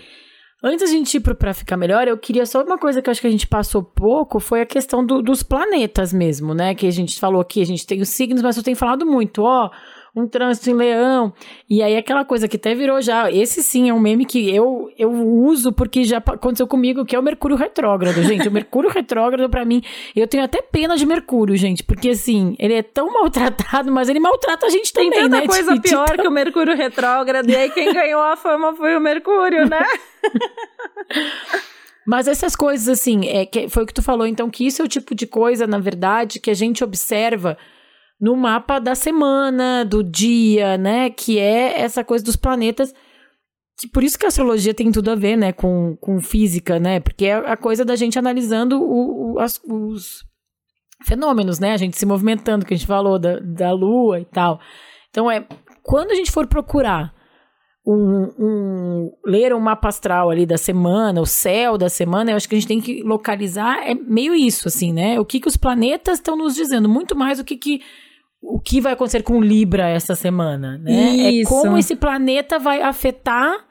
Antes 0.64 0.82
a 0.82 0.92
gente 0.92 1.16
ir 1.16 1.20
para 1.20 1.54
ficar 1.54 1.76
melhor, 1.76 2.08
eu 2.08 2.18
queria 2.18 2.44
só 2.44 2.64
uma 2.64 2.76
coisa 2.76 3.00
que 3.00 3.08
eu 3.08 3.12
acho 3.12 3.20
que 3.20 3.26
a 3.28 3.30
gente 3.30 3.46
passou 3.46 3.84
pouco, 3.84 4.40
foi 4.40 4.62
a 4.62 4.66
questão 4.66 5.06
do, 5.06 5.22
dos 5.22 5.44
planetas 5.44 6.12
mesmo, 6.12 6.54
né? 6.54 6.74
Que 6.74 6.88
a 6.88 6.90
gente 6.90 7.20
falou 7.20 7.40
aqui, 7.40 7.62
a 7.62 7.64
gente 7.64 7.86
tem 7.86 8.00
os 8.00 8.08
signos, 8.08 8.42
mas 8.42 8.56
eu 8.56 8.64
tenho 8.64 8.76
falado 8.76 9.06
muito, 9.06 9.42
ó, 9.44 9.70
um 10.16 10.26
trânsito 10.26 10.70
em 10.70 10.74
leão. 10.74 11.32
E 11.68 11.82
aí 11.82 11.94
aquela 11.94 12.24
coisa 12.24 12.48
que 12.48 12.56
até 12.56 12.74
virou 12.74 13.02
já. 13.02 13.30
Esse 13.30 13.62
sim 13.62 13.90
é 13.90 13.94
um 13.94 14.00
meme 14.00 14.24
que 14.24 14.48
eu, 14.52 14.90
eu 14.98 15.10
uso 15.12 15.70
porque 15.70 16.04
já 16.04 16.16
aconteceu 16.16 16.66
comigo, 16.66 17.04
que 17.04 17.14
é 17.14 17.18
o 17.18 17.22
Mercúrio 17.22 17.54
retrógrado, 17.54 18.22
gente. 18.22 18.48
o 18.48 18.50
Mercúrio 18.50 18.88
retrógrado, 18.94 19.50
para 19.50 19.64
mim, 19.66 19.82
eu 20.14 20.26
tenho 20.26 20.42
até 20.42 20.62
pena 20.62 20.96
de 20.96 21.04
Mercúrio, 21.04 21.54
gente. 21.54 21.84
Porque 21.84 22.08
assim, 22.08 22.56
ele 22.58 22.72
é 22.72 22.82
tão 22.82 23.12
maltratado, 23.12 23.92
mas 23.92 24.08
ele 24.08 24.18
maltrata 24.18 24.64
a 24.64 24.70
gente 24.70 24.90
Tem 24.90 25.10
também, 25.10 25.28
né? 25.28 25.40
Tem 25.40 25.48
coisa 25.48 25.74
tipo, 25.74 25.88
pior 25.88 26.06
então... 26.10 26.24
que 26.24 26.28
o 26.28 26.32
Mercúrio 26.32 26.74
retrógrado. 26.74 27.50
E 27.50 27.54
aí 27.54 27.70
quem 27.70 27.92
ganhou 27.92 28.22
a 28.22 28.36
fama 28.36 28.74
foi 28.74 28.96
o 28.96 29.00
Mercúrio, 29.00 29.68
né? 29.68 29.84
Mas 32.06 32.28
essas 32.28 32.54
coisas, 32.54 32.88
assim, 32.88 33.26
é, 33.26 33.44
que 33.44 33.68
foi 33.68 33.82
o 33.82 33.86
que 33.86 33.92
tu 33.92 34.00
falou, 34.00 34.28
então, 34.28 34.48
que 34.48 34.64
isso 34.64 34.80
é 34.80 34.84
o 34.84 34.88
tipo 34.88 35.12
de 35.12 35.26
coisa, 35.26 35.66
na 35.66 35.80
verdade, 35.80 36.38
que 36.38 36.48
a 36.48 36.54
gente 36.54 36.84
observa 36.84 37.58
no 38.20 38.36
mapa 38.36 38.78
da 38.78 38.94
semana, 38.94 39.84
do 39.84 40.02
dia, 40.02 40.78
né? 40.78 41.10
Que 41.10 41.38
é 41.38 41.80
essa 41.80 42.02
coisa 42.02 42.24
dos 42.24 42.36
planetas. 42.36 42.94
Que 43.78 43.88
por 43.88 44.02
isso 44.02 44.18
que 44.18 44.24
a 44.24 44.28
astrologia 44.28 44.72
tem 44.72 44.90
tudo 44.90 45.10
a 45.10 45.14
ver, 45.14 45.36
né? 45.36 45.52
Com, 45.52 45.96
com 46.00 46.20
física, 46.20 46.78
né? 46.78 47.00
Porque 47.00 47.26
é 47.26 47.34
a 47.34 47.56
coisa 47.56 47.84
da 47.84 47.94
gente 47.94 48.18
analisando 48.18 48.80
o, 48.82 49.34
o, 49.34 49.38
as, 49.38 49.60
os 49.64 50.24
fenômenos, 51.04 51.58
né? 51.58 51.72
A 51.72 51.76
gente 51.76 51.96
se 51.96 52.06
movimentando, 52.06 52.64
que 52.64 52.72
a 52.72 52.76
gente 52.76 52.86
falou 52.86 53.18
da, 53.18 53.38
da 53.38 53.72
lua 53.72 54.20
e 54.20 54.24
tal. 54.24 54.60
Então, 55.10 55.30
é 55.30 55.46
quando 55.82 56.10
a 56.10 56.14
gente 56.14 56.32
for 56.32 56.46
procurar 56.46 57.14
um, 57.86 58.32
um, 58.38 59.12
ler 59.24 59.54
um 59.54 59.60
mapa 59.60 59.88
astral 59.88 60.28
ali 60.30 60.44
da 60.44 60.58
semana, 60.58 61.20
o 61.20 61.26
céu 61.26 61.78
da 61.78 61.88
semana, 61.88 62.32
eu 62.32 62.36
acho 62.36 62.48
que 62.48 62.56
a 62.56 62.58
gente 62.58 62.66
tem 62.66 62.80
que 62.80 63.02
localizar, 63.04 63.78
é 63.88 63.94
meio 63.94 64.34
isso, 64.34 64.66
assim, 64.66 64.92
né? 64.92 65.20
O 65.20 65.24
que, 65.24 65.38
que 65.38 65.46
os 65.46 65.56
planetas 65.56 66.18
estão 66.18 66.36
nos 66.36 66.54
dizendo, 66.54 66.88
muito 66.88 67.14
mais 67.14 67.38
o 67.38 67.44
que, 67.44 67.56
que 67.56 67.80
o 68.46 68.60
que 68.60 68.80
vai 68.80 68.92
acontecer 68.92 69.22
com 69.22 69.40
Libra 69.40 69.88
essa 69.88 70.14
semana, 70.14 70.78
né? 70.78 70.92
É 70.92 71.30
Isso. 71.30 71.52
É 71.52 71.62
como 71.62 71.76
esse 71.76 71.96
planeta 71.96 72.58
vai 72.58 72.80
afetar 72.80 73.66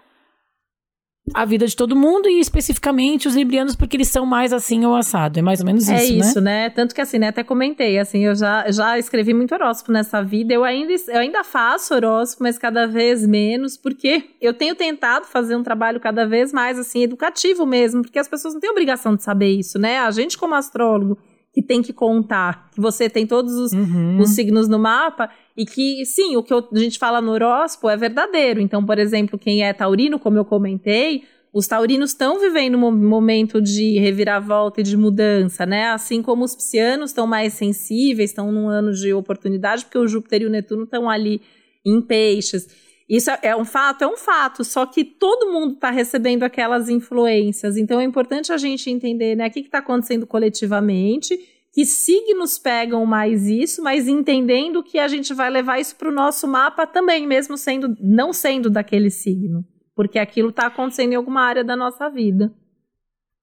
a 1.33 1.43
vida 1.43 1.65
de 1.65 1.75
todo 1.75 1.95
mundo 1.95 2.29
e 2.29 2.39
especificamente 2.39 3.27
os 3.27 3.35
librianos 3.35 3.75
porque 3.75 3.97
eles 3.97 4.09
são 4.09 4.25
mais 4.25 4.53
assim 4.53 4.85
ou 4.85 4.95
assado. 4.95 5.39
É 5.39 5.41
mais 5.41 5.59
ou 5.59 5.65
menos 5.65 5.83
isso, 5.83 5.91
né? 5.91 5.99
É 5.99 6.05
isso, 6.05 6.41
né? 6.41 6.63
né? 6.63 6.69
Tanto 6.69 6.93
que 6.93 7.01
assim, 7.01 7.17
né, 7.17 7.29
até 7.29 7.43
comentei, 7.43 7.97
assim, 7.97 8.25
eu 8.25 8.35
já, 8.35 8.69
já 8.69 8.99
escrevi 8.99 9.33
muito 9.33 9.53
horóscopo 9.55 9.91
nessa 9.91 10.21
vida. 10.21 10.53
Eu 10.53 10.63
ainda, 10.63 10.93
eu 11.07 11.19
ainda 11.19 11.43
faço 11.43 11.95
horóscopo, 11.95 12.43
mas 12.43 12.59
cada 12.59 12.85
vez 12.85 13.25
menos, 13.25 13.75
porque 13.75 14.25
eu 14.39 14.53
tenho 14.53 14.75
tentado 14.75 15.25
fazer 15.25 15.55
um 15.55 15.63
trabalho 15.63 15.99
cada 15.99 16.27
vez 16.27 16.53
mais 16.53 16.77
assim 16.77 17.01
educativo 17.01 17.65
mesmo, 17.65 18.03
porque 18.03 18.19
as 18.19 18.27
pessoas 18.27 18.53
não 18.53 18.61
têm 18.61 18.69
obrigação 18.69 19.15
de 19.15 19.23
saber 19.23 19.49
isso, 19.49 19.79
né? 19.79 19.99
A 19.99 20.11
gente 20.11 20.37
como 20.37 20.53
astrólogo 20.53 21.17
que 21.55 21.61
tem 21.61 21.81
que 21.81 21.93
contar, 21.93 22.69
que 22.69 22.81
você 22.81 23.09
tem 23.09 23.25
todos 23.25 23.53
os, 23.53 23.71
uhum. 23.71 24.19
os 24.19 24.31
signos 24.31 24.67
no 24.67 24.77
mapa 24.77 25.29
e 25.55 25.65
que, 25.65 26.05
sim, 26.05 26.35
o 26.35 26.43
que 26.43 26.53
a 26.53 26.61
gente 26.73 26.99
fala 26.99 27.21
no 27.21 27.31
horóscopo 27.31 27.89
é 27.89 27.95
verdadeiro. 27.95 28.59
Então, 28.59 28.85
por 28.85 28.99
exemplo, 28.99 29.39
quem 29.39 29.63
é 29.63 29.71
taurino, 29.71 30.19
como 30.19 30.37
eu 30.37 30.43
comentei, 30.43 31.23
os 31.53 31.65
taurinos 31.65 32.09
estão 32.09 32.41
vivendo 32.41 32.75
um 32.75 32.91
momento 32.91 33.61
de 33.61 33.97
reviravolta 33.99 34.81
e 34.81 34.83
de 34.83 34.97
mudança, 34.97 35.65
né? 35.65 35.91
Assim 35.91 36.21
como 36.21 36.43
os 36.43 36.53
piscianos 36.53 37.11
estão 37.11 37.25
mais 37.25 37.53
sensíveis, 37.53 38.31
estão 38.31 38.51
num 38.51 38.67
ano 38.67 38.91
de 38.91 39.13
oportunidade, 39.13 39.85
porque 39.85 39.97
o 39.97 40.09
Júpiter 40.09 40.41
e 40.41 40.45
o 40.47 40.49
Netuno 40.49 40.83
estão 40.83 41.09
ali 41.09 41.41
em 41.85 42.01
peixes. 42.01 42.67
Isso 43.07 43.29
é, 43.29 43.39
é 43.43 43.55
um 43.55 43.65
fato? 43.65 44.03
É 44.03 44.07
um 44.07 44.17
fato, 44.17 44.63
só 44.63 44.85
que 44.85 45.03
todo 45.05 45.51
mundo 45.51 45.75
está 45.75 45.91
recebendo 45.91 46.43
aquelas 46.43 46.89
influências. 46.89 47.77
Então 47.77 47.99
é 47.99 48.03
importante 48.03 48.51
a 48.51 48.57
gente 48.57 48.89
entender 48.89 49.35
né, 49.35 49.47
o 49.47 49.51
que 49.51 49.59
está 49.59 49.77
acontecendo 49.77 50.25
coletivamente, 50.25 51.37
que 51.71 51.85
signos 51.85 52.57
pegam 52.57 53.05
mais 53.05 53.47
isso, 53.47 53.83
mas 53.83 54.07
entendendo 54.07 54.81
que 54.81 54.97
a 54.97 55.07
gente 55.07 55.33
vai 55.33 55.49
levar 55.49 55.79
isso 55.79 55.95
para 55.95 56.09
o 56.09 56.13
nosso 56.13 56.47
mapa 56.47 56.87
também, 56.87 57.27
mesmo 57.27 57.57
sendo 57.57 57.95
não 57.99 58.33
sendo 58.33 58.69
daquele 58.69 59.11
signo. 59.11 59.63
Porque 59.93 60.17
aquilo 60.17 60.49
está 60.49 60.67
acontecendo 60.67 61.13
em 61.13 61.15
alguma 61.15 61.41
área 61.41 61.63
da 61.63 61.75
nossa 61.75 62.09
vida. 62.09 62.53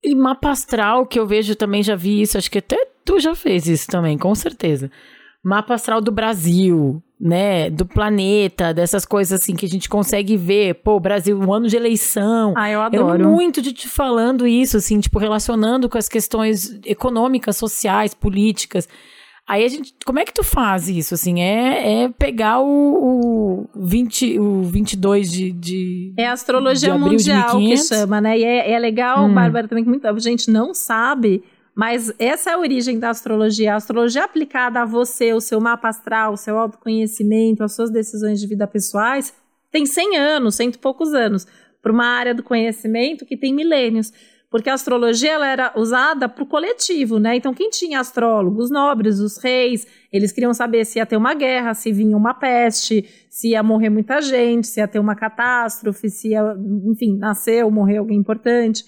E 0.03 0.13
mapa 0.13 0.49
astral, 0.49 1.05
que 1.05 1.17
eu 1.17 1.25
vejo 1.25 1.55
também, 1.55 1.81
já 1.81 1.95
vi 1.95 2.21
isso, 2.21 2.37
acho 2.37 2.51
que 2.51 2.57
até 2.57 2.85
tu 3.05 3.19
já 3.19 3.33
fez 3.33 3.67
isso 3.67 3.87
também, 3.87 4.17
com 4.17 4.35
certeza. 4.35 4.91
Mapa 5.41 5.75
astral 5.75 6.01
do 6.01 6.11
Brasil, 6.11 7.01
né, 7.23 7.69
do 7.69 7.85
planeta, 7.85 8.73
dessas 8.73 9.05
coisas 9.05 9.41
assim 9.41 9.55
que 9.55 9.65
a 9.65 9.69
gente 9.69 9.87
consegue 9.87 10.35
ver. 10.35 10.75
Pô, 10.75 10.99
Brasil, 10.99 11.39
um 11.39 11.53
ano 11.53 11.69
de 11.69 11.77
eleição. 11.77 12.53
Ah, 12.57 12.69
eu 12.69 12.81
adoro. 12.81 13.23
Eu 13.23 13.29
muito 13.29 13.61
de 13.61 13.71
te 13.71 13.87
falando 13.87 14.45
isso, 14.45 14.75
assim, 14.75 14.99
tipo, 14.99 15.17
relacionando 15.19 15.87
com 15.87 15.97
as 15.97 16.09
questões 16.09 16.77
econômicas, 16.85 17.55
sociais, 17.55 18.13
políticas. 18.13 18.89
Aí 19.47 19.63
a 19.63 19.67
gente, 19.69 19.95
como 20.05 20.19
é 20.19 20.25
que 20.25 20.33
tu 20.33 20.43
faz 20.43 20.89
isso, 20.89 21.13
assim? 21.13 21.41
É, 21.41 22.03
é 22.03 22.09
pegar 22.09 22.59
o, 22.59 22.67
o, 22.67 23.69
20, 23.73 24.39
o 24.39 24.63
22 24.63 25.31
de, 25.31 25.51
de 25.51 26.13
É 26.17 26.27
a 26.27 26.33
astrologia 26.33 26.97
mundial 26.97 27.57
que 27.57 27.77
chama, 27.77 28.19
né? 28.19 28.37
E 28.37 28.43
é, 28.43 28.71
é 28.71 28.79
legal, 28.79 29.25
hum. 29.25 29.33
Bárbara, 29.33 29.69
também 29.69 29.85
que 29.85 29.89
muita 29.89 30.13
gente 30.19 30.51
não 30.51 30.73
sabe, 30.73 31.41
mas 31.75 32.13
essa 32.19 32.51
é 32.51 32.53
a 32.53 32.59
origem 32.59 32.99
da 32.99 33.09
astrologia. 33.09 33.73
A 33.73 33.77
astrologia 33.77 34.23
aplicada 34.23 34.81
a 34.81 34.85
você, 34.85 35.33
o 35.33 35.41
seu 35.41 35.59
mapa 35.59 35.89
astral, 35.89 36.33
o 36.33 36.37
seu 36.37 36.57
autoconhecimento, 36.57 37.63
as 37.63 37.73
suas 37.73 37.89
decisões 37.89 38.39
de 38.39 38.47
vida 38.47 38.67
pessoais, 38.67 39.33
tem 39.71 39.85
100 39.85 40.17
anos, 40.17 40.55
cento 40.55 40.75
e 40.75 40.79
poucos 40.79 41.13
anos, 41.13 41.47
para 41.81 41.91
uma 41.91 42.05
área 42.05 42.33
do 42.33 42.43
conhecimento 42.43 43.25
que 43.25 43.35
tem 43.35 43.53
milênios 43.53 44.13
porque 44.53 44.69
a 44.69 44.75
astrologia 44.75 45.31
ela 45.31 45.47
era 45.47 45.73
usada 45.75 46.29
para 46.29 46.43
o 46.43 46.45
coletivo, 46.45 47.17
né? 47.17 47.35
Então, 47.35 47.55
quem 47.55 47.71
tinha 47.71 47.99
astrólogos, 47.99 48.65
os 48.65 48.69
nobres, 48.69 49.17
os 49.17 49.37
reis, 49.37 49.87
eles 50.11 50.31
queriam 50.31 50.53
saber 50.53 50.85
se 50.85 50.99
ia 50.99 51.07
ter 51.07 51.17
uma 51.17 51.33
guerra, 51.33 51.73
se 51.73 51.91
vinha 51.91 52.15
uma 52.15 52.35
peste, 52.35 53.03
se 53.31 53.49
ia 53.49 53.63
morrer 53.63 53.89
muita 53.89 54.21
gente, 54.21 54.67
se 54.67 54.79
ia 54.79 54.87
ter 54.87 54.99
uma 54.99 55.15
catástrofe, 55.15 56.07
se 56.07 56.33
ia, 56.33 56.55
enfim, 56.85 57.17
nascer 57.17 57.65
ou 57.65 57.71
morrer 57.71 57.97
alguém 57.97 58.19
importante. 58.19 58.85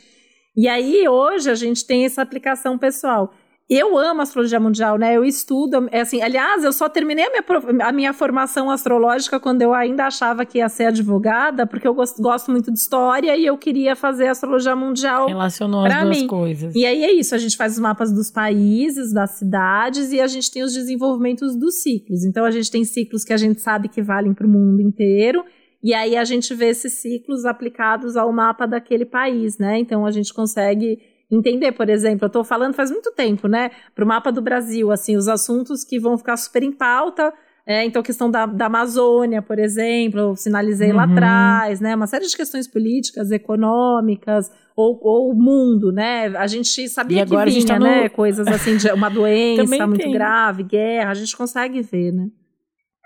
E 0.56 0.68
aí, 0.68 1.08
hoje, 1.08 1.50
a 1.50 1.56
gente 1.56 1.86
tem 1.86 2.06
essa 2.06 2.22
aplicação 2.22 2.78
pessoal 2.78 3.34
eu 3.68 3.98
amo 3.98 4.22
astrologia 4.22 4.60
mundial, 4.60 4.96
né? 4.98 5.18
Eu 5.18 5.26
estudo, 5.26 5.88
é 5.92 6.02
assim, 6.02 6.22
aliás, 6.22 6.64
eu 6.64 6.72
só 6.72 6.88
terminei 6.88 7.26
a 7.26 7.30
minha, 7.32 7.88
a 7.88 7.92
minha 7.92 8.14
formação 8.14 8.70
astrológica 8.70 9.40
quando 9.40 9.64
eu 9.64 9.74
ainda 9.74 10.06
achava 10.06 10.46
que 10.46 10.60
ia 10.60 10.70
ser 10.70 10.86
advogada, 10.86 11.66
porque 11.66 11.88
eu 11.88 11.94
gosto, 11.96 12.22
gosto 12.22 12.52
muito 12.52 12.72
de 12.72 12.78
história 12.78 13.36
e 13.36 13.44
eu 13.44 13.58
queria 13.58 13.96
fazer 13.96 14.28
astrologia 14.28 14.76
mundial. 14.76 15.28
Relacionou 15.28 15.84
as 15.84 16.04
duas 16.04 16.18
mim. 16.20 16.28
coisas. 16.28 16.76
E 16.76 16.86
aí 16.86 17.04
é 17.04 17.12
isso, 17.12 17.34
a 17.34 17.40
gente 17.40 17.58
faz 17.58 17.74
os 17.74 17.80
mapas 17.80 18.14
dos 18.14 18.30
países, 18.30 19.12
das 19.12 19.32
cidades 19.32 20.12
e 20.12 20.22
a 20.22 20.28
gente 20.28 20.52
tem 20.52 20.62
os 20.62 20.74
desenvolvimentos 20.74 21.56
dos 21.56 21.82
ciclos. 21.82 22.24
Então 22.24 22.46
a 22.46 22.52
gente 22.52 22.70
tem 22.70 22.84
ciclos 22.84 23.24
que 23.24 23.34
a 23.34 23.38
gente 23.38 23.62
sabe 23.62 23.90
que 23.90 24.02
valem 24.02 24.34
para 24.34 24.46
o 24.46 24.50
mundo 24.50 24.80
inteiro. 24.80 25.44
E 25.86 25.94
aí 25.94 26.18
a 26.18 26.24
gente 26.24 26.52
vê 26.56 26.70
esses 26.70 26.94
ciclos 26.94 27.46
aplicados 27.46 28.18
ao 28.18 28.34
mapa 28.34 28.66
daquele 28.66 29.06
país, 29.06 29.60
né? 29.60 29.78
Então 29.78 30.04
a 30.04 30.10
gente 30.10 30.34
consegue 30.34 30.98
entender, 31.30 31.74
por 31.74 31.90
exemplo, 31.90 32.26
eu 32.26 32.28
estou 32.28 32.44
falando 32.44 32.74
faz 32.74 32.90
muito 32.90 33.12
tempo, 33.12 33.48
né, 33.48 33.70
para 33.94 34.04
o 34.04 34.08
mapa 34.08 34.32
do 34.32 34.42
Brasil, 34.42 34.92
assim, 34.92 35.16
os 35.16 35.28
assuntos 35.28 35.84
que 35.84 36.00
vão 36.00 36.18
ficar 36.18 36.38
super 36.38 36.64
em 36.64 36.72
pauta, 36.72 37.32
é, 37.68 37.84
então, 37.84 38.00
a 38.00 38.06
questão 38.06 38.30
da, 38.30 38.46
da 38.46 38.68
Amazônia, 38.68 39.42
por 39.42 39.58
exemplo, 39.58 40.20
eu 40.20 40.36
sinalizei 40.36 40.92
uhum. 40.92 40.98
lá 40.98 41.04
atrás, 41.06 41.80
né? 41.80 41.96
Uma 41.96 42.06
série 42.06 42.28
de 42.28 42.38
questões 42.38 42.68
políticas, 42.68 43.32
econômicas, 43.32 44.52
ou, 44.76 45.00
ou 45.02 45.32
o 45.32 45.34
mundo, 45.34 45.92
né? 45.92 46.28
A 46.38 46.46
gente 46.46 46.88
sabia 46.88 47.24
e 47.24 47.26
que 47.26 47.46
vinha, 47.46 47.66
tá 47.66 47.80
né? 47.80 48.08
Coisas 48.10 48.48
assim, 48.48 48.78
de 48.78 48.92
uma 48.92 49.10
doença 49.10 49.88
muito 49.88 50.12
grave, 50.12 50.62
guerra, 50.62 51.10
a 51.10 51.16
gente 51.16 51.36
consegue 51.36 51.82
ver, 51.82 52.12
né? 52.12 52.28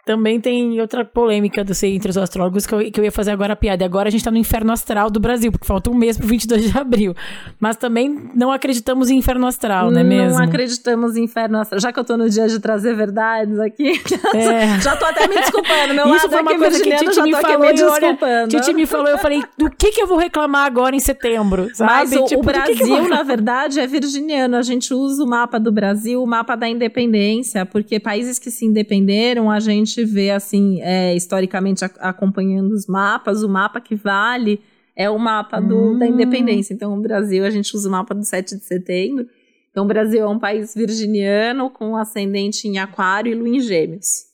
Também 0.09 0.41
tem 0.41 0.81
outra 0.81 1.05
polêmica 1.05 1.63
do 1.63 1.75
ser 1.75 1.89
entre 1.89 2.09
os 2.09 2.17
astrólogos 2.17 2.65
que 2.65 2.73
eu, 2.73 2.91
que 2.91 2.99
eu 2.99 3.03
ia 3.03 3.11
fazer 3.11 3.29
agora 3.29 3.53
a 3.53 3.55
piada. 3.55 3.85
Agora 3.85 4.07
a 4.07 4.11
gente 4.11 4.23
tá 4.23 4.31
no 4.31 4.39
inferno 4.39 4.71
astral 4.71 5.07
do 5.07 5.19
Brasil, 5.19 5.51
porque 5.51 5.67
falta 5.67 5.91
um 5.91 5.93
mês 5.93 6.17
pro 6.17 6.25
22 6.25 6.71
de 6.71 6.75
abril. 6.75 7.13
Mas 7.59 7.77
também 7.77 8.31
não 8.33 8.51
acreditamos 8.51 9.11
em 9.11 9.17
inferno 9.17 9.45
astral, 9.45 9.91
não 9.91 10.01
é 10.01 10.03
mesmo? 10.03 10.39
Não 10.39 10.43
acreditamos 10.43 11.15
em 11.15 11.25
inferno 11.25 11.59
astral. 11.59 11.79
Já 11.79 11.93
que 11.93 11.99
eu 11.99 12.03
tô 12.03 12.17
no 12.17 12.27
dia 12.27 12.47
de 12.47 12.59
trazer 12.59 12.95
verdades 12.95 13.59
aqui, 13.59 14.01
é. 14.33 14.81
já 14.81 14.95
tô 14.95 15.05
até 15.05 15.27
me 15.27 15.35
desculpando. 15.35 15.93
Meu 15.93 16.15
Isso 16.15 16.27
foi 16.27 16.41
uma 16.41 16.57
coisa 16.57 16.83
que 16.83 16.95
Titi 16.95 17.21
me 17.21 17.35
falou. 17.35 17.59
Me 17.59 17.73
desculpando. 17.73 18.47
Titi 18.47 18.73
me 18.73 18.85
falou, 18.87 19.07
eu 19.09 19.17
falei, 19.19 19.43
do 19.55 19.69
que 19.69 19.91
que 19.91 20.01
eu 20.01 20.07
vou 20.07 20.17
reclamar 20.17 20.65
agora 20.65 20.95
em 20.95 20.99
setembro? 20.99 21.69
Sabe? 21.77 21.91
Mas 21.91 22.11
o, 22.13 22.25
tipo, 22.25 22.41
o 22.41 22.43
Brasil, 22.43 22.75
que 22.75 23.03
que 23.03 23.09
na 23.09 23.21
verdade, 23.21 23.79
é 23.79 23.85
virginiano. 23.85 24.55
A 24.55 24.63
gente 24.63 24.91
usa 24.91 25.23
o 25.23 25.27
mapa 25.27 25.59
do 25.59 25.71
Brasil, 25.71 26.23
o 26.23 26.25
mapa 26.25 26.55
da 26.55 26.67
independência, 26.67 27.63
porque 27.63 27.99
países 27.99 28.39
que 28.39 28.49
se 28.49 28.65
independeram, 28.65 29.51
a 29.51 29.59
gente 29.59 29.98
gente 29.99 30.05
vê, 30.05 30.31
assim, 30.31 30.81
é, 30.81 31.15
historicamente 31.15 31.83
a, 31.83 31.91
acompanhando 31.99 32.71
os 32.71 32.87
mapas, 32.87 33.43
o 33.43 33.49
mapa 33.49 33.81
que 33.81 33.95
vale 33.95 34.61
é 34.95 35.09
o 35.09 35.17
mapa 35.17 35.59
do, 35.59 35.93
hum. 35.93 35.99
da 35.99 36.07
independência. 36.07 36.73
Então, 36.73 36.97
o 36.97 37.01
Brasil, 37.01 37.45
a 37.45 37.49
gente 37.49 37.75
usa 37.75 37.87
o 37.87 37.91
mapa 37.91 38.13
do 38.13 38.23
7 38.23 38.57
de 38.57 38.63
setembro. 38.63 39.27
Então, 39.71 39.85
o 39.85 39.87
Brasil 39.87 40.21
é 40.21 40.27
um 40.27 40.39
país 40.39 40.73
virginiano 40.73 41.69
com 41.69 41.95
ascendente 41.95 42.67
em 42.67 42.79
aquário 42.79 43.31
e 43.31 43.35
lua 43.35 43.49
em 43.49 43.59
gêmeos. 43.59 44.29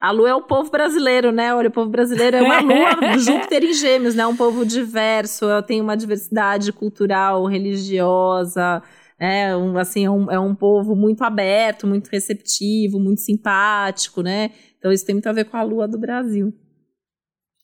A 0.00 0.10
lua 0.12 0.30
é 0.30 0.34
o 0.34 0.42
povo 0.42 0.70
brasileiro, 0.70 1.30
né? 1.30 1.54
Olha, 1.54 1.68
o 1.68 1.72
povo 1.72 1.90
brasileiro 1.90 2.36
é 2.36 2.42
uma 2.42 2.60
lua 2.62 3.18
Júpiter 3.18 3.64
em 3.64 3.74
gêmeos, 3.74 4.14
né? 4.14 4.26
Um 4.26 4.36
povo 4.36 4.64
diverso, 4.64 5.46
tem 5.66 5.80
uma 5.80 5.96
diversidade 5.96 6.72
cultural, 6.72 7.44
religiosa, 7.46 8.82
é 9.20 9.54
um, 9.54 9.76
assim, 9.76 10.06
é 10.06 10.10
um, 10.10 10.30
é 10.30 10.40
um 10.40 10.54
povo 10.54 10.96
muito 10.96 11.22
aberto, 11.22 11.86
muito 11.86 12.08
receptivo, 12.08 12.98
muito 12.98 13.20
simpático, 13.20 14.22
né? 14.22 14.50
Então 14.80 14.90
isso 14.90 15.06
tem 15.06 15.14
muito 15.14 15.28
a 15.28 15.32
ver 15.32 15.44
com 15.44 15.56
a 15.56 15.62
lua 15.62 15.86
do 15.86 15.98
Brasil. 15.98 16.52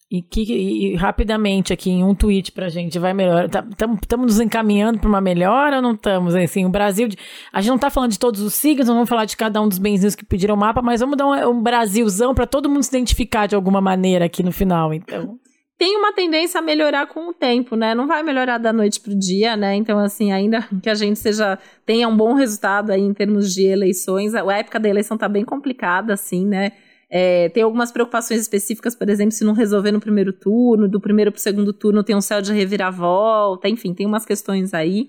E, 0.08 0.22
que, 0.22 0.42
e 0.42 0.94
rapidamente 0.94 1.72
aqui 1.72 1.90
em 1.90 2.04
um 2.04 2.14
tweet 2.14 2.52
pra 2.52 2.68
gente, 2.68 2.96
vai 2.96 3.12
melhor. 3.12 3.46
Estamos 3.46 4.00
tá, 4.06 4.16
nos 4.16 4.38
encaminhando 4.38 5.00
para 5.00 5.08
uma 5.08 5.20
melhora 5.20 5.76
ou 5.76 5.82
não 5.82 5.94
estamos? 5.94 6.32
Assim, 6.36 6.64
o 6.64 6.68
Brasil. 6.68 7.08
A 7.52 7.60
gente 7.60 7.70
não 7.70 7.76
está 7.76 7.90
falando 7.90 8.12
de 8.12 8.18
todos 8.18 8.40
os 8.40 8.54
signos, 8.54 8.86
não 8.86 8.94
vamos 8.94 9.08
falar 9.08 9.24
de 9.24 9.36
cada 9.36 9.60
um 9.60 9.68
dos 9.68 9.78
benzinhos 9.78 10.14
que 10.14 10.24
pediram 10.24 10.54
o 10.54 10.58
mapa, 10.58 10.80
mas 10.80 11.00
vamos 11.00 11.16
dar 11.16 11.26
um, 11.26 11.50
um 11.50 11.60
Brasilzão 11.60 12.34
para 12.34 12.46
todo 12.46 12.68
mundo 12.68 12.84
se 12.84 12.90
identificar 12.90 13.48
de 13.48 13.56
alguma 13.56 13.80
maneira 13.80 14.26
aqui 14.26 14.44
no 14.44 14.52
final, 14.52 14.94
então. 14.94 15.40
Tem 15.76 15.96
uma 15.96 16.12
tendência 16.12 16.60
a 16.60 16.62
melhorar 16.62 17.08
com 17.08 17.28
o 17.28 17.34
tempo, 17.34 17.74
né? 17.74 17.92
Não 17.92 18.06
vai 18.06 18.22
melhorar 18.22 18.58
da 18.58 18.72
noite 18.72 19.00
pro 19.00 19.14
dia, 19.14 19.56
né? 19.56 19.74
Então, 19.74 19.98
assim, 19.98 20.30
ainda 20.30 20.62
que 20.80 20.88
a 20.88 20.94
gente 20.94 21.18
seja 21.18 21.58
tenha 21.84 22.06
um 22.06 22.16
bom 22.16 22.32
resultado 22.32 22.92
aí 22.92 23.02
em 23.02 23.12
termos 23.12 23.52
de 23.52 23.66
eleições, 23.66 24.36
a 24.36 24.40
época 24.56 24.78
da 24.78 24.88
eleição 24.88 25.18
tá 25.18 25.28
bem 25.28 25.44
complicada, 25.44 26.14
assim, 26.14 26.46
né? 26.46 26.70
É, 27.11 27.48
tem 27.50 27.62
algumas 27.62 27.92
preocupações 27.92 28.40
específicas, 28.40 28.94
por 28.94 29.09
exemplo, 29.09 29.32
se 29.32 29.44
não 29.44 29.52
resolver 29.52 29.92
no 29.92 30.00
primeiro 30.00 30.32
turno, 30.32 30.88
do 30.88 31.00
primeiro 31.00 31.30
para 31.30 31.38
o 31.38 31.40
segundo 31.40 31.72
turno 31.72 32.02
tem 32.02 32.16
um 32.16 32.20
céu 32.20 32.42
de 32.42 32.52
reviravolta, 32.52 33.68
enfim, 33.68 33.94
tem 33.94 34.07
umas 34.07 34.26
questões 34.26 34.74
aí. 34.74 35.07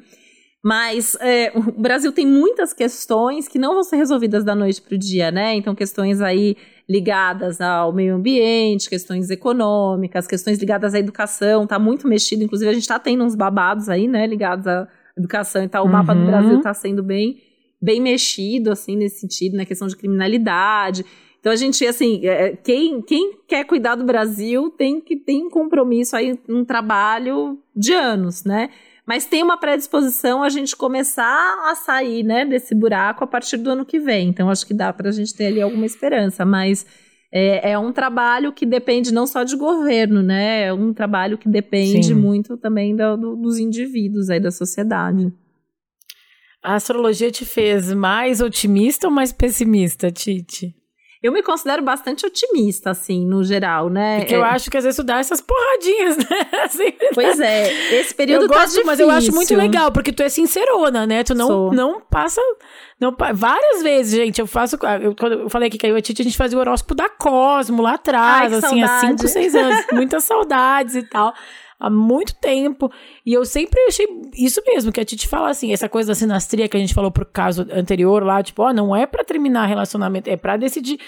Mas 0.64 1.16
é, 1.22 1.52
o 1.56 1.80
Brasil 1.80 2.12
tem 2.12 2.26
muitas 2.26 2.74
questões 2.74 3.48
que 3.48 3.60
não 3.60 3.74
vão 3.74 3.84
ser 3.84 3.96
resolvidas 3.96 4.44
da 4.44 4.56
noite 4.56 4.82
para 4.82 4.96
o 4.96 4.98
dia, 4.98 5.32
né? 5.32 5.56
Então, 5.56 5.74
questões 5.74 6.20
aí 6.20 6.58
ligadas 6.90 7.62
ao 7.62 7.94
meio 7.94 8.16
ambiente, 8.16 8.90
questões 8.90 9.30
econômicas, 9.30 10.28
questões 10.28 10.58
ligadas 10.58 10.94
à 10.94 11.00
educação, 11.00 11.68
tá 11.68 11.78
muito 11.78 12.08
mexido. 12.08 12.44
Inclusive, 12.44 12.70
a 12.70 12.74
gente 12.74 12.82
está 12.82 13.00
tendo 13.00 13.24
uns 13.24 13.36
babados 13.36 13.88
aí, 13.88 14.08
né? 14.08 14.26
Ligados 14.26 14.68
à 14.68 14.88
educação 15.18 15.64
e 15.64 15.70
tal. 15.70 15.84
O 15.84 15.86
uhum. 15.86 15.94
mapa 15.94 16.14
do 16.14 16.22
uhum. 16.22 16.28
Brasil 16.28 16.58
está 16.58 16.74
sendo 16.74 17.04
bem, 17.04 17.38
bem 17.82 18.02
mexido, 18.02 18.72
assim, 18.72 18.98
nesse 18.98 19.22
sentido, 19.22 19.56
na 19.56 19.66
questão 19.66 19.88
de 19.88 19.96
criminalidade. 19.96 21.06
Então 21.48 21.54
a 21.54 21.56
gente, 21.56 21.86
assim, 21.88 22.20
é, 22.26 22.48
é, 22.48 22.56
quem, 22.58 23.02
quem 23.02 23.38
quer 23.48 23.64
cuidar 23.64 23.96
do 23.96 24.04
Brasil 24.04 24.70
tem 24.70 25.00
que 25.00 25.16
ter 25.16 25.38
um 25.38 25.50
compromisso 25.50 26.14
aí, 26.14 26.38
um 26.50 26.66
trabalho 26.66 27.58
de 27.74 27.94
anos, 27.94 28.44
né? 28.44 28.70
Mas 29.06 29.26
tem 29.26 29.42
uma 29.44 29.58
predisposição 29.58 30.44
a 30.44 30.50
gente 30.50 30.76
começar 30.76 31.58
a 31.64 31.74
sair, 31.74 32.22
né, 32.22 32.44
desse 32.44 32.76
buraco 32.76 33.24
a 33.24 33.28
partir 33.28 33.56
do 33.56 33.70
ano 33.70 33.86
que 33.86 33.98
vem. 33.98 34.28
Então 34.28 34.50
acho 34.50 34.68
que 34.68 34.74
dá 34.74 34.92
para 34.92 35.08
a 35.08 35.12
gente 35.14 35.34
ter 35.34 35.46
ali 35.46 35.62
alguma 35.62 35.86
esperança, 35.86 36.44
mas 36.44 36.86
é, 37.32 37.72
é, 37.72 37.80
um 37.80 37.94
trabalho 37.94 38.52
que 38.52 38.66
depende 38.66 39.14
não 39.14 39.26
só 39.26 39.44
de 39.44 39.56
governo, 39.56 40.22
né? 40.22 40.64
É 40.64 40.74
um 40.74 40.94
trabalho 40.94 41.38
que 41.38 41.48
depende 41.48 42.08
Sim. 42.08 42.14
muito 42.14 42.58
também 42.58 42.94
do, 42.94 43.16
do, 43.16 43.36
dos 43.38 43.58
indivíduos 43.58 44.30
aí 44.30 44.42
da 44.42 44.52
sociedade. 44.52 45.32
A 46.62 46.76
astrologia 46.76 47.32
te 47.32 47.46
fez 47.46 47.94
mais 47.94 48.42
otimista 48.42 49.08
ou 49.08 49.14
mais 49.14 49.32
pessimista, 49.32 50.12
Titi? 50.12 50.76
Eu 51.28 51.34
me 51.34 51.44
considero 51.44 51.84
bastante 51.84 52.26
otimista, 52.26 52.92
assim, 52.92 53.26
no 53.26 53.44
geral, 53.44 53.90
né? 53.90 54.20
Porque 54.20 54.34
é. 54.34 54.38
eu 54.38 54.46
acho 54.46 54.72
que 54.72 54.78
às 54.78 54.86
vezes 54.86 54.96
tu 54.96 55.04
dá 55.04 55.20
essas 55.20 55.42
porradinhas, 55.42 56.16
né? 56.16 56.48
Assim, 56.64 56.94
pois 57.14 57.38
é, 57.42 58.00
esse 58.00 58.16
período 58.16 58.44
eu 58.44 58.48
tá 58.48 58.56
gosto, 58.56 58.68
difícil. 58.70 58.86
Mas 58.86 59.00
eu 59.02 59.10
acho 59.10 59.34
muito 59.34 59.54
legal, 59.54 59.92
porque 59.92 60.14
tu 60.14 60.24
é 60.24 60.30
sincerona, 60.30 61.06
né? 61.06 61.26
Tu 61.26 61.36
não, 61.36 61.70
não 61.72 62.00
passa... 62.00 62.42
Não, 62.98 63.14
várias 63.34 63.84
vezes, 63.84 64.18
gente, 64.18 64.40
eu 64.40 64.48
faço... 64.48 64.78
Eu, 65.02 65.14
quando 65.16 65.34
eu 65.34 65.50
falei 65.50 65.70
que 65.70 65.78
caiu 65.78 65.98
a 65.98 66.02
Titi, 66.02 66.22
a 66.22 66.26
gente 66.26 66.38
fazia 66.38 66.58
o 66.58 66.62
horóscopo 66.62 66.96
da 66.96 67.10
Cosmo 67.10 67.82
lá 67.82 67.96
atrás, 67.96 68.54
Ai, 68.54 68.60
assim, 68.60 68.82
há 68.82 69.00
cinco, 69.02 69.28
seis 69.28 69.54
anos. 69.54 69.86
Muitas 69.92 70.24
saudades 70.24 70.96
e 70.96 71.04
tal 71.04 71.34
há 71.80 71.90
muito 71.90 72.36
tempo. 72.36 72.92
E 73.26 73.34
eu 73.34 73.46
sempre 73.46 73.80
achei 73.88 74.08
isso 74.36 74.62
mesmo, 74.66 74.92
que 74.92 75.00
a 75.00 75.06
Titi 75.06 75.28
fala 75.28 75.50
assim, 75.50 75.72
essa 75.72 75.88
coisa 75.88 76.10
da 76.10 76.16
sinastria 76.16 76.68
que 76.68 76.78
a 76.78 76.80
gente 76.80 76.94
falou 76.94 77.12
pro 77.12 77.26
caso 77.26 77.68
anterior 77.72 78.24
lá, 78.24 78.42
tipo, 78.42 78.62
ó, 78.64 78.70
oh, 78.70 78.74
não 78.74 78.96
é 78.96 79.06
para 79.06 79.24
terminar 79.24 79.66
relacionamento, 79.66 80.30
é 80.30 80.36
para 80.36 80.58
decidir 80.58 81.00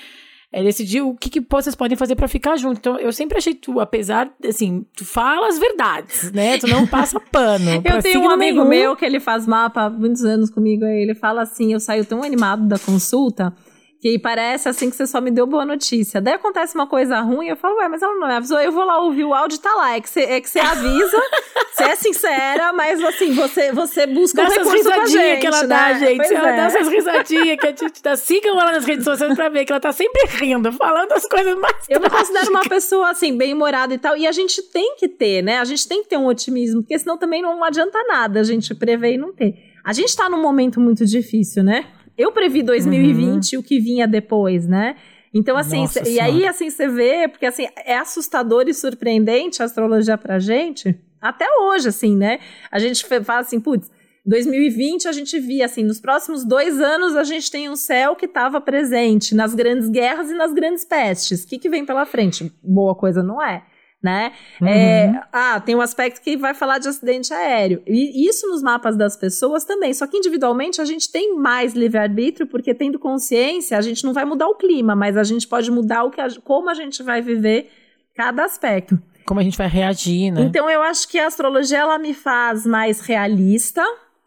é 0.51 0.63
decidir 0.63 1.01
o 1.01 1.13
que, 1.13 1.29
que 1.29 1.45
vocês 1.47 1.75
podem 1.75 1.95
fazer 1.95 2.15
para 2.15 2.27
ficar 2.27 2.57
junto. 2.57 2.79
Então, 2.79 2.97
eu 2.97 3.13
sempre 3.13 3.37
achei 3.37 3.53
tu, 3.53 3.79
apesar, 3.79 4.31
assim, 4.43 4.83
tu 4.95 5.05
fala 5.05 5.47
as 5.47 5.59
verdades, 5.59 6.31
né? 6.31 6.57
Tu 6.57 6.67
não 6.67 6.87
passa 6.87 7.19
pano. 7.31 7.69
eu 7.85 8.01
tenho 8.01 8.21
um 8.21 8.29
amigo 8.31 8.63
nenhum. 8.63 8.67
meu 8.67 8.95
que 8.95 9.05
ele 9.05 9.19
faz 9.19 9.45
mapa 9.45 9.83
há 9.83 9.89
muitos 9.91 10.25
anos 10.25 10.49
comigo, 10.49 10.83
aí 10.83 11.03
ele 11.03 11.13
fala 11.13 11.43
assim, 11.43 11.71
eu 11.71 11.79
saio 11.79 12.03
tão 12.03 12.23
animado 12.23 12.67
da 12.67 12.79
consulta 12.79 13.53
Que 14.01 14.17
parece 14.17 14.69
assim 14.69 14.89
que 14.89 14.95
você 14.95 15.05
só 15.05 15.19
me 15.19 15.29
deu 15.29 15.45
boa 15.45 15.65
notícia. 15.65 16.21
Daí 16.21 16.35
acontece 16.35 16.73
uma 16.73 16.87
coisa 16.87 17.19
ruim, 17.19 17.47
eu 17.47 17.57
falo, 17.57 17.75
ué, 17.79 17.89
mas 17.89 18.01
ela 18.01 18.15
não 18.15 18.27
me 18.27 18.33
avisou. 18.33 18.57
Eu 18.57 18.71
vou 18.71 18.85
lá 18.85 19.01
ouvir 19.01 19.25
o 19.25 19.33
áudio 19.33 19.57
e 19.57 19.59
tá 19.59 19.75
lá. 19.75 19.97
É 19.97 19.99
que 19.99 20.09
você, 20.09 20.21
é 20.21 20.39
que 20.39 20.49
você 20.49 20.59
avisa, 20.59 21.21
você 21.75 21.83
é 21.83 21.95
sincera, 21.97 22.71
mas 22.71 23.03
assim, 23.03 23.33
você, 23.33 23.73
você 23.73 24.07
busca 24.07 24.41
Dá 24.41 24.49
um 24.49 24.53
essas 24.53 24.71
risadinhas 24.71 25.11
gente, 25.11 25.41
que 25.41 25.47
ela 25.47 25.61
né? 25.63 25.67
dá, 25.67 25.93
gente. 25.93 26.15
Pois 26.17 26.31
ela 26.31 26.49
é. 26.49 26.55
dá 26.55 26.63
essas 26.63 26.87
risadinhas 26.87 27.59
que 27.59 27.67
a 27.67 27.75
gente 27.75 28.01
dá. 28.01 28.15
Sigam 28.15 28.57
ela 28.61 28.71
nas 28.71 28.85
redes 28.85 29.03
sociais 29.03 29.35
pra 29.35 29.49
ver 29.49 29.65
que 29.65 29.71
ela 29.73 29.81
tá 29.81 29.91
sempre 29.91 30.25
rindo, 30.27 30.71
falando 30.71 31.11
as 31.11 31.27
coisas 31.27 31.55
mais 31.59 31.75
Eu 31.89 31.99
me 31.99 32.09
considero 32.09 32.51
uma 32.51 32.61
trágicas. 32.61 32.83
pessoa, 32.85 33.09
assim, 33.09 33.37
bem-humorada 33.37 33.93
e 33.93 33.97
tal. 33.97 34.15
E 34.15 34.25
a 34.25 34.31
gente 34.31 34.61
tem 34.63 34.95
que 34.95 35.09
ter, 35.09 35.41
né? 35.41 35.59
A 35.59 35.65
gente 35.65 35.85
tem 35.85 36.03
que 36.03 36.07
ter 36.09 36.17
um 36.17 36.27
otimismo, 36.27 36.83
porque 36.83 36.97
senão 36.97 37.17
também 37.17 37.41
não 37.41 37.61
adianta 37.65 38.01
nada 38.07 38.39
a 38.39 38.43
gente 38.43 38.73
prever 38.73 39.15
e 39.15 39.17
não 39.17 39.33
ter. 39.33 39.55
A 39.83 39.91
gente 39.91 40.15
tá 40.15 40.29
num 40.29 40.41
momento 40.41 40.79
muito 40.79 41.05
difícil, 41.05 41.63
né? 41.63 41.85
Eu 42.19 42.33
previ 42.33 42.61
2020 42.61 43.53
e 43.53 43.57
o 43.57 43.63
que 43.63 43.79
vinha 43.79 44.05
depois, 44.05 44.67
né? 44.67 44.97
Então, 45.33 45.55
assim, 45.55 45.79
Nossa 45.79 46.01
e 46.01 46.05
Senhora. 46.05 46.25
aí, 46.25 46.45
assim, 46.45 46.69
você 46.69 46.85
vê, 46.85 47.29
porque 47.29 47.45
assim, 47.45 47.65
é 47.85 47.97
assustador 47.97 48.65
e 48.67 48.73
surpreendente 48.73 49.61
a 49.61 49.65
astrologia 49.65 50.17
pra 50.17 50.37
gente, 50.37 50.99
até 51.21 51.45
hoje, 51.61 51.87
assim, 51.87 52.17
né? 52.17 52.39
A 52.69 52.77
gente 52.77 53.05
fala 53.05 53.39
assim, 53.39 53.59
putz, 53.59 53.89
2020 54.25 55.07
a 55.07 55.13
gente 55.13 55.39
via, 55.39 55.65
assim, 55.65 55.83
nos 55.83 56.01
próximos 56.01 56.43
dois 56.43 56.81
anos 56.81 57.15
a 57.15 57.23
gente 57.23 57.49
tem 57.49 57.69
um 57.69 57.75
céu 57.77 58.17
que 58.17 58.25
estava 58.25 58.59
presente 58.59 59.33
nas 59.33 59.55
grandes 59.55 59.87
guerras 59.87 60.29
e 60.29 60.33
nas 60.33 60.53
grandes 60.53 60.83
pestes. 60.83 61.43
O 61.43 61.47
que, 61.47 61.57
que 61.57 61.69
vem 61.69 61.85
pela 61.85 62.05
frente? 62.05 62.51
Boa 62.61 62.95
coisa 62.95 63.23
não 63.23 63.41
é, 63.41 63.63
né? 64.01 64.31
É, 64.65 65.11
ah, 65.31 65.59
tem 65.59 65.75
um 65.75 65.81
aspecto 65.81 66.21
que 66.21 66.37
vai 66.37 66.53
falar 66.53 66.77
de 66.77 66.87
acidente 66.87 67.33
aéreo. 67.33 67.81
E 67.85 68.27
isso 68.27 68.47
nos 68.47 68.61
mapas 68.63 68.95
das 68.95 69.17
pessoas 69.17 69.65
também. 69.65 69.93
Só 69.93 70.07
que 70.07 70.17
individualmente 70.17 70.79
a 70.81 70.85
gente 70.85 71.11
tem 71.11 71.35
mais 71.35 71.73
livre-arbítrio, 71.73 72.47
porque 72.47 72.73
tendo 72.73 72.97
consciência, 72.97 73.77
a 73.77 73.81
gente 73.81 74.03
não 74.05 74.13
vai 74.13 74.23
mudar 74.25 74.47
o 74.47 74.55
clima, 74.55 74.95
mas 74.95 75.17
a 75.17 75.23
gente 75.23 75.47
pode 75.47 75.69
mudar 75.69 76.03
o 76.05 76.11
que 76.11 76.21
a- 76.21 76.27
como 76.43 76.69
a 76.69 76.73
gente 76.73 77.03
vai 77.03 77.21
viver 77.21 77.69
cada 78.15 78.45
aspecto. 78.45 78.97
Como 79.25 79.39
a 79.39 79.43
gente 79.43 79.57
vai 79.57 79.67
reagir, 79.67 80.31
né? 80.31 80.41
Então 80.41 80.69
eu 80.69 80.81
acho 80.81 81.07
que 81.07 81.19
a 81.19 81.27
astrologia 81.27 81.79
ela 81.79 81.99
me 81.99 82.13
faz 82.13 82.65
mais 82.65 83.01
realista, 83.01 83.83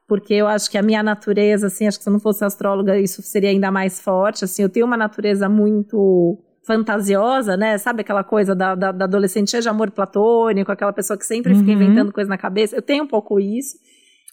porque 0.07 0.35
eu 0.35 0.47
acho 0.47 0.71
que 0.71 0.77
a 0.79 0.83
minha 0.83 1.03
natureza, 1.03 1.69
assim, 1.69 1.87
acho 1.89 1.97
que 1.99 2.05
se 2.05 2.09
eu 2.11 2.13
não 2.13 2.21
fosse 2.21 2.45
astróloga 2.45 2.99
isso 2.99 3.23
seria 3.23 3.49
ainda 3.51 3.71
mais 3.71 3.99
forte, 4.01 4.45
assim, 4.45 4.63
eu 4.63 4.69
tenho 4.69 4.85
uma 4.87 4.97
natureza 4.97 5.49
muito 5.49 6.39
fantasiosa, 6.67 7.57
né? 7.57 7.77
Sabe 7.79 8.03
aquela 8.03 8.23
coisa 8.25 8.55
da, 8.55 8.75
da, 8.75 8.93
da 8.93 9.05
adolescente 9.05 9.51
cheia 9.51 9.63
de 9.63 9.69
amor 9.69 9.91
platônico, 9.91 10.71
aquela 10.71 10.93
pessoa 10.93 11.19
que 11.19 11.27
sempre 11.27 11.55
fica 11.55 11.67
Uhum. 11.71 11.73
inventando 11.75 12.13
coisa 12.13 12.29
na 12.31 12.39
cabeça. 12.39 12.77
Eu 12.77 12.83
tenho 12.83 13.05
um 13.05 13.09
pouco 13.09 13.41
isso. 13.41 13.77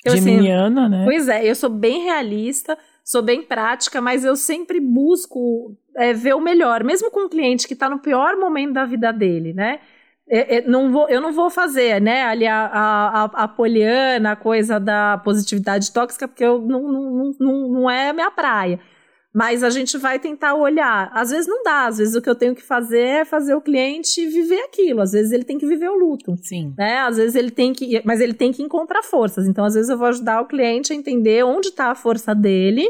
Eu, 0.06 0.14
assim, 0.14 0.32
Geminiana, 0.32 0.88
né? 0.88 1.02
Pois 1.06 1.28
é, 1.28 1.50
eu 1.50 1.56
sou 1.56 1.70
bem 1.70 2.04
realista, 2.04 2.78
sou 3.04 3.22
bem 3.22 3.42
prática, 3.42 4.00
mas 4.00 4.24
eu 4.24 4.36
sempre 4.36 4.80
busco 4.80 5.76
é, 5.98 6.14
ver 6.14 6.36
o 6.36 6.40
melhor, 6.40 6.84
mesmo 6.84 7.12
com 7.12 7.26
um 7.26 7.30
cliente 7.30 7.68
que 7.68 7.74
está 7.74 7.90
no 7.90 8.00
pior 8.00 8.38
momento 8.38 8.74
da 8.74 8.86
vida 8.86 9.12
dele, 9.12 9.54
né? 9.54 9.80
É, 10.32 10.58
é, 10.58 10.62
não 10.68 10.92
vou, 10.92 11.10
eu 11.10 11.20
não 11.20 11.34
vou 11.34 11.50
fazer, 11.50 12.00
né, 12.00 12.22
ali 12.24 12.46
a, 12.46 12.66
a, 12.68 13.24
a, 13.24 13.48
poliana, 13.48 14.34
a 14.34 14.36
coisa 14.36 14.80
da 14.80 15.18
positividade 15.18 15.92
tóxica, 15.92 16.28
porque 16.28 16.46
eu 16.46 16.62
não, 16.62 16.84
não, 16.84 17.36
não, 17.40 17.68
não 17.68 17.90
é 17.90 18.10
a 18.10 18.14
minha 18.14 18.30
praia. 18.30 18.80
Mas 19.34 19.64
a 19.64 19.70
gente 19.70 19.98
vai 19.98 20.18
tentar 20.18 20.56
olhar. 20.56 21.12
Às 21.14 21.30
vezes 21.30 21.48
não 21.48 21.64
dá, 21.64 21.86
às 21.86 22.00
vezes 22.00 22.16
o 22.16 22.22
que 22.22 22.30
eu 22.30 22.36
tenho 22.36 22.56
que 22.56 22.64
fazer 22.64 23.00
é 23.00 23.26
fazer 23.26 23.54
o 23.54 23.62
cliente 23.62 24.26
viver 24.26 24.62
aquilo, 24.62 25.02
às 25.02 25.12
vezes 25.12 25.32
ele 25.32 25.44
tem 25.44 25.58
que 25.58 25.68
viver 25.68 25.88
o 25.88 25.96
luto 25.96 26.36
Sim. 26.42 26.74
né? 26.78 26.98
Às 27.00 27.18
vezes 27.18 27.36
ele 27.36 27.52
tem 27.52 27.72
que, 27.72 28.02
mas 28.04 28.20
ele 28.22 28.34
tem 28.34 28.52
que 28.52 28.64
encontrar 28.64 29.04
forças. 29.04 29.48
Então, 29.48 29.64
às 29.64 29.76
vezes 29.76 29.90
eu 29.90 29.98
vou 29.98 30.08
ajudar 30.08 30.42
o 30.42 30.46
cliente 30.46 30.92
a 30.92 30.96
entender 30.96 31.44
onde 31.44 31.70
está 31.70 31.92
a 31.92 31.96
força 31.96 32.34
dele 32.34 32.90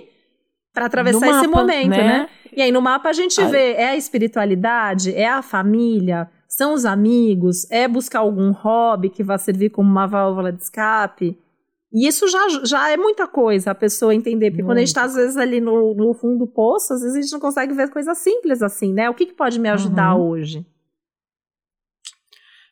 para 0.74 0.86
atravessar 0.86 1.26
No 1.26 1.32
esse 1.32 1.48
mapa, 1.48 1.62
momento, 1.62 1.90
né? 1.90 1.98
né? 2.04 2.30
E 2.56 2.62
aí 2.62 2.72
no 2.72 2.82
mapa 2.82 3.10
a 3.10 3.14
gente 3.14 3.44
vê 3.46 3.74
é 3.74 3.90
a 3.90 3.98
espiritualidade, 3.98 5.14
é 5.14 5.28
a 5.28 5.42
família, 5.42 6.30
são 6.48 6.74
os 6.74 6.86
amigos, 6.86 7.70
é 7.70 7.88
buscar 7.88 8.20
algum 8.20 8.52
hobby 8.52 9.10
que 9.10 9.24
vá 9.24 9.38
servir 9.38 9.70
como 9.70 9.90
uma 9.90 10.08
válvula 10.08 10.52
de 10.52 10.64
escape. 10.64 11.38
E 11.92 12.08
isso 12.08 12.28
já, 12.28 12.40
já 12.64 12.90
é 12.92 12.98
muita 12.98 13.28
coisa 13.28 13.72
a 13.72 13.76
pessoa 13.76 14.14
entender, 14.14 14.52
porque 14.52 14.64
quando 14.64 14.78
a 14.78 14.82
gente 14.82 14.90
está 14.90 15.04
às 15.04 15.16
vezes 15.16 15.36
ali 15.38 15.60
no, 15.60 15.96
no 15.96 16.14
fundo 16.14 16.38
do 16.38 16.48
poço, 16.48 16.94
às 16.94 17.02
vezes 17.02 17.18
a 17.18 17.22
gente 17.22 17.32
não 17.34 17.40
consegue 17.40 17.74
ver 17.74 17.90
coisas 17.90 18.16
simples 18.20 18.62
assim, 18.62 18.94
né? 18.94 19.10
O 19.10 19.14
que, 19.16 19.26
que 19.26 19.34
pode 19.34 19.60
me 19.60 19.70
ajudar 19.70 20.16
Uhum. 20.16 20.30
hoje? 20.30 20.66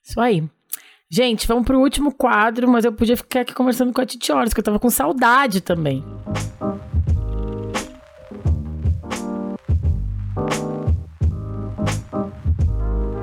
Isso 0.03 0.21
aí. 0.21 0.43
Gente, 1.09 1.47
vamos 1.47 1.65
pro 1.65 1.79
último 1.79 2.13
quadro, 2.13 2.67
mas 2.69 2.85
eu 2.85 2.93
podia 2.93 3.17
ficar 3.17 3.41
aqui 3.41 3.53
conversando 3.55 3.91
com 3.91 4.01
a 4.01 4.05
Titi 4.05 4.31
horas, 4.31 4.53
que 4.53 4.59
eu 4.59 4.63
tava 4.63 4.77
com 4.79 4.89
saudade 4.89 5.61
também. 5.61 6.03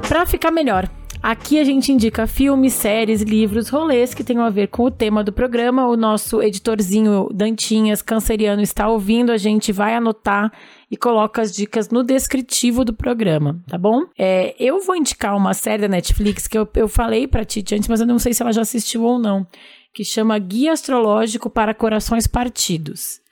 Pra 0.09 0.27
ficar 0.27 0.51
melhor, 0.51 0.89
aqui 1.25 1.59
a 1.59 1.65
gente 1.65 1.91
indica 1.91 2.27
filmes, 2.27 2.75
séries, 2.75 3.23
livros, 3.23 3.71
rolês 3.71 4.13
que 4.13 4.23
tenham 4.23 4.45
a 4.45 4.51
ver 4.51 4.69
com 4.69 4.85
o 4.85 4.91
tema 4.91 5.25
do 5.25 5.33
programa. 5.33 5.89
O 5.89 5.97
nosso 5.97 6.43
editorzinho 6.43 7.31
Dantinhas, 7.33 8.03
canceriano, 8.03 8.61
está 8.61 8.89
ouvindo, 8.89 9.33
a 9.33 9.39
gente 9.39 9.73
vai 9.73 9.95
anotar 9.95 10.53
e 10.91 10.99
coloca 10.99 11.41
as 11.41 11.51
dicas 11.51 11.89
no 11.89 12.03
descritivo 12.05 12.85
do 12.85 12.93
programa, 12.93 13.59
tá 13.67 13.79
bom? 13.79 14.03
É, 14.19 14.55
eu 14.59 14.81
vou 14.83 14.95
indicar 14.95 15.35
uma 15.35 15.55
série 15.55 15.81
da 15.83 15.89
Netflix 15.89 16.47
que 16.47 16.59
eu, 16.59 16.69
eu 16.75 16.87
falei 16.87 17.27
pra 17.27 17.45
Titi 17.45 17.75
antes, 17.75 17.89
mas 17.89 18.01
eu 18.01 18.07
não 18.07 18.19
sei 18.19 18.35
se 18.35 18.43
ela 18.43 18.53
já 18.53 18.61
assistiu 18.61 19.03
ou 19.03 19.19
não, 19.19 19.47
que 19.95 20.05
chama 20.05 20.39
Guia 20.39 20.73
Astrológico 20.73 21.49
para 21.49 21.73
Corações 21.73 22.27
Partidos. 22.27 23.25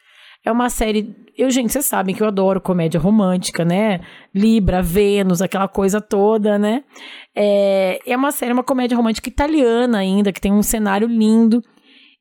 É 0.45 0.51
uma 0.51 0.69
série. 0.69 1.15
Eu, 1.37 1.51
gente, 1.51 1.73
vocês 1.73 1.87
sabem 1.87 2.15
que 2.15 2.23
eu 2.23 2.27
adoro 2.27 2.61
comédia 2.61 3.01
romântica, 3.01 3.65
né? 3.65 4.01
Libra, 4.35 4.83
Vênus, 4.83 5.41
aquela 5.41 5.67
coisa 5.67 6.01
toda, 6.01 6.59
né? 6.59 6.85
É, 7.35 7.99
é 8.07 8.17
uma 8.17 8.31
série, 8.31 8.53
uma 8.53 8.63
comédia 8.63 8.97
romântica 8.97 9.29
italiana 9.29 9.99
ainda, 9.99 10.33
que 10.33 10.41
tem 10.41 10.53
um 10.53 10.63
cenário 10.63 11.09
lindo. 11.09 11.63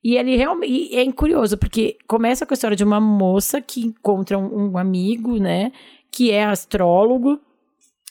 E 0.03 0.16
ele 0.16 0.36
realmente. 0.36 0.95
É 0.95 1.12
curioso, 1.12 1.57
porque 1.57 1.97
começa 2.07 2.45
com 2.45 2.53
a 2.53 2.55
história 2.55 2.78
de 2.78 2.84
uma 2.84 2.99
moça 2.99 3.62
que 3.62 3.82
encontra 3.82 4.38
um, 4.38 4.72
um 4.72 4.78
amigo, 4.78 5.38
né? 5.38 5.72
Que 6.12 6.32
é 6.32 6.45
astrólogo. 6.45 7.39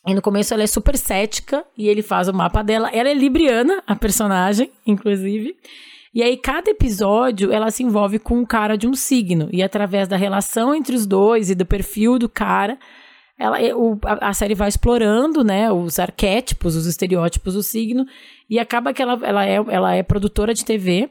E 0.07 0.15
no 0.15 0.23
começo 0.23 0.55
ela 0.55 0.63
é 0.63 0.67
super 0.67 0.97
cética 0.97 1.65
e 1.77 1.89
ele 1.89 2.03
faz 2.03 2.29
o 2.29 2.33
mapa 2.33 2.63
dela. 2.63 2.91
Ela 2.91 3.11
é 3.11 3.15
libriana, 3.15 3.83
a 3.87 3.97
personagem, 3.97 4.71
inclusive. 4.87 5.57
E 6.13 6.23
aí, 6.23 6.37
cada 6.37 6.71
episódio, 6.71 7.53
ela 7.53 7.71
se 7.71 7.83
envolve 7.85 8.19
com 8.19 8.39
um 8.39 8.45
cara 8.45 8.77
de 8.77 8.87
um 8.89 8.95
signo. 8.95 9.49
E 9.53 9.63
através 9.63 10.09
da 10.09 10.17
relação 10.17 10.75
entre 10.75 10.95
os 10.97 11.07
dois 11.07 11.51
e 11.51 11.55
do 11.55 11.65
perfil 11.65 12.19
do 12.19 12.29
cara, 12.29 12.77
ela, 13.39 13.61
é- 13.61 13.75
o- 13.75 13.99
a, 14.03 14.33
série 14.35 14.55
vai 14.55 14.69
explorando, 14.69 15.45
né, 15.45 15.71
os 15.73 15.99
arquétipos, 16.01 16.75
os 16.75 16.87
estereótipos 16.87 17.55
do 17.55 17.63
signo. 17.63 18.05
E 18.49 18.59
acaba 18.59 18.93
que 18.93 19.01
ela, 19.01 19.19
ela, 19.23 19.47
é, 19.47 19.55
ela 19.69 19.95
é 19.95 20.03
produtora 20.03 20.53
de 20.53 20.65
TV. 20.65 21.09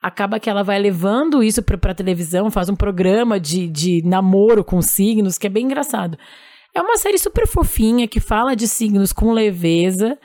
Acaba 0.00 0.38
que 0.38 0.48
ela 0.48 0.62
vai 0.62 0.78
levando 0.78 1.42
isso 1.42 1.60
pra 1.62 1.92
televisão, 1.94 2.48
faz 2.50 2.68
um 2.68 2.76
programa 2.76 3.40
de, 3.40 3.66
de 3.68 4.00
namoro 4.04 4.62
com 4.62 4.80
signos, 4.80 5.36
que 5.38 5.48
é 5.48 5.50
bem 5.50 5.64
engraçado. 5.64 6.16
É 6.72 6.80
uma 6.80 6.96
série 6.98 7.18
super 7.18 7.48
fofinha, 7.48 8.06
que 8.06 8.20
fala 8.20 8.54
de 8.54 8.68
signos 8.68 9.12
com 9.12 9.32
leveza 9.32 10.16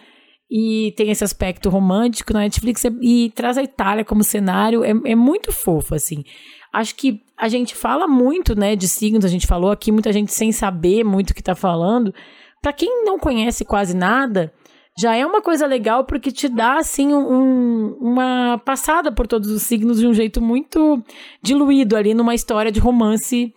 e 0.51 0.93
tem 0.97 1.09
esse 1.09 1.23
aspecto 1.23 1.69
romântico 1.69 2.33
na 2.33 2.39
Netflix 2.41 2.83
e 3.01 3.31
traz 3.33 3.57
a 3.57 3.63
Itália 3.63 4.03
como 4.03 4.21
cenário, 4.21 4.83
é, 4.83 4.89
é 5.05 5.15
muito 5.15 5.49
fofo, 5.53 5.95
assim. 5.95 6.25
Acho 6.73 6.93
que 6.95 7.21
a 7.37 7.47
gente 7.47 7.73
fala 7.73 8.05
muito, 8.07 8.53
né, 8.53 8.75
de 8.75 8.87
signos, 8.87 9.23
a 9.23 9.29
gente 9.29 9.47
falou 9.47 9.71
aqui, 9.71 9.91
muita 9.91 10.11
gente 10.11 10.33
sem 10.33 10.51
saber 10.51 11.05
muito 11.05 11.29
o 11.31 11.33
que 11.33 11.41
tá 11.41 11.55
falando. 11.55 12.13
Pra 12.61 12.73
quem 12.73 13.05
não 13.05 13.17
conhece 13.17 13.63
quase 13.63 13.95
nada, 13.95 14.53
já 14.99 15.15
é 15.15 15.25
uma 15.25 15.41
coisa 15.41 15.65
legal 15.65 16.03
porque 16.03 16.31
te 16.31 16.49
dá, 16.49 16.77
assim, 16.77 17.13
um- 17.13 17.95
uma 17.99 18.57
passada 18.65 19.09
por 19.11 19.25
todos 19.27 19.49
os 19.49 19.61
signos 19.63 19.99
de 19.99 20.07
um 20.07 20.13
jeito 20.13 20.41
muito 20.41 21.01
diluído 21.41 21.95
ali 21.95 22.13
numa 22.13 22.35
história 22.35 22.71
de 22.71 22.79
romance 22.79 23.53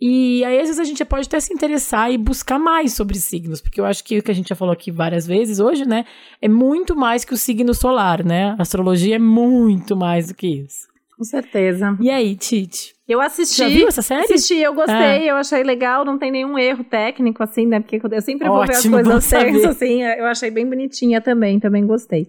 e 0.00 0.44
aí, 0.44 0.58
às 0.60 0.66
vezes, 0.66 0.78
a 0.78 0.84
gente 0.84 1.04
pode 1.04 1.26
até 1.26 1.40
se 1.40 1.52
interessar 1.52 2.12
e 2.12 2.16
buscar 2.16 2.58
mais 2.58 2.92
sobre 2.92 3.18
signos, 3.18 3.60
porque 3.60 3.80
eu 3.80 3.84
acho 3.84 4.04
que 4.04 4.18
o 4.18 4.22
que 4.22 4.30
a 4.30 4.34
gente 4.34 4.48
já 4.48 4.54
falou 4.54 4.72
aqui 4.72 4.90
várias 4.90 5.26
vezes 5.26 5.58
hoje, 5.58 5.86
né, 5.86 6.04
é 6.40 6.48
muito 6.48 6.94
mais 6.94 7.24
que 7.24 7.34
o 7.34 7.36
signo 7.36 7.74
solar, 7.74 8.24
né? 8.24 8.54
A 8.58 8.62
astrologia 8.62 9.16
é 9.16 9.18
muito 9.18 9.96
mais 9.96 10.28
do 10.28 10.34
que 10.34 10.46
isso. 10.46 10.86
Com 11.16 11.24
certeza. 11.24 11.96
E 12.00 12.08
aí, 12.10 12.36
Tite? 12.36 12.94
Eu 13.08 13.20
assisti. 13.20 13.56
Já 13.58 13.68
viu 13.68 13.88
essa 13.88 14.02
série? 14.02 14.22
Assisti, 14.22 14.54
eu 14.58 14.72
gostei, 14.72 15.28
eu 15.28 15.34
achei 15.34 15.64
legal, 15.64 16.04
não 16.04 16.16
tem 16.16 16.30
nenhum 16.30 16.56
erro 16.56 16.84
técnico, 16.84 17.42
assim, 17.42 17.66
né? 17.66 17.80
Porque 17.80 18.00
eu 18.00 18.22
sempre 18.22 18.46
vou 18.46 18.64
ver 18.64 18.72
as 18.74 18.78
Ótimo, 18.78 18.94
coisas 18.94 19.24
certas, 19.24 19.64
assim, 19.64 20.02
eu 20.02 20.26
achei 20.26 20.50
bem 20.50 20.64
bonitinha 20.64 21.20
também, 21.20 21.58
também 21.58 21.84
gostei. 21.84 22.28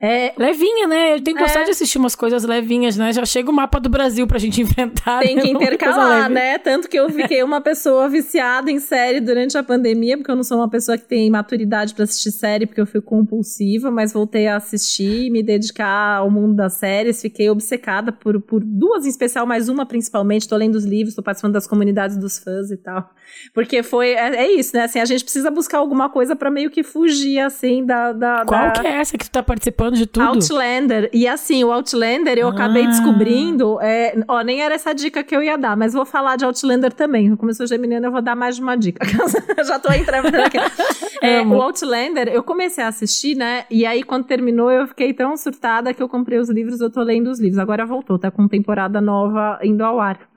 É, 0.00 0.32
levinha, 0.38 0.86
né? 0.86 1.14
Eu 1.14 1.20
tenho 1.20 1.36
gostado 1.36 1.62
é. 1.62 1.64
de 1.64 1.70
assistir 1.72 1.98
umas 1.98 2.14
coisas 2.14 2.44
levinhas, 2.44 2.96
né? 2.96 3.12
Já 3.12 3.26
chega 3.26 3.50
o 3.50 3.52
mapa 3.52 3.80
do 3.80 3.88
Brasil 3.88 4.28
pra 4.28 4.38
gente 4.38 4.60
enfrentar. 4.62 5.18
Tem 5.18 5.36
que 5.36 5.48
intercalar, 5.48 6.30
né? 6.30 6.56
Tanto 6.56 6.88
que 6.88 6.96
eu 6.96 7.10
fiquei 7.10 7.42
uma 7.42 7.60
pessoa 7.60 8.08
viciada 8.08 8.70
em 8.70 8.78
série 8.78 9.20
durante 9.20 9.58
a 9.58 9.62
pandemia, 9.62 10.16
porque 10.16 10.30
eu 10.30 10.36
não 10.36 10.44
sou 10.44 10.58
uma 10.58 10.70
pessoa 10.70 10.96
que 10.96 11.04
tem 11.04 11.28
maturidade 11.28 11.94
para 11.94 12.04
assistir 12.04 12.30
série, 12.30 12.64
porque 12.64 12.80
eu 12.80 12.86
fui 12.86 13.00
compulsiva, 13.00 13.90
mas 13.90 14.12
voltei 14.12 14.46
a 14.46 14.56
assistir, 14.56 15.30
me 15.30 15.42
dedicar 15.42 16.18
ao 16.18 16.30
mundo 16.30 16.54
das 16.54 16.74
séries. 16.74 17.20
Fiquei 17.20 17.50
obcecada 17.50 18.12
por, 18.12 18.40
por 18.40 18.62
duas 18.62 19.04
em 19.04 19.08
especial, 19.08 19.46
mais 19.46 19.68
uma 19.68 19.84
principalmente. 19.84 20.46
Tô 20.46 20.56
lendo 20.56 20.76
os 20.76 20.84
livros, 20.84 21.16
tô 21.16 21.24
participando 21.24 21.54
das 21.54 21.66
comunidades 21.66 22.16
dos 22.16 22.38
fãs 22.38 22.70
e 22.70 22.76
tal. 22.76 23.10
Porque 23.52 23.82
foi. 23.82 24.10
É, 24.10 24.44
é 24.44 24.52
isso, 24.52 24.76
né? 24.76 24.84
Assim, 24.84 25.00
a 25.00 25.04
gente 25.04 25.24
precisa 25.24 25.50
buscar 25.50 25.78
alguma 25.78 26.08
coisa 26.08 26.36
para 26.36 26.52
meio 26.52 26.70
que 26.70 26.84
fugir, 26.84 27.40
assim, 27.40 27.84
da. 27.84 28.12
da 28.12 28.44
Qual 28.46 28.60
da... 28.60 28.70
que 28.80 28.86
é 28.86 28.92
essa 28.92 29.18
que 29.18 29.24
tu 29.24 29.30
tá 29.32 29.42
participando 29.42 29.87
de 29.90 30.06
tudo? 30.06 30.26
Outlander. 30.26 31.10
E 31.12 31.26
assim, 31.26 31.62
o 31.64 31.72
Outlander 31.72 32.38
eu 32.38 32.48
ah. 32.48 32.50
acabei 32.50 32.86
descobrindo. 32.86 33.80
É, 33.80 34.14
ó, 34.28 34.40
nem 34.42 34.62
era 34.62 34.74
essa 34.74 34.92
dica 34.92 35.22
que 35.22 35.34
eu 35.34 35.42
ia 35.42 35.56
dar, 35.56 35.76
mas 35.76 35.92
vou 35.92 36.04
falar 36.04 36.36
de 36.36 36.44
Outlander 36.44 36.92
também. 36.92 37.34
Como 37.36 37.50
eu 37.50 37.54
sou 37.54 37.66
geminiana, 37.66 38.06
eu 38.06 38.12
vou 38.12 38.22
dar 38.22 38.36
mais 38.36 38.56
de 38.56 38.62
uma 38.62 38.76
dica. 38.76 39.06
Já 39.66 39.78
tô 39.78 39.92
entrando 39.92 40.34
aqui. 40.34 40.58
é, 41.22 41.40
o 41.42 41.60
Outlander, 41.60 42.28
eu 42.28 42.42
comecei 42.42 42.82
a 42.82 42.88
assistir, 42.88 43.36
né? 43.36 43.64
E 43.70 43.84
aí, 43.86 44.02
quando 44.02 44.24
terminou, 44.24 44.70
eu 44.70 44.86
fiquei 44.86 45.12
tão 45.12 45.36
surtada 45.36 45.92
que 45.92 46.02
eu 46.02 46.08
comprei 46.08 46.38
os 46.38 46.48
livros, 46.48 46.80
eu 46.80 46.90
tô 46.90 47.02
lendo 47.02 47.30
os 47.30 47.40
livros. 47.40 47.58
Agora 47.58 47.84
voltou, 47.84 48.18
tá 48.18 48.30
com 48.30 48.48
temporada 48.48 49.00
nova 49.00 49.58
indo 49.62 49.84
ao 49.84 50.00
ar. 50.00 50.28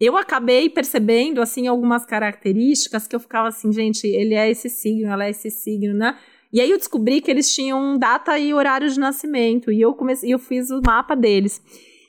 Eu 0.00 0.16
acabei 0.16 0.70
percebendo, 0.70 1.42
assim, 1.42 1.66
algumas 1.66 2.06
características 2.06 3.08
que 3.08 3.16
eu 3.16 3.20
ficava 3.20 3.48
assim, 3.48 3.72
gente, 3.72 4.06
ele 4.06 4.34
é 4.34 4.48
esse 4.48 4.68
signo, 4.68 5.10
ela 5.10 5.24
é 5.24 5.30
esse 5.30 5.50
signo, 5.50 5.92
né? 5.92 6.16
E 6.52 6.60
aí 6.60 6.70
eu 6.70 6.78
descobri 6.78 7.20
que 7.20 7.30
eles 7.30 7.54
tinham 7.54 7.98
data 7.98 8.38
e 8.38 8.54
horário 8.54 8.88
de 8.88 8.98
nascimento, 8.98 9.70
e 9.70 9.80
eu 9.80 9.94
comecei, 9.94 10.32
eu 10.32 10.38
fiz 10.38 10.70
o 10.70 10.80
mapa 10.84 11.14
deles. 11.14 11.60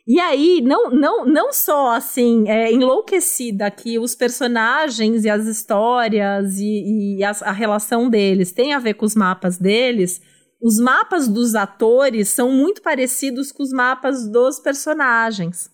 E 0.07 0.19
aí, 0.19 0.59
não, 0.61 0.89
não, 0.89 1.25
não 1.25 1.53
só 1.53 1.91
assim, 1.91 2.49
é, 2.49 2.71
enlouquecida 2.71 3.69
que 3.69 3.99
os 3.99 4.15
personagens 4.15 5.23
e 5.23 5.29
as 5.29 5.45
histórias 5.45 6.57
e, 6.57 7.17
e 7.17 7.23
a, 7.23 7.29
a 7.29 7.51
relação 7.51 8.09
deles 8.09 8.51
tem 8.51 8.73
a 8.73 8.79
ver 8.79 8.95
com 8.95 9.05
os 9.05 9.13
mapas 9.13 9.57
deles, 9.57 10.19
os 10.61 10.79
mapas 10.79 11.27
dos 11.27 11.53
atores 11.53 12.29
são 12.29 12.51
muito 12.51 12.81
parecidos 12.81 13.51
com 13.51 13.61
os 13.61 13.71
mapas 13.71 14.27
dos 14.27 14.59
personagens. 14.59 15.69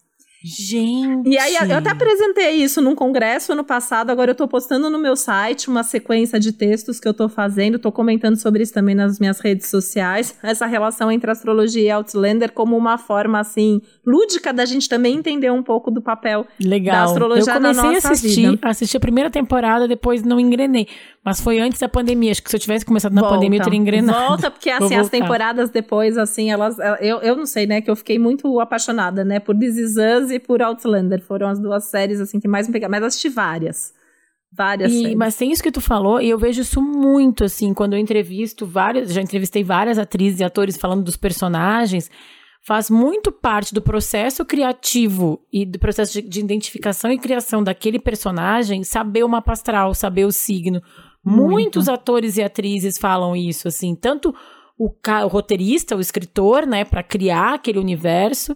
Gente. 0.48 1.28
E 1.28 1.40
aí, 1.40 1.56
eu 1.56 1.78
até 1.78 1.90
apresentei 1.90 2.52
isso 2.52 2.80
num 2.80 2.94
congresso 2.94 3.54
ano 3.54 3.64
passado, 3.64 4.12
agora 4.12 4.30
eu 4.30 4.36
tô 4.36 4.48
postando 4.48 4.92
no 4.92 5.00
meu 5.00 5.16
site 5.16 5.68
uma 5.68 5.82
sequência 5.82 6.40
de 6.40 6.52
textos 6.52 7.00
que 7.00 7.08
eu 7.08 7.16
tô 7.16 7.28
fazendo, 7.28 7.80
tô 7.80 7.92
comentando 7.92 8.36
sobre 8.36 8.62
isso 8.62 8.72
também 8.72 8.94
nas 8.94 9.20
minhas 9.20 9.40
redes 9.40 9.68
sociais, 9.68 10.38
essa 10.44 10.68
relação 10.68 11.12
entre 11.12 11.32
astrologia 11.32 11.82
e 11.82 11.90
Outlander 11.90 12.52
como 12.52 12.78
uma 12.78 12.96
forma, 13.00 13.40
assim, 13.40 13.82
lúdica 14.06 14.54
da 14.54 14.66
gente 14.66 14.88
também 14.88 15.16
entender 15.16 15.52
um 15.52 15.64
pouco 15.64 15.90
do 15.90 16.00
papel 16.00 16.46
Legal. 16.60 16.96
da 16.96 17.04
astrologia 17.06 17.52
eu 17.52 17.58
comecei 17.58 17.84
na 17.84 17.92
nossa 17.94 18.08
a 18.08 18.12
assistir, 18.12 18.52
vida. 18.52 18.70
assisti 18.70 18.98
a 18.98 19.00
primeira 19.00 19.32
temporada, 19.32 19.88
depois 19.88 20.22
não 20.22 20.40
engrenei. 20.40 20.88
Mas 21.26 21.42
foi 21.42 21.60
antes 21.60 21.80
da 21.80 21.90
pandemia. 21.90 22.32
Acho 22.32 22.44
que 22.44 22.52
se 22.52 22.56
eu 22.56 22.60
tivesse 22.60 22.86
começado 22.86 23.14
na 23.14 23.22
Volta. 23.22 23.38
pandemia, 23.38 23.60
eu 23.60 23.64
teria 23.64 23.80
engrenado. 23.80 24.28
Volta, 24.28 24.52
porque 24.52 24.70
assim, 24.70 24.94
as 24.94 25.10
temporadas 25.10 25.72
depois, 25.72 26.20
assim, 26.20 26.52
elas. 26.52 26.78
Eu, 27.02 27.18
eu 27.22 27.36
não 27.36 27.48
sei, 27.48 27.66
né? 27.66 27.82
Que 27.82 27.90
eu 27.90 27.96
fiquei 27.96 28.20
muito 28.20 28.60
apaixonada, 28.60 29.26
né? 29.26 29.40
Por 29.40 29.58
This 29.58 29.76
Is 29.76 29.96
Us 29.98 30.30
e 30.36 30.40
por 30.40 30.62
Outlander. 30.62 31.22
Foram 31.22 31.48
as 31.48 31.60
duas 31.60 31.86
séries, 31.86 32.20
assim, 32.20 32.40
que 32.40 32.48
mais 32.48 32.68
me 32.68 32.74
pegaram. 32.74 32.92
Mas 32.92 33.04
assisti 33.04 33.30
várias. 33.30 33.94
Várias 34.52 34.92
e, 34.92 35.02
séries. 35.02 35.16
Mas 35.16 35.36
tem 35.36 35.52
isso 35.52 35.64
que 35.64 35.72
tu 35.72 35.82
falou, 35.82 36.22
e 36.22 36.30
eu 36.30 36.38
vejo 36.38 36.62
isso 36.62 36.82
muito, 36.82 37.44
assim, 37.44 37.74
quando 37.74 37.94
eu 37.94 38.00
entrevisto 38.00 38.66
várias. 38.66 39.14
Já 39.14 39.22
entrevistei 39.22 39.64
várias 39.64 39.98
atrizes 39.98 40.40
e 40.40 40.44
atores 40.44 40.78
falando 40.78 41.04
dos 41.04 41.18
personagens 41.18 42.10
faz 42.66 42.90
muito 42.90 43.32
parte 43.32 43.76
do 43.76 43.82
processo 43.82 44.44
criativo 44.44 45.40
e 45.54 45.66
do 45.66 45.78
processo 45.78 46.14
de, 46.14 46.28
de, 46.28 46.40
identificação 46.40 47.12
e 47.12 47.20
criação 47.20 47.64
daquele 47.64 48.00
personagem 48.00 48.84
saber 48.84 49.24
o 49.24 49.30
mapa 49.30 49.54
astral, 49.54 49.94
saber 49.94 50.26
o 50.26 50.32
signo. 50.32 50.82
Muito. 51.24 51.52
Muitos 51.52 51.88
atores 51.88 52.38
e 52.38 52.44
atrizes 52.44 52.98
falam 53.00 53.36
isso, 53.36 53.68
assim, 53.68 53.96
tanto 53.96 54.34
o, 54.78 54.90
o 54.90 55.28
roteirista, 55.28 55.96
o 55.96 56.00
escritor, 56.00 56.66
né, 56.66 56.84
para 56.84 57.04
criar 57.04 57.54
aquele 57.54 57.78
universo, 57.78 58.56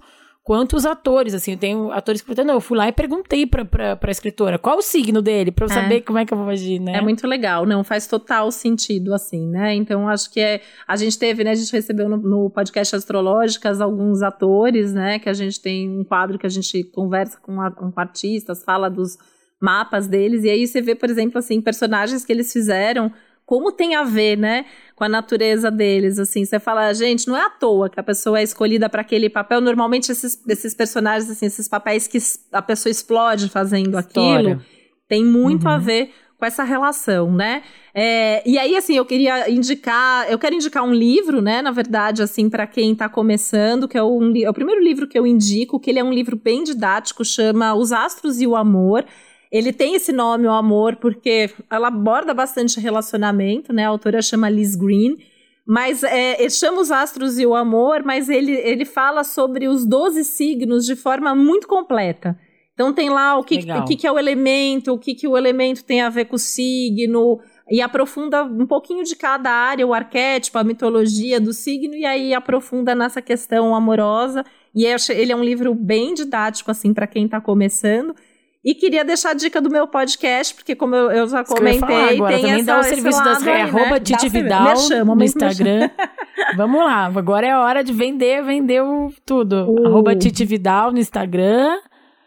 quanto 0.49 0.75
os 0.75 0.83
atores, 0.83 1.35
assim, 1.35 1.51
eu 1.51 1.57
tenho 1.59 1.91
atores 1.91 2.23
que 2.23 2.43
não, 2.43 2.55
eu 2.55 2.59
fui 2.59 2.75
lá 2.75 2.87
e 2.87 2.91
perguntei 2.91 3.45
pra, 3.45 3.63
pra, 3.63 3.95
pra 3.95 4.09
escritora 4.09 4.57
qual 4.57 4.79
o 4.79 4.81
signo 4.81 5.21
dele, 5.21 5.51
pra 5.51 5.67
eu 5.67 5.69
é. 5.69 5.73
saber 5.75 6.01
como 6.01 6.17
é 6.17 6.25
que 6.25 6.33
eu 6.33 6.39
vou 6.39 6.49
agir, 6.49 6.79
né? 6.79 6.93
É 6.95 7.01
muito 7.01 7.27
legal, 7.27 7.67
não, 7.67 7.83
faz 7.83 8.07
total 8.07 8.51
sentido, 8.51 9.13
assim, 9.13 9.45
né? 9.45 9.75
Então, 9.75 10.09
acho 10.09 10.31
que 10.31 10.39
é, 10.39 10.61
a 10.87 10.95
gente 10.95 11.19
teve, 11.19 11.43
né, 11.43 11.51
a 11.51 11.55
gente 11.55 11.71
recebeu 11.71 12.09
no, 12.09 12.17
no 12.17 12.49
podcast 12.49 12.95
Astrológicas 12.95 13.79
alguns 13.79 14.23
atores, 14.23 14.91
né, 14.91 15.19
que 15.19 15.29
a 15.29 15.33
gente 15.33 15.61
tem 15.61 15.87
um 15.87 16.03
quadro 16.03 16.39
que 16.39 16.47
a 16.47 16.49
gente 16.49 16.83
conversa 16.85 17.37
com, 17.39 17.61
a, 17.61 17.69
com 17.69 17.93
artistas, 17.95 18.63
fala 18.63 18.89
dos 18.89 19.19
mapas 19.61 20.07
deles, 20.07 20.43
e 20.45 20.49
aí 20.49 20.65
você 20.65 20.81
vê, 20.81 20.95
por 20.95 21.11
exemplo, 21.11 21.37
assim, 21.37 21.61
personagens 21.61 22.25
que 22.25 22.33
eles 22.33 22.51
fizeram 22.51 23.13
como 23.49 23.71
tem 23.71 23.95
a 23.95 24.03
ver, 24.03 24.37
né, 24.37 24.63
com 24.95 25.03
a 25.03 25.09
natureza 25.09 25.71
deles, 25.71 26.19
assim, 26.19 26.45
você 26.45 26.59
fala, 26.59 26.93
gente, 26.93 27.27
não 27.27 27.35
é 27.35 27.41
à 27.41 27.49
toa 27.49 27.89
que 27.89 27.99
a 27.99 28.03
pessoa 28.03 28.39
é 28.39 28.43
escolhida 28.43 28.87
para 28.87 29.01
aquele 29.01 29.27
papel, 29.27 29.59
normalmente 29.59 30.11
esses, 30.11 30.39
esses 30.47 30.75
personagens, 30.75 31.31
assim, 31.31 31.47
esses 31.47 31.67
papéis 31.67 32.05
que 32.05 32.19
a 32.51 32.61
pessoa 32.61 32.91
explode 32.91 33.49
fazendo 33.49 33.99
História. 33.99 34.53
aquilo, 34.53 34.65
tem 35.07 35.25
muito 35.25 35.63
uhum. 35.63 35.71
a 35.71 35.77
ver 35.79 36.11
com 36.37 36.45
essa 36.45 36.63
relação, 36.63 37.31
né? 37.33 37.63
É, 37.91 38.47
e 38.47 38.59
aí, 38.59 38.77
assim, 38.77 38.95
eu 38.95 39.03
queria 39.03 39.49
indicar, 39.49 40.29
eu 40.29 40.37
quero 40.37 40.53
indicar 40.53 40.83
um 40.83 40.93
livro, 40.93 41.41
né? 41.41 41.63
Na 41.63 41.71
verdade, 41.71 42.21
assim, 42.21 42.51
para 42.51 42.67
quem 42.67 42.91
está 42.91 43.09
começando, 43.09 43.87
que 43.87 43.97
é, 43.97 44.03
um, 44.03 44.31
é 44.37 44.47
o 44.47 44.53
primeiro 44.53 44.83
livro 44.83 45.07
que 45.07 45.17
eu 45.17 45.25
indico, 45.25 45.79
que 45.79 45.89
ele 45.89 45.97
é 45.97 46.03
um 46.03 46.13
livro 46.13 46.37
bem 46.37 46.63
didático, 46.63 47.25
chama 47.25 47.73
Os 47.73 47.91
Astros 47.91 48.39
e 48.39 48.45
o 48.45 48.55
Amor. 48.55 49.03
Ele 49.51 49.73
tem 49.73 49.95
esse 49.95 50.11
nome, 50.11 50.47
o 50.47 50.51
amor, 50.51 50.97
porque 50.97 51.49
ela 51.69 51.87
aborda 51.87 52.33
bastante 52.33 52.79
relacionamento, 52.79 53.73
né? 53.73 53.85
A 53.85 53.89
autora 53.89 54.21
chama 54.21 54.49
Liz 54.49 54.75
Green. 54.75 55.17
Mas 55.65 56.03
é, 56.03 56.41
ele 56.41 56.49
chama 56.49 56.81
os 56.81 56.89
astros 56.89 57.37
e 57.37 57.45
o 57.45 57.53
amor, 57.53 58.03
mas 58.03 58.27
ele, 58.27 58.53
ele 58.53 58.85
fala 58.85 59.23
sobre 59.23 59.67
os 59.67 59.85
12 59.85 60.23
signos 60.23 60.83
de 60.83 60.95
forma 60.95 61.35
muito 61.35 61.67
completa. 61.67 62.35
Então 62.73 62.91
tem 62.91 63.09
lá 63.09 63.37
o 63.37 63.43
que, 63.43 63.59
o 63.59 63.85
que, 63.85 63.95
que 63.95 64.07
é 64.07 64.11
o 64.11 64.17
elemento, 64.17 64.93
o 64.93 64.97
que, 64.97 65.13
que 65.13 65.27
o 65.27 65.37
elemento 65.37 65.83
tem 65.83 66.01
a 66.01 66.09
ver 66.09 66.25
com 66.25 66.37
o 66.37 66.39
signo, 66.39 67.39
e 67.69 67.81
aprofunda 67.81 68.43
um 68.43 68.65
pouquinho 68.65 69.03
de 69.03 69.15
cada 69.15 69.51
área, 69.51 69.85
o 69.85 69.93
arquétipo, 69.93 70.57
a 70.57 70.63
mitologia 70.63 71.39
do 71.39 71.53
signo, 71.53 71.93
e 71.93 72.03
aí 72.03 72.33
aprofunda 72.33 72.95
nessa 72.95 73.21
questão 73.21 73.75
amorosa. 73.75 74.43
E 74.73 74.85
ele 74.85 75.31
é 75.31 75.35
um 75.35 75.43
livro 75.43 75.75
bem 75.75 76.13
didático, 76.13 76.71
assim, 76.71 76.93
para 76.93 77.05
quem 77.05 77.25
está 77.25 77.39
começando. 77.39 78.15
E 78.63 78.75
queria 78.75 79.05
deixar 79.05 79.31
a 79.31 79.33
dica 79.33 79.61
do 79.61 79.69
meu 79.69 79.87
podcast, 79.87 80.53
porque 80.53 80.75
como 80.75 80.93
eu, 80.93 81.09
eu 81.11 81.27
já 81.29 81.45
comentei, 81.45 82.17
agora, 82.17 82.33
tem 82.33 82.41
também 82.41 82.55
essa, 82.55 82.65
dá 82.65 82.79
o 82.79 82.83
serviço 82.83 83.23
das 83.23 83.47
aí, 83.47 83.61
arroba 83.61 83.91
né? 83.91 83.99
Titi 84.01 84.27
Vidal 84.27 84.77
chama, 84.77 85.15
no 85.15 85.23
Instagram. 85.23 85.89
Vamos 86.57 86.83
lá, 86.83 87.05
agora 87.05 87.47
é 87.47 87.51
a 87.51 87.61
hora 87.61 87.83
de 87.83 87.93
vender, 87.93 88.43
vender 88.43 88.83
tudo. 89.25 89.65
Uh. 89.65 89.87
Arroba 89.87 90.13
Titi 90.13 90.43
Vidal 90.43 90.91
no 90.91 90.99
Instagram. 90.99 91.77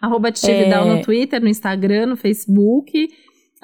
Arroba 0.01 0.33
Titi 0.33 0.51
é... 0.51 0.65
Vidal 0.65 0.87
no 0.87 1.03
Twitter, 1.03 1.41
no 1.41 1.49
Instagram, 1.49 2.07
no 2.07 2.17
Facebook. 2.17 3.11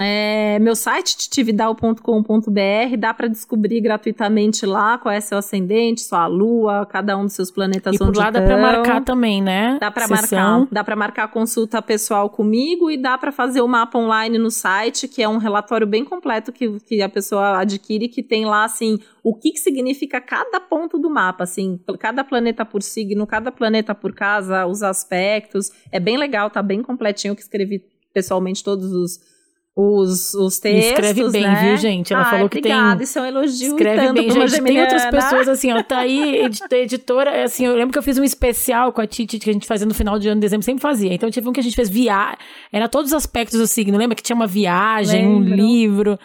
É, 0.01 0.61
meu 0.61 0.77
site, 0.77 1.17
titividal.com.br, 1.19 2.97
dá 2.97 3.13
para 3.13 3.27
descobrir 3.27 3.81
gratuitamente 3.81 4.65
lá 4.65 4.97
qual 4.97 5.13
é 5.13 5.21
seu 5.21 5.39
ascendente, 5.39 6.03
sua 6.03 6.29
lua, 6.29 6.87
cada 6.87 7.17
um 7.17 7.25
dos 7.25 7.33
seus 7.33 7.51
planetas 7.51 7.97
e 7.97 7.99
por 7.99 8.17
lá 8.17 8.31
dá 8.31 8.41
para 8.41 8.57
marcar 8.57 9.03
também, 9.03 9.43
né? 9.43 9.77
Dá 9.81 9.91
para 9.91 10.07
marcar, 10.07 10.69
dá 10.71 10.85
para 10.85 10.95
marcar 10.95 11.29
consulta 11.29 11.83
pessoal 11.83 12.31
comigo 12.31 12.89
e 12.89 12.97
dá 12.97 13.19
para 13.19 13.33
fazer 13.33 13.61
o 13.61 13.67
mapa 13.67 13.99
online 13.99 14.39
no 14.39 14.53
site, 14.53 15.09
que 15.09 15.21
é 15.21 15.29
um 15.29 15.39
relatório 15.39 15.87
bem 15.87 16.05
completo 16.05 16.53
que, 16.53 16.79
que 16.81 17.03
a 17.03 17.09
pessoa 17.09 17.59
adquire, 17.59 18.09
que 18.09 18.23
tem 18.23 18.45
lá 18.45 18.63
assim 18.65 18.99
o 19.25 19.35
que, 19.35 19.51
que 19.51 19.59
significa 19.59 20.21
cada 20.21 20.61
ponto 20.61 20.97
do 20.97 21.11
mapa, 21.11 21.43
assim, 21.43 21.81
cada 21.99 22.23
planeta 22.23 22.65
por 22.65 22.83
signo, 22.83 23.27
cada 23.27 23.51
planeta 23.51 23.95
por 23.97 24.15
casa, 24.15 24.65
os 24.65 24.83
aspectos. 24.83 25.73
É 25.91 25.99
bem 25.99 26.17
legal, 26.17 26.49
tá 26.51 26.63
bem 26.63 26.83
completinho 26.83 27.35
que 27.35 27.43
escrevi 27.43 27.85
pessoalmente 28.15 28.63
todos 28.63 28.93
os 28.93 29.38
os, 29.81 30.35
os 30.35 30.59
textos, 30.59 30.91
Escreve 30.91 31.31
bem, 31.31 31.43
né? 31.43 31.69
viu, 31.69 31.77
gente? 31.77 32.13
Ela 32.13 32.25
Ai, 32.25 32.31
falou 32.33 32.49
que 32.49 32.59
obrigada, 32.59 32.97
tem... 32.97 33.05
isso 33.05 33.17
é 33.17 33.23
um 33.23 33.27
elogio 33.27 33.69
Escreve 33.69 34.13
bem, 34.13 34.29
gente. 34.29 34.61
Tem 34.61 34.81
outras 34.81 35.07
pessoas, 35.07 35.47
assim, 35.47 35.73
ó, 35.73 35.81
tá 35.85 35.99
aí, 35.99 36.51
editora, 36.73 37.45
assim, 37.45 37.65
eu 37.65 37.77
lembro 37.77 37.93
que 37.93 37.99
eu 37.99 38.03
fiz 38.03 38.19
um 38.19 38.25
especial 38.25 38.93
com 38.93 39.01
a 39.01 39.07
Titi, 39.07 39.39
que 39.39 39.49
a 39.49 39.53
gente 39.53 39.69
fazia 39.69 39.87
no 39.87 39.95
final 39.95 40.19
de 40.19 40.27
ano, 40.27 40.41
de 40.41 40.41
dezembro, 40.41 40.65
sempre 40.65 40.83
fazia. 40.83 41.15
Então, 41.15 41.31
tive 41.31 41.49
um 41.49 41.53
que 41.53 41.61
a 41.61 41.63
gente 41.63 41.77
fez 41.77 41.89
viagem, 41.89 42.39
era 42.73 42.89
todos 42.89 43.13
os 43.13 43.17
aspectos 43.17 43.57
do 43.57 43.69
signo, 43.69 43.97
lembra 43.97 44.17
que 44.17 44.23
tinha 44.23 44.35
uma 44.35 44.49
viagem, 44.49 45.25
lembro. 45.29 45.53
um 45.53 45.57
livro... 45.57 46.19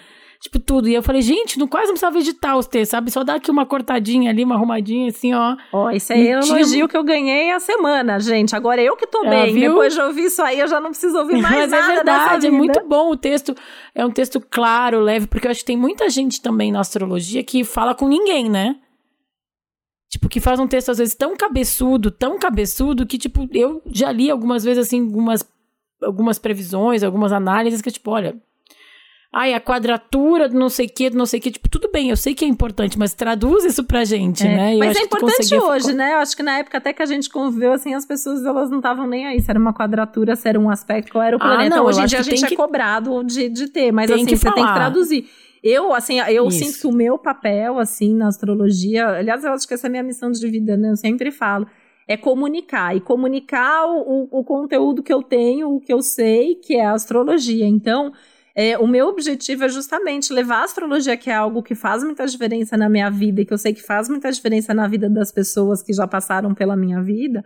Tipo, 0.43 0.59
tudo. 0.59 0.89
E 0.89 0.93
eu 0.93 1.01
falei, 1.01 1.21
gente, 1.21 1.57
não 1.57 1.69
quase 1.69 1.85
não 1.85 1.93
precisava 1.93 2.19
editar 2.19 2.57
os 2.57 2.67
textos, 2.67 2.89
sabe? 2.89 3.09
Só 3.09 3.23
dar 3.23 3.35
aqui 3.35 3.49
uma 3.49 3.65
cortadinha 3.65 4.29
ali, 4.29 4.43
uma 4.43 4.55
arrumadinha, 4.55 5.07
assim, 5.07 5.33
ó. 5.33 5.55
Ó, 5.71 5.85
oh, 5.85 5.89
isso 5.89 6.11
aí 6.11 6.27
é 6.27 6.37
um 6.37 6.43
elogio 6.43 6.85
que 6.89 6.97
eu 6.97 7.03
ganhei 7.03 7.49
a 7.49 7.61
semana, 7.61 8.19
gente. 8.19 8.53
Agora 8.53 8.81
eu 8.81 8.97
que 8.97 9.07
tô 9.07 9.23
é, 9.23 9.29
bem. 9.29 9.53
Viu? 9.53 9.69
Depois 9.69 9.93
de 9.93 10.01
ouvir 10.01 10.25
isso 10.25 10.41
aí, 10.41 10.59
eu 10.59 10.67
já 10.67 10.81
não 10.81 10.89
preciso 10.89 11.17
ouvir 11.17 11.41
mais 11.41 11.55
Mas 11.71 11.71
é 11.71 11.77
nada. 11.77 11.91
É 11.93 11.95
verdade, 11.95 12.47
é 12.47 12.51
muito 12.51 12.85
bom 12.85 13.11
o 13.11 13.15
texto. 13.15 13.55
É 13.95 14.05
um 14.05 14.11
texto 14.11 14.41
claro, 14.41 14.99
leve, 14.99 15.27
porque 15.27 15.47
eu 15.47 15.51
acho 15.51 15.61
que 15.61 15.65
tem 15.65 15.77
muita 15.77 16.09
gente 16.09 16.41
também 16.41 16.73
na 16.73 16.81
astrologia 16.81 17.41
que 17.41 17.63
fala 17.63 17.95
com 17.95 18.09
ninguém, 18.09 18.49
né? 18.49 18.75
Tipo, 20.09 20.27
que 20.27 20.41
faz 20.41 20.59
um 20.59 20.67
texto 20.67 20.89
às 20.89 20.97
vezes 20.97 21.15
tão 21.15 21.37
cabeçudo, 21.37 22.11
tão 22.11 22.37
cabeçudo, 22.37 23.05
que, 23.05 23.17
tipo, 23.17 23.47
eu 23.53 23.81
já 23.85 24.11
li 24.11 24.29
algumas 24.29 24.65
vezes, 24.65 24.87
assim, 24.87 24.99
algumas, 24.99 25.49
algumas 26.03 26.37
previsões, 26.37 27.01
algumas 27.01 27.31
análises 27.31 27.81
que, 27.81 27.89
tipo, 27.89 28.11
olha, 28.11 28.35
ai, 29.33 29.53
a 29.53 29.59
quadratura 29.59 30.47
do 30.47 30.57
não 30.57 30.69
sei 30.69 30.85
o 30.85 30.89
que, 30.89 31.09
do 31.09 31.17
não 31.17 31.25
sei 31.25 31.39
o 31.39 31.41
que, 31.43 31.51
tipo, 31.51 31.67
tudo 31.67 31.89
bem, 31.91 32.09
eu 32.09 32.15
sei 32.15 32.35
que 32.35 32.45
é 32.45 32.47
importante, 32.47 32.97
mas 32.99 33.13
traduz 33.15 33.65
isso 33.65 33.83
pra 33.83 34.05
gente, 34.05 34.45
É. 34.45 34.55
né? 34.55 34.73
Eu 34.75 34.79
Mas 34.79 34.95
é 34.95 35.01
importante 35.01 35.37
conseguia- 35.37 35.63
hoje, 35.63 35.93
né? 35.93 36.13
Eu 36.13 36.17
acho 36.19 36.37
que 36.37 36.43
na 36.43 36.59
época 36.59 36.77
até 36.77 36.93
que 36.93 37.01
a 37.01 37.05
gente 37.05 37.29
conviveu, 37.29 37.73
assim, 37.73 37.93
as 37.95 38.05
pessoas 38.05 38.45
elas 38.45 38.69
não 38.69 38.77
estavam 38.77 39.07
nem 39.07 39.25
aí. 39.25 39.41
Se 39.41 39.49
era 39.49 39.59
uma 39.59 39.73
quadratura, 39.73 40.35
se 40.35 40.47
era 40.47 40.59
um 40.59 40.69
aspecto, 40.69 41.11
qual 41.11 41.23
era 41.23 41.35
o 41.35 41.39
Ah, 41.41 41.45
planeta. 41.45 41.75
não, 41.75 41.85
hoje 41.85 42.01
em 42.01 42.05
dia 42.05 42.19
a 42.19 42.21
gente 42.23 42.45
é 42.45 42.47
que- 42.47 42.55
cobrado 42.55 43.23
de, 43.23 43.49
de 43.49 43.67
ter, 43.67 43.91
mas 43.91 44.05
Tem 44.07 44.17
assim, 44.17 44.25
que 44.25 44.37
você 44.37 44.43
tem 44.45 44.53
que 44.53 44.59
falar. 44.61 44.73
traduzir. 44.75 45.27
Eu, 45.63 45.93
assim, 45.93 46.19
eu 46.19 46.47
Isso. 46.49 46.59
sinto 46.59 46.79
que 46.81 46.87
o 46.87 46.91
meu 46.91 47.17
papel, 47.17 47.79
assim, 47.79 48.13
na 48.13 48.27
astrologia, 48.27 49.07
aliás, 49.07 49.43
eu 49.43 49.51
acho 49.53 49.67
que 49.67 49.73
essa 49.73 49.87
é 49.87 49.89
a 49.89 49.91
minha 49.91 50.03
missão 50.03 50.29
de 50.29 50.45
vida, 50.47 50.75
né? 50.77 50.91
Eu 50.91 50.97
sempre 50.97 51.31
falo. 51.31 51.65
É 52.05 52.17
comunicar. 52.17 52.95
E 52.95 52.99
comunicar 52.99 53.85
o, 53.87 54.27
o, 54.31 54.39
o 54.39 54.43
conteúdo 54.43 55.01
que 55.01 55.11
eu 55.13 55.23
tenho, 55.23 55.69
o 55.75 55.79
que 55.79 55.93
eu 55.93 56.01
sei, 56.01 56.55
que 56.55 56.75
é 56.75 56.85
a 56.85 56.91
astrologia. 56.91 57.65
Então, 57.65 58.11
é, 58.55 58.77
o 58.77 58.85
meu 58.87 59.07
objetivo 59.07 59.63
é 59.63 59.69
justamente 59.69 60.31
levar 60.31 60.57
a 60.57 60.63
astrologia, 60.63 61.17
que 61.17 61.29
é 61.29 61.33
algo 61.35 61.63
que 61.63 61.73
faz 61.73 62.03
muita 62.03 62.25
diferença 62.25 62.77
na 62.77 62.87
minha 62.87 63.09
vida 63.09 63.41
e 63.41 63.45
que 63.45 63.53
eu 63.53 63.57
sei 63.57 63.73
que 63.73 63.81
faz 63.81 64.07
muita 64.07 64.31
diferença 64.31 64.73
na 64.73 64.87
vida 64.87 65.09
das 65.09 65.31
pessoas 65.31 65.81
que 65.81 65.91
já 65.93 66.07
passaram 66.07 66.53
pela 66.53 66.75
minha 66.75 67.01
vida, 67.01 67.43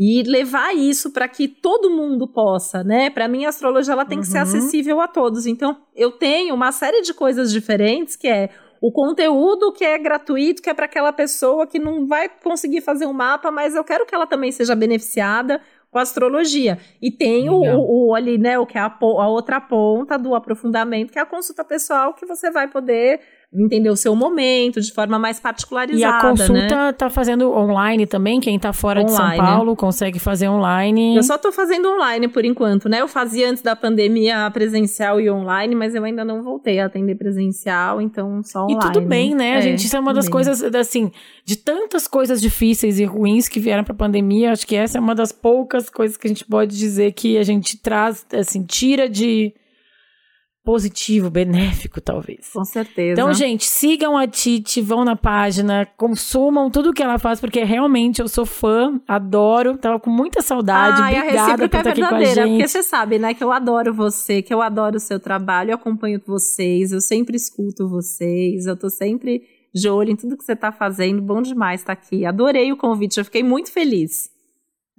e 0.00 0.22
levar 0.22 0.76
isso 0.76 1.12
para 1.12 1.26
que 1.26 1.48
todo 1.48 1.90
mundo 1.90 2.28
possa, 2.28 2.84
né? 2.84 3.10
Para 3.10 3.26
mim, 3.26 3.44
a 3.44 3.48
astrologia 3.48 3.92
ela 3.92 4.04
tem 4.04 4.20
que 4.20 4.28
ser 4.28 4.36
Uhum. 4.38 4.42
acessível 4.44 5.00
a 5.00 5.08
todos. 5.08 5.44
Então, 5.44 5.76
eu 5.94 6.12
tenho 6.12 6.54
uma 6.54 6.70
série 6.70 7.02
de 7.02 7.12
coisas 7.12 7.50
diferentes 7.52 8.14
que 8.14 8.28
é 8.28 8.48
o 8.80 8.92
conteúdo 8.92 9.72
que 9.72 9.84
é 9.84 9.98
gratuito, 9.98 10.62
que 10.62 10.70
é 10.70 10.74
para 10.74 10.84
aquela 10.84 11.12
pessoa 11.12 11.66
que 11.66 11.80
não 11.80 12.06
vai 12.06 12.28
conseguir 12.28 12.80
fazer 12.80 13.06
um 13.06 13.12
mapa, 13.12 13.50
mas 13.50 13.74
eu 13.74 13.82
quero 13.82 14.06
que 14.06 14.14
ela 14.14 14.24
também 14.24 14.52
seja 14.52 14.76
beneficiada 14.76 15.60
com 15.90 15.98
a 15.98 16.02
astrologia. 16.02 16.78
E 17.00 17.10
tem 17.10 17.48
o, 17.48 17.54
o, 17.54 18.08
o 18.08 18.14
ali, 18.14 18.38
né, 18.38 18.58
o 18.58 18.66
que 18.66 18.76
é 18.76 18.80
a, 18.80 18.86
a 18.86 19.28
outra 19.28 19.60
ponta 19.60 20.18
do 20.18 20.34
aprofundamento, 20.34 21.12
que 21.12 21.18
é 21.18 21.22
a 21.22 21.26
consulta 21.26 21.64
pessoal, 21.64 22.14
que 22.14 22.26
você 22.26 22.50
vai 22.50 22.68
poder 22.68 23.20
entender 23.50 23.88
o 23.88 23.96
seu 23.96 24.14
momento 24.14 24.78
de 24.78 24.92
forma 24.92 25.18
mais 25.18 25.40
particularizada. 25.40 25.98
E 25.98 26.04
a 26.04 26.20
consulta 26.20 26.76
né? 26.76 26.92
tá 26.92 27.08
fazendo 27.08 27.50
online 27.50 28.06
também, 28.06 28.40
quem 28.40 28.58
tá 28.58 28.74
fora 28.74 29.02
de 29.02 29.10
São 29.10 29.24
Online. 29.24 29.40
Paulo 29.40 29.74
consegue 29.74 30.18
fazer 30.18 30.48
online. 30.48 31.16
Eu 31.16 31.22
só 31.22 31.38
tô 31.38 31.50
fazendo 31.50 31.88
online 31.88 32.28
por 32.28 32.44
enquanto, 32.44 32.90
né? 32.90 33.00
Eu 33.00 33.08
fazia 33.08 33.48
antes 33.48 33.62
da 33.62 33.74
pandemia 33.74 34.50
presencial 34.50 35.18
e 35.18 35.30
online, 35.30 35.74
mas 35.74 35.94
eu 35.94 36.04
ainda 36.04 36.26
não 36.26 36.42
voltei 36.42 36.78
a 36.78 36.84
atender 36.86 37.14
presencial, 37.14 38.02
então 38.02 38.42
só 38.42 38.60
E 38.68 38.74
online. 38.74 38.80
tudo 38.92 39.00
bem, 39.00 39.34
né? 39.34 39.54
A 39.54 39.58
É, 39.58 39.62
gente, 39.62 39.86
isso 39.86 39.96
é 39.96 40.00
uma 40.00 40.12
das 40.12 40.26
bem. 40.26 40.32
coisas, 40.32 40.62
assim, 40.62 41.10
de 41.42 41.56
tantas 41.56 42.06
coisas 42.06 42.42
difíceis 42.42 42.98
e 42.98 43.04
ruins 43.04 43.48
que 43.48 43.58
vieram 43.58 43.82
pra 43.82 43.94
pandemia, 43.94 44.52
acho 44.52 44.66
que 44.66 44.76
essa 44.76 44.98
é 44.98 45.00
uma 45.00 45.14
das 45.14 45.32
poucas 45.32 45.88
coisas 45.88 46.18
que 46.18 46.26
a 46.26 46.28
gente 46.30 46.44
pode 46.44 46.76
dizer 46.76 47.12
que 47.12 47.38
a 47.38 47.42
gente 47.42 47.78
traz, 47.78 48.26
assim, 48.32 48.62
tira 48.62 49.08
de 49.08 49.54
positivo, 50.68 51.30
benéfico, 51.30 51.98
talvez. 51.98 52.50
Com 52.52 52.62
certeza. 52.62 53.12
Então, 53.12 53.32
gente, 53.32 53.64
sigam 53.64 54.18
a 54.18 54.26
Titi, 54.26 54.82
vão 54.82 55.02
na 55.02 55.16
página, 55.16 55.88
consumam 55.96 56.70
tudo 56.70 56.92
que 56.92 57.02
ela 57.02 57.18
faz, 57.18 57.40
porque 57.40 57.64
realmente 57.64 58.20
eu 58.20 58.28
sou 58.28 58.44
fã, 58.44 59.00
adoro, 59.08 59.78
tava 59.78 59.98
com 59.98 60.10
muita 60.10 60.42
saudade. 60.42 61.00
ah, 61.00 61.06
a 61.06 61.08
Obrigada 61.08 61.26
por 61.30 61.38
recíproca 61.38 61.62
é 61.62 61.80
estar 61.80 61.90
aqui 61.90 62.00
com 62.00 62.06
a 62.06 62.10
verdadeira, 62.10 62.42
gente. 62.42 62.50
porque 62.50 62.68
você 62.68 62.82
sabe, 62.82 63.18
né, 63.18 63.32
que 63.32 63.42
eu 63.42 63.50
adoro 63.50 63.94
você, 63.94 64.42
que 64.42 64.52
eu 64.52 64.60
adoro 64.60 64.98
o 64.98 65.00
seu 65.00 65.18
trabalho, 65.18 65.70
eu 65.70 65.76
acompanho 65.76 66.20
vocês, 66.26 66.92
eu 66.92 67.00
sempre 67.00 67.34
escuto 67.34 67.88
vocês, 67.88 68.66
eu 68.66 68.76
tô 68.76 68.90
sempre 68.90 69.40
de 69.74 69.88
olho 69.88 70.10
em 70.10 70.16
tudo 70.16 70.36
que 70.36 70.44
você 70.44 70.54
tá 70.54 70.70
fazendo, 70.70 71.22
bom 71.22 71.40
demais 71.40 71.80
estar 71.80 71.94
aqui. 71.94 72.26
Adorei 72.26 72.70
o 72.70 72.76
convite, 72.76 73.16
eu 73.16 73.24
fiquei 73.24 73.42
muito 73.42 73.72
feliz. 73.72 74.28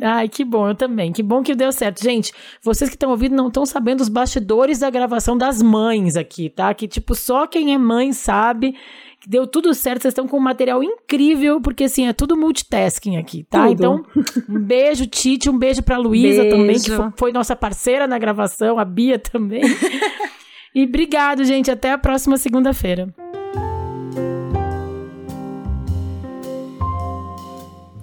Ai, 0.02 0.30
que 0.30 0.46
bom, 0.46 0.70
eu 0.70 0.76
também. 0.76 1.12
Que 1.12 1.22
bom 1.22 1.44
que 1.44 1.54
deu 1.54 1.72
certo. 1.74 2.02
Gente, 2.02 2.32
vocês 2.64 2.90
que 2.90 2.96
estão 2.96 3.12
ouvindo 3.12 3.36
não 3.36 3.48
estão 3.50 3.66
sabendo 3.66 4.00
os 4.02 4.08
bastidores 4.08 4.80
da 4.80 4.90
gravação 4.90 5.38
das 5.38 5.62
mães 5.62 6.16
aqui, 6.16 6.50
tá? 6.50 6.74
Que, 6.74 6.88
tipo, 6.88 7.14
só 7.16 7.46
quem 7.46 7.74
é 7.74 7.78
mãe 7.78 8.14
sabe 8.14 8.76
que 9.20 9.28
deu 9.30 9.46
tudo 9.46 9.74
certo. 9.74 10.04
Vocês 10.04 10.14
estão 10.14 10.26
com 10.26 10.38
um 10.38 10.42
material 10.42 10.82
incrível, 10.82 11.60
porque, 11.60 11.84
assim, 11.84 12.08
é 12.08 12.14
tudo 12.14 12.38
multitasking 12.38 13.18
aqui, 13.18 13.44
tá? 13.50 13.68
Tudo. 13.68 13.74
Então, 13.74 14.06
um 14.48 14.60
beijo, 14.60 15.06
Tite, 15.06 15.50
um 15.50 15.58
beijo 15.58 15.84
pra 15.84 15.98
Luísa 15.98 16.46
também, 16.50 16.80
que 16.80 16.92
fo- 16.92 17.14
foi 17.18 17.34
nossa 17.34 17.54
parceira 17.54 18.08
na 18.08 18.18
gravação, 18.18 18.80
a 18.80 18.86
Bia 18.86 19.20
também. 19.20 19.62
e 20.74 20.84
obrigado, 20.86 21.44
gente. 21.44 21.70
Até 21.70 21.92
a 21.92 21.98
próxima 21.98 22.38
segunda-feira. 22.38 23.14